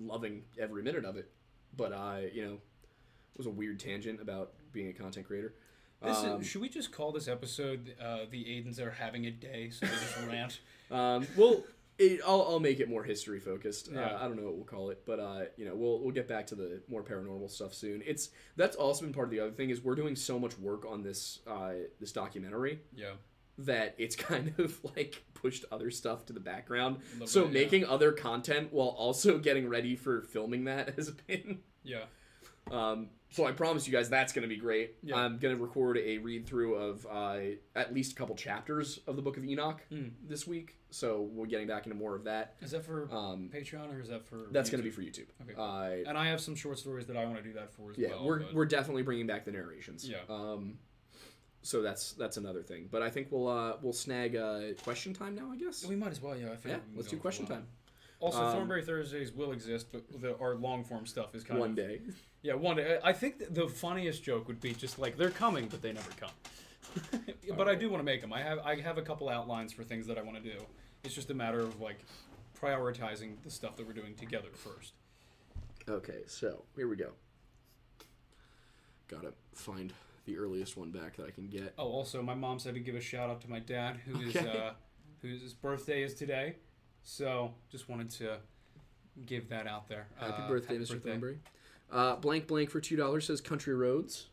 loving 0.00 0.42
every 0.58 0.82
minute 0.82 1.04
of 1.04 1.16
it 1.16 1.30
but 1.76 1.92
uh 1.92 2.18
you 2.32 2.42
know 2.44 2.54
it 2.54 3.36
was 3.38 3.46
a 3.46 3.50
weird 3.50 3.78
tangent 3.80 4.20
about 4.20 4.52
being 4.72 4.88
a 4.88 4.92
content 4.92 5.26
creator 5.26 5.54
this 6.02 6.16
um, 6.18 6.40
is, 6.40 6.46
should 6.46 6.60
we 6.60 6.68
just 6.68 6.92
call 6.92 7.12
this 7.12 7.28
episode 7.28 7.94
uh, 8.02 8.20
the 8.30 8.44
aidans 8.44 8.80
are 8.80 8.90
having 8.90 9.26
a 9.26 9.30
day 9.30 9.70
so 9.70 9.86
they 9.86 9.92
just 9.92 10.16
rant 10.28 10.60
um, 10.90 11.26
well 11.36 11.62
it, 11.98 12.20
I'll, 12.26 12.42
I'll 12.48 12.60
make 12.60 12.80
it 12.80 12.88
more 12.88 13.04
history 13.04 13.40
focused 13.40 13.90
Yeah. 13.92 14.00
uh, 14.00 14.18
i 14.18 14.22
don't 14.22 14.36
know 14.36 14.44
what 14.44 14.54
we'll 14.56 14.64
call 14.64 14.90
it 14.90 15.02
but 15.06 15.20
uh, 15.20 15.42
you 15.56 15.64
know 15.66 15.74
we'll, 15.74 15.98
we'll 16.00 16.12
get 16.12 16.26
back 16.28 16.46
to 16.48 16.54
the 16.54 16.80
more 16.88 17.02
paranormal 17.02 17.50
stuff 17.50 17.74
soon 17.74 18.02
it's 18.06 18.30
that's 18.56 18.76
also 18.76 19.04
been 19.04 19.12
part 19.12 19.26
of 19.28 19.30
the 19.32 19.40
other 19.40 19.50
thing 19.50 19.70
is 19.70 19.82
we're 19.82 19.94
doing 19.94 20.16
so 20.16 20.38
much 20.38 20.58
work 20.58 20.84
on 20.88 21.02
this 21.02 21.40
uh, 21.46 21.72
this 22.00 22.12
documentary 22.12 22.80
yeah 22.94 23.12
that 23.58 23.94
it's 23.98 24.16
kind 24.30 24.54
of 24.58 24.78
like 24.96 25.22
pushed 25.34 25.66
other 25.70 25.90
stuff 25.90 26.24
to 26.26 26.32
the 26.32 26.40
background. 26.40 26.96
So 27.26 27.44
bit, 27.44 27.52
yeah. 27.54 27.60
making 27.62 27.84
other 27.84 28.12
content 28.12 28.72
while 28.72 28.88
also 28.88 29.36
getting 29.38 29.68
ready 29.68 29.96
for 29.96 30.22
filming 30.22 30.64
that 30.64 30.94
has 30.96 31.10
been. 31.10 31.58
yeah 31.82 32.04
Um, 32.70 33.08
so 33.32 33.46
I 33.46 33.52
promise 33.52 33.86
you 33.86 33.92
guys 33.92 34.08
that's 34.08 34.32
going 34.32 34.42
to 34.42 34.48
be 34.48 34.56
great. 34.60 34.94
Yeah. 35.02 35.16
I'm 35.16 35.38
going 35.38 35.56
to 35.56 35.62
record 35.62 35.98
a 35.98 36.18
read 36.18 36.46
through 36.46 36.74
of 36.74 37.06
uh, 37.10 37.38
at 37.76 37.94
least 37.94 38.12
a 38.12 38.14
couple 38.16 38.34
chapters 38.34 38.98
of 39.06 39.14
the 39.16 39.22
Book 39.22 39.36
of 39.36 39.44
Enoch 39.44 39.80
Hmm. 39.88 40.08
this 40.26 40.46
week. 40.46 40.76
So 40.90 41.22
we're 41.32 41.46
getting 41.46 41.68
back 41.68 41.86
into 41.86 41.96
more 41.96 42.16
of 42.16 42.24
that. 42.24 42.56
Is 42.60 42.72
that 42.72 42.84
for 42.84 43.08
Um, 43.12 43.48
Patreon 43.54 43.94
or 43.96 44.00
is 44.00 44.08
that 44.08 44.24
for? 44.24 44.48
That's 44.50 44.68
going 44.70 44.82
to 44.82 44.84
be 44.84 44.90
for 44.90 45.02
YouTube. 45.02 45.26
Okay. 45.42 45.54
Uh, 45.56 46.08
And 46.08 46.18
I 46.18 46.26
have 46.26 46.40
some 46.40 46.56
short 46.56 46.78
stories 46.78 47.06
that 47.06 47.16
I 47.16 47.24
want 47.24 47.36
to 47.36 47.42
do 47.44 47.52
that 47.52 47.72
for 47.72 47.92
as 47.92 47.98
yeah, 47.98 48.08
well. 48.10 48.24
we're 48.26 48.38
but- 48.40 48.54
we're 48.54 48.66
definitely 48.66 49.02
bringing 49.02 49.26
back 49.28 49.44
the 49.44 49.52
narrations. 49.52 50.08
Yeah. 50.08 50.18
Um, 50.28 50.78
so 51.62 51.82
that's 51.82 52.12
that's 52.14 52.36
another 52.38 52.62
thing. 52.62 52.88
But 52.90 53.02
I 53.02 53.10
think 53.10 53.28
we'll 53.30 53.46
uh, 53.46 53.76
we'll 53.82 53.92
snag 53.92 54.34
uh, 54.34 54.72
question 54.82 55.12
time 55.12 55.34
now. 55.36 55.52
I 55.52 55.56
guess. 55.56 55.84
we 55.84 55.94
might 55.94 56.10
as 56.10 56.20
well. 56.20 56.36
Yeah. 56.36 56.50
I 56.52 56.56
feel 56.56 56.72
Yeah, 56.72 56.78
let's 56.96 57.08
do 57.08 57.16
question 57.18 57.46
time. 57.46 57.66
Also, 58.20 58.38
Um, 58.42 58.52
Thornberry 58.52 58.84
Thursdays 58.84 59.32
will 59.32 59.52
exist, 59.52 59.86
but 59.90 60.02
the, 60.20 60.36
our 60.38 60.54
long 60.54 60.84
form 60.84 61.06
stuff 61.06 61.34
is 61.34 61.42
kind 61.42 61.58
one 61.58 61.70
of 61.70 61.76
one 61.78 61.88
day. 61.88 62.00
Yeah, 62.42 62.54
one 62.54 62.76
day. 62.76 62.98
I 63.02 63.12
think 63.14 63.54
the 63.54 63.66
funniest 63.66 64.22
joke 64.22 64.46
would 64.46 64.60
be 64.60 64.74
just 64.74 64.98
like 64.98 65.16
they're 65.16 65.30
coming, 65.30 65.68
but 65.68 65.80
they 65.80 65.92
never 65.92 66.10
come. 66.18 67.24
but 67.56 67.66
I 67.68 67.74
do 67.74 67.88
want 67.88 68.00
to 68.00 68.04
make 68.04 68.20
them. 68.20 68.32
I 68.32 68.42
have 68.42 68.58
I 68.60 68.78
have 68.80 68.98
a 68.98 69.02
couple 69.02 69.28
outlines 69.28 69.72
for 69.72 69.84
things 69.84 70.06
that 70.06 70.18
I 70.18 70.22
want 70.22 70.36
to 70.36 70.42
do. 70.42 70.58
It's 71.02 71.14
just 71.14 71.30
a 71.30 71.34
matter 71.34 71.60
of 71.60 71.80
like 71.80 71.98
prioritizing 72.60 73.42
the 73.42 73.50
stuff 73.50 73.76
that 73.76 73.86
we're 73.86 73.94
doing 73.94 74.14
together 74.14 74.48
first. 74.54 74.92
Okay, 75.88 76.22
so 76.26 76.64
here 76.76 76.88
we 76.88 76.96
go. 76.96 77.10
Gotta 79.08 79.32
find 79.54 79.92
the 80.26 80.36
earliest 80.36 80.76
one 80.76 80.90
back 80.90 81.16
that 81.16 81.26
I 81.26 81.30
can 81.30 81.48
get. 81.48 81.72
Oh, 81.78 81.88
also, 81.88 82.22
my 82.22 82.34
mom 82.34 82.58
said 82.58 82.74
to 82.74 82.80
give 82.80 82.94
a 82.94 83.00
shout 83.00 83.30
out 83.30 83.40
to 83.42 83.50
my 83.50 83.60
dad, 83.60 83.96
who 84.06 84.20
is 84.20 84.36
Okay. 84.36 84.58
uh, 84.58 84.72
whose 85.22 85.54
birthday 85.54 86.02
is 86.02 86.14
today. 86.14 86.56
So 87.02 87.52
just 87.70 87.88
wanted 87.88 88.10
to 88.12 88.38
give 89.26 89.48
that 89.48 89.66
out 89.66 89.88
there. 89.88 90.06
Happy 90.16 90.42
Uh, 90.42 90.48
birthday, 90.48 90.78
Mr. 90.78 91.00
Thornberry. 91.00 91.38
Uh, 91.90 92.16
blank 92.16 92.46
blank 92.46 92.70
for 92.70 92.80
two 92.80 92.96
dollars 92.96 93.26
says 93.26 93.40
country 93.40 93.74
roads 93.74 94.28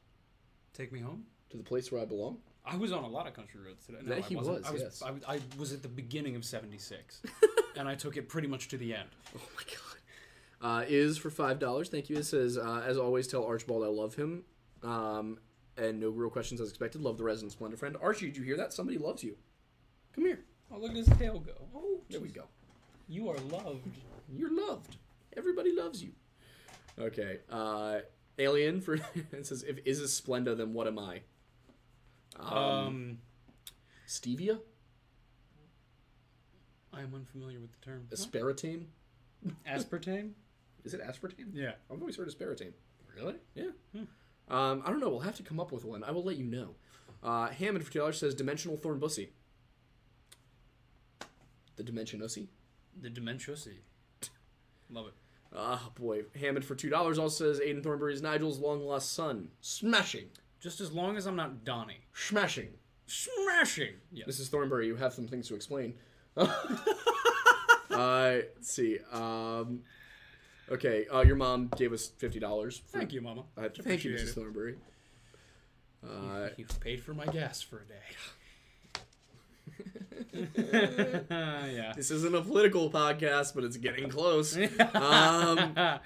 Take 0.74 0.92
me 0.92 1.00
home. 1.00 1.26
to 1.50 1.58
the 1.58 1.64
place 1.64 1.92
where 1.92 2.02
I 2.02 2.06
belong. 2.06 2.38
I 2.66 2.76
was 2.76 2.92
on 2.92 3.04
a 3.04 3.08
lot 3.08 3.26
of 3.28 3.34
country 3.34 3.62
roads 3.66 3.86
today. 3.86 4.00
No, 4.04 4.10
That 4.10 4.18
I 4.26 4.28
he 4.28 4.36
was, 4.36 4.48
I 4.48 4.52
was, 4.72 4.82
yes. 4.82 5.02
I 5.02 5.12
was. 5.12 5.24
I 5.28 5.40
was 5.58 5.72
at 5.74 5.82
the 5.82 5.88
beginning 5.88 6.36
of 6.36 6.44
'76, 6.46 7.22
and 7.78 7.88
I 7.88 7.96
took 7.96 8.18
it 8.18 8.28
pretty 8.30 8.48
much 8.48 8.68
to 8.70 8.78
the 8.78 8.94
end. 8.94 9.10
Oh 9.36 9.42
my 9.56 9.64
god. 9.64 9.74
Uh, 10.60 10.86
is 10.88 11.18
for 11.18 11.30
five 11.30 11.60
dollars. 11.60 11.90
Thank 11.90 12.10
you. 12.10 12.18
It 12.18 12.26
says, 12.26 12.58
uh, 12.58 12.84
as 12.86 12.98
always, 12.98 13.28
tell 13.28 13.46
Archibald 13.46 13.84
I 13.84 13.88
love 13.88 14.16
him. 14.16 14.44
Um, 14.84 15.40
and 15.78 16.00
no 16.00 16.10
real 16.10 16.30
questions 16.30 16.60
as 16.62 16.70
expected. 16.70 17.02
Love 17.02 17.18
the 17.18 17.24
resident 17.24 17.58
Splenda 17.58 17.78
friend. 17.78 17.96
Archie, 18.02 18.26
did 18.28 18.38
you 18.38 18.44
hear 18.44 18.58
that? 18.58 18.74
Somebody 18.74 18.98
loves 18.98 19.24
you. 19.24 19.38
Come 20.14 20.26
here. 20.26 20.40
Oh, 20.72 20.78
look 20.80 20.92
at 20.92 20.98
his 20.98 21.08
tail 21.18 21.40
go. 21.40 21.54
Oh, 21.76 22.02
There 22.10 22.20
we 22.20 22.30
go. 22.30 22.44
You 23.08 23.30
are 23.30 23.38
loved. 23.52 23.98
You're 24.34 24.54
loved. 24.54 24.98
Everybody 25.36 25.74
loves 25.74 26.04
you. 26.04 26.12
Okay. 27.00 27.40
Uh, 27.50 28.00
Alien 28.40 28.82
for 28.82 28.96
it 29.32 29.46
says 29.46 29.64
if 29.64 29.80
is 29.86 30.00
a 30.02 30.04
Splenda, 30.06 30.56
then 30.56 30.74
what 30.74 30.88
am 30.88 31.00
I? 31.00 31.22
Um, 32.40 33.20
Stevia? 34.08 34.60
I 36.94 37.02
am 37.02 37.14
unfamiliar 37.14 37.60
with 37.60 37.72
the 37.72 37.86
term. 37.86 38.08
Aspartame? 38.12 38.86
Aspartame? 39.68 40.32
Is 40.84 40.94
it 40.94 41.02
aspartame? 41.02 41.50
Yeah. 41.54 41.72
I've 41.92 42.00
always 42.00 42.16
heard 42.16 42.30
aspartame. 42.30 42.72
Really? 43.16 43.36
Yeah. 43.56 43.72
Um, 44.48 44.82
I 44.86 44.90
don't 44.90 45.02
know. 45.02 45.10
We'll 45.10 45.20
have 45.20 45.36
to 45.36 45.44
come 45.44 45.60
up 45.60 45.74
with 45.74 45.84
one. 45.84 46.04
I 46.04 46.12
will 46.12 46.24
let 46.24 46.38
you 46.38 46.46
know. 46.46 46.76
Uh, 47.22 47.48
Hammond 47.50 47.84
for 47.84 47.92
two 47.92 48.00
dollars 48.00 48.20
says 48.20 48.34
dimensional 48.34 48.78
thorn 48.78 48.98
bussy. 48.98 49.32
The 51.76 51.84
dimension 51.84 52.22
ussy. 52.22 52.48
The 53.02 53.10
Dementuosity. 53.10 53.80
Love 54.90 55.08
it. 55.08 55.14
Ah, 55.56 55.90
boy. 55.96 56.24
Hammond 56.40 56.66
for 56.66 56.76
two 56.76 56.90
dollars 56.90 57.18
also 57.20 57.52
says 57.54 57.62
Aidan 57.62 57.82
Thornberry's 57.84 58.22
Nigel's 58.22 58.60
long 58.60 58.82
lost 58.86 59.14
son. 59.14 59.50
Smashing, 59.62 60.26
Just 60.60 60.82
as 60.82 60.92
long 60.92 61.16
as 61.18 61.26
I'm 61.26 61.36
not 61.36 61.64
Donnie. 61.64 62.02
smashing. 62.14 62.70
Smashing. 63.06 63.94
Yes. 64.12 64.28
Mrs. 64.28 64.50
Thornberry, 64.50 64.88
you 64.88 64.96
have 64.98 65.14
some 65.14 65.28
things 65.28 65.48
to 65.48 65.56
explain. 65.56 65.94
uh, 66.38 66.48
let's 67.90 68.72
see. 68.72 69.00
Um, 69.12 69.82
okay, 70.72 71.08
uh, 71.14 71.22
your 71.22 71.36
mom 71.38 71.70
gave 71.78 71.94
us 71.94 72.08
fifty 72.08 72.40
dollars. 72.40 72.82
Thank 72.90 73.14
you, 73.14 73.22
Mama. 73.22 73.44
Uh, 73.58 73.70
thank 73.82 74.04
you, 74.04 74.12
Mrs. 74.12 74.34
Thornberry. 74.36 74.76
Uh, 76.08 76.50
You've 76.58 76.80
paid 76.80 77.02
for 77.02 77.14
my 77.14 77.26
gas 77.26 77.62
for 77.62 77.78
a 77.80 77.86
day. 77.86 77.96
yeah. 80.56 81.94
This 81.96 82.12
isn't 82.12 82.36
a 82.36 82.42
political 82.42 82.90
podcast, 82.92 83.56
but 83.56 83.64
it's 83.64 83.78
getting 83.78 84.10
close. 84.10 84.56
um, 84.58 84.68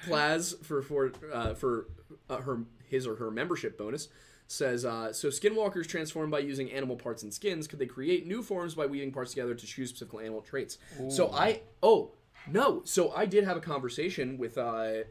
Plaz 0.08 0.64
for 0.64 0.82
for 0.82 1.12
uh, 1.34 1.54
for 1.54 1.88
uh, 2.30 2.38
her 2.38 2.60
his 2.88 3.08
or 3.08 3.16
her 3.16 3.32
membership 3.32 3.78
bonus 3.78 4.10
says 4.48 4.84
uh, 4.84 5.14
so 5.14 5.30
skinwalkers 5.30 5.88
transform 5.88 6.30
by 6.30 6.40
using 6.40 6.72
animal 6.72 6.96
parts 6.96 7.24
and 7.24 7.34
skins. 7.34 7.68
Could 7.68 7.80
they 7.80 7.86
create 7.86 8.28
new 8.28 8.44
forms 8.44 8.76
by 8.76 8.86
weaving 8.86 9.12
parts 9.12 9.32
together 9.32 9.56
to 9.56 9.66
choose 9.66 9.90
specific 9.90 10.20
animal 10.22 10.42
traits? 10.42 10.78
So 11.10 11.32
I 11.32 11.62
oh 11.82 12.12
no, 12.48 12.82
so 12.86 13.12
I 13.16 13.26
did 13.26 13.44
have 13.44 13.58
a 13.58 13.62
conversation 13.62 14.38
with. 14.38 14.58
Uh, 14.58 15.04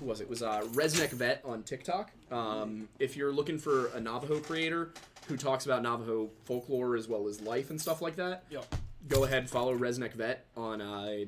who 0.00 0.06
was 0.06 0.20
it? 0.20 0.24
It 0.24 0.30
was 0.30 0.42
uh, 0.42 0.62
Resnick 0.72 1.10
Vet 1.10 1.42
on 1.44 1.62
TikTok. 1.62 2.10
Um, 2.30 2.88
if 2.98 3.16
you're 3.16 3.32
looking 3.32 3.58
for 3.58 3.88
a 3.88 4.00
Navajo 4.00 4.40
creator 4.40 4.92
who 5.28 5.36
talks 5.36 5.66
about 5.66 5.82
Navajo 5.82 6.30
folklore 6.44 6.96
as 6.96 7.06
well 7.08 7.28
as 7.28 7.40
life 7.40 7.70
and 7.70 7.80
stuff 7.80 8.00
like 8.02 8.16
that, 8.16 8.44
Yo. 8.50 8.62
go 9.08 9.24
ahead 9.24 9.38
and 9.40 9.50
follow 9.50 9.76
Resnick 9.76 10.14
Vet 10.14 10.46
on 10.56 10.80
uh, 10.80 11.24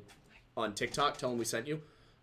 on 0.57 0.75
TikTok. 0.75 1.19
Tell 1.19 1.31
them 1.31 1.39
we 1.39 1.45
sent 1.45 1.67
you. 1.69 1.81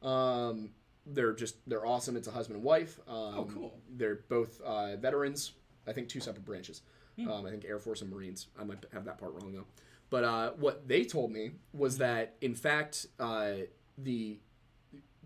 Um, 0.08 0.72
they're 1.06 1.34
just 1.34 1.56
they're 1.68 1.86
awesome. 1.86 2.16
It's 2.16 2.28
a 2.28 2.32
husband 2.32 2.58
and 2.58 2.64
wife. 2.66 3.00
Um, 3.08 3.16
Oh, 3.16 3.48
cool. 3.54 3.74
They're 3.96 4.20
both 4.30 4.60
uh, 4.62 4.96
veterans. 4.98 5.54
I 5.88 5.94
think 5.94 6.10
two 6.10 6.20
separate 6.20 6.46
branches. 6.46 6.82
Um, 7.20 7.46
I 7.46 7.50
think 7.50 7.66
Air 7.66 7.80
Force 7.80 8.02
and 8.02 8.10
Marines. 8.10 8.48
I 8.58 8.64
might 8.64 8.78
have 8.94 9.04
that 9.06 9.18
part 9.18 9.34
wrong 9.34 9.52
though. 9.52 9.66
But 10.10 10.24
uh, 10.24 10.52
what 10.52 10.88
they 10.88 11.04
told 11.04 11.32
me 11.32 11.52
was 11.74 11.98
that 11.98 12.36
in 12.42 12.56
fact 12.56 13.08
uh, 13.20 13.52
the 13.98 14.38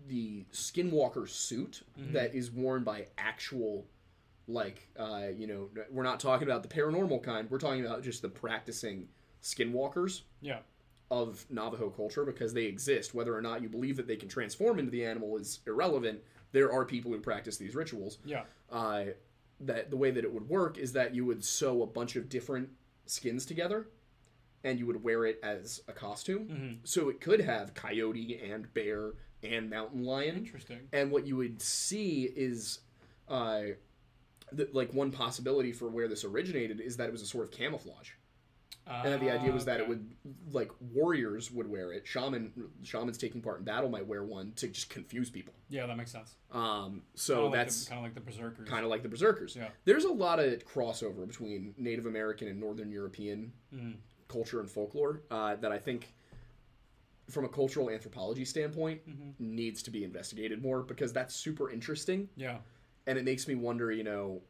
the 0.08 0.44
skinwalker 0.52 1.28
suit 1.28 1.82
that 2.12 2.34
is 2.34 2.50
worn 2.50 2.84
by 2.84 3.06
actual 3.18 3.86
like 4.46 4.88
uh, 4.98 5.28
you 5.34 5.46
know 5.46 5.68
we're 5.90 6.02
not 6.02 6.20
talking 6.20 6.46
about 6.46 6.62
the 6.62 6.68
paranormal 6.68 7.22
kind. 7.22 7.48
We're 7.50 7.58
talking 7.58 7.84
about 7.84 8.02
just 8.02 8.20
the 8.22 8.28
practicing 8.28 9.08
skinwalkers 9.42 10.22
Yeah. 10.40 10.58
of 11.10 11.44
navajo 11.50 11.90
culture 11.90 12.24
because 12.24 12.52
they 12.52 12.64
exist. 12.64 13.14
Whether 13.14 13.34
or 13.36 13.40
not 13.42 13.62
you 13.62 13.68
believe 13.68 13.96
that 13.96 14.06
they 14.06 14.16
can 14.16 14.28
transform 14.28 14.78
into 14.78 14.90
the 14.90 15.04
animal 15.04 15.36
is 15.36 15.60
irrelevant. 15.66 16.20
There 16.52 16.72
are 16.72 16.84
people 16.84 17.10
who 17.12 17.20
practice 17.20 17.56
these 17.56 17.74
rituals. 17.74 18.18
Yeah. 18.24 18.44
uh, 18.70 19.04
that 19.60 19.88
the 19.88 19.96
way 19.96 20.10
that 20.10 20.24
it 20.24 20.32
would 20.32 20.48
work 20.48 20.78
is 20.78 20.92
that 20.94 21.14
you 21.14 21.24
would 21.24 21.42
sew 21.44 21.82
a 21.82 21.86
bunch 21.86 22.16
of 22.16 22.28
different 22.28 22.68
skins 23.06 23.46
together 23.46 23.86
and 24.64 24.78
you 24.80 24.86
would 24.86 25.02
wear 25.02 25.24
it 25.26 25.38
as 25.44 25.80
a 25.88 25.92
costume. 25.92 26.80
So 26.82 27.08
it 27.08 27.20
could 27.20 27.40
have 27.40 27.72
coyote 27.72 28.40
and 28.50 28.72
bear 28.74 29.12
and 29.44 29.68
mountain 29.70 30.04
lion 30.04 30.36
Interesting. 30.36 30.80
and 30.92 31.10
what 31.10 31.26
you 31.26 31.36
would 31.36 31.60
see 31.60 32.24
is 32.36 32.80
uh, 33.28 33.62
the, 34.52 34.68
like 34.72 34.92
one 34.94 35.10
possibility 35.10 35.72
for 35.72 35.88
where 35.88 36.08
this 36.08 36.24
originated 36.24 36.80
is 36.80 36.96
that 36.96 37.06
it 37.08 37.12
was 37.12 37.22
a 37.22 37.26
sort 37.26 37.44
of 37.44 37.50
camouflage 37.50 38.10
and 38.86 39.18
the 39.22 39.30
idea 39.30 39.50
was 39.50 39.64
that 39.64 39.80
it 39.80 39.88
would 39.88 40.14
like 40.52 40.70
warriors 40.92 41.50
would 41.50 41.66
wear 41.70 41.90
it 41.92 42.06
shaman 42.06 42.52
shamans 42.82 43.16
taking 43.16 43.40
part 43.40 43.58
in 43.58 43.64
battle 43.64 43.88
might 43.88 44.06
wear 44.06 44.22
one 44.24 44.52
to 44.56 44.68
just 44.68 44.90
confuse 44.90 45.30
people 45.30 45.54
Yeah, 45.70 45.86
that 45.86 45.96
makes 45.96 46.12
sense. 46.12 46.34
um, 46.52 47.00
so 47.14 47.44
Kinda 47.44 47.56
that's 47.56 47.84
the, 47.84 47.90
kind 47.90 47.98
of 48.00 48.04
like 48.04 48.14
the 48.14 48.20
berserkers. 48.20 48.68
kind 48.68 48.84
of 48.84 48.90
like 48.90 49.02
the 49.02 49.08
berserkers 49.08 49.56
Yeah. 49.56 49.68
there's 49.86 50.04
a 50.04 50.12
lot 50.12 50.38
of 50.38 50.52
crossover 50.66 51.26
between 51.26 51.74
native 51.78 52.04
american 52.06 52.46
and 52.48 52.60
northern 52.60 52.90
european 52.90 53.52
Mm. 53.74 53.94
culture 54.28 54.60
and 54.60 54.70
folklore 54.70 55.22
uh, 55.30 55.56
that 55.56 55.72
i 55.72 55.78
think 55.78 56.12
from 57.30 57.44
a 57.44 57.48
cultural 57.48 57.90
anthropology 57.90 58.44
standpoint 58.44 59.00
Mm-hmm. 59.08 59.30
needs 59.54 59.82
to 59.84 59.90
be 59.90 60.04
investigated 60.04 60.62
more 60.62 60.82
because 60.82 61.12
that's 61.12 61.34
super 61.34 61.70
interesting 61.70 62.28
Yeah. 62.36 62.58
and 63.06 63.18
it 63.18 63.24
makes 63.24 63.48
me 63.48 63.54
wonder 63.54 63.90
you 63.92 64.04
know 64.04 64.42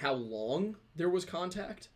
how 0.00 0.12
long 0.14 0.76
there 0.96 1.08
was 1.10 1.24
contact 1.24 1.88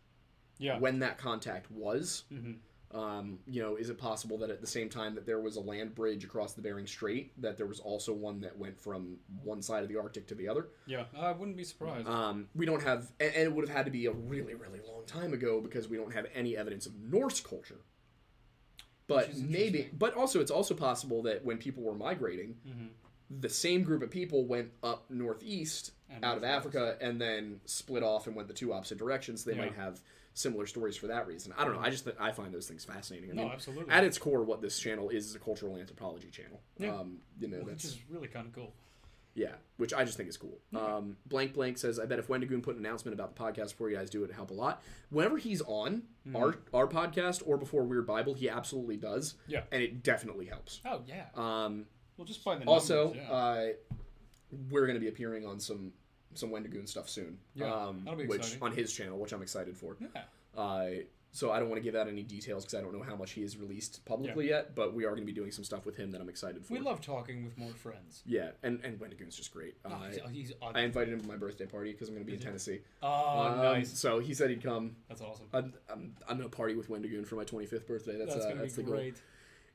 Yeah. 0.57 0.77
when 0.79 0.99
that 0.99 1.17
contact 1.17 1.69
was 1.71 2.23
Mhm. 2.31 2.57
um, 2.91 3.39
you 3.47 3.61
know 3.61 3.75
is 3.75 3.89
it 3.89 3.97
possible 3.97 4.37
that 4.39 4.49
at 4.49 4.61
the 4.61 4.67
same 4.67 4.89
time 4.89 5.13
that 5.15 5.25
there 5.25 5.39
was 5.39 5.55
a 5.57 5.61
land 5.61 5.93
bridge 5.95 6.23
across 6.23 6.53
the 6.53 6.61
bering 6.61 6.87
strait 6.87 7.39
that 7.41 7.55
there 7.57 7.65
was 7.67 7.79
also 7.79 8.13
one 8.13 8.39
that 8.41 8.57
went 8.57 8.79
from 8.79 9.17
one 9.43 9.61
side 9.61 9.83
of 9.83 9.89
the 9.89 9.95
arctic 9.97 10.25
to 10.27 10.35
the 10.35 10.47
other 10.47 10.69
Yeah. 10.87 11.05
I 11.15 11.31
wouldn't 11.31 11.57
be 11.57 11.63
surprised. 11.63 12.07
um, 12.07 12.49
we 12.55 12.65
don't 12.65 12.81
have 12.83 13.11
and 13.19 13.33
it 13.35 13.53
would 13.53 13.67
have 13.67 13.75
had 13.77 13.85
to 13.85 13.91
be 13.91 14.05
a 14.07 14.11
really 14.11 14.53
really 14.55 14.79
long 14.87 15.05
time 15.05 15.33
ago 15.33 15.61
because 15.61 15.87
we 15.87 15.97
don't 15.97 16.13
have 16.13 16.27
any 16.33 16.55
evidence 16.57 16.85
of 16.85 16.95
norse 16.99 17.39
culture 17.41 17.79
but 19.09 19.35
maybe 19.37 19.89
but 19.97 20.13
also 20.15 20.39
it's 20.39 20.51
also 20.51 20.73
possible 20.73 21.21
that 21.23 21.43
when 21.43 21.57
people 21.57 21.83
were 21.83 21.95
migrating 21.95 22.55
Mm-hmm. 22.67 22.87
the 23.41 23.49
same 23.49 23.83
group 23.83 24.01
of 24.01 24.09
people 24.09 24.45
went 24.45 24.69
up 24.83 25.03
northeast 25.09 25.91
And 26.09 26.23
out 26.25 26.37
of 26.37 26.43
africa 26.43 26.95
and 27.01 27.19
then 27.19 27.59
split 27.65 28.03
off 28.03 28.27
and 28.27 28.35
went 28.35 28.47
the 28.47 28.53
two 28.53 28.71
opposite 28.73 28.97
directions 28.97 29.43
they 29.43 29.53
Yeah. 29.53 29.61
might 29.65 29.75
have 29.75 29.99
similar 30.33 30.65
stories 30.67 30.95
for 30.95 31.07
that 31.07 31.27
reason 31.27 31.53
i 31.57 31.65
don't 31.65 31.73
know 31.75 31.81
i 31.81 31.89
just 31.89 32.05
th- 32.05 32.15
i 32.19 32.31
find 32.31 32.53
those 32.53 32.67
things 32.67 32.85
fascinating 32.85 33.29
I 33.31 33.33
No, 33.33 33.43
mean, 33.43 33.51
absolutely. 33.51 33.91
at 33.93 34.03
its 34.03 34.17
core 34.17 34.43
what 34.43 34.61
this 34.61 34.79
channel 34.79 35.09
is 35.09 35.25
is 35.27 35.35
a 35.35 35.39
cultural 35.39 35.75
anthropology 35.77 36.29
channel 36.29 36.61
Yeah. 36.77 36.95
um, 36.95 37.17
you 37.39 37.47
know 37.49 37.57
Which 37.57 37.67
that's 37.67 37.85
is 37.85 37.97
really 38.09 38.27
kind 38.29 38.47
of 38.47 38.53
cool. 38.53 38.71
Yeah, 39.39 39.53
which 39.77 39.93
I 39.93 40.03
just 40.03 40.17
think 40.17 40.27
is 40.29 40.37
cool. 40.37 40.59
Um, 40.75 41.15
blank 41.25 41.53
blank 41.53 41.77
says, 41.77 41.99
I 41.99 42.05
bet 42.05 42.19
if 42.19 42.27
Wendigoon 42.29 42.61
put 42.61 42.75
an 42.75 42.85
announcement 42.85 43.13
about 43.13 43.35
the 43.35 43.41
podcast 43.41 43.69
before 43.69 43.89
you 43.89 43.95
guys 43.95 44.09
do 44.09 44.21
it, 44.21 44.25
it'd 44.25 44.35
help 44.35 44.51
a 44.51 44.53
lot. 44.53 44.83
Whenever 45.09 45.37
he's 45.37 45.61
on 45.61 46.03
Hmm. 46.25 46.35
our 46.35 46.55
our 46.73 46.87
podcast 46.87 47.41
or 47.45 47.57
before 47.57 47.83
Weird 47.83 48.05
Bible, 48.05 48.33
he 48.33 48.49
absolutely 48.49 48.97
does. 48.97 49.35
Yeah. 49.47 49.61
and 49.71 49.81
it 49.81 50.03
definitely 50.03 50.45
helps. 50.45 50.81
Oh 50.85 51.01
yeah. 51.07 51.25
Um, 51.35 51.85
well, 52.17 52.25
just 52.25 52.43
by 52.43 52.55
the 52.57 52.65
also, 52.65 53.05
numbers, 53.05 53.21
yeah. 53.29 53.31
uh, 53.33 53.67
we're 54.69 54.85
going 54.85 54.95
to 54.95 54.99
be 54.99 55.07
appearing 55.07 55.45
on 55.45 55.59
some 55.59 55.93
some 56.35 56.51
Wendigoon 56.51 56.85
stuff 56.87 57.09
soon. 57.09 57.39
Yeah, 57.55 57.73
um, 57.73 58.01
that'll 58.03 58.19
be 58.19 58.27
which 58.27 58.39
exciting. 58.41 58.63
on 58.63 58.71
his 58.73 58.93
channel, 58.93 59.17
which 59.17 59.31
I'm 59.31 59.41
excited 59.41 59.77
for. 59.77 59.95
yeah. 59.99 60.21
Uh, 60.55 60.89
so 61.31 61.51
I 61.51 61.59
don't 61.59 61.69
want 61.69 61.79
to 61.79 61.83
give 61.83 61.95
out 61.95 62.07
any 62.07 62.23
details 62.23 62.63
because 62.65 62.77
I 62.79 62.81
don't 62.81 62.91
know 62.91 63.03
how 63.03 63.15
much 63.15 63.31
he 63.33 63.41
has 63.43 63.55
released 63.55 64.03
publicly 64.05 64.49
yet. 64.49 64.73
But 64.75 64.93
we 64.95 65.05
are 65.05 65.09
going 65.11 65.21
to 65.21 65.25
be 65.25 65.31
doing 65.31 65.51
some 65.51 65.63
stuff 65.63 65.85
with 65.85 65.95
him 65.95 66.11
that 66.11 66.21
I'm 66.21 66.29
excited 66.29 66.65
for. 66.65 66.73
We 66.73 66.79
love 66.79 67.01
talking 67.01 67.43
with 67.45 67.57
more 67.57 67.71
friends. 67.73 68.23
yeah, 68.25 68.49
and 68.63 68.79
and 68.83 68.99
Wendigoon's 68.99 69.35
just 69.35 69.53
great. 69.53 69.75
Uh, 69.85 69.89
Oh, 69.93 70.27
he's, 70.31 70.49
he's 70.49 70.53
I 70.73 70.81
invited 70.81 71.13
him 71.13 71.21
to 71.21 71.27
my 71.27 71.35
birthday 71.37 71.65
party 71.67 71.91
because 71.91 72.07
I'm 72.09 72.15
going 72.15 72.25
to 72.25 72.29
be 72.31 72.35
in 72.35 72.41
Tennessee. 72.43 72.79
oh, 73.03 73.39
Um, 73.39 73.57
nice. 73.59 73.97
So 73.97 74.19
he 74.19 74.33
said 74.33 74.49
he'd 74.49 74.63
come. 74.63 74.95
That's 75.07 75.21
awesome. 75.21 75.45
I'm, 75.53 75.73
I'm, 75.91 76.15
I'm 76.27 76.37
going 76.37 76.49
to 76.49 76.55
party 76.55 76.75
with 76.75 76.89
Wendigoon 76.89 77.25
for 77.25 77.35
my 77.35 77.45
25th 77.45 77.85
birthday. 77.85 78.17
That's, 78.17 78.33
That's 78.33 78.45
uh, 78.45 78.55
that's 78.55 78.75
the 78.75 78.83
goal. 78.83 78.95
great. 78.95 79.21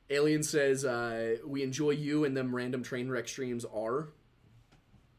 Alien 0.09 0.43
says, 0.43 0.85
uh, 0.85 1.37
"We 1.47 1.63
enjoy 1.63 1.91
you, 1.91 2.25
and 2.25 2.35
them 2.37 2.55
random 2.55 2.83
train 2.83 3.09
wreck 3.09 3.27
streams 3.27 3.65
are." 3.65 4.09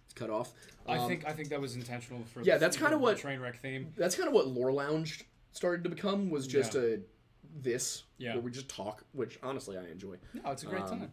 It's 0.04 0.14
cut 0.14 0.30
off. 0.30 0.52
I 0.86 0.98
Um, 0.98 1.08
think 1.08 1.26
I 1.26 1.32
think 1.32 1.48
that 1.48 1.60
was 1.60 1.74
intentional 1.74 2.22
for. 2.24 2.42
yeah, 2.42 2.54
the- 2.54 2.60
that's 2.60 2.76
kinda 2.76 2.96
what- 2.98 3.18
train 3.18 3.40
wreck 3.40 3.56
theme. 3.60 3.92
that's 3.96 4.14
kind 4.14 4.28
of 4.28 4.34
what 4.34 4.46
Lore 4.46 4.72
Lounge 4.72 5.24
started 5.56 5.82
to 5.84 5.90
become. 5.90 6.30
Was 6.30 6.46
just 6.46 6.74
Yeah. 6.74 6.80
a 6.82 6.98
this 7.58 8.04
Yeah. 8.18 8.34
where 8.34 8.42
we 8.42 8.50
just 8.50 8.68
talk, 8.68 9.04
which 9.12 9.38
honestly 9.42 9.76
I 9.78 9.84
enjoy. 9.86 10.16
No, 10.34 10.50
it's 10.50 10.62
a 10.62 10.66
great 10.66 10.82
Um, 10.82 10.88
time. 11.00 11.12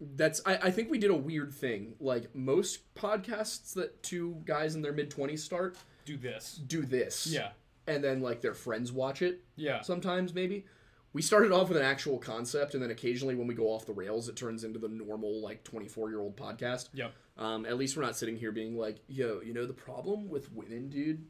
That's 0.00 0.40
I, 0.44 0.56
I 0.56 0.70
think 0.70 0.90
we 0.90 0.98
did 0.98 1.10
a 1.10 1.16
weird 1.16 1.52
thing. 1.52 1.94
Like 2.00 2.34
most 2.34 2.92
podcasts 2.94 3.72
that 3.74 4.02
two 4.02 4.42
guys 4.44 4.74
in 4.74 4.82
their 4.82 4.92
mid 4.92 5.10
twenties 5.10 5.42
start 5.44 5.76
Do 6.04 6.16
this. 6.16 6.56
do 6.66 6.82
this. 6.82 7.26
Yeah, 7.28 7.52
And 7.86 8.02
then 8.02 8.20
like 8.20 8.40
their 8.40 8.54
friends 8.54 8.90
watch 8.92 9.22
it. 9.22 9.44
yeah. 9.56 9.80
sometimes 9.82 10.34
maybe 10.34 10.66
we 11.14 11.22
started 11.22 11.52
off 11.52 11.68
with 11.68 11.76
an 11.76 11.84
actual 11.84 12.18
concept 12.18 12.74
and 12.74 12.82
then 12.82 12.90
occasionally 12.90 13.34
when 13.34 13.46
we 13.46 13.54
go 13.54 13.66
off 13.68 13.86
the 13.86 13.92
rails 13.92 14.28
it 14.28 14.34
turns 14.36 14.64
into 14.64 14.78
the 14.78 14.88
normal 14.88 15.40
like 15.40 15.62
24 15.62 16.08
year 16.10 16.20
old 16.20 16.36
podcast 16.36 16.88
Yep. 16.94 17.12
um, 17.36 17.64
at 17.66 17.76
least 17.76 17.96
we're 17.96 18.02
not 18.02 18.16
sitting 18.16 18.36
here 18.36 18.50
being 18.50 18.76
like 18.76 18.96
yo 19.08 19.40
you 19.42 19.52
know 19.52 19.66
the 19.66 19.74
problem 19.74 20.28
with 20.28 20.50
women 20.52 20.88
dude 20.88 21.24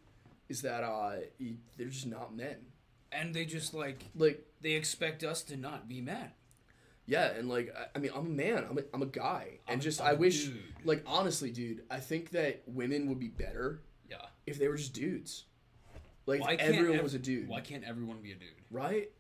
is 0.53 0.63
that 0.63 0.83
uh 0.85 1.13
they're 1.77 1.89
just 1.99 2.07
not 2.07 2.29
men 2.37 2.59
And 3.11 3.35
they 3.35 3.45
just 3.45 3.75
like 3.75 4.01
like 4.15 4.39
they 4.61 4.73
expect 4.73 5.25
us 5.25 5.43
to 5.51 5.57
not 5.57 5.89
be 5.89 6.01
men. 6.01 6.31
yeah 7.07 7.27
and 7.39 7.49
like 7.49 7.75
i, 7.81 7.85
I 7.97 7.99
mean 8.03 8.13
i'm 8.15 8.27
a 8.27 8.37
man 8.45 8.61
i'm 8.69 8.79
a, 8.79 8.83
I'm 8.95 9.03
a 9.03 9.07
guy 9.25 9.45
and 9.67 9.75
I'm 9.77 9.81
just 9.81 10.01
I'm 10.01 10.07
i 10.09 10.13
wish 10.15 10.39
dude. 10.47 10.63
like 10.85 11.03
honestly 11.07 11.51
dude 11.51 11.83
i 11.91 11.99
think 12.09 12.31
that 12.31 12.63
women 12.67 13.09
would 13.09 13.19
be 13.19 13.29
better 13.45 13.83
Yeah. 14.09 14.27
if 14.47 14.59
they 14.59 14.69
were 14.69 14.77
just 14.77 14.95
dudes 14.95 15.33
like 16.27 16.41
Why 16.41 16.55
everyone 16.55 16.97
ev- 16.99 17.03
was 17.03 17.15
a 17.15 17.19
dude 17.19 17.49
Why 17.49 17.61
can't 17.61 17.85
everyone 17.85 18.19
be 18.23 18.33
a 18.33 18.37
dude? 18.37 18.49
right? 18.71 19.11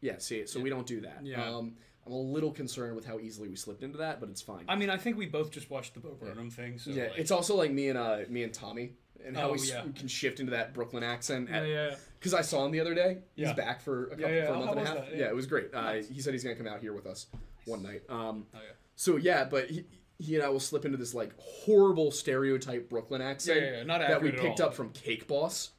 Yeah, 0.00 0.18
see, 0.18 0.46
so 0.46 0.58
we 0.58 0.68
don't 0.68 0.88
do 0.94 1.02
that. 1.02 1.20
Yeah. 1.22 1.48
Um, 1.48 1.76
I'm 2.04 2.12
a 2.12 2.16
little 2.36 2.50
concerned 2.50 2.96
with 2.96 3.06
how 3.06 3.20
easily 3.20 3.48
we 3.48 3.54
slipped 3.54 3.84
into 3.84 3.98
that, 3.98 4.18
but 4.18 4.28
it's 4.30 4.42
fine. 4.42 4.64
I 4.68 4.74
mean, 4.74 4.90
I 4.90 4.96
think 4.96 5.16
we 5.16 5.26
both 5.26 5.52
just 5.52 5.70
watched 5.70 5.94
the 5.94 6.00
Bo 6.00 6.16
Burnham 6.20 6.50
thing. 6.50 6.80
So 6.80 6.90
yeah, 6.90 7.04
like, 7.10 7.18
it's 7.22 7.30
also 7.30 7.54
like 7.54 7.70
me 7.70 7.88
and 7.90 7.96
uh, 7.96 8.18
me 8.28 8.42
and 8.42 8.52
Tommy, 8.52 8.94
and 9.26 9.36
how 9.36 9.50
Oh, 9.50 9.52
we, 9.52 9.60
yeah. 9.68 9.82
can 9.96 10.08
shift 10.08 10.40
into 10.40 10.52
that 10.52 10.74
Brooklyn 10.74 11.02
accent. 11.02 11.48
yeah, 11.50 11.64
yeah. 11.64 11.94
Because 12.18 12.34
I 12.34 12.42
saw 12.42 12.64
him 12.64 12.72
the 12.72 12.80
other 12.80 12.94
day. 12.94 13.18
He's 13.34 13.46
Yeah. 13.48 13.52
back 13.54 13.80
for 13.82 14.06
a 14.06 14.10
couple, 14.10 14.30
yeah. 14.30 14.46
for 14.46 14.52
a 14.52 14.56
Oh, 14.56 14.64
month 14.66 14.78
and 14.78 14.80
a 14.80 14.84
half. 15.00 15.08
Yeah. 15.14 15.26
It 15.28 15.34
was 15.34 15.46
great. 15.46 15.70
Uh, 15.74 15.94
he 15.94 16.20
said 16.20 16.32
he's 16.34 16.44
gonna 16.44 16.56
come 16.56 16.68
out 16.68 16.80
here 16.80 16.92
with 16.92 17.06
us 17.06 17.26
one 17.66 17.82
night. 17.82 18.02
Um, 18.08 18.46
Oh, 18.54 18.58
yeah. 18.58 18.72
so 18.96 19.16
yeah, 19.16 19.44
but 19.44 19.68
he, 19.70 19.84
he 20.18 20.36
and 20.36 20.44
I 20.44 20.48
will 20.48 20.60
slip 20.60 20.84
into 20.84 20.96
this 20.98 21.14
like 21.14 21.32
horrible 21.38 22.10
stereotype 22.12 22.88
Brooklyn 22.88 23.20
accent 23.22 23.88
that 23.88 24.22
we 24.22 24.30
picked 24.32 24.60
up 24.60 24.74
from 24.74 24.90
Cake 24.90 25.26
Boss 25.26 25.70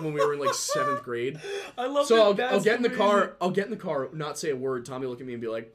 when 0.00 0.12
we 0.12 0.20
were 0.24 0.34
in 0.34 0.40
like 0.40 0.54
seventh 0.54 1.02
grade. 1.02 1.40
I 1.78 1.86
love 1.86 2.06
So 2.06 2.32
that. 2.34 2.48
I'll, 2.50 2.54
I'll 2.56 2.62
get 2.62 2.76
in 2.76 2.82
the 2.82 2.90
car. 2.90 3.36
I'll 3.40 3.50
get 3.50 3.64
in 3.64 3.70
the 3.70 3.76
car, 3.76 4.08
not 4.12 4.38
say 4.38 4.50
a 4.50 4.56
word. 4.56 4.84
Tommy 4.84 5.06
look 5.06 5.20
at 5.20 5.26
me 5.26 5.32
and 5.32 5.40
be 5.42 5.48
like, 5.48 5.74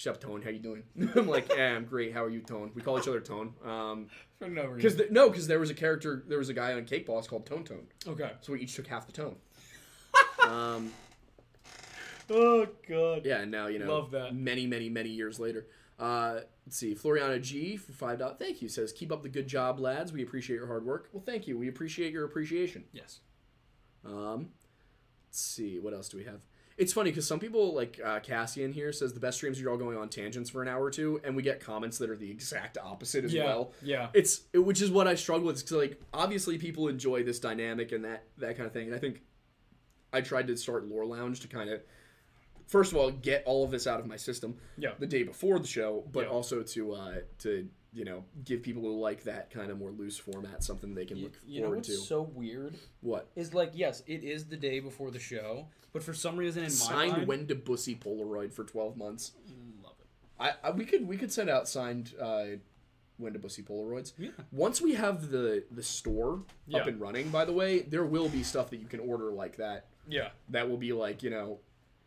"Shut 0.00 0.14
up, 0.14 0.20
Tone. 0.22 0.40
How 0.40 0.48
you 0.48 0.58
doing?" 0.60 0.82
I'm 1.14 1.28
like, 1.28 1.50
"Yeah, 1.54 1.76
I'm 1.76 1.84
great. 1.84 2.14
How 2.14 2.24
are 2.24 2.30
you, 2.30 2.40
Tone?" 2.40 2.70
We 2.74 2.80
call 2.80 2.98
each 2.98 3.06
other 3.06 3.20
Tone. 3.20 3.52
Um, 3.62 4.06
for 4.38 4.48
no 4.48 4.64
reason. 4.64 4.96
because 4.96 5.10
no, 5.10 5.28
because 5.28 5.46
there 5.46 5.60
was 5.60 5.68
a 5.68 5.74
character, 5.74 6.24
there 6.26 6.38
was 6.38 6.48
a 6.48 6.54
guy 6.54 6.72
on 6.72 6.86
Cake 6.86 7.04
Boss 7.06 7.28
called 7.28 7.44
Tone 7.44 7.64
Tone. 7.64 7.86
okay. 8.06 8.32
So 8.40 8.54
we 8.54 8.60
each 8.62 8.74
took 8.74 8.86
half 8.86 9.06
the 9.06 9.12
tone. 9.12 9.36
um, 10.48 10.90
Oh 12.30 12.66
god. 12.88 13.26
yeah, 13.26 13.44
now 13.44 13.66
you 13.66 13.78
know. 13.78 13.92
Love 13.92 14.10
that. 14.12 14.34
Many, 14.34 14.66
many, 14.66 14.88
many 14.88 15.10
years 15.10 15.38
later. 15.38 15.66
Uh, 15.98 16.40
let's 16.64 16.78
see. 16.78 16.94
Floriana 16.94 17.42
G 17.42 17.76
for 17.76 17.92
five 17.92 18.20
dollars. 18.20 18.36
Thank 18.38 18.62
you. 18.62 18.68
Says, 18.68 18.92
"Keep 18.92 19.12
up 19.12 19.22
the 19.22 19.28
good 19.28 19.48
job, 19.48 19.78
lads. 19.78 20.12
We 20.14 20.22
appreciate 20.22 20.56
your 20.56 20.66
hard 20.66 20.86
work." 20.86 21.10
Well, 21.12 21.22
thank 21.24 21.46
you. 21.46 21.58
We 21.58 21.68
appreciate 21.68 22.12
your 22.12 22.24
appreciation. 22.24 22.84
Yes. 22.92 23.20
Um, 24.04 24.48
let's 25.28 25.40
see, 25.42 25.78
what 25.78 25.92
else 25.92 26.08
do 26.08 26.16
we 26.16 26.24
have? 26.24 26.40
It's 26.80 26.94
funny 26.94 27.10
because 27.10 27.26
some 27.26 27.38
people 27.38 27.74
like 27.74 28.00
uh, 28.02 28.20
Cassian 28.20 28.72
here 28.72 28.90
says 28.90 29.12
the 29.12 29.20
best 29.20 29.36
streams 29.36 29.60
are 29.60 29.68
all 29.70 29.76
going 29.76 29.98
on 29.98 30.08
tangents 30.08 30.48
for 30.48 30.62
an 30.62 30.68
hour 30.68 30.82
or 30.82 30.90
two, 30.90 31.20
and 31.24 31.36
we 31.36 31.42
get 31.42 31.60
comments 31.60 31.98
that 31.98 32.08
are 32.08 32.16
the 32.16 32.30
exact 32.30 32.78
opposite 32.82 33.22
as 33.22 33.34
Yeah. 33.34 33.44
well. 33.44 33.72
Yeah. 33.82 34.08
It's 34.14 34.42
it, 34.54 34.60
which 34.60 34.80
is 34.80 34.90
what 34.90 35.06
I 35.06 35.14
struggle 35.14 35.46
with. 35.48 35.56
Because 35.58 35.72
like 35.76 36.00
obviously 36.14 36.56
people 36.56 36.88
enjoy 36.88 37.22
this 37.22 37.38
dynamic 37.38 37.92
and 37.92 38.02
that 38.06 38.24
that 38.38 38.56
kind 38.56 38.66
of 38.66 38.72
thing, 38.72 38.86
and 38.86 38.94
I 38.94 38.98
think 38.98 39.20
I 40.10 40.22
tried 40.22 40.46
to 40.46 40.56
start 40.56 40.86
Lore 40.88 41.04
Lounge 41.04 41.40
to 41.40 41.48
kind 41.48 41.68
of 41.68 41.82
first 42.66 42.92
of 42.92 42.98
all 42.98 43.10
get 43.10 43.42
all 43.44 43.62
of 43.62 43.70
this 43.70 43.86
out 43.86 44.00
of 44.00 44.06
my 44.06 44.16
system 44.16 44.56
Yeah. 44.78 44.92
the 44.98 45.06
day 45.06 45.22
before 45.22 45.58
the 45.58 45.66
show, 45.68 46.08
but 46.10 46.24
Yeah. 46.24 46.30
also 46.30 46.62
to 46.62 46.92
uh, 46.94 47.14
to 47.40 47.68
you 47.92 48.04
know 48.04 48.24
give 48.44 48.62
people 48.62 48.82
who 48.82 49.00
like 49.00 49.24
that 49.24 49.50
kind 49.50 49.70
of 49.70 49.78
more 49.78 49.90
loose 49.90 50.16
format 50.16 50.62
something 50.62 50.94
they 50.94 51.04
can 51.04 51.16
You, 51.16 51.24
look 51.24 51.32
you 51.46 51.60
know 51.60 51.66
forward 51.66 51.76
what's 51.78 51.88
to. 51.88 51.94
so 51.96 52.22
weird 52.22 52.76
what 53.00 53.28
is 53.36 53.52
like 53.54 53.72
yes, 53.74 54.02
it 54.06 54.22
is 54.24 54.44
the 54.46 54.56
day 54.56 54.78
before 54.80 55.10
the 55.10 55.18
show, 55.18 55.66
but 55.92 56.02
for 56.02 56.14
some 56.14 56.36
reason 56.36 56.62
in 56.62 56.68
my 56.70 56.74
signed 56.74 57.26
mind, 57.26 57.48
Wenda 57.48 57.64
Bussy 57.64 57.94
Polaroid 57.96 58.52
for 58.52 58.64
twelve 58.64 58.96
months. 58.96 59.32
love 59.82 59.94
it. 60.00 60.06
I, 60.38 60.68
I 60.68 60.70
we 60.70 60.84
could 60.84 61.06
we 61.08 61.16
could 61.16 61.32
send 61.32 61.50
out 61.50 61.68
signed 61.68 62.14
uh, 62.20 62.44
Wenda 63.20 63.40
Bussy 63.40 63.62
Polaroids. 63.62 64.12
Yeah. 64.18 64.30
Once 64.52 64.80
we 64.80 64.94
have 64.94 65.30
the 65.30 65.64
the 65.72 65.82
store 65.82 66.42
Yeah. 66.66 66.78
up 66.80 66.86
and 66.86 67.00
running, 67.00 67.28
by 67.30 67.44
the 67.44 67.52
way, 67.52 67.80
there 67.80 68.04
will 68.04 68.28
be 68.28 68.42
stuff 68.44 68.70
that 68.70 68.78
you 68.78 68.86
can 68.86 69.00
order 69.00 69.32
like 69.32 69.56
that. 69.56 69.86
Yeah. 70.08 70.28
That 70.50 70.70
will 70.70 70.78
be 70.78 70.92
like 70.92 71.22
you 71.24 71.30
know 71.30 71.58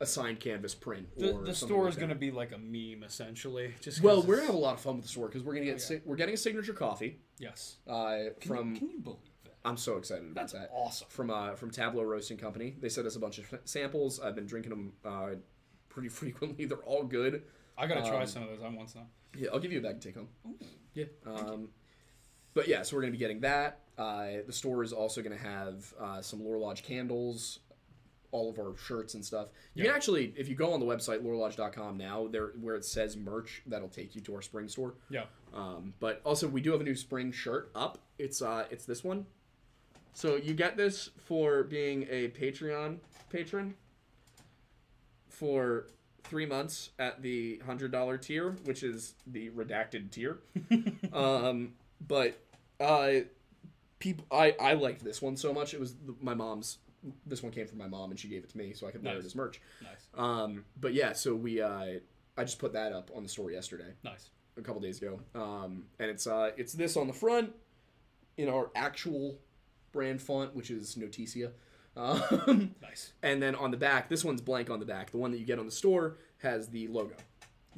a 0.04 0.06
signed 0.06 0.40
canvas 0.40 0.76
print. 0.76 1.08
The, 1.18 1.32
or 1.34 1.44
the 1.44 1.54
store 1.56 1.84
like 1.84 1.90
is 1.90 1.96
that. 1.96 2.02
going 2.02 2.10
to 2.10 2.16
be 2.16 2.32
like 2.32 2.52
a 2.52 2.58
meme 2.58 3.04
essentially. 3.04 3.74
Just 3.82 3.98
'cause 3.98 4.04
Well, 4.04 4.22
we're 4.24 4.36
gonna 4.36 4.48
have 4.48 4.56
a 4.56 4.60
lot 4.60 4.76
of 4.76 4.82
fun 4.82 4.96
with 4.98 5.06
the 5.06 5.10
store 5.10 5.28
because 5.28 5.44
we're 5.44 5.54
gonna 5.54 5.66
get 5.66 5.80
yeah. 5.80 5.86
si- 5.86 6.02
we're 6.06 6.16
getting 6.16 6.36
a 6.36 6.38
signature 6.38 6.74
coffee 6.74 7.20
yes. 7.40 7.78
uh, 7.88 8.18
Can 8.40 8.48
from. 8.48 8.74
you, 8.74 8.80
can 8.80 8.90
you 8.92 9.00
believe 9.00 9.20
that? 9.46 9.54
I'm 9.66 9.78
so 9.78 9.98
excited 9.98 10.24
about 10.26 10.36
That's 10.36 10.54
that. 10.54 10.70
awesome. 10.74 11.08
From 11.10 11.30
uh, 11.30 11.56
from 11.56 11.72
Tableau 11.72 12.04
Roasting 12.04 12.38
Company, 12.38 12.76
they 12.80 12.90
sent 12.90 13.08
us 13.08 13.16
a 13.16 13.20
bunch 13.20 13.40
of 13.40 13.46
samples. 13.66 14.20
I've 14.20 14.36
been 14.36 14.46
drinking 14.46 14.70
them 14.72 14.94
uh, 15.06 15.30
pretty 15.90 16.10
frequently. 16.20 16.66
They're 16.66 16.78
all 16.80 17.04
good. 17.04 17.44
I 17.78 17.88
gotta 17.88 18.02
try 18.02 18.22
Um, 18.22 18.28
some 18.28 18.44
of 18.44 18.50
those. 18.50 18.62
I 18.64 18.70
want 18.70 18.90
some. 18.90 19.08
Yeah, 19.38 19.50
I'll 19.52 19.60
give 19.60 19.72
you 19.72 19.80
a 19.80 19.82
bag 19.82 20.00
to 20.02 20.08
take 20.08 20.16
home. 20.16 20.28
Yeah. 20.94 21.06
Um, 21.26 21.70
but 22.54 22.68
yeah, 22.68 22.84
so 22.84 22.96
we're 22.96 23.02
gonna 23.02 23.14
be 23.14 23.18
getting 23.18 23.40
that. 23.42 23.80
Uh, 23.98 24.42
the 24.46 24.54
store 24.54 24.84
is 24.84 24.92
also 24.94 25.22
gonna 25.24 25.38
have 25.38 25.92
uh, 26.00 26.22
some 26.22 26.44
Lore 26.44 26.58
Lodge 26.60 26.84
candles, 26.84 27.60
all 28.34 28.50
of 28.50 28.60
our 28.60 28.76
shirts 28.78 29.14
and 29.14 29.24
stuff. 29.24 29.48
You 29.76 29.84
Yeah. 29.84 29.90
can 29.92 29.96
actually, 29.96 30.34
if 30.36 30.50
you 30.50 30.56
go 30.56 30.74
on 30.74 30.80
the 30.82 30.86
website 30.86 31.22
lorelodge.com 31.24 31.98
now, 31.98 32.28
there 32.28 32.48
where 32.60 32.76
it 32.76 32.84
says 32.84 33.16
merch, 33.16 33.62
that'll 33.68 33.88
take 33.88 34.16
you 34.16 34.22
to 34.22 34.36
our 34.36 34.42
spring 34.42 34.68
store. 34.68 34.96
Yeah. 35.10 35.26
Um, 35.54 35.94
but 36.02 36.20
also, 36.26 36.48
we 36.48 36.60
do 36.60 36.72
have 36.72 36.82
a 36.82 36.84
new 36.84 36.96
spring 36.96 37.32
shirt 37.32 37.72
up. 37.76 38.00
It's 38.18 38.42
uh, 38.42 38.66
it's 38.72 38.86
this 38.86 39.04
one. 39.04 39.26
So 40.14 40.36
you 40.36 40.54
get 40.54 40.76
this 40.78 41.10
for 41.26 41.64
being 41.64 42.06
a 42.10 42.28
Patreon 42.30 42.98
patron 43.30 43.76
for 45.30 45.88
three 46.24 46.46
months 46.46 46.90
at 47.00 47.22
the 47.22 47.60
hundred 47.66 47.92
dollar 47.92 48.18
tier, 48.18 48.52
which 48.66 48.84
is 48.84 49.16
the 49.28 49.50
redacted 49.52 50.12
tier. 50.12 50.40
um, 51.14 51.74
but 52.08 52.38
uh, 52.80 53.12
people, 54.00 54.26
I 54.32 54.56
I 54.60 54.74
liked 54.74 55.04
this 55.04 55.22
one 55.22 55.36
so 55.38 55.54
much. 55.54 55.74
It 55.74 55.80
was 55.80 55.94
the, 55.96 56.16
my 56.22 56.34
mom's. 56.34 56.78
This 57.26 57.44
one 57.44 57.52
came 57.52 57.68
from 57.68 57.78
my 57.78 57.88
mom, 57.88 58.12
and 58.12 58.20
she 58.20 58.28
gave 58.28 58.44
it 58.44 58.50
to 58.52 58.58
me, 58.58 58.74
so 58.74 58.88
I 58.88 58.92
could 58.92 59.04
wear 59.04 59.14
it 59.14 59.18
Nice. 59.18 59.26
as 59.26 59.36
merch. 59.36 59.62
Nice. 59.82 60.08
Um, 60.16 60.64
but 60.80 60.94
yeah, 60.94 61.14
so 61.14 61.36
we 61.36 61.62
uh, 61.62 62.00
I 62.38 62.44
just 62.44 62.60
put 62.60 62.74
that 62.74 62.94
up 62.94 63.12
on 63.16 63.24
the 63.24 63.30
store 63.30 63.52
yesterday 63.52 63.94
Nice. 64.04 64.30
a 64.58 64.62
couple 64.62 64.82
days 64.82 65.02
ago. 65.02 65.20
Um, 65.36 65.86
and 66.00 66.10
it's 66.10 66.28
uh, 66.28 66.52
it's 66.58 66.74
this 66.74 66.96
on 66.98 67.08
the 67.08 67.14
front 67.14 67.52
in 68.38 68.50
our 68.50 68.72
actual 68.76 69.38
brand 69.92 70.22
font, 70.22 70.56
which 70.56 70.72
is 70.72 70.96
Noticia. 70.98 71.52
Um, 71.96 72.74
Nice. 72.82 73.14
and 73.22 73.42
then 73.42 73.54
on 73.54 73.70
the 73.70 73.78
back, 73.78 74.10
this 74.10 74.26
one's 74.26 74.42
blank 74.42 74.70
on 74.72 74.80
the 74.80 74.86
back. 74.86 75.12
The 75.12 75.18
one 75.18 75.32
that 75.32 75.38
you 75.38 75.46
get 75.46 75.60
on 75.60 75.66
the 75.68 75.72
store 75.72 76.18
has 76.40 76.70
the 76.70 76.88
logo. 76.88 77.16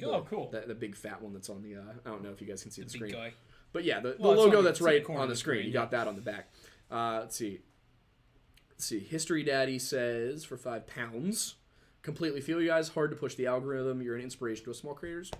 Oh, 0.02 0.26
cool. 0.28 0.48
The, 0.50 0.60
the 0.60 0.74
big 0.74 0.94
fat 0.96 1.20
one 1.22 1.32
that's 1.34 1.48
on 1.50 1.62
the. 1.62 1.76
Uh, 1.76 1.80
I 2.04 2.08
don't 2.10 2.22
know 2.22 2.30
if 2.30 2.40
you 2.40 2.46
guys 2.46 2.62
can 2.62 2.70
see 2.70 2.82
the, 2.82 2.86
Big 2.88 2.96
screen, 2.96 3.12
guy. 3.12 3.32
but 3.72 3.84
yeah, 3.84 4.00
the, 4.00 4.10
the 4.12 4.16
Well, 4.20 4.32
logo 4.34 4.58
on 4.58 4.64
the- 4.64 4.70
that's 4.70 4.78
it's 4.78 4.80
in 4.80 4.84
the 4.86 4.92
right 4.92 5.04
corner 5.04 5.20
on 5.20 5.24
of 5.24 5.28
the 5.28 5.34
the 5.34 5.38
screen. 5.38 5.56
screen, 5.60 5.66
You 5.68 5.72
got 5.72 5.90
that 5.90 6.06
on 6.08 6.14
the 6.16 6.22
back. 6.22 6.48
Uh, 6.90 7.18
let's 7.20 7.36
see. 7.36 7.60
Let's 8.76 8.84
see. 8.86 8.98
History 9.00 9.42
Daddy 9.42 9.78
says 9.78 10.44
for 10.44 10.56
five 10.56 10.86
pounds. 10.86 11.54
Completely 12.02 12.40
feel 12.40 12.60
you 12.60 12.68
guys. 12.68 12.88
Hard 12.90 13.10
to 13.10 13.16
push 13.16 13.34
the 13.34 13.46
algorithm. 13.46 14.02
You're 14.02 14.16
an 14.16 14.22
inspiration 14.22 14.64
to 14.66 14.70
us 14.70 14.78
small 14.78 14.94
creators. 14.94 15.30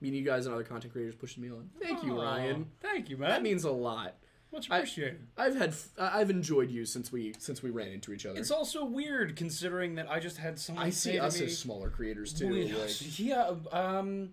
Meeting 0.00 0.20
you 0.20 0.24
guys 0.24 0.46
and 0.46 0.54
other 0.54 0.64
content 0.64 0.92
creators 0.92 1.14
pushing 1.14 1.42
me 1.42 1.50
on. 1.50 1.68
Thank 1.82 2.02
you, 2.02 2.20
Ryan. 2.20 2.66
Thank 2.80 3.10
you, 3.10 3.16
man. 3.18 3.28
That 3.30 3.42
means 3.42 3.64
a 3.64 3.70
lot. 3.70 4.14
Much 4.52 4.70
I- 4.70 4.78
appreciated. 4.78 5.26
I've 5.36 5.54
had 5.56 5.70
f- 5.70 5.88
I- 5.98 6.20
I've 6.20 6.30
enjoyed 6.30 6.70
you 6.70 6.86
since 6.86 7.12
we 7.12 7.34
since 7.38 7.62
we 7.62 7.68
ran 7.68 7.88
into 7.88 8.12
each 8.14 8.24
other. 8.24 8.38
It's 8.40 8.50
also 8.50 8.84
weird 8.84 9.36
considering 9.36 9.96
that 9.96 10.10
I 10.10 10.18
just 10.20 10.38
had 10.38 10.58
someone 10.58 10.86
I 10.86 10.90
say 10.90 11.12
see 11.12 11.18
us 11.18 11.38
me, 11.38 11.46
as 11.46 11.58
smaller 11.58 11.90
creators 11.90 12.32
too. 12.32 12.48
"Wait, 12.50 12.74
Like, 12.74 12.90
yeah, 13.18 13.52
um, 13.70 14.30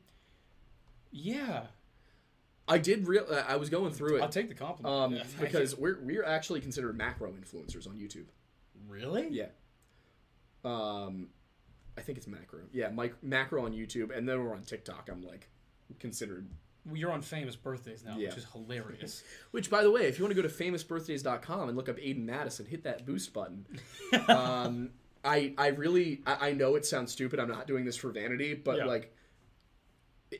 yeah. 1.11 1.65
I 2.67 2.77
did 2.77 3.07
real. 3.07 3.25
I 3.47 3.57
was 3.57 3.69
going 3.69 3.91
through 3.91 4.17
it. 4.17 4.21
I'll 4.21 4.29
take 4.29 4.47
the 4.49 4.55
compliment. 4.55 4.95
um, 4.95 5.15
Yeah, 5.15 5.23
because 5.39 5.73
you. 5.73 5.77
we're 5.79 5.99
we're 6.01 6.23
actually 6.23 6.61
considered 6.61 6.97
macro 6.97 7.31
influencers 7.33 7.85
on 7.87 7.95
YouTube. 7.97 8.25
Really, 8.87 9.27
Yeah. 9.29 9.47
Um, 10.63 11.29
I 11.97 12.01
think 12.01 12.17
it's 12.17 12.27
macro. 12.27 12.61
Yeah, 12.73 12.89
Mike 12.89 13.15
macro 13.23 13.65
on 13.65 13.71
YouTube, 13.73 14.15
and 14.15 14.27
then 14.27 14.43
we're 14.43 14.53
on 14.53 14.63
TikTok. 14.63 15.09
I'm 15.11 15.23
like 15.23 15.47
considered. 15.99 16.49
Well, 16.85 16.97
you're 16.97 17.11
on 17.11 17.21
famous 17.21 17.55
birthdays 17.55 18.03
now, 18.03 18.17
Yeah. 18.17 18.29
which 18.29 18.37
is 18.37 18.45
hilarious. 18.51 19.23
Which, 19.51 19.69
by 19.71 19.81
the 19.81 19.89
way, 19.89 20.03
if 20.07 20.19
you 20.19 20.23
want 20.25 20.35
to 20.35 20.41
go 20.41 20.47
to 20.47 20.53
famousbirthdays.com 20.53 21.67
and 21.69 21.75
look 21.77 21.89
up 21.89 21.97
Aidan 21.99 22.25
Madison, 22.25 22.65
hit 22.65 22.83
that 22.83 23.05
boost 23.05 23.33
button. 23.33 23.65
um, 24.27 24.91
I 25.23 25.53
I 25.57 25.67
really 25.67 26.21
I, 26.27 26.49
I 26.49 26.51
know 26.53 26.75
it 26.75 26.85
sounds 26.85 27.11
stupid. 27.11 27.39
I'm 27.39 27.47
not 27.49 27.65
doing 27.67 27.85
this 27.85 27.95
for 27.97 28.09
vanity, 28.11 28.53
but 28.55 28.77
Yeah. 28.77 28.85
like 28.85 29.13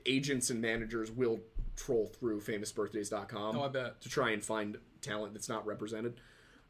agents 0.05 0.49
and 0.49 0.61
managers 0.61 1.11
will 1.11 1.39
troll 1.75 2.07
through 2.07 2.41
famousbirthdays.com 2.41 3.57
Oh, 3.57 3.63
I 3.63 3.67
bet. 3.69 4.01
to 4.01 4.09
try 4.09 4.31
and 4.31 4.43
find 4.43 4.77
talent 5.01 5.33
that's 5.33 5.49
not 5.49 5.65
represented. 5.65 6.19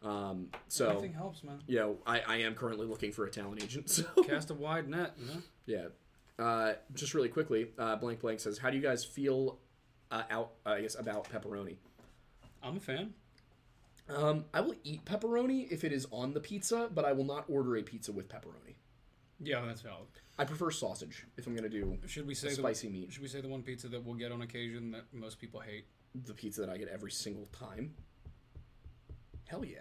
Um, 0.04 0.50
so 0.68 0.90
Anything 0.92 1.14
helps, 1.14 1.44
man. 1.44 1.60
you 1.68 1.80
know, 1.80 1.98
I, 2.06 2.20
I 2.22 2.36
am 2.38 2.54
currently 2.56 2.86
looking 2.86 3.12
for 3.12 3.26
a 3.26 3.32
talent 3.32 3.64
agent. 3.64 3.90
So 3.90 4.24
Cast 4.24 4.52
a 4.52 4.54
wide 4.54 4.88
net, 4.88 5.14
you 5.20 5.26
know. 5.28 5.42
yeah. 5.66 5.88
Uh, 6.38 6.74
just 6.94 7.14
really 7.14 7.30
quickly, 7.30 7.68
uh, 7.80 7.96
blank 7.96 8.20
blank 8.22 8.40
says, 8.40 8.58
how 8.58 8.70
do 8.70 8.76
you 8.78 8.84
guys 8.84 9.04
feel 9.06 9.58
uh, 10.12 10.24
out? 10.30 10.52
Uh, 10.66 10.72
I 10.72 10.82
guess 10.82 10.96
about 10.96 11.30
pepperoni. 11.32 11.78
I'm 12.62 12.78
a 12.78 12.80
fan. 12.80 13.14
Um, 14.10 14.46
I 14.54 14.62
will 14.62 14.76
eat 14.84 15.04
pepperoni 15.06 15.68
if 15.72 15.84
it 15.84 15.92
is 15.92 16.06
on 16.12 16.34
the 16.34 16.40
pizza, 16.40 16.90
but 16.94 17.06
I 17.06 17.14
will 17.14 17.24
not 17.24 17.46
order 17.48 17.78
a 17.78 17.82
pizza 17.82 18.12
with 18.12 18.28
pepperoni. 18.28 18.76
Yeah, 19.40 19.64
that's 19.66 19.82
valid. 19.82 20.06
I 20.38 20.44
prefer 20.46 20.70
sausage 20.72 21.26
if 21.38 21.48
I'm 21.48 21.56
gonna 21.56 21.70
do 21.70 21.98
Should 22.06 22.28
we 22.28 22.36
say 22.36 22.50
the, 22.50 22.56
spicy 22.56 22.90
meat. 22.90 23.12
Should 23.14 23.22
we 23.22 23.28
say 23.28 23.42
the 23.42 23.48
one 23.48 23.64
pizza 23.64 23.88
that 23.88 24.04
we'll 24.06 24.16
get 24.16 24.32
on 24.32 24.42
occasion 24.42 24.92
that 24.92 25.06
most 25.14 25.40
people 25.40 25.60
hate? 25.62 25.86
The 26.26 26.34
pizza 26.34 26.62
that 26.62 26.70
I 26.70 26.78
get 26.78 26.90
every 26.90 27.12
single 27.12 27.48
time. 27.48 27.94
Hell 29.48 29.64
yeah. 29.66 29.78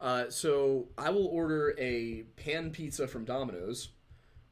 Uh, 0.00 0.28
so 0.30 0.88
I 0.98 1.10
will 1.10 1.26
order 1.26 1.74
a 1.78 2.24
pan 2.36 2.70
pizza 2.70 3.06
from 3.06 3.24
Domino's 3.24 3.90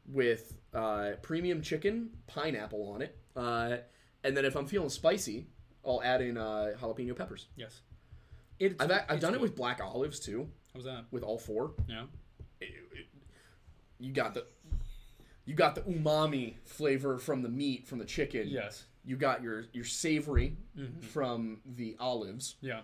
with 0.07 0.57
uh, 0.75 1.13
premium 1.23 1.61
chicken, 1.61 2.11
pineapple 2.29 2.93
on 2.93 3.03
it, 3.03 3.19
uh, 3.37 3.79
and 4.23 4.37
then 4.37 4.45
if 4.45 4.55
I'm 4.57 4.67
feeling 4.67 4.89
spicy, 4.91 5.47
I'll 5.85 6.03
add 6.03 6.21
in 6.21 6.37
uh, 6.37 6.73
jalapeno 6.81 7.17
peppers. 7.17 7.49
Yes. 7.57 7.81
It, 8.61 8.77
I've, 8.79 8.91
I've 8.93 9.05
it's 9.11 9.21
done 9.21 9.35
it 9.35 9.41
with 9.41 9.57
black 9.57 9.81
olives 9.83 10.21
too, 10.21 10.49
How's 10.75 10.85
that? 10.85 11.07
with 11.11 11.23
all 11.23 11.39
four. 11.39 11.73
Yeah. 11.89 12.05
you 13.99 14.13
got 14.13 14.35
the 14.35 14.47
you 15.47 15.55
got 15.55 15.75
the 15.75 15.81
umami 15.83 16.55
flavor 16.65 17.19
from 17.19 17.43
the 17.43 17.49
meat 17.49 17.87
from 17.89 17.99
the 17.99 18.05
chicken. 18.05 18.47
Yes. 18.49 18.85
You 19.05 19.17
got 19.17 19.43
your 19.43 19.65
your 19.73 19.85
savory 19.85 20.57
from 21.13 21.61
the 21.65 21.97
olives. 21.99 22.57
Yeah. 22.61 22.81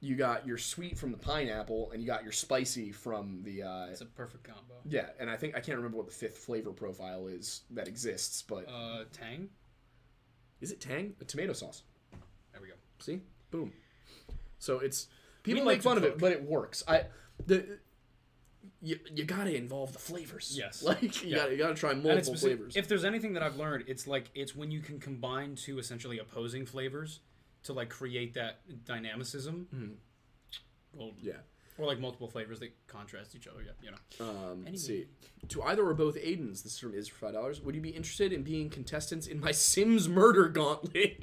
You 0.00 0.14
got 0.14 0.46
your 0.46 0.58
sweet 0.58 0.96
from 0.96 1.10
the 1.10 1.18
pineapple, 1.18 1.90
and 1.90 2.00
you 2.00 2.06
got 2.06 2.22
your 2.22 2.30
spicy 2.32 2.92
from 2.92 3.42
the. 3.42 3.64
Uh, 3.64 3.86
It's 3.90 4.00
a 4.00 4.06
perfect 4.06 4.44
combo. 4.44 4.74
yeah, 4.84 5.08
and 5.18 5.28
I 5.28 5.36
think 5.36 5.56
I 5.56 5.60
can't 5.60 5.76
remember 5.76 5.96
what 5.96 6.06
the 6.06 6.12
fifth 6.14 6.38
flavor 6.38 6.70
profile 6.72 7.26
is 7.26 7.62
that 7.70 7.88
exists, 7.88 8.42
but 8.42 8.68
Uh, 8.68 9.04
Tang. 9.12 9.48
is 10.60 10.70
it 10.70 10.80
tang? 10.80 11.16
A 11.20 11.24
tomato 11.24 11.52
sauce. 11.52 11.82
There 12.52 12.60
we 12.62 12.68
go. 12.68 12.74
See, 13.00 13.22
boom. 13.50 13.72
So 14.60 14.78
it's 14.78 15.08
people 15.42 15.64
make 15.64 15.82
fun 15.82 15.96
of 15.96 16.04
it, 16.04 16.18
but 16.18 16.30
it 16.32 16.42
works. 16.44 16.84
I 16.86 17.06
the 17.46 17.78
you, 18.80 18.98
you 19.12 19.24
gotta 19.24 19.54
involve 19.56 19.92
the 19.92 19.98
flavors. 19.98 20.54
Yes. 20.56 20.82
like 20.90 21.22
you 21.24 21.30
Yeah. 21.30 21.36
gotta 21.38 21.50
you 21.52 21.58
gotta 21.58 21.74
try 21.74 21.94
multiple 21.94 22.36
flavors. 22.36 22.76
if 22.76 22.86
there's 22.86 23.04
anything 23.04 23.32
that 23.32 23.42
I've 23.42 23.56
learned, 23.56 23.84
it's 23.88 24.06
like 24.06 24.30
it's 24.34 24.54
when 24.54 24.70
you 24.70 24.80
can 24.80 25.00
combine 25.00 25.56
two 25.56 25.78
essentially 25.80 26.18
opposing 26.20 26.66
flavors 26.66 27.20
to 27.64 27.72
like 27.72 27.88
create 27.90 28.34
that 28.34 28.60
dynamicism. 28.84 29.98
Golden. 30.96 31.16
yeah. 31.20 31.32
Or 31.76 31.86
like 31.86 32.00
multiple 32.00 32.26
flavors 32.28 32.58
that 32.60 32.72
contrast 32.88 33.36
each 33.36 33.46
other. 33.46 33.60
Yeah, 33.62 33.70
you 33.82 33.90
know. 33.92 34.26
Um, 34.28 34.62
Anyway. 34.62 34.76
see. 34.76 35.06
To 35.48 35.62
either 35.62 35.86
or 35.86 35.94
both 35.94 36.16
Aidans, 36.16 36.62
this 36.64 36.72
is 36.72 36.78
from 36.80 36.92
is 36.94 37.06
for 37.06 37.26
five 37.26 37.34
dollars. 37.34 37.60
Would 37.60 37.74
you 37.76 37.80
be 37.80 37.90
interested 37.90 38.32
in 38.32 38.42
being 38.42 38.68
contestants 38.68 39.26
in 39.28 39.38
my 39.40 39.52
Sims 39.52 40.08
murder 40.08 40.48
gauntlet? 40.48 41.22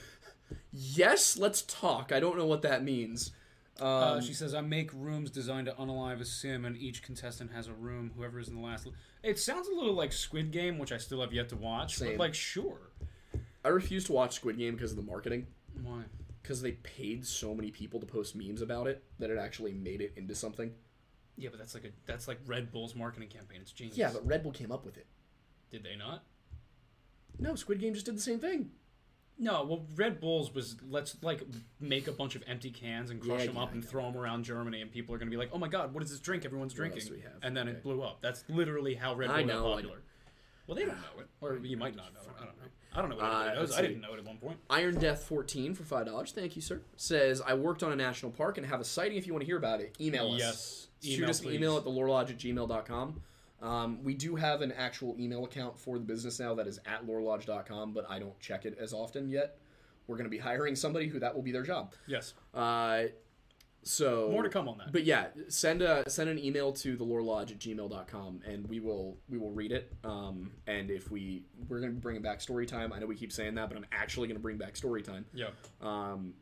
yes, 0.72 1.36
let's 1.38 1.62
talk. 1.62 2.10
I 2.12 2.20
don't 2.20 2.36
know 2.36 2.46
what 2.46 2.62
that 2.62 2.82
means. 2.84 3.32
Um, 3.78 3.86
Uh, 3.86 4.20
she 4.20 4.32
says, 4.32 4.54
"I 4.54 4.60
make 4.62 4.90
rooms 4.92 5.30
designed 5.30 5.66
to 5.66 5.72
unalive 5.74 6.20
a 6.20 6.24
sim, 6.24 6.64
and 6.64 6.76
each 6.76 7.02
contestant 7.02 7.52
has 7.52 7.68
a 7.68 7.74
room. 7.74 8.10
Whoever 8.16 8.40
is 8.40 8.48
in 8.48 8.54
the 8.56 8.60
last." 8.62 8.88
It 9.22 9.38
sounds 9.38 9.68
a 9.68 9.72
little 9.74 9.94
like 9.94 10.12
Squid 10.12 10.50
Game, 10.50 10.78
which 10.78 10.92
I 10.92 10.96
still 10.96 11.20
have 11.20 11.32
yet 11.32 11.48
to 11.50 11.56
watch. 11.56 11.96
Same. 11.96 12.12
But 12.12 12.18
like, 12.18 12.34
sure. 12.34 12.85
I 13.66 13.70
refuse 13.70 14.04
to 14.04 14.12
watch 14.12 14.34
Squid 14.36 14.58
Game 14.58 14.74
because 14.74 14.92
of 14.92 14.96
the 14.96 15.02
marketing. 15.02 15.46
Why? 15.82 16.02
Because 16.40 16.62
they 16.62 16.72
paid 16.72 17.26
so 17.26 17.52
many 17.52 17.72
people 17.72 17.98
to 17.98 18.06
post 18.06 18.36
memes 18.36 18.62
about 18.62 18.86
it 18.86 19.02
that 19.18 19.28
it 19.30 19.38
actually 19.38 19.72
made 19.72 20.00
it 20.00 20.12
into 20.16 20.34
something. 20.36 20.72
Yeah, 21.36 21.48
but 21.50 21.58
that's 21.58 21.74
like 21.74 21.84
a 21.84 21.88
that's 22.06 22.28
like 22.28 22.38
Red 22.46 22.70
Bull's 22.70 22.94
marketing 22.94 23.28
campaign. 23.28 23.58
It's 23.60 23.72
genius. 23.72 23.96
Yeah, 23.98 24.10
but 24.12 24.24
Red 24.26 24.42
Bull 24.44 24.52
came 24.52 24.70
up 24.70 24.84
with 24.86 24.96
it. 24.96 25.06
did 25.70 25.82
they 25.82 25.96
not? 25.96 26.22
No, 27.38 27.54
Squid 27.56 27.80
Game 27.80 27.92
just 27.92 28.06
did 28.06 28.16
the 28.16 28.20
same 28.22 28.38
thing. 28.38 28.70
No, 29.38 29.64
well, 29.64 29.84
Red 29.96 30.18
Bulls 30.20 30.54
was 30.54 30.76
let's 30.88 31.16
like 31.22 31.42
make 31.80 32.06
a 32.08 32.12
bunch 32.12 32.36
of 32.36 32.44
empty 32.46 32.70
cans 32.70 33.10
and 33.10 33.20
crush 33.20 33.40
Yeah, 33.40 33.46
them 33.48 33.56
yeah, 33.56 33.62
up 33.64 33.72
and 33.72 33.84
throw 33.86 34.04
them 34.04 34.16
around 34.16 34.44
Germany, 34.44 34.80
and 34.80 34.90
people 34.90 35.14
are 35.14 35.18
going 35.18 35.26
to 35.28 35.30
be 35.30 35.36
like, 35.36 35.50
"Oh 35.52 35.58
my 35.58 35.68
God, 35.68 35.92
what 35.92 36.02
is 36.02 36.10
this 36.10 36.20
drink 36.20 36.44
everyone's 36.46 36.72
What 36.72 36.76
drinking?" 36.76 37.06
do 37.08 37.14
we 37.14 37.20
have? 37.20 37.32
And 37.42 37.54
then 37.56 37.68
Okay. 37.68 37.76
it 37.78 37.82
blew 37.82 38.00
up. 38.02 38.22
That's 38.22 38.44
literally 38.48 38.94
how 38.94 39.14
Red 39.14 39.26
Bull 39.26 39.36
I 39.36 39.42
got 39.42 39.48
know, 39.48 39.62
popular. 39.74 39.98
Well, 40.66 40.74
they 40.76 40.84
don't 40.84 40.96
know 40.96 41.20
it, 41.20 41.28
or 41.40 41.56
you 41.62 41.76
might 41.76 41.94
not 41.96 42.12
know 42.14 42.20
it. 42.20 42.26
I 42.40 42.44
don't 42.44 42.56
know. 42.58 42.62
I 42.94 43.00
don't 43.00 43.10
know 43.10 43.16
what 43.16 43.24
Uh, 43.24 43.54
knows. 43.54 43.72
I 43.76 43.82
didn't 43.82 44.00
know 44.00 44.14
it 44.14 44.18
at 44.18 44.24
one 44.24 44.38
point. 44.38 44.58
Iron 44.70 44.98
Death 44.98 45.22
14 45.24 45.74
for 45.74 45.84
$5. 45.84 46.32
Thank 46.32 46.56
you, 46.56 46.62
sir. 46.62 46.80
Says, 46.96 47.42
I 47.46 47.54
worked 47.54 47.82
on 47.82 47.92
a 47.92 47.96
national 47.96 48.32
park 48.32 48.56
and 48.58 48.66
have 48.66 48.80
a 48.80 48.84
sighting 48.84 49.18
if 49.18 49.26
you 49.26 49.32
want 49.34 49.42
to 49.42 49.46
hear 49.46 49.58
about 49.58 49.80
it. 49.80 49.94
Email 50.00 50.32
us. 50.32 50.38
Yes, 50.38 50.86
Shoot 51.02 51.18
email, 51.18 51.30
us 51.30 51.40
an 51.42 51.52
email 51.52 51.76
at 51.76 51.84
thelorelodge 51.84 52.30
at 52.30 52.38
gmail.com. 52.38 53.22
Um, 53.62 54.02
we 54.02 54.14
do 54.14 54.34
have 54.36 54.60
an 54.62 54.72
actual 54.72 55.14
email 55.18 55.44
account 55.44 55.78
for 55.78 55.98
the 55.98 56.04
business 56.04 56.40
now 56.40 56.54
that 56.54 56.66
is 56.66 56.78
at 56.86 57.06
lorelodge.com, 57.06 57.92
but 57.92 58.06
I 58.10 58.18
don't 58.18 58.38
check 58.40 58.64
it 58.66 58.76
as 58.78 58.92
often 58.92 59.28
yet. 59.28 59.58
We're 60.06 60.16
going 60.16 60.24
to 60.26 60.30
be 60.30 60.38
hiring 60.38 60.74
somebody 60.76 61.08
who 61.08 61.18
that 61.20 61.34
will 61.34 61.42
be 61.42 61.52
their 61.52 61.62
job. 61.64 61.92
Yes, 62.06 62.34
Uh, 62.54 63.04
so 63.86 64.28
more 64.32 64.42
to 64.42 64.48
come 64.48 64.68
on 64.68 64.78
that. 64.78 64.92
But 64.92 65.04
yeah, 65.04 65.26
send 65.48 65.80
a 65.82 66.08
send 66.10 66.28
an 66.28 66.38
email 66.38 66.72
to 66.72 66.96
the 66.96 67.04
lorelodge 67.04 67.50
at 67.52 67.58
gmail.com 67.58 68.40
and 68.46 68.68
we 68.68 68.80
will 68.80 69.16
we 69.28 69.38
will 69.38 69.52
read 69.52 69.72
it. 69.72 69.92
Um, 70.04 70.50
and 70.66 70.90
if 70.90 71.10
we 71.10 71.44
we're 71.68 71.80
gonna 71.80 71.92
bring 71.92 72.20
back 72.20 72.40
story 72.40 72.66
time. 72.66 72.92
I 72.92 72.98
know 72.98 73.06
we 73.06 73.14
keep 73.16 73.32
saying 73.32 73.54
that, 73.54 73.68
but 73.68 73.76
I'm 73.78 73.86
actually 73.92 74.28
gonna 74.28 74.40
bring 74.40 74.58
back 74.58 74.76
story 74.76 75.02
time. 75.02 75.24
yeah, 75.32 75.50
Um, 75.80 76.34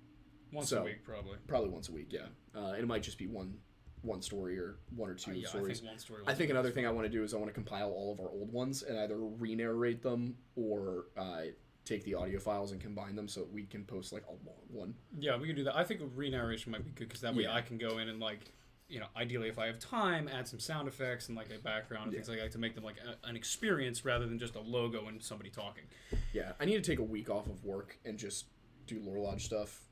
once 0.52 0.70
so- 0.70 0.80
a 0.80 0.84
week 0.84 1.04
probably. 1.04 1.36
probably 1.46 1.68
once 1.70 1.88
a 1.88 1.92
week. 1.92 2.08
Yeah, 2.12 2.26
uh, 2.54 2.68
and 2.72 2.82
it 2.82 2.86
might 2.86 3.02
just 3.02 3.18
be 3.18 3.26
one 3.26 3.58
one 4.02 4.20
story 4.20 4.58
or 4.58 4.76
one 4.94 5.08
or 5.08 5.14
two 5.14 5.30
Uh, 5.30 5.34
yeah, 5.34 5.46
I 5.46 5.50
stories. 5.50 5.78
think 5.80 5.90
one 5.90 5.98
story. 5.98 6.22
I 6.26 6.34
think 6.34 6.50
another 6.50 6.70
thing 6.70 6.86
I 6.86 6.90
want 6.90 7.06
to 7.06 7.08
do 7.10 7.22
is 7.24 7.32
I 7.32 7.38
want 7.38 7.48
to 7.48 7.54
compile 7.54 7.90
all 7.90 8.12
of 8.12 8.20
our 8.20 8.28
old 8.28 8.52
ones 8.52 8.82
and 8.82 8.98
either 8.98 9.16
re-narrate 9.18 10.02
them 10.02 10.36
or 10.56 11.06
uh, 11.16 11.44
take 11.84 12.04
the 12.04 12.14
audio 12.14 12.38
files 12.38 12.72
and 12.72 12.80
combine 12.80 13.14
them 13.14 13.28
so 13.28 13.46
we 13.52 13.64
can 13.64 13.84
post 13.84 14.12
like 14.12 14.24
a 14.26 14.30
long 14.30 14.62
one. 14.70 14.94
Yeah, 15.18 15.36
we 15.36 15.46
can 15.46 15.56
do 15.56 15.64
that. 15.64 15.76
I 15.76 15.84
think 15.84 16.00
a 16.00 16.06
re-narration 16.06 16.72
might 16.72 16.84
be 16.84 16.90
good 16.90 17.08
because 17.08 17.20
that 17.20 17.34
way 17.34 17.42
Yeah. 17.44 17.54
I 17.54 17.60
can 17.60 17.76
go 17.78 17.98
in 17.98 18.08
and 18.08 18.18
like, 18.20 18.40
you 18.88 19.00
know, 19.00 19.06
ideally 19.16 19.48
if 19.48 19.58
I 19.58 19.66
have 19.66 19.78
time, 19.78 20.28
add 20.28 20.48
some 20.48 20.58
sound 20.58 20.88
effects 20.88 21.28
and 21.28 21.36
like 21.36 21.48
a 21.54 21.58
background 21.58 22.04
and 22.06 22.12
Yeah. 22.14 22.18
things 22.20 22.28
like 22.30 22.38
that 22.38 22.52
to 22.52 22.58
make 22.58 22.74
them 22.74 22.84
like 22.84 22.96
a, 22.98 23.26
an 23.28 23.36
experience 23.36 24.04
rather 24.04 24.26
than 24.26 24.38
just 24.38 24.54
a 24.54 24.60
logo 24.60 25.08
and 25.08 25.22
somebody 25.22 25.50
talking. 25.50 25.84
Yeah, 26.32 26.52
I 26.58 26.64
need 26.64 26.82
to 26.82 26.90
take 26.90 26.98
a 27.00 27.04
week 27.04 27.28
off 27.28 27.46
of 27.48 27.62
work 27.64 27.98
and 28.04 28.18
just 28.18 28.46
do 28.86 29.00
Lore 29.00 29.18
Lodge 29.18 29.44
stuff. 29.44 29.82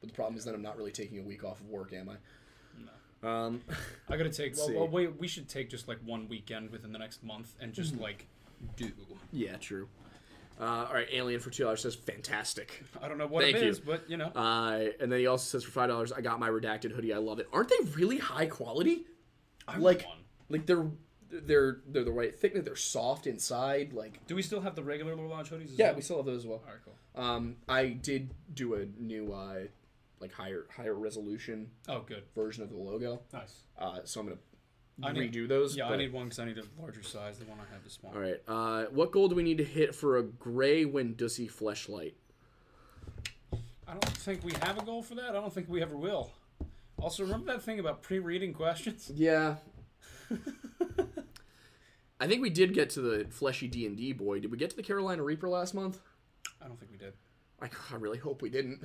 But 0.00 0.08
the 0.08 0.14
problem 0.14 0.36
is 0.36 0.44
that 0.44 0.54
I'm 0.54 0.62
not 0.62 0.76
really 0.76 0.90
taking 0.92 1.20
a 1.20 1.22
week 1.22 1.44
off 1.44 1.60
of 1.60 1.68
work, 1.68 1.92
am 1.92 2.08
I? 2.08 2.14
No. 3.22 3.28
Um, 3.28 3.60
I 4.08 4.16
gotta 4.16 4.30
take. 4.30 4.56
Well, 4.56 4.72
well, 4.72 4.88
wait, 4.88 5.16
we 5.20 5.28
should 5.28 5.48
take 5.48 5.70
just 5.70 5.86
like 5.86 5.98
one 6.04 6.28
weekend 6.28 6.70
within 6.70 6.90
the 6.92 6.98
next 6.98 7.22
month 7.22 7.54
and 7.60 7.72
just 7.72 7.92
Mm-hmm. 7.94 8.02
like 8.02 8.26
do. 8.76 8.90
yeah, 9.32 9.56
true. 9.58 9.88
Uh, 10.60 10.86
all 10.88 10.94
right, 10.94 11.08
Alien 11.12 11.40
for 11.40 11.50
two 11.50 11.64
dollars 11.64 11.82
says 11.82 11.94
fantastic. 11.94 12.82
I 13.02 13.08
don't 13.08 13.18
know 13.18 13.26
what 13.26 13.42
Thank 13.44 13.56
it 13.56 13.62
you. 13.64 13.68
is, 13.68 13.80
but 13.80 14.08
you 14.08 14.16
know, 14.16 14.26
Uh, 14.34 14.90
and 15.00 15.10
then 15.10 15.18
he 15.18 15.26
also 15.26 15.44
says 15.58 15.64
for 15.64 15.70
five 15.72 15.88
dollars, 15.88 16.12
I 16.12 16.20
got 16.20 16.38
my 16.38 16.48
redacted 16.48 16.92
hoodie. 16.92 17.12
I 17.12 17.18
love 17.18 17.38
it. 17.38 17.48
Aren't 17.52 17.68
they 17.70 17.78
really 17.96 18.18
high 18.18 18.46
quality? 18.46 19.06
I 19.66 19.78
like- 19.78 20.04
one. 20.06 20.18
Like 20.48 20.66
they're 20.66 20.86
they're 21.30 21.80
they're 21.86 22.04
the 22.04 22.12
right 22.12 22.34
thickness. 22.38 22.64
They're 22.64 22.76
soft 22.76 23.26
inside. 23.26 23.92
Like 23.94 24.26
Do 24.26 24.34
we 24.34 24.42
still 24.42 24.60
have 24.60 24.74
the 24.74 24.82
regular 24.82 25.16
Lore 25.16 25.28
Lodge 25.28 25.48
hoodies? 25.50 25.72
As 25.72 25.78
yeah, 25.78 25.86
well? 25.86 25.96
we 25.96 26.02
still 26.02 26.16
have 26.18 26.26
those 26.26 26.40
as 26.42 26.46
well. 26.46 26.62
All 26.66 26.70
right, 26.72 26.80
cool. 26.84 27.24
Um, 27.24 27.56
I 27.68 27.86
did 27.88 28.30
do 28.52 28.74
a 28.74 28.84
new 28.98 29.32
uh, 29.32 29.60
like 30.20 30.32
higher 30.32 30.66
higher 30.76 30.94
resolution 30.94 31.70
Oh, 31.88 32.00
good. 32.00 32.24
version 32.34 32.62
of 32.62 32.68
the 32.70 32.76
logo. 32.76 33.22
Nice. 33.32 33.62
Uh, 33.78 34.00
so 34.04 34.20
I'm 34.20 34.26
gonna 34.26 34.38
I 35.02 35.12
need- 35.12 35.32
redo 35.32 35.48
those. 35.48 35.76
Yeah, 35.76 35.88
I 35.88 35.96
need 35.96 36.12
one 36.12 36.24
because 36.26 36.38
I 36.38 36.44
need 36.46 36.58
a 36.58 36.64
larger 36.80 37.02
size. 37.02 37.38
The 37.38 37.44
one 37.46 37.58
I 37.58 37.72
have 37.72 37.84
is 37.86 37.92
small. 37.92 38.12
All 38.14 38.20
right. 38.20 38.40
Uh, 38.48 38.84
what 38.90 39.12
goal 39.12 39.28
do 39.28 39.34
we 39.34 39.42
need 39.42 39.58
to 39.58 39.64
hit 39.64 39.94
for 39.94 40.18
a 40.18 40.22
gray 40.22 40.84
Wendussy 40.84 41.50
fleshlight? 41.50 42.14
I 43.86 43.92
don't 43.92 44.04
think 44.04 44.44
we 44.44 44.52
have 44.62 44.78
a 44.78 44.84
goal 44.84 45.02
for 45.02 45.14
that. 45.16 45.30
I 45.30 45.32
don't 45.32 45.52
think 45.52 45.68
we 45.68 45.82
ever 45.82 45.96
will. 45.96 46.32
Also, 46.98 47.22
remember 47.24 47.52
that 47.52 47.62
thing 47.62 47.78
about 47.80 48.02
pre-reading 48.02 48.52
questions? 48.54 49.10
Yeah. 49.16 49.56
I 52.20 52.28
think 52.28 52.40
we 52.40 52.50
did 52.50 52.72
get 52.72 52.88
to 52.90 53.00
the 53.00 53.26
fleshy 53.30 53.66
D 53.66 53.84
and 53.84 53.96
D 53.96 54.12
boy. 54.12 54.38
Did 54.40 54.50
we 54.52 54.56
get 54.56 54.70
to 54.70 54.76
the 54.76 54.82
Carolina 54.82 55.22
Reaper 55.24 55.48
last 55.48 55.74
month? 55.74 55.98
I 56.62 56.68
don't 56.68 56.78
think 56.78 56.92
we 56.92 56.98
did. 56.98 57.14
I, 57.60 57.68
I 57.92 57.96
really 57.96 58.18
hope 58.18 58.42
we 58.42 58.48
didn't. 58.48 58.80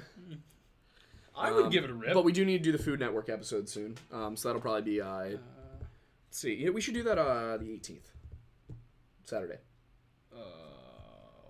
I 1.36 1.52
would 1.52 1.66
Um, 1.66 1.72
give 1.72 1.84
it 1.84 1.92
a 1.92 1.94
rip. 1.94 2.14
But 2.16 2.24
we 2.24 2.32
do 2.32 2.44
need 2.44 2.58
to 2.64 2.64
do 2.64 2.72
the 2.76 2.84
Food 2.84 3.00
Network 3.00 3.30
episode 3.30 3.70
soon. 3.70 3.96
Um, 4.12 4.36
so 4.36 4.50
that'll 4.50 4.62
probably 4.62 4.82
be 4.82 5.02
uh, 5.02 5.38
Let's 6.28 6.40
see. 6.40 6.56
Yeah, 6.56 6.70
we 6.72 6.82
should 6.82 6.94
do 6.94 7.04
that 7.04 7.18
uh 7.18 7.58
the 7.58 7.66
18th. 7.66 8.12
Saturday. 9.26 9.58
Uh, 10.34 10.38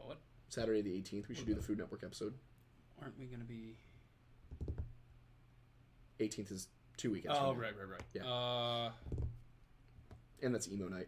what? 0.05 0.17
Saturday 0.49 0.81
the 0.81 0.91
18th. 0.91 1.27
We 1.27 1.35
should 1.35 1.45
do 1.47 1.53
the 1.53 1.61
Food 1.61 1.77
Network 1.77 2.03
episode. 2.03 2.33
Aren't 3.01 3.17
we 3.19 3.25
gonna 3.25 3.43
be? 3.43 3.75
18th 6.19 6.51
is 6.51 6.67
two 6.97 7.11
weekends. 7.11 7.37
Oh, 7.39 7.51
from 7.51 7.57
now. 7.57 7.61
right, 7.67 7.73
right, 7.77 7.89
right. 7.89 8.01
Yeah. 8.13 8.25
Uh, 8.25 8.91
And 10.41 10.53
that's 10.53 10.67
emo 10.71 10.87
night. 10.87 11.07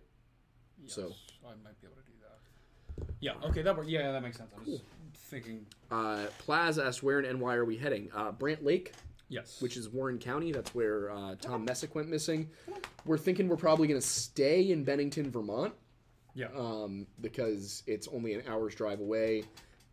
yes, 0.81 0.93
So- 0.93 1.13
I 1.45 1.49
might 1.63 1.79
be 1.81 1.87
able 1.87 1.95
to 1.97 2.01
do 2.03 2.13
that. 2.21 3.13
Yeah. 3.19 3.33
Okay. 3.49 3.61
That 3.63 3.75
works. 3.75 3.89
Yeah, 3.89 4.11
that 4.11 4.21
makes 4.21 4.37
sense. 4.37 4.51
I 4.55 4.59
was 4.69 4.81
thinking. 5.15 5.65
Uh, 5.89 6.27
Plaz 6.45 6.83
asked, 6.83 7.01
where 7.01 7.19
in 7.19 7.25
NY 7.39 7.55
are 7.55 7.65
we 7.65 7.77
heading? 7.77 8.11
Uh, 8.13 8.31
Brant 8.31 8.63
Lake, 8.63 8.93
Yes. 9.29 9.61
which 9.61 9.77
is 9.77 9.89
Warren 9.89 10.17
County. 10.17 10.51
That's 10.51 10.73
where 10.75 11.11
uh, 11.11 11.35
Tom 11.35 11.63
Messick 11.65 11.93
went 11.95 12.09
missing. 12.09 12.49
We're 13.05 13.17
thinking 13.17 13.47
we're 13.47 13.55
probably 13.57 13.87
going 13.87 13.99
to 14.01 14.05
stay 14.05 14.71
in 14.71 14.83
Bennington, 14.83 15.31
Vermont, 15.31 15.73
Yeah. 16.33 16.47
um, 16.57 17.05
because 17.21 17.83
it's 17.87 18.07
only 18.07 18.33
an 18.33 18.43
hour's 18.47 18.73
drive 18.75 18.99
away 18.99 19.43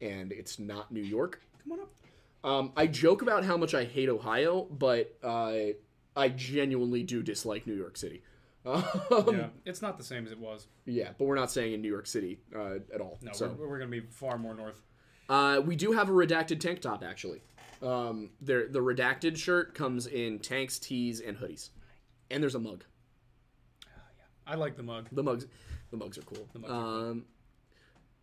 and 0.01 0.33
it's 0.33 0.59
not 0.59 0.91
New 0.91 1.03
York. 1.03 1.41
Come 1.63 1.73
on 1.73 1.81
up. 1.81 1.91
Um, 2.45 2.73
I 2.77 2.87
joke 2.87 3.23
about 3.23 3.45
how 3.45 3.57
much 3.57 3.75
I 3.75 3.85
hate 3.85 4.09
Ohio, 4.09 4.65
but 4.71 5.17
uh, 5.23 5.53
I 6.17 6.29
genuinely 6.31 7.03
do 7.03 7.23
dislike 7.23 7.67
New 7.67 7.75
York 7.77 7.97
City. 7.97 8.23
Um, 8.67 8.83
Yeah. 9.29 9.47
It's 9.65 9.81
not 9.81 9.97
the 9.97 10.03
same 10.03 10.27
as 10.27 10.33
it 10.33 10.39
was. 10.41 10.67
yeah, 10.87 11.11
but 11.19 11.27
we're 11.27 11.37
not 11.37 11.51
staying 11.53 11.73
in 11.75 11.81
New 11.83 11.89
York 11.91 12.07
City 12.07 12.41
uh, 12.55 12.79
at 12.93 13.01
all. 13.01 13.17
No, 13.23 13.31
so. 13.33 13.55
we're, 13.57 13.69
we're 13.69 13.79
gonna 13.79 13.91
be 13.91 14.01
far 14.01 14.39
more 14.39 14.55
north. 14.55 14.83
Uh, 15.29 15.61
we 15.65 15.77
do 15.77 15.93
have 15.93 16.09
a 16.09 16.13
redacted 16.13 16.59
tank 16.59 16.81
top 16.81 17.05
actually. 17.05 17.43
Um, 17.83 18.31
there, 18.41 18.69
the 18.69 18.81
redacted 18.81 19.37
shirt 19.37 19.75
comes 19.75 20.07
in 20.07 20.39
tanks, 20.39 20.79
tees, 20.79 21.21
and 21.21 21.37
hoodies, 21.37 21.71
and 22.31 22.43
there's 22.43 22.55
a 22.55 22.59
mug. 22.61 22.85
I 24.47 24.55
like 24.55 24.77
the 24.77 24.83
mug. 24.83 25.09
The 25.13 25.23
mugs, 25.23 25.47
the 25.91 25.97
mugs 25.97 26.19
are 26.19 26.23
cool. 26.23 26.49
mugs 26.55 26.65
are 26.65 26.69
cool. 26.69 27.11
um, 27.11 27.25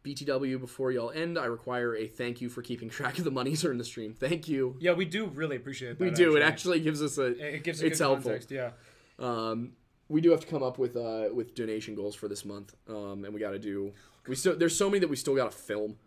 BTW, 0.03 0.59
before 0.59 0.91
y'all 0.91 1.11
end, 1.11 1.37
I 1.37 1.45
require 1.45 1.95
a 1.95 2.07
thank 2.07 2.41
you 2.41 2.49
for 2.49 2.61
keeping 2.61 2.89
track 2.97 3.17
of 3.17 3.23
the 3.23 3.31
monies 3.31 3.61
during 3.61 3.77
the 3.77 3.83
stream. 3.83 4.13
Thank 4.13 4.47
you. 4.47 4.75
Yeah, 4.79 4.93
we 4.93 5.05
do 5.05 5.25
really 5.27 5.55
appreciate 5.55 5.97
that. 5.97 6.03
We 6.03 6.11
do. 6.11 6.35
It 6.35 6.41
actually 6.43 6.79
gives 6.79 7.01
us 7.01 7.17
a. 7.17 7.55
It 7.55 7.63
gives 7.63 7.81
a 7.81 7.87
it's 7.87 7.99
good 7.99 8.05
helpful. 8.05 8.31
context. 8.31 8.51
Yeah. 8.51 8.71
Um, 9.19 9.73
we 10.09 10.21
do 10.21 10.31
have 10.31 10.41
to 10.41 10.47
come 10.47 10.63
up 10.63 10.77
with 10.77 10.95
uh 10.95 11.29
with 11.33 11.55
donation 11.55 11.95
goals 11.95 12.15
for 12.15 12.27
this 12.27 12.43
month. 12.45 12.75
Um, 12.87 13.23
and 13.25 13.33
we 13.33 13.39
got 13.39 13.51
to 13.51 13.59
do. 13.59 13.93
We 14.27 14.35
still 14.35 14.55
there's 14.55 14.77
so 14.77 14.89
many 14.89 14.99
that 14.99 15.09
we 15.09 15.15
still 15.15 15.35
got 15.35 15.51
to 15.51 15.57
film. 15.57 15.97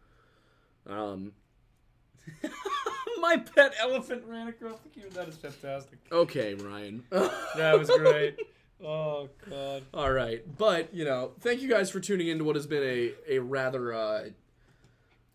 Um, 0.87 1.33
My 3.27 3.39
pet 3.39 3.75
elephant 3.81 4.23
ran 4.29 4.47
across 4.47 4.79
the 4.81 4.89
queue. 4.89 5.11
That 5.11 5.29
is 5.29 5.37
fantastic. 5.37 5.99
okay, 6.13 6.55
Ryan. 6.55 7.03
That 7.57 7.77
was 7.79 7.91
great. 7.91 8.37
oh 8.85 9.29
god. 9.51 9.83
All 9.93 10.13
right, 10.13 10.45
but 10.59 10.95
you 10.95 11.05
know, 11.05 11.33
thank 11.41 11.61
you 11.61 11.69
guys 11.69 11.91
for 11.91 11.99
tuning 11.99 12.29
in 12.29 12.39
to 12.39 12.45
what 12.45 12.55
has 12.57 12.67
been 12.69 12.83
a 12.85 13.13
a 13.37 13.39
rather 13.41 13.93
uh, 13.93 14.25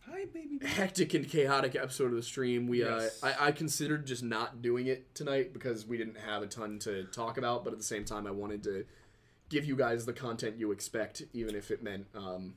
Hi, 0.09 0.25
baby. 0.33 0.59
hectic 0.65 1.13
and 1.13 1.27
chaotic 1.27 1.75
episode 1.75 2.11
of 2.11 2.15
the 2.15 2.23
stream. 2.23 2.67
We 2.67 2.79
Yes. 2.83 3.21
uh, 3.23 3.33
I, 3.39 3.47
I 3.47 3.51
considered 3.51 4.05
just 4.05 4.23
not 4.23 4.61
doing 4.61 4.87
it 4.87 5.13
tonight 5.15 5.51
because 5.51 5.85
we 5.85 5.97
didn't 5.97 6.17
have 6.19 6.43
a 6.43 6.47
ton 6.47 6.79
to 6.79 7.03
talk 7.05 7.37
about, 7.37 7.63
but 7.65 7.73
at 7.73 7.79
the 7.79 7.85
same 7.85 8.05
time, 8.05 8.25
I 8.27 8.31
wanted 8.31 8.63
to 8.63 8.85
give 9.49 9.65
you 9.65 9.75
guys 9.75 10.05
the 10.05 10.13
content 10.13 10.57
you 10.57 10.71
expect, 10.71 11.23
even 11.33 11.55
if 11.55 11.71
it 11.71 11.83
meant 11.83 12.05
um, 12.15 12.53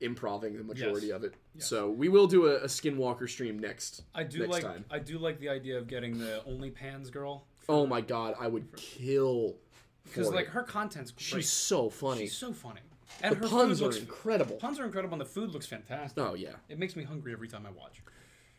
improving 0.00 0.56
the 0.56 0.62
majority 0.64 1.06
Yes. 1.08 1.16
of 1.16 1.24
it. 1.24 1.34
So 1.58 1.90
we 1.90 2.08
will 2.08 2.26
do 2.26 2.46
a, 2.46 2.56
a 2.56 2.66
Skinwalker 2.66 3.28
stream 3.28 3.58
next. 3.58 4.02
I 4.14 4.22
do 4.24 4.40
next 4.40 4.50
like 4.52 4.62
time. 4.62 4.84
I 4.90 4.98
do 4.98 5.18
like 5.18 5.38
the 5.40 5.48
idea 5.48 5.78
of 5.78 5.86
getting 5.88 6.18
the 6.18 6.42
OnlyPans 6.48 7.10
girl 7.10 7.46
Oh 7.68 7.84
my 7.86 8.00
god, 8.00 8.34
I 8.38 8.46
would 8.46 8.76
kill 8.76 9.56
because 10.04 10.30
like 10.30 10.46
it. 10.46 10.50
her 10.52 10.62
content's 10.62 11.10
great. 11.10 11.22
She's 11.24 11.50
so 11.50 11.90
funny. 11.90 12.20
She's 12.22 12.36
so 12.36 12.52
funny. 12.52 12.80
And 13.22 13.34
the 13.34 13.40
her 13.40 13.48
puns 13.48 13.78
food 13.78 13.84
are 13.84 13.88
looks 13.88 13.98
incredible. 14.00 14.56
puns 14.56 14.78
are 14.78 14.84
incredible 14.84 15.14
and 15.14 15.20
the 15.20 15.24
food 15.24 15.50
looks 15.50 15.66
fantastic. 15.66 16.22
Oh 16.22 16.34
yeah. 16.34 16.52
It 16.68 16.78
makes 16.78 16.94
me 16.94 17.02
hungry 17.04 17.32
every 17.32 17.48
time 17.48 17.66
I 17.66 17.70
watch. 17.70 18.02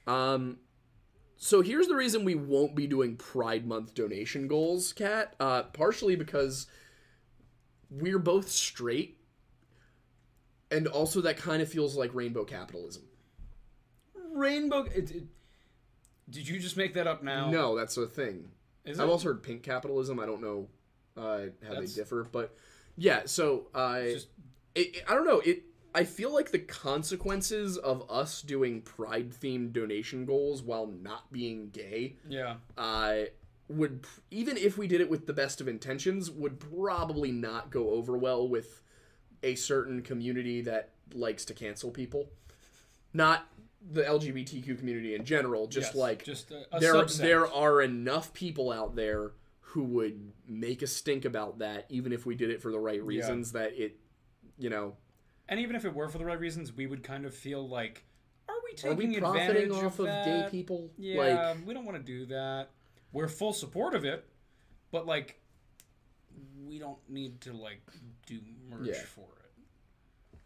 Um, 0.08 0.58
so 1.38 1.62
here's 1.62 1.88
the 1.88 1.96
reason 1.96 2.26
we 2.26 2.36
won't 2.36 2.76
be 2.76 2.88
doing 2.88 3.16
Pride 3.16 3.66
Month 3.68 3.94
donation 3.94 4.48
goals, 4.48 4.92
Kat. 4.92 5.36
Uh, 5.40 5.64
partially 5.64 6.16
because 6.16 6.68
we're 7.90 8.20
both 8.20 8.50
straight, 8.50 9.17
and 10.72 10.88
also 10.88 11.22
that 11.22 11.38
kind 11.38 11.62
of 11.62 11.70
feels 11.70 11.96
like 11.96 12.14
rainbow 12.14 12.44
capitalism. 12.44 13.04
Rainbow. 14.34 14.84
It, 14.94 15.12
it, 15.12 15.24
did 16.30 16.48
you 16.48 16.60
just 16.60 16.78
make 16.78 16.94
that 16.96 17.08
up 17.08 17.24
now? 17.24 17.50
No, 17.50 17.76
that's 17.76 17.98
a 17.98 18.06
thing. 18.08 18.50
Is 18.86 19.00
I've 19.00 19.08
it? 19.08 19.12
also 19.12 19.30
heard 19.30 19.44
pink 19.44 19.64
capitalism. 19.64 20.20
I 20.20 20.26
don't 20.26 20.42
know 20.42 20.68
uh, 21.16 21.22
how 21.64 21.74
That's- 21.74 21.94
they 21.96 22.02
differ, 22.02 22.28
but 22.32 22.56
yeah. 22.98 23.22
So 23.26 23.68
uh, 23.74 24.02
just- 24.04 24.28
it, 24.76 24.98
it- 24.98 25.04
I 25.08 25.16
don't 25.16 25.26
know. 25.26 25.40
It. 25.40 25.64
I 25.96 26.04
feel 26.04 26.32
like 26.32 26.52
the 26.52 26.60
consequences 26.60 27.78
of 27.78 28.04
us 28.12 28.44
doing 28.44 28.82
Pride 28.82 29.32
themed 29.32 29.74
donation 29.74 30.26
goals 30.26 30.62
while 30.62 30.86
not 30.86 31.32
being 31.32 31.70
gay 31.72 32.18
Yeah. 32.30 32.56
uh, 32.78 33.22
would 33.68 34.06
even 34.30 34.58
if 34.58 34.78
we 34.78 34.86
did 34.88 35.02
it 35.02 35.10
with 35.10 35.26
the 35.26 35.34
best 35.34 35.60
of 35.60 35.68
intentions 35.68 36.30
would 36.30 36.60
probably 36.60 37.32
not 37.32 37.72
go 37.72 37.90
over 37.92 38.16
well 38.16 38.48
with 38.48 38.82
a 39.44 39.56
certain 39.56 40.02
community 40.02 40.62
that 40.62 40.90
likes 41.14 41.46
to 41.46 41.54
cancel 41.54 41.92
people. 41.92 42.28
Not 43.14 43.48
the 43.90 44.02
lgbtq 44.02 44.78
community 44.78 45.16
in 45.16 45.24
general 45.24 45.66
just 45.68 45.90
Yes, 45.90 45.96
like 45.96 46.24
just 46.24 46.52
a, 46.52 46.66
a 46.76 46.80
there 46.80 46.96
subset. 46.96 47.18
there 47.20 47.48
are 47.48 47.82
enough 47.82 48.34
people 48.34 48.72
out 48.72 48.96
there 48.96 49.32
who 49.62 49.84
would 49.84 50.34
make 50.46 50.82
a 50.82 50.88
stink 50.88 51.24
about 51.24 51.60
that 51.60 51.86
even 51.88 52.12
if 52.12 52.26
we 52.26 52.36
did 52.36 52.50
it 52.50 52.62
for 52.62 52.72
the 52.72 52.80
right 52.80 53.02
reasons 53.02 53.54
that 53.54 53.80
it 53.80 53.98
you 54.58 54.70
know. 54.70 54.96
And 55.50 55.60
even 55.60 55.76
if 55.76 55.86
it 55.86 55.94
were 55.94 56.10
for 56.10 56.18
the 56.18 56.26
right 56.26 56.40
reasons, 56.40 56.74
we 56.74 56.88
would 56.88 57.04
kind 57.04 57.26
of 57.26 57.34
feel 57.34 57.68
like, 57.68 58.04
are 58.50 58.56
we 58.66 58.72
are 58.72 58.96
taking 58.96 58.98
we 58.98 59.16
advantage 59.18 59.70
profiting 59.70 59.72
off 59.72 60.00
of, 60.00 60.08
of, 60.08 60.26
gay 60.26 60.48
people? 60.52 60.90
Yeah, 60.98 61.22
like 61.22 61.66
we 61.66 61.74
don't 61.74 61.86
want 61.86 61.98
to 61.98 62.04
do 62.04 62.26
that. 62.28 62.70
We're 63.14 63.30
full 63.30 63.54
support 63.54 63.96
of 63.96 64.04
it, 64.04 64.26
but 64.92 65.06
like, 65.06 65.40
we 66.68 66.80
don't 66.80 66.98
need 67.08 67.40
to 67.42 67.54
like 67.54 67.82
do 68.26 68.40
merch 68.70 68.88
Yeah. 68.88 69.02
for 69.02 69.22
it. 69.22 70.38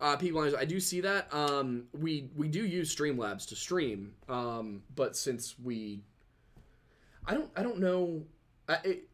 Uh, 0.00 0.16
people, 0.16 0.40
I 0.56 0.64
do 0.64 0.80
see 0.80 1.00
that. 1.02 1.32
Um, 1.32 1.84
we 1.92 2.28
we 2.36 2.48
do 2.48 2.66
use 2.66 2.94
Streamlabs 2.94 3.46
to 3.48 3.56
stream, 3.56 4.12
um, 4.28 4.82
but 4.94 5.16
since 5.16 5.58
we, 5.58 6.02
I 7.26 7.32
don't 7.34 7.50
I 7.56 7.62
don't 7.62 7.78
know, 7.78 8.24
I, 8.68 8.74
it, 8.84 9.08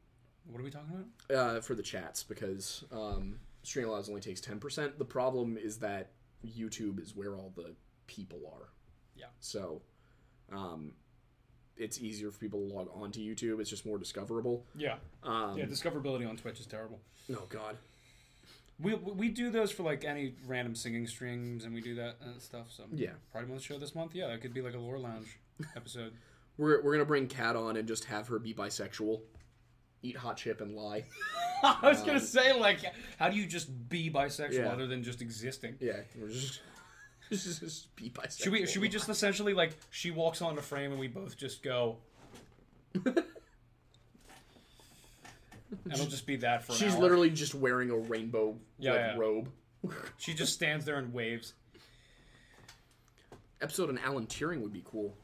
What 0.50 0.60
are 0.60 0.64
we 0.64 0.70
talking 0.70 0.88
about? 1.28 1.36
uh, 1.36 1.60
for 1.60 1.74
the 1.74 1.82
chats 1.82 2.22
because 2.24 2.82
um, 2.90 3.38
Streamlabs 3.64 4.08
only 4.08 4.20
takes 4.22 4.40
ten 4.40 4.58
percent. 4.58 4.98
The 4.98 5.04
problem 5.04 5.56
is 5.56 5.78
that 5.78 6.10
YouTube 6.44 7.00
is 7.00 7.14
where 7.14 7.36
all 7.36 7.52
the 7.54 7.74
people 8.06 8.40
are. 8.52 8.70
Yeah. 9.14 9.26
So, 9.38 9.82
um, 10.50 10.94
it's 11.76 12.00
easier 12.00 12.30
for 12.30 12.38
people 12.38 12.60
to 12.68 12.74
log 12.74 12.88
on 12.94 13.10
to 13.12 13.20
YouTube. 13.20 13.60
It's 13.60 13.70
just 13.70 13.86
more 13.86 13.98
discoverable. 13.98 14.64
Yeah, 14.74 14.96
Um, 15.22 15.56
yeah. 15.56 15.64
Discoverability 15.64 16.28
on 16.28 16.36
Twitch 16.36 16.60
is 16.60 16.66
terrible. 16.66 17.00
oh 17.32 17.46
God. 17.48 17.76
We 18.78 18.94
we 18.94 19.28
do 19.28 19.50
those 19.50 19.70
for 19.70 19.82
like 19.82 20.04
any 20.04 20.34
random 20.46 20.74
singing 20.74 21.06
streams, 21.06 21.64
and 21.64 21.74
we 21.74 21.80
do 21.82 21.94
that 21.96 22.16
and 22.22 22.40
stuff. 22.40 22.68
So 22.70 22.84
Yeah. 22.94 23.10
Pride 23.30 23.48
Month 23.48 23.62
show 23.62 23.78
this 23.78 23.94
month. 23.94 24.14
Yeah, 24.14 24.28
that 24.28 24.40
could 24.40 24.54
be 24.54 24.62
like 24.62 24.74
a 24.74 24.78
lore 24.78 24.98
lounge 24.98 25.38
episode. 25.76 26.14
We're 26.56 26.82
we're 26.82 26.92
gonna 26.92 27.04
bring 27.04 27.26
Kat 27.28 27.56
on 27.56 27.76
and 27.76 27.86
just 27.86 28.04
have 28.06 28.28
her 28.28 28.38
be 28.38 28.54
bisexual, 28.54 29.20
eat 30.02 30.16
hot 30.16 30.38
chip 30.38 30.62
and 30.62 30.74
lie. 30.74 31.04
I 31.62 31.78
was 31.90 32.00
gonna 32.02 32.20
say 32.20 32.58
like, 32.58 32.78
how 33.18 33.28
do 33.28 33.36
you 33.36 33.46
just 33.46 33.88
be 33.90 34.10
bisexual 34.10 34.54
Yeah. 34.54 34.72
other 34.72 34.86
than 34.86 35.02
just 35.02 35.20
existing? 35.20 35.76
Yeah, 35.78 36.00
we're 36.18 36.28
just 36.28 36.60
just, 37.30 37.94
be 37.96 38.10
bisexual. 38.10 38.42
Should 38.42 38.52
we 38.52 38.66
should 38.66 38.82
we 38.82 38.88
just 38.88 39.08
essentially 39.08 39.54
like 39.54 39.76
she 39.90 40.10
walks 40.10 40.42
on 40.42 40.56
the 40.56 40.62
frame 40.62 40.90
and 40.90 41.00
we 41.00 41.08
both 41.08 41.36
just 41.36 41.62
go 41.62 41.96
and 43.04 43.14
it'll 45.92 46.06
just 46.06 46.26
be 46.26 46.36
that 46.36 46.64
for 46.64 46.72
an 46.72 46.78
She's 46.78 46.94
hour. 46.94 47.00
literally 47.02 47.30
just 47.30 47.54
wearing 47.54 47.90
a 47.90 47.96
rainbow 47.96 48.56
Yeah, 48.78 48.90
like 48.92 49.00
yeah. 49.00 49.16
robe. 49.16 49.48
she 50.18 50.34
just 50.34 50.52
stands 50.52 50.84
there 50.84 50.96
and 50.96 51.12
waves. 51.12 51.54
Episode 53.62 53.90
on 53.90 53.98
Alan 53.98 54.26
Turing 54.26 54.60
would 54.62 54.72
be 54.72 54.82
cool. 54.84 55.14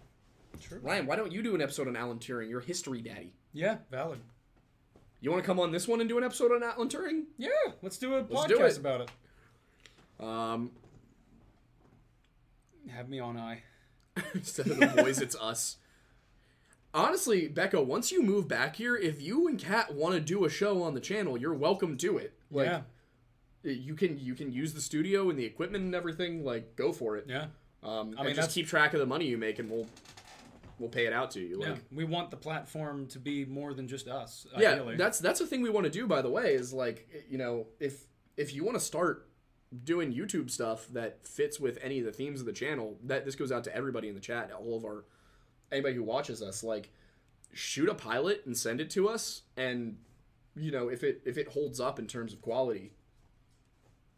Sure. 0.61 0.79
Ryan, 0.79 1.07
why 1.07 1.17
don't 1.17 1.33
you 1.33 1.43
do 1.43 1.55
an 1.55 1.63
episode 1.63 1.89
on 1.89 1.97
Alan 1.97 2.19
Turing? 2.19 2.49
You're 2.49 2.61
history 2.61 3.01
daddy. 3.03 3.33
Yeah, 3.53 3.77
valid. 3.91 4.21
You 5.21 5.31
want 5.31 5.43
to 5.43 5.47
come 5.47 5.59
on 5.59 5.73
this 5.73 5.89
one 5.89 6.01
and 6.01 6.09
do 6.09 6.19
an 6.19 6.25
episode 6.25 6.53
on 6.53 6.63
Alan 6.63 6.89
Turing? 6.89 7.25
Yeah, 7.39 7.49
let's 7.83 7.97
do 7.99 8.15
a 8.17 8.25
Let's 8.29 8.47
do 8.47 8.59
podcast 8.59 8.67
it. 8.73 8.79
about 8.79 9.01
it. 9.03 9.11
Um, 10.25 10.71
Have 12.91 13.09
me 13.09 13.19
on 13.21 13.37
eye. 13.37 13.63
instead 14.35 14.69
of 14.69 14.79
the 14.79 14.87
boys, 15.03 15.21
it's 15.21 15.37
us. 15.37 15.77
Honestly, 16.95 17.49
Becca, 17.49 17.83
once 17.83 18.11
you 18.11 18.23
move 18.23 18.49
back 18.49 18.77
here, 18.77 18.97
if 18.97 19.21
you 19.21 19.47
and 19.49 19.59
Kat 19.59 19.95
want 19.95 20.15
to 20.15 20.21
do 20.21 20.45
a 20.47 20.49
show 20.51 20.83
on 20.83 20.95
the 20.95 21.01
channel, 21.01 21.37
you're 21.37 21.53
welcome 21.53 21.99
to 21.99 22.17
it. 22.17 22.33
Like, 22.51 22.67
yeah, 23.63 23.73
you 23.73 23.95
can 23.95 24.19
you 24.19 24.35
can 24.35 24.51
use 24.53 24.73
the 24.73 24.81
studio 24.81 25.29
and 25.29 25.39
the 25.39 25.45
equipment 25.45 25.85
and 25.85 25.95
everything. 25.95 26.45
Like, 26.45 26.75
go 26.77 26.93
for 26.93 27.17
it. 27.17 27.27
yeah. 27.29 27.47
Um, 27.83 27.93
I 27.93 28.03
mean, 28.03 28.09
and 28.09 28.19
that's- 28.29 28.37
just 28.47 28.55
keep 28.55 28.67
track 28.67 28.95
of 28.95 29.01
the 29.01 29.07
money 29.07 29.27
you 29.27 29.37
make, 29.37 29.59
and 29.59 29.71
we'll 29.71 29.87
we'll 30.79 30.89
pay 30.89 31.05
it 31.07 31.13
out 31.13 31.31
to 31.33 31.41
you. 31.41 31.59
Like, 31.59 31.69
Yeah, 31.69 31.75
we 31.93 32.05
want 32.05 32.31
the 32.31 32.37
platform 32.39 33.07
to 33.09 33.19
be 33.19 33.45
more 33.45 33.75
than 33.75 33.87
just 33.89 34.09
us. 34.09 34.47
yeah, 34.57 34.81
that's 34.97 35.19
that's 35.19 35.39
the 35.41 35.47
thing 35.47 35.61
we 35.61 35.71
want 35.71 35.85
to 35.85 35.91
do. 35.91 36.07
By 36.07 36.23
the 36.23 36.31
way, 36.31 36.55
is 36.55 36.73
like 36.73 37.27
you 37.29 37.37
know 37.37 37.67
if 37.79 38.07
if 38.39 38.55
you 38.55 38.65
want 38.65 38.79
to 38.79 38.85
start 38.85 39.29
doing 39.85 40.13
YouTube 40.13 40.51
stuff 40.51 40.87
that 40.89 41.27
fits 41.27 41.59
with 41.61 41.79
any 41.83 41.99
of 41.99 42.05
the 42.05 42.13
themes 42.13 42.41
of 42.41 42.47
the 42.47 42.53
channel, 42.53 42.97
that 43.05 43.25
this 43.25 43.35
goes 43.35 43.51
out 43.53 43.65
to 43.65 43.75
everybody 43.75 44.09
in 44.09 44.15
the 44.15 44.21
chat, 44.21 44.51
all 44.53 44.77
of 44.77 44.85
our 44.85 45.05
anybody 45.73 45.95
who 45.95 46.03
watches 46.03 46.43
us. 46.43 46.63
Like, 46.63 46.91
shoot 47.53 47.89
a 47.89 47.95
pilot 47.95 48.43
and 48.47 48.57
send 48.57 48.81
it 48.81 48.91
to 48.91 49.09
us, 49.09 49.43
and 49.57 49.97
you 50.55 50.71
know 50.71 50.89
if 50.89 51.03
it 51.05 51.23
if 51.25 51.37
it 51.39 51.49
holds 51.49 51.81
up 51.81 51.99
in 51.99 52.07
terms 52.07 52.33
of 52.33 52.41
quality. 52.43 52.93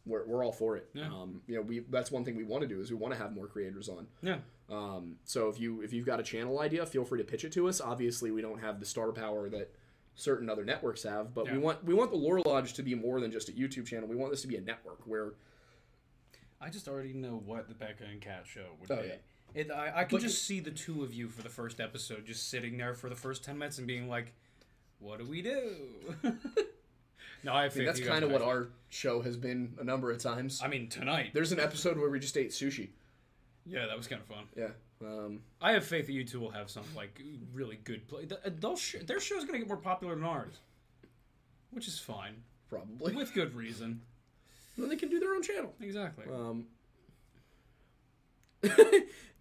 We're, 0.07 0.25
we're 0.25 0.43
all 0.43 0.53
for 0.53 0.75
it. 0.79 0.89
Yeah. 0.95 1.09
Um, 1.09 1.43
you 1.47 1.57
know, 1.57 1.61
we 1.61 1.81
that's 1.81 2.11
one 2.11 2.25
thing 2.25 2.35
we 2.35 2.43
want 2.43 2.63
to 2.63 2.67
do 2.67 2.81
is 2.81 2.91
we 2.91 2.97
want 2.97 3.13
to 3.13 3.21
have 3.21 3.35
more 3.35 3.47
creators 3.47 3.91
on. 3.91 4.07
yeah. 4.23 4.39
Um, 4.71 5.17
so 5.25 5.51
if 5.51 5.61
you 5.61 5.83
if 5.83 5.93
you've 5.93 6.07
got 6.07 6.19
a 6.19 6.23
channel 6.23 6.61
idea, 6.61 6.87
feel 6.87 7.05
free 7.05 7.19
to 7.19 7.25
pitch 7.25 7.45
it 7.45 7.53
to 7.53 7.69
us. 7.69 7.79
Obviously, 7.79 8.31
we 8.31 8.41
don't 8.41 8.59
have 8.61 8.81
the 8.81 8.87
star 8.87 9.13
power 9.13 9.51
that 9.51 9.71
certain 10.15 10.49
other 10.49 10.65
networks 10.65 11.03
have, 11.03 11.35
but 11.35 11.51
we 11.51 11.59
want 11.59 11.85
we 11.85 11.93
want 11.93 12.11
the 12.11 12.17
Lore 12.17 12.41
Lodge 12.41 12.73
to 12.75 12.83
be 12.83 12.95
more 12.95 13.21
than 13.21 13.31
just 13.31 13.51
a 13.51 13.53
YouTube 13.53 13.87
channel. 13.87 14.09
We 14.09 14.17
want 14.17 14.31
this 14.31 14.41
to 14.43 14.49
be 14.49 14.57
a 14.57 14.61
network 14.63 15.01
where 15.05 15.35
I 16.61 16.71
just 16.71 16.89
already 16.89 17.13
know 17.13 17.41
what 17.45 17.69
the 17.69 17.75
Becca 17.75 18.05
and 18.05 18.21
Kat 18.21 18.45
show 18.47 18.67
would 18.81 18.91
Oh, 18.91 19.03
be. 19.03 19.09
yeah. 19.09 19.15
It, 19.55 19.71
I, 19.71 20.01
I 20.01 20.05
can 20.05 20.19
just 20.19 20.45
see 20.45 20.61
the 20.61 20.71
two 20.71 21.03
of 21.03 21.15
you 21.15 21.29
for 21.29 21.43
the 21.43 21.49
first 21.49 21.81
episode, 21.81 22.27
just 22.27 22.51
sitting 22.51 22.77
there 22.77 22.95
for 22.95 23.09
the 23.09 23.17
first 23.17 23.43
ten 23.45 23.57
minutes 23.59 23.79
and 23.79 23.87
being 23.87 24.09
like, 24.09 24.35
"What 24.99 25.19
do 25.19 25.25
we 25.25 25.41
do?" 25.41 25.77
no, 27.43 27.53
I 27.53 27.65
I 27.65 27.69
mean, 27.75 27.85
that's 27.87 28.01
kind 28.01 28.25
of 28.25 28.31
what 28.31 28.43
our 28.43 28.69
show 28.91 29.23
has 29.23 29.37
been 29.37 29.75
a 29.81 29.85
number 29.85 30.11
of 30.11 30.19
times. 30.19 30.61
I 30.63 30.69
mean, 30.69 30.89
tonight. 30.89 31.31
There's 31.33 31.53
an 31.53 31.61
episode 31.61 31.97
where 31.99 32.11
we 32.11 32.19
just 32.21 32.37
ate 32.37 32.51
sushi. 32.51 32.89
Yeah, 33.65 33.87
that 33.87 33.97
was 33.97 34.07
kind 34.07 34.21
of 34.21 34.29
fun. 34.29 34.45
Yeah. 34.57 34.69
Um, 35.01 35.41
I 35.63 35.73
have 35.73 35.85
faith 35.87 36.07
that 36.07 36.13
you 36.13 36.25
two 36.25 36.41
will 36.41 36.51
have 36.51 36.69
some 36.71 36.85
like 36.97 37.21
really 37.55 37.79
good 37.85 38.07
play. 38.09 38.27
th- 38.27 38.41
uh, 38.45 38.51
They'll 38.61 38.77
sh- 38.77 38.97
their 39.07 39.21
show's 39.21 39.45
gonna 39.45 39.59
get 39.59 39.69
more 39.69 39.77
popular 39.77 40.15
than 40.15 40.25
ours, 40.25 40.59
which 41.71 41.87
is 41.89 41.99
fine 41.99 42.43
probably. 42.69 43.15
with 43.15 43.33
good 43.33 43.55
reason. 43.55 44.03
Then 44.79 44.89
they 44.89 44.97
can 44.97 45.09
do 45.09 45.19
their 45.21 45.35
own 45.35 45.43
channel. 45.43 45.75
Exactly. 45.81 46.25
Um, 46.33 46.67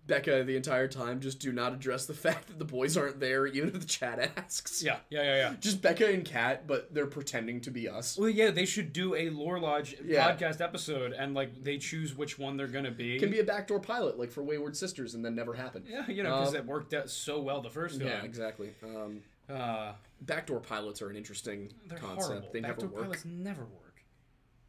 Becca, 0.05 0.45
the 0.45 0.55
entire 0.55 0.87
time, 0.87 1.19
just 1.19 1.39
do 1.39 1.51
not 1.51 1.73
address 1.73 2.05
the 2.05 2.13
fact 2.25 2.47
that 2.47 2.57
the 2.59 2.63
boys 2.65 2.95
aren't 2.95 3.19
there, 3.19 3.45
even 3.45 3.67
if 3.69 3.79
the 3.81 3.85
chat 3.85 4.31
asks. 4.37 4.81
yeah, 4.81 4.99
yeah, 5.09 5.21
yeah, 5.23 5.35
yeah. 5.35 5.53
Just 5.59 5.81
Becca 5.81 6.07
and 6.07 6.23
Kat, 6.23 6.65
but 6.65 6.93
they're 6.93 7.07
pretending 7.07 7.59
to 7.61 7.71
be 7.71 7.89
us. 7.89 8.17
Well, 8.17 8.29
yeah, 8.29 8.51
they 8.51 8.63
should 8.65 8.93
do 8.93 9.15
a 9.15 9.29
Lore 9.29 9.59
Lodge 9.59 9.97
Yeah. 10.05 10.31
podcast 10.33 10.61
episode, 10.61 11.11
and 11.11 11.33
like 11.33 11.61
they 11.61 11.77
choose 11.77 12.15
which 12.15 12.39
one 12.39 12.55
they're 12.55 12.67
gonna 12.67 12.89
be. 12.91 13.19
can 13.19 13.29
be 13.29 13.39
a 13.39 13.43
backdoor 13.43 13.81
pilot 13.81 14.17
like 14.17 14.31
for 14.31 14.43
Wayward 14.43 14.77
Sisters 14.77 15.13
and 15.13 15.25
then 15.25 15.35
never 15.35 15.53
happen. 15.53 15.83
yeah, 15.85 16.09
you 16.09 16.23
know, 16.23 16.37
because 16.39 16.49
Um, 16.53 16.55
it 16.61 16.65
worked 16.65 16.93
out 16.93 17.09
so 17.09 17.41
well 17.41 17.59
the 17.61 17.69
first 17.69 17.99
Yeah, 17.99 18.15
time. 18.17 18.25
exactly. 18.25 18.69
Um, 18.83 19.23
Uh, 19.49 19.91
backdoor 20.21 20.59
pilots 20.61 21.01
are 21.01 21.09
an 21.09 21.17
interesting 21.17 21.73
they're 21.87 21.97
concept. 21.97 22.27
horrible. 22.27 22.49
They 22.53 22.61
never 22.61 22.73
Backdoor 22.75 22.89
work. 22.89 23.03
pilots 23.03 23.25
never 23.25 23.63
work. 23.65 23.86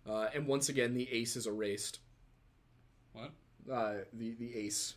Uh, 0.09 0.29
and 0.35 0.47
once 0.47 0.69
again, 0.69 0.95
the 0.95 1.09
ace 1.13 1.37
is 1.37 1.47
erased. 1.47 1.99
What? 3.13 3.33
Uh, 3.71 3.95
the 4.13 4.35
the 4.39 4.57
ace. 4.57 4.95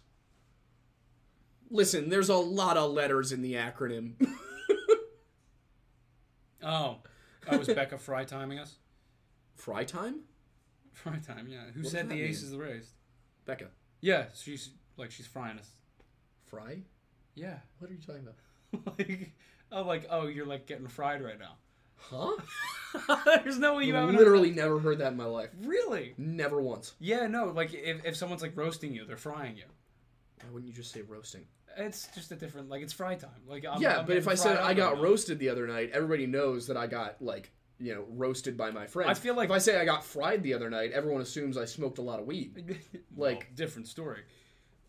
Listen, 1.69 2.09
there's 2.09 2.29
a 2.29 2.35
lot 2.35 2.77
of 2.77 2.91
letters 2.91 3.31
in 3.31 3.41
the 3.41 3.53
acronym. 3.53 4.13
Oh, 6.63 6.97
oh, 7.49 7.57
was 7.57 7.67
Becca 7.67 7.97
fry 7.97 8.23
timing 8.23 8.59
us? 8.59 8.75
Fry 9.55 9.83
time, 9.83 10.21
Fry 10.93 11.17
time, 11.17 11.47
yeah. 11.49 11.63
Who 11.73 11.81
does 11.81 11.91
said 11.91 12.09
that 12.09 12.13
the 12.13 12.21
ace 12.21 12.41
mean? 12.41 12.47
is 12.49 12.53
erased? 12.53 12.91
Becca. 13.45 13.67
Yeah, 14.01 14.25
she's 14.35 14.69
like 14.97 15.11
she's 15.11 15.27
frying 15.27 15.57
us. 15.57 15.69
Fry? 16.45 16.81
Yeah, 17.33 17.57
What 17.79 17.89
are 17.89 17.93
you 17.93 17.99
talking 17.99 18.27
about? 18.27 18.97
like 18.99 19.31
oh, 19.71 19.81
like 19.83 20.05
oh, 20.09 20.27
you're 20.27 20.45
like 20.45 20.67
getting 20.67 20.87
fried 20.87 21.23
right 21.23 21.39
now. 21.39 21.55
Huh? 22.09 22.35
There's 23.43 23.57
no 23.59 23.75
way 23.75 23.85
you 23.85 23.95
I've 23.95 24.01
haven't 24.01 24.17
literally 24.17 24.51
never 24.51 24.79
heard 24.79 24.97
that 24.99 25.11
in 25.11 25.17
my 25.17 25.25
life. 25.25 25.49
really. 25.63 26.13
Never 26.17 26.61
once. 26.61 26.93
Yeah, 26.99 27.27
no, 27.27 27.45
like 27.45 27.73
if, 27.73 28.03
if 28.05 28.15
someone's 28.17 28.41
like 28.41 28.55
roasting 28.57 28.93
you, 28.93 29.05
they're 29.05 29.17
frying 29.17 29.55
you. 29.55 29.63
Why 30.41 30.49
wouldn't 30.51 30.67
you 30.69 30.75
just 30.75 30.91
say 30.91 31.01
roasting? 31.01 31.45
It's 31.77 32.07
just 32.13 32.31
a 32.31 32.35
different 32.35 32.67
like 32.69 32.81
it's 32.81 32.91
fry 32.93 33.15
time. 33.15 33.29
Like 33.47 33.65
I'm, 33.65 33.81
yeah, 33.81 33.99
I'm 33.99 34.05
but 34.05 34.17
if 34.17 34.27
I 34.27 34.35
said 34.35 34.57
I 34.57 34.73
got 34.73 34.99
roasted 34.99 35.39
the 35.39 35.49
other 35.49 35.67
night, 35.67 35.91
everybody 35.93 36.25
knows 36.27 36.67
that 36.67 36.75
I 36.75 36.87
got 36.87 37.21
like 37.21 37.51
you 37.79 37.95
know 37.95 38.05
roasted 38.09 38.57
by 38.57 38.71
my 38.71 38.85
friends. 38.87 39.09
I 39.09 39.13
feel 39.13 39.35
like- 39.35 39.49
if 39.49 39.55
I 39.55 39.57
say 39.57 39.79
I 39.79 39.85
got 39.85 40.03
fried 40.03 40.43
the 40.43 40.53
other 40.53 40.69
night, 40.69 40.91
everyone 40.91 41.21
assumes 41.21 41.57
I 41.57 41.65
smoked 41.65 41.97
a 41.97 42.01
lot 42.01 42.19
of 42.19 42.25
weed. 42.25 42.77
Well, 43.15 43.31
like- 43.31 43.55
different 43.55 43.87
story. 43.87 44.23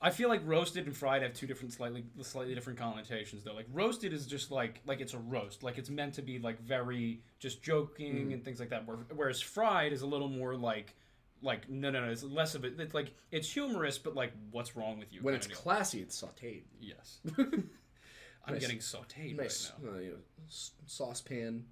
I 0.05 0.11
feel 0.11 0.29
like 0.29 0.41
roasted 0.45 0.87
and 0.87 0.97
fried 0.97 1.23
have 1.23 1.33
two 1.33 1.47
different 1.47 1.73
slightly 1.73 2.05
slightly 2.23 2.55
different 2.55 2.79
connotations 2.79 3.45
though. 3.45 3.55
Like 3.55 3.67
roasted 3.73 4.13
is 4.13 4.27
just 4.27 4.51
like 4.51 4.81
like 4.85 5.01
it's 5.01 5.15
a 5.15 5.19
roast. 5.19 5.63
Like 5.63 5.79
it's 5.79 5.91
meant 5.91 6.15
to 6.15 6.23
be 6.23 6.39
like 6.41 6.61
very 6.61 7.23
just 7.39 7.63
joking 7.63 8.15
Mm. 8.29 8.33
and 8.35 8.45
things 8.45 8.59
like 8.61 8.71
that. 8.71 8.85
Whereas 9.15 9.41
fried 9.41 9.93
is 9.93 10.03
a 10.03 10.07
little 10.07 10.29
more 10.29 10.57
like 10.57 10.95
like 11.41 11.69
no 11.71 11.91
no 11.91 12.05
no 12.05 12.11
it's 12.11 12.23
less 12.25 12.55
of 12.57 12.65
it. 12.65 12.75
It's 12.81 12.95
like 12.95 13.15
it's 13.31 13.51
humorous 13.53 13.97
but 13.99 14.15
like 14.17 14.33
what's 14.51 14.77
wrong 14.77 14.99
with 14.99 15.13
you? 15.13 15.21
When 15.23 15.35
it's 15.35 15.47
classy, 15.47 16.01
it's 16.01 16.21
sautéed. 16.21 16.63
yes. 16.81 17.21
I'm 17.39 18.55
Nice. 18.55 18.61
getting 18.61 18.79
sautéed 18.79 19.37
Nice, 19.37 19.71
right 19.79 19.85
now. 19.85 19.97
uh, 19.97 20.01
you 20.01 20.11
know, 20.11 20.17
s- 20.49 20.73
saucepan. 20.87 21.65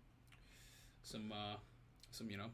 Some 1.02 1.32
uh 1.32 1.56
some 2.12 2.30
you 2.30 2.36
know 2.36 2.46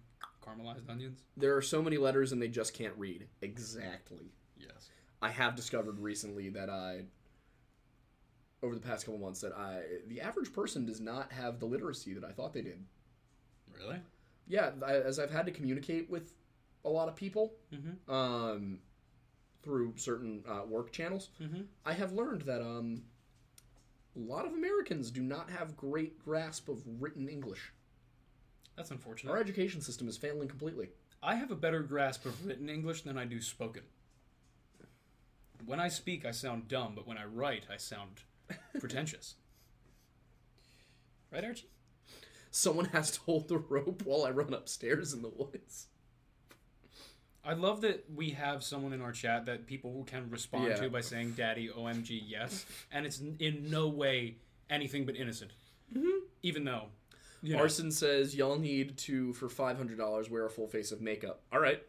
caramelized 0.43 0.89
onions. 0.89 1.23
There 1.37 1.55
are 1.57 1.61
so 1.63 1.83
many 1.83 1.99
letters 1.99 2.33
and 2.33 2.41
they 2.41 2.49
just 2.49 2.73
can't 2.73 2.95
read. 2.97 3.27
Exactly. 3.43 4.33
I 5.27 5.31
have 5.31 5.57
discovered 5.57 5.99
recently 5.99 6.49
that 6.51 6.71
I, 6.71 7.01
over 8.63 8.75
the 8.75 8.81
past 8.81 9.05
couple 9.07 9.19
months, 9.21 9.41
that 9.41 9.53
I 9.53 9.81
the 10.07 10.21
average 10.21 10.53
person 10.53 10.87
does 10.87 11.01
not 11.01 11.33
have 11.33 11.59
the 11.59 11.67
literacy 11.67 12.15
that 12.15 12.25
I 12.25 12.31
thought 12.31 12.53
they 12.55 12.63
did. 12.63 12.85
Really? 13.77 13.99
Yeah, 14.47 14.71
I, 14.87 14.93
as 14.95 15.19
I've 15.19 15.31
had 15.33 15.47
to 15.47 15.53
communicate 15.53 16.09
with 16.09 16.33
a 16.85 16.89
lot 16.89 17.09
of 17.09 17.17
people 17.17 17.55
Mm-hmm. 17.75 18.13
um, 18.15 18.79
through 19.65 19.95
certain 19.97 20.45
uh, 20.49 20.65
work 20.65 20.93
channels, 20.93 21.31
Mm-hmm. 21.43 21.63
I 21.85 21.93
have 21.93 22.13
learned 22.13 22.43
that 22.43 22.63
um, 22.63 23.03
a 24.15 24.21
lot 24.21 24.47
of 24.47 24.53
Americans 24.53 25.11
do 25.11 25.23
not 25.23 25.51
have 25.51 25.77
great 25.77 26.25
grasp 26.25 26.69
of 26.69 26.81
written 27.01 27.29
English. 27.29 27.73
That's 28.77 28.93
unfortunate. 28.93 29.33
Our 29.33 29.39
education 29.39 29.81
system 29.81 30.07
is 30.07 30.17
failing 30.17 30.47
completely. 30.47 30.91
I 31.23 31.35
have 31.35 31.51
a 31.51 31.57
better 31.57 31.81
grasp 31.81 32.27
of 32.27 32.47
written 32.47 32.69
English 32.69 33.03
than 33.03 33.19
I 33.19 33.25
do 33.25 33.41
spoken. 33.41 33.83
When 35.67 35.81
I 35.81 35.89
speak, 35.89 36.25
I 36.25 36.31
sound 36.31 36.69
dumb, 36.69 36.93
but 36.95 37.07
when 37.07 37.19
I 37.19 37.25
write, 37.25 37.67
I 37.73 37.77
sound 37.77 38.23
pretentious. 38.81 39.35
Right, 41.33 41.45
Archie? 41.45 41.69
Someone 42.51 42.87
has 42.87 43.11
to 43.13 43.21
hold 43.21 43.49
the 43.49 43.59
rope 43.59 44.03
while 44.05 44.25
I 44.25 44.31
run 44.31 44.55
upstairs 44.55 45.13
in 45.13 45.23
the 45.23 45.29
woods. 45.29 45.89
I 47.45 47.53
love 47.53 47.81
that 47.83 48.07
we 48.13 48.31
have 48.31 48.65
someone 48.65 48.93
in 48.93 49.01
our 49.03 49.13
chat 49.13 49.47
that 49.47 49.67
people 49.67 50.05
can 50.05 50.31
respond 50.31 50.65
Yeah. 50.69 50.77
to 50.77 50.91
by 50.91 51.01
saying 51.01 51.33
"Daddy, 51.33 51.69
OMG, 51.69 52.21
yes," 52.27 52.65
and 52.91 53.07
it's 53.07 53.21
in 53.39 53.71
no 53.71 53.89
way 53.89 54.39
anything 54.69 55.05
but 55.07 55.15
innocent. 55.17 55.53
Mm-hmm. 55.95 56.25
Even 56.43 56.65
though, 56.65 56.87
you 57.43 57.55
know, 57.55 57.61
Arson 57.63 57.93
says 57.93 58.35
y'all 58.35 58.59
need 58.59 58.97
to 58.99 59.33
for 59.35 59.49
five 59.49 59.77
hundred 59.77 59.99
dollars 59.99 60.29
wear 60.29 60.45
a 60.47 60.51
full 60.51 60.67
face 60.67 60.91
of 60.91 61.01
makeup. 61.01 61.43
All 61.53 61.61
right. 61.61 61.83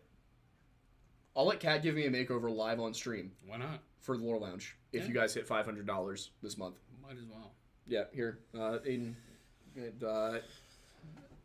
I'll 1.38 1.46
let 1.46 1.60
Kat 1.60 1.84
give 1.84 1.94
me 1.96 2.06
a 2.06 2.10
makeover 2.10 2.54
live 2.54 2.80
on 2.80 2.94
stream 2.94 3.32
why 3.46 3.58
not? 3.58 3.80
for 4.02 4.18
the 4.18 4.24
Lore 4.24 4.40
Lounge 4.40 4.76
if 4.92 5.04
Yeah. 5.04 5.08
you 5.08 5.14
guys 5.14 5.34
hit 5.34 5.46
five 5.48 5.66
hundred 5.66 5.86
dollars 5.86 6.32
this 6.42 6.58
month. 6.58 6.76
Might 7.02 7.18
as 7.18 7.26
well. 7.30 7.54
Yeah, 7.88 8.06
here, 8.12 8.40
uh, 8.58 8.80
Aidan. 8.86 9.16
And, 9.76 10.04
uh, 10.04 10.40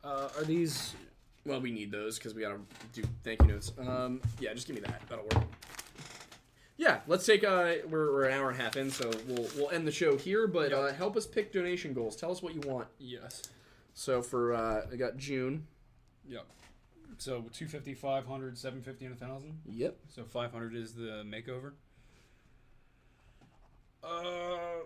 Uh, 0.02 0.28
are 0.36 0.44
these? 0.44 0.94
well, 1.44 1.60
we 1.60 1.70
need 1.70 1.93
those 1.93 2.19
because 2.19 2.35
we 2.35 2.40
gotta 2.43 2.59
do 2.93 3.02
thank 3.23 3.40
you 3.43 3.48
notes. 3.48 3.73
Um, 3.78 4.20
yeah, 4.40 4.52
just 4.55 4.66
give 4.66 4.74
me 4.74 4.82
that. 4.82 5.02
That'll 5.09 5.24
work. 5.27 5.44
Yeah, 6.78 7.01
let's 7.06 7.24
take. 7.27 7.44
Uh, 7.44 7.74
we're, 7.89 8.12
we're 8.12 8.24
an 8.24 8.32
hour 8.32 8.51
and 8.51 8.59
a 8.59 8.62
half 8.62 8.77
in, 8.77 8.90
so 8.90 9.10
we'll 9.28 9.48
we'll 9.56 9.70
end 9.70 9.86
the 9.86 9.93
show 9.93 10.16
here. 10.16 10.48
But 10.48 10.73
uh, 10.73 10.93
help 10.93 11.16
us 11.16 11.27
pick 11.27 11.52
donation 11.52 11.93
goals. 11.93 12.16
Tell 12.16 12.32
us 12.32 12.43
what 12.43 12.55
you 12.55 12.60
want. 12.62 12.89
Yes. 12.98 13.43
So 13.94 14.23
for 14.23 14.55
uh, 14.55 14.86
I 14.90 14.97
got 14.97 15.16
June. 15.19 15.66
Yep. 16.27 16.47
So 17.23 17.35
250, 17.53 17.94
500, 17.94 18.59
750, 18.59 19.05
and 19.05 19.20
1,000? 19.20 19.61
Yep. 19.66 19.97
So 20.09 20.24
500 20.24 20.74
is 20.74 20.94
the 20.94 21.23
makeover. 21.24 21.74
Uh. 24.03 24.82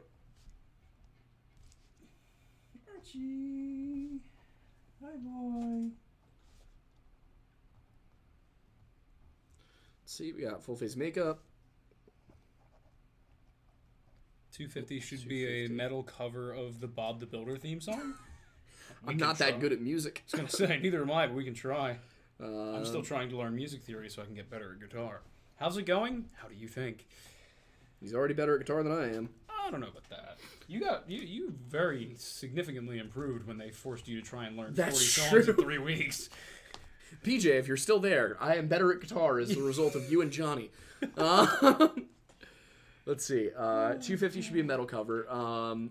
Archie. 2.95 4.21
Hi, 5.03 5.17
boy. 5.17 5.89
Let's 10.03 10.13
see, 10.13 10.35
we 10.35 10.43
got 10.43 10.63
full 10.63 10.77
face 10.77 10.95
makeup. 10.95 11.41
250 14.53 15.01
should 15.01 15.27
be 15.27 15.65
a 15.65 15.69
metal 15.69 16.03
cover 16.03 16.53
of 16.53 16.81
the 16.81 16.87
Bob 16.87 17.19
the 17.21 17.25
Builder 17.27 17.57
theme 17.57 17.81
song. 17.81 18.13
I'm 19.07 19.17
not 19.17 19.39
that 19.39 19.53
try. 19.53 19.59
good 19.59 19.73
at 19.73 19.81
music. 19.81 20.23
I 20.35 20.43
was 20.43 20.59
gonna 20.59 20.69
say 20.69 20.79
neither 20.83 21.01
am 21.01 21.11
I, 21.11 21.27
but 21.27 21.35
we 21.35 21.45
can 21.45 21.55
try. 21.55 21.97
Uh, 22.43 22.77
I'm 22.77 22.85
still 22.85 23.03
trying 23.03 23.31
to 23.31 23.37
learn 23.37 23.55
music 23.55 23.83
theory 23.83 24.11
so 24.11 24.23
I 24.23 24.27
can 24.27 24.35
get 24.35 24.51
better 24.51 24.73
at 24.73 24.81
guitar. 24.81 25.23
How's 25.59 25.77
it 25.79 25.87
going? 25.87 26.27
How 26.35 26.49
do 26.49 26.55
you 26.55 26.69
think? 26.69 27.07
He's 28.01 28.15
already 28.15 28.35
better 28.35 28.55
at 28.55 28.67
guitar 28.67 28.83
than 28.83 28.93
I 28.93 29.15
am. 29.15 29.31
I 29.49 29.71
don't 29.71 29.81
know 29.81 29.89
about 29.89 30.09
that. 30.11 30.37
You 30.69 30.81
got 30.81 31.09
you 31.11 31.21
you 31.21 31.55
very 31.69 32.15
significantly 32.19 32.99
improved 32.99 33.47
when 33.47 33.59
they 33.59 33.71
forced 33.71 34.07
you 34.07 34.21
to 34.21 34.27
try 34.27 34.47
and 34.47 34.57
learn 34.57 34.75
That's 34.75 35.17
40 35.19 35.45
songs 35.45 35.49
in 35.49 35.57
3 35.57 35.79
weeks. 35.79 36.29
PJ, 37.25 37.47
if 37.47 37.67
you're 37.67 37.77
still 37.77 37.99
there, 37.99 38.37
I 38.41 38.57
am 38.57 38.69
better 38.69 38.93
at 38.93 39.01
guitar 39.01 39.39
as 39.39 39.57
a 39.57 39.61
result 39.61 39.95
of 39.95 40.11
you 40.11 40.23
and 40.23 40.31
Johnny. 40.31 40.71
Um, 41.19 42.07
let's 43.05 43.23
see. 43.27 43.51
Uh, 43.55 43.95
250 43.95 44.41
should 44.41 44.55
be 44.55 44.61
a 44.61 44.65
metal 44.65 44.87
cover. 44.87 45.31
Um, 45.31 45.91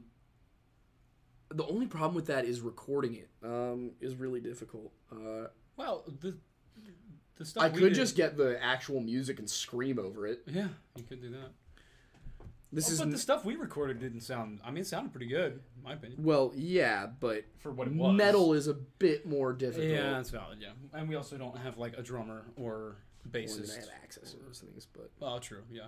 the 1.50 1.64
only 1.68 1.86
problem 1.86 2.16
with 2.16 2.26
that 2.26 2.46
is 2.46 2.60
recording 2.62 3.14
it 3.14 3.30
um, 3.44 3.92
is 4.02 4.16
really 4.16 4.40
difficult. 4.40 4.92
Uh, 5.12 5.50
Well, 5.78 6.04
the 6.22 6.38
the 7.38 7.46
stuff 7.46 7.64
I 7.64 7.70
could 7.70 7.80
did- 7.90 7.96
just 7.96 8.16
get 8.16 8.38
the 8.38 8.62
actual 8.64 9.02
music 9.02 9.40
and 9.40 9.50
scream 9.50 10.00
over 10.00 10.26
it. 10.28 10.44
Yeah, 10.48 10.70
you 10.96 11.04
could 11.04 11.22
do 11.22 11.30
that. 11.32 11.52
This 12.72 12.90
Oh, 12.90 12.94
is 12.94 12.98
but 13.00 13.06
n- 13.06 13.10
the 13.12 13.18
stuff 13.18 13.46
we 13.46 13.56
recorded 13.56 14.00
didn't 14.00 14.22
sound. 14.22 14.60
I 14.64 14.72
mean, 14.72 14.82
it 14.82 14.88
sounded 14.88 15.12
pretty 15.12 15.28
good, 15.28 15.62
in 15.78 15.84
my 15.84 15.94
opinion. 15.94 16.24
well, 16.24 16.52
yeah, 16.56 17.06
but 17.08 17.46
For 17.60 17.72
what 17.72 17.88
it 17.88 17.94
was. 17.94 18.16
metal 18.16 18.54
is 18.54 18.68
a 18.68 18.74
bit 18.74 19.26
more 19.26 19.54
difficult. 19.54 19.90
Yeah, 19.92 20.12
that's 20.12 20.30
valid. 20.30 20.60
Yeah, 20.62 20.72
and 20.94 21.08
we 21.08 21.16
also 21.16 21.38
don't 21.38 21.58
have 21.58 21.78
like 21.78 21.98
a 21.98 22.02
drummer 22.02 22.46
or 22.58 22.98
We're 23.26 23.32
gonna 23.32 23.46
bassist. 23.48 23.76
have 23.76 23.90
access 24.04 24.32
to 24.34 24.40
those 24.40 24.60
things, 24.60 24.88
but 24.92 25.12
Well, 25.20 25.40
true. 25.40 25.64
Yeah. 25.72 25.88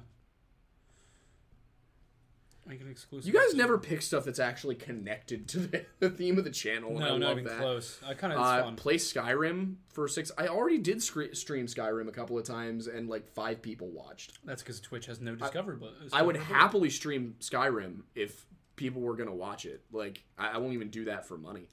Make 2.68 2.82
an 2.82 2.90
exclusive. 2.90 3.28
you 3.28 3.34
guys 3.34 3.44
episode. 3.46 3.58
never 3.58 3.78
pick 3.78 4.02
stuff 4.02 4.26
that's 4.26 4.40
actually 4.40 4.76
connected 4.76 5.48
to 5.50 5.60
the, 5.60 5.86
the 6.00 6.10
theme 6.10 6.38
of 6.38 6.44
the 6.44 6.50
channel. 6.52 6.96
and 6.96 7.04
I 7.04 7.08
No, 7.10 7.18
not 7.18 7.28
love 7.30 7.40
even 7.40 7.52
that. 7.52 7.60
close. 7.60 8.00
I 8.06 8.14
kind 8.14 8.34
of 8.34 8.40
Uh, 8.40 8.72
play 8.74 8.96
Skyrim 8.96 9.76
for 9.94 10.08
six. 10.08 10.32
I 10.38 10.48
already 10.48 10.78
did 10.78 11.02
scre- 11.02 11.34
stream 11.34 11.68
Skyrim 11.68 12.08
a 12.08 12.12
couple 12.12 12.38
of 12.38 12.44
times, 12.46 12.88
and 12.88 13.08
like 13.10 13.28
five 13.30 13.62
people 13.62 13.88
watched. 13.90 14.40
That's 14.46 14.62
because 14.62 14.80
Twitch 14.82 15.06
has 15.06 15.22
no 15.22 15.36
discovery. 15.36 15.78
but 15.80 15.94
I 16.12 16.22
would 16.22 16.36
happily 16.38 16.90
stream 16.90 17.36
Skyrim 17.40 18.02
if 18.16 18.46
people 18.76 19.02
were 19.02 19.16
gonna 19.16 19.34
watch 19.34 19.66
it. 19.66 19.82
Like 19.92 20.24
I, 20.38 20.50
I 20.50 20.58
won't 20.58 20.74
even 20.74 20.90
do 20.90 21.06
that 21.06 21.26
for 21.28 21.38
money. 21.38 21.70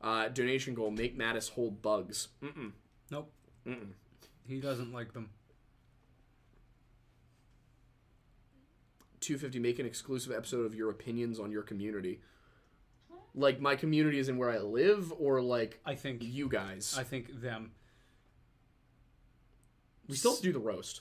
Uh, 0.00 0.28
donation 0.28 0.74
goal: 0.74 0.90
Make 0.90 1.18
Mattis 1.18 1.50
hold 1.50 1.82
bugs. 1.82 2.28
Mm-mm. 2.42 2.72
Nope. 3.10 3.30
Mm-mm. 3.66 3.88
He 4.48 4.60
doesn't 4.60 4.92
like 4.92 5.12
them. 5.12 5.30
250 9.22 9.58
make 9.58 9.78
an 9.78 9.86
exclusive 9.86 10.32
episode 10.32 10.66
of 10.66 10.74
your 10.74 10.90
opinions 10.90 11.38
on 11.40 11.50
your 11.50 11.62
community 11.62 12.20
like 13.34 13.60
my 13.60 13.74
community 13.76 14.18
is 14.18 14.28
in 14.28 14.36
where 14.36 14.50
i 14.50 14.58
live 14.58 15.12
or 15.18 15.40
like 15.40 15.80
I 15.86 15.94
think. 15.94 16.22
you 16.22 16.48
guys 16.48 16.94
I 16.98 17.02
think 17.04 17.40
them. 17.40 17.72
we 20.08 20.16
still 20.16 20.32
have 20.32 20.38
to 20.40 20.42
do 20.44 20.52
the 20.52 20.58
roast 20.58 21.00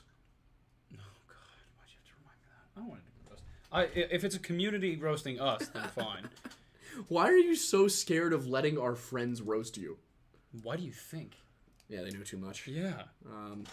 Oh 0.94 0.98
God! 1.28 1.36
Why'd 1.78 1.90
you 1.90 1.98
have 1.98 2.08
to 2.08 2.14
remind 2.20 2.38
me 2.40 2.48
that? 2.48 2.78
I 2.78 2.80
don't 2.80 2.90
want 2.90 3.02
to 3.02 3.06
do 3.08 3.12
the 3.26 3.32
roast. 3.32 3.44
I, 3.72 3.82
i- 3.84 4.14
if 4.16 4.24
it's 4.24 4.36
a 4.36 4.40
community 4.40 4.96
roasting 4.98 5.40
us, 5.40 5.68
then 5.70 5.84
fine. 5.96 6.30
why 7.08 7.28
are 7.28 7.36
you 7.38 7.56
so 7.56 7.88
scared 7.88 8.34
of 8.34 8.48
letting 8.48 8.78
our 8.78 8.96
friends 8.96 9.42
roast 9.42 9.78
you 9.78 9.98
Why 10.64 10.76
do 10.78 10.84
you 10.84 10.92
think? 10.94 11.36
yeah 11.90 12.02
they 12.04 12.12
know 12.12 12.24
too 12.24 12.38
much 12.38 12.68
Yeah. 12.68 13.04
um, 13.28 13.66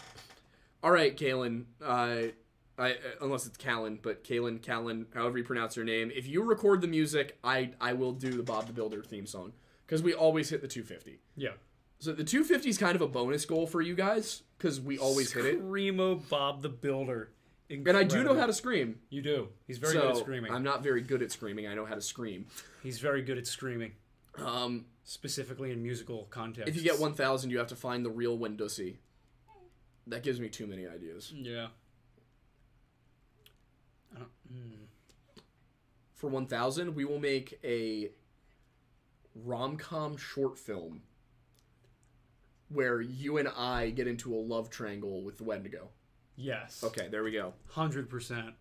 all 0.83 0.91
right 0.91 1.15
Kalen. 1.15 1.65
Uh, 1.83 2.31
I, 2.79 2.95
unless 3.21 3.45
it's 3.45 3.57
Callan, 3.57 3.99
but 4.01 4.23
Kalen, 4.23 4.61
Callan, 4.61 5.07
however 5.13 5.37
you 5.37 5.43
pronounce 5.43 5.75
your 5.75 5.85
name. 5.85 6.11
If 6.15 6.27
you 6.27 6.43
record 6.43 6.81
the 6.81 6.87
music, 6.87 7.37
I 7.43 7.71
I 7.81 7.93
will 7.93 8.13
do 8.13 8.31
the 8.31 8.43
Bob 8.43 8.67
the 8.67 8.73
Builder 8.73 9.03
theme 9.03 9.25
song 9.25 9.53
because 9.85 10.01
we 10.01 10.13
always 10.13 10.49
hit 10.49 10.61
the 10.61 10.67
250. 10.67 11.19
Yeah. 11.35 11.49
So 11.99 12.13
the 12.13 12.23
250 12.23 12.69
is 12.69 12.77
kind 12.77 12.95
of 12.95 13.01
a 13.01 13.07
bonus 13.07 13.45
goal 13.45 13.67
for 13.67 13.81
you 13.81 13.93
guys 13.93 14.43
because 14.57 14.79
we 14.79 14.97
always 14.97 15.33
hit 15.33 15.45
it. 15.45 15.61
Screamo 15.61 16.27
Bob 16.29 16.61
the 16.61 16.69
Builder. 16.69 17.31
And 17.69 17.87
I 17.95 18.03
do 18.03 18.23
know 18.23 18.33
how 18.35 18.47
to 18.47 18.53
scream. 18.53 18.99
You 19.09 19.21
do. 19.21 19.49
He's 19.67 19.77
very 19.77 19.93
so 19.93 20.01
good 20.01 20.09
at 20.11 20.17
screaming. 20.17 20.51
I'm 20.51 20.63
not 20.63 20.81
very 20.81 21.01
good 21.01 21.21
at 21.21 21.31
screaming. 21.31 21.67
I 21.67 21.75
know 21.75 21.85
how 21.85 21.93
to 21.93 22.01
scream. 22.01 22.47
He's 22.81 22.97
very 22.99 23.21
good 23.21 23.37
at 23.37 23.45
screaming, 23.45 23.91
Um, 24.37 24.85
specifically 25.03 25.71
in 25.71 25.83
musical 25.83 26.25
context. 26.31 26.67
if 26.69 26.75
you 26.75 26.81
get 26.81 26.99
1,000, 26.99 27.51
you 27.51 27.59
have 27.59 27.67
to 27.67 27.75
find 27.75 28.03
the 28.03 28.09
real 28.09 28.39
Wendussy. 28.39 28.95
That 30.07 30.23
gives 30.23 30.39
me 30.39 30.49
too 30.49 30.65
many 30.65 30.87
ideas. 30.87 31.31
Yeah. 31.35 31.67
Mm. 34.51 34.87
For 36.13 36.27
1,000, 36.27 36.95
we 36.95 37.05
will 37.05 37.19
make 37.19 37.59
a 37.63 38.09
rom 39.35 39.77
com 39.77 40.17
short 40.17 40.57
film 40.57 41.01
where 42.69 43.01
you 43.01 43.37
and 43.37 43.47
I 43.47 43.89
get 43.89 44.07
into 44.07 44.33
a 44.33 44.37
love 44.37 44.69
triangle 44.69 45.23
with 45.23 45.37
the 45.37 45.43
Wendigo. 45.43 45.89
Yes. 46.35 46.83
Okay, 46.83 47.07
there 47.09 47.23
we 47.23 47.31
go. 47.31 47.53
Hundred 47.69 48.09
percent. 48.09 48.53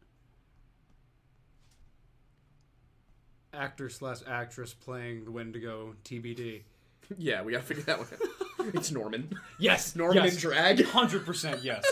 Actor 3.52 3.88
slash 3.90 4.18
actress 4.26 4.74
playing 4.74 5.24
the 5.24 5.30
Wendigo 5.30 5.94
TBD. 6.04 6.62
Yeah, 7.16 7.40
we 7.40 7.52
gotta 7.52 7.64
figure 7.64 7.84
that 7.84 7.98
one 8.00 8.08
out. 8.12 8.74
it's 8.74 8.90
Norman. 8.92 9.32
Yes, 9.58 9.96
Norman 9.96 10.24
yes. 10.24 10.34
in 10.34 10.40
drag. 10.40 10.84
Hundred 10.84 11.24
percent, 11.24 11.64
yes. 11.64 11.82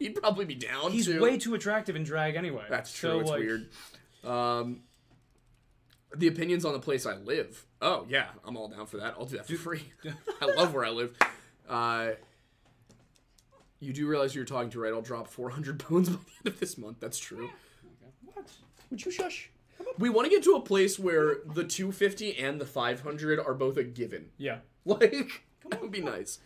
He'd 0.00 0.16
probably 0.16 0.46
be 0.46 0.54
down. 0.56 0.90
He's 0.92 1.06
too. 1.06 1.20
way 1.20 1.36
too 1.38 1.54
attractive 1.54 1.94
in 1.94 2.02
drag 2.04 2.34
anyway. 2.34 2.64
That's 2.68 2.90
So, 2.90 3.10
true. 3.10 3.20
it's 3.20 3.30
like, 3.30 3.40
weird. 3.40 3.68
Um, 4.24 4.80
the 6.16 6.26
opinions 6.26 6.64
on 6.64 6.72
the 6.72 6.78
place 6.80 7.06
I 7.06 7.16
live. 7.16 7.64
Oh 7.82 8.06
yeah, 8.08 8.28
I'm 8.44 8.56
all 8.56 8.66
down 8.68 8.86
for 8.86 8.96
that. 8.96 9.14
I'll 9.18 9.26
do 9.26 9.36
that 9.36 9.46
for 9.46 9.54
free. 9.56 9.92
I 10.42 10.46
love 10.46 10.74
where 10.74 10.84
I 10.84 10.90
live. 10.90 11.16
Uh, 11.68 12.12
you 13.78 13.92
do 13.92 14.06
realize 14.06 14.32
who 14.32 14.38
you're 14.40 14.46
talking 14.46 14.70
to, 14.70 14.80
right? 14.80 14.92
I'll 14.92 15.02
drop 15.02 15.28
400 15.28 15.86
bones 15.88 16.08
by 16.08 16.16
the 16.16 16.30
end 16.46 16.54
of 16.54 16.60
this 16.60 16.76
month. 16.76 16.96
That's 17.00 17.18
true. 17.18 17.50
What? 18.24 18.50
Would 18.90 19.04
you 19.04 19.10
shush? 19.12 19.50
We 19.98 20.08
want 20.10 20.26
to 20.26 20.30
get 20.30 20.42
to 20.44 20.54
a 20.54 20.60
place 20.60 20.98
where 20.98 21.36
the 21.54 21.64
250 21.64 22.38
and 22.38 22.60
the 22.60 22.66
500 22.66 23.38
are 23.38 23.54
both 23.54 23.76
a 23.76 23.84
given. 23.84 24.30
Yeah. 24.38 24.58
Like 24.84 25.42
that 25.70 25.80
would 25.82 25.90
be 25.92 26.00
nice. 26.00 26.38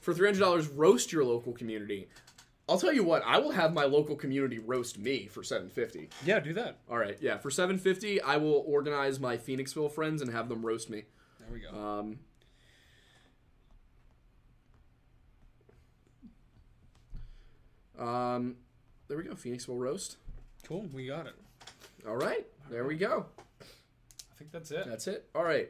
For 0.00 0.14
three 0.14 0.26
hundred 0.26 0.40
dollars, 0.40 0.68
roast 0.68 1.12
your 1.12 1.22
local 1.24 1.52
community. 1.52 2.08
I'll 2.68 2.78
tell 2.78 2.92
you 2.94 3.04
what, 3.04 3.22
I 3.26 3.38
will 3.38 3.50
have 3.50 3.74
my 3.74 3.84
local 3.84 4.16
community 4.16 4.58
roast 4.58 4.98
me 4.98 5.26
for 5.26 5.42
seven 5.42 5.68
fifty. 5.68 6.08
Yeah, 6.24 6.40
do 6.40 6.54
that. 6.54 6.78
All 6.90 6.96
right, 6.96 7.18
yeah, 7.20 7.36
for 7.36 7.50
seven 7.50 7.76
fifty, 7.78 8.20
I 8.22 8.38
will 8.38 8.64
organize 8.66 9.20
my 9.20 9.36
Phoenixville 9.36 9.92
friends 9.92 10.22
and 10.22 10.30
have 10.32 10.48
them 10.48 10.64
roast 10.64 10.88
me. 10.88 11.04
There 11.40 11.48
we 11.52 11.60
go. 11.60 12.18
Um, 17.98 18.06
um, 18.06 18.56
there 19.08 19.18
we 19.18 19.24
go, 19.24 19.34
Phoenixville 19.34 19.78
roast. 19.78 20.16
cool, 20.66 20.86
we 20.92 21.06
got 21.06 21.26
it. 21.26 21.34
All 22.08 22.16
right, 22.16 22.46
there 22.70 22.86
we 22.86 22.96
go. 22.96 23.26
I 23.60 24.34
think 24.36 24.52
that's 24.52 24.70
it. 24.70 24.86
That's 24.86 25.06
it. 25.06 25.28
All 25.34 25.44
right. 25.44 25.68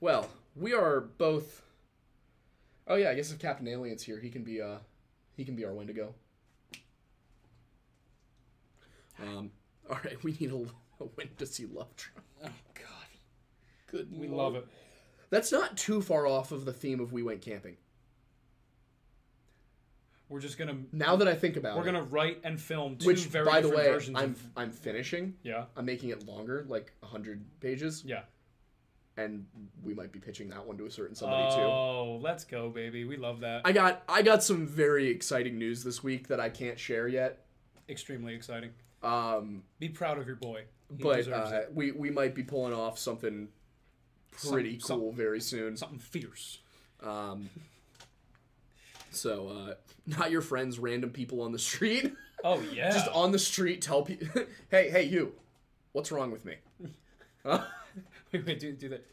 Well, 0.00 0.28
we 0.54 0.74
are 0.74 1.00
both. 1.00 1.62
Oh 2.86 2.94
yeah, 2.96 3.10
I 3.10 3.14
guess 3.14 3.32
if 3.32 3.38
Captain 3.38 3.66
Alien's 3.66 4.02
here, 4.02 4.20
he 4.20 4.28
can 4.30 4.42
be 4.42 4.60
uh, 4.60 4.76
he 5.34 5.44
can 5.46 5.56
be 5.56 5.64
our 5.64 5.72
Wendigo. 5.72 6.14
Um. 9.22 9.50
All 9.90 9.98
right, 10.04 10.22
we 10.24 10.32
need 10.32 10.50
a, 10.50 10.56
a 11.02 11.06
Wendigo 11.16 11.46
love 11.78 11.94
triangle. 11.96 12.24
Oh 12.44 12.48
God, 12.74 13.08
Good. 13.86 14.08
we 14.18 14.26
lord. 14.28 14.54
love 14.54 14.56
it. 14.56 14.66
That's 15.30 15.50
not 15.52 15.76
too 15.76 16.00
far 16.02 16.26
off 16.26 16.52
of 16.52 16.64
the 16.64 16.72
theme 16.72 17.00
of 17.00 17.12
We 17.12 17.22
Went 17.22 17.40
Camping. 17.42 17.76
We're 20.28 20.40
just 20.40 20.58
gonna 20.58 20.76
Now 20.92 21.14
that 21.16 21.28
I 21.28 21.34
think 21.34 21.56
about 21.56 21.76
it. 21.76 21.78
we're 21.78 21.84
gonna 21.84 22.02
write 22.02 22.40
and 22.42 22.60
film 22.60 22.96
two 22.96 23.06
which 23.06 23.26
very 23.26 23.44
by 23.44 23.60
the 23.60 23.68
way, 23.68 23.86
versions 23.86 24.16
I'm 24.18 24.30
of 24.30 24.46
I'm 24.56 24.70
finishing. 24.72 25.34
yeah 25.44 25.66
I'm 25.76 25.84
making 25.84 26.08
it 26.10 26.26
longer, 26.26 26.64
like 26.68 26.92
hundred 27.02 27.44
pages, 27.60 28.02
yeah. 28.04 28.22
and 29.16 29.46
we 29.84 29.94
might 29.94 30.10
be 30.10 30.18
pitching 30.18 30.48
that 30.48 30.66
one 30.66 30.76
to 30.78 30.86
a 30.86 30.90
certain 30.90 31.14
somebody 31.14 31.54
too. 31.54 31.60
Oh, 31.62 32.18
let's 32.20 32.42
go, 32.44 32.70
baby. 32.70 33.04
We 33.04 33.16
love 33.16 33.38
that. 33.40 33.62
I 33.64 33.70
got 33.70 34.02
I 34.08 34.22
got 34.22 34.42
some 34.42 34.66
very 34.66 35.06
exciting 35.08 35.58
news 35.58 35.84
this 35.84 36.02
week 36.02 36.26
that 36.26 36.40
I 36.40 36.48
can't 36.48 36.78
share 36.78 37.06
yet. 37.06 37.44
Extremely 37.88 38.34
exciting. 38.34 38.70
Um, 39.02 39.62
Be 39.78 39.88
proud 39.88 40.18
of 40.18 40.26
your 40.26 40.36
boy. 40.36 40.64
He 40.96 41.02
but 41.02 41.28
uh, 41.28 41.62
we 41.74 41.90
we 41.92 42.10
might 42.10 42.34
be 42.34 42.42
pulling 42.42 42.72
off 42.72 42.98
something 42.98 43.48
pretty 44.46 44.78
Some- 44.78 45.00
cool 45.00 45.12
very 45.12 45.40
soon. 45.40 45.76
something 45.76 45.98
fierce. 45.98 46.58
Um, 47.02 47.50
so 49.10 49.48
uh, 49.48 49.74
not 50.06 50.30
your 50.30 50.40
friends, 50.42 50.78
random 50.78 51.10
people 51.10 51.40
on 51.42 51.52
the 51.52 51.58
street. 51.58 52.12
Oh 52.44 52.60
yeah. 52.72 52.90
Just 52.92 53.08
on 53.08 53.32
the 53.32 53.38
street, 53.38 53.80
tell 53.80 54.02
people, 54.02 54.28
hey 54.70 54.90
hey 54.90 55.04
you, 55.04 55.32
what's 55.92 56.12
wrong 56.12 56.30
with 56.30 56.44
me? 56.44 56.54
Huh? 57.44 57.62
wait, 58.30 58.46
wait, 58.46 58.60
do 58.60 58.72
do 58.72 58.88
that. 58.90 59.06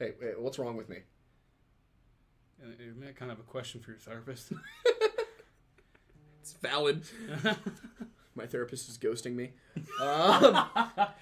Hey, 0.00 0.12
hey, 0.20 0.32
what's 0.36 0.58
wrong 0.58 0.76
with 0.76 0.88
me? 0.88 0.96
Uh, 2.62 2.70
Isn't 2.80 3.00
that 3.02 3.14
kind 3.16 3.30
of 3.30 3.38
a 3.38 3.42
question 3.44 3.80
for 3.80 3.92
your 3.92 4.00
therapist? 4.00 4.52
It's 6.40 6.52
valid. 6.54 7.02
My 8.36 8.46
therapist 8.46 8.88
is 8.88 8.98
ghosting 8.98 9.34
me. 9.34 9.52
Um, 10.00 10.66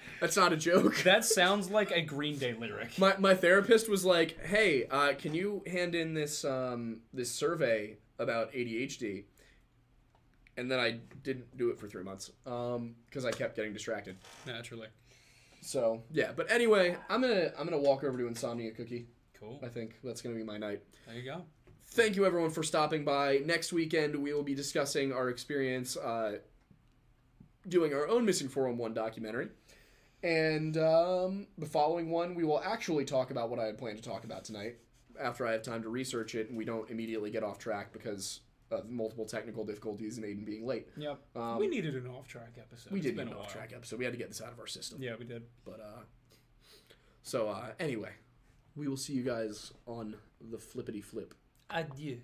that's 0.21 0.35
not 0.35 0.51
a 0.51 0.57
joke. 0.57 0.97
that 1.03 1.23
sounds 1.23 1.69
like 1.69 1.91
a 1.91 2.01
Green 2.01 2.37
Day 2.37 2.53
lyric. 2.53 2.99
My, 2.99 3.15
my 3.17 3.33
therapist 3.33 3.89
was 3.89 4.03
like, 4.03 4.39
"Hey, 4.45 4.85
uh, 4.91 5.13
can 5.17 5.33
you 5.33 5.63
hand 5.65 5.95
in 5.95 6.13
this 6.13 6.43
um, 6.43 6.99
this 7.13 7.31
survey 7.31 7.97
about 8.19 8.51
ADHD?" 8.51 9.23
And 10.57 10.69
then 10.69 10.79
I 10.79 10.99
didn't 11.23 11.55
do 11.57 11.69
it 11.69 11.79
for 11.79 11.87
three 11.87 12.03
months 12.03 12.31
because 12.43 13.25
I 13.25 13.31
kept 13.31 13.55
getting 13.55 13.73
distracted. 13.73 14.17
Naturally. 14.45 14.87
So 15.61 16.03
yeah, 16.11 16.31
but 16.35 16.51
anyway, 16.51 16.97
I'm 17.09 17.21
gonna 17.21 17.51
I'm 17.57 17.65
gonna 17.65 17.81
walk 17.81 18.03
over 18.03 18.17
to 18.17 18.27
Insomnia 18.27 18.71
Cookie. 18.71 19.07
Cool. 19.39 19.59
I 19.63 19.67
think 19.67 19.95
that's 20.03 20.21
gonna 20.21 20.35
be 20.35 20.43
my 20.43 20.57
night. 20.57 20.81
There 21.07 21.15
you 21.15 21.23
go. 21.23 21.43
Thank 21.87 22.15
you 22.15 22.25
everyone 22.25 22.49
for 22.49 22.61
stopping 22.61 23.05
by. 23.05 23.37
Next 23.45 23.71
weekend 23.71 24.15
we 24.15 24.33
will 24.33 24.43
be 24.43 24.53
discussing 24.55 25.13
our 25.13 25.29
experience 25.29 25.95
uh, 25.97 26.39
doing 27.67 27.93
our 27.93 28.07
own 28.07 28.25
Missing 28.25 28.49
411 28.49 28.93
documentary. 28.95 29.49
And 30.23 30.77
um, 30.77 31.47
the 31.57 31.65
following 31.65 32.09
one, 32.09 32.35
we 32.35 32.43
will 32.43 32.61
actually 32.61 33.05
talk 33.05 33.31
about 33.31 33.49
what 33.49 33.59
I 33.59 33.65
had 33.65 33.77
planned 33.77 33.97
to 33.97 34.03
talk 34.03 34.23
about 34.23 34.43
tonight 34.43 34.77
after 35.19 35.45
I 35.45 35.51
have 35.51 35.61
time 35.61 35.83
to 35.83 35.89
research 35.89 36.35
it 36.35 36.49
and 36.49 36.57
we 36.57 36.65
don't 36.65 36.89
immediately 36.89 37.31
get 37.31 37.43
off 37.43 37.57
track 37.57 37.93
because 37.93 38.41
of 38.71 38.89
multiple 38.89 39.25
technical 39.25 39.63
difficulties 39.63 40.17
and 40.17 40.25
Aidan 40.25 40.43
being 40.43 40.65
late. 40.65 40.87
Yep. 40.97 41.19
Um, 41.35 41.59
we 41.59 41.67
needed 41.67 41.95
an 41.95 42.07
off-track 42.07 42.55
episode. 42.57 42.91
We 42.91 42.99
did 42.99 43.15
get 43.15 43.27
an 43.27 43.33
off 43.33 43.51
track 43.51 43.71
episode. 43.75 43.99
We 43.99 44.05
had 44.05 44.13
to 44.13 44.17
get 44.17 44.29
this 44.29 44.41
out 44.41 44.51
of 44.51 44.59
our 44.59 44.67
system. 44.67 45.01
Yeah, 45.01 45.13
we 45.17 45.25
did. 45.25 45.43
But 45.63 45.79
uh 45.79 46.01
so 47.21 47.49
uh 47.49 47.71
anyway, 47.79 48.11
we 48.75 48.87
will 48.87 48.97
see 48.97 49.13
you 49.13 49.23
guys 49.23 49.71
on 49.85 50.15
the 50.41 50.57
flippity 50.57 51.01
flip. 51.01 51.33
Adieu. 51.69 52.21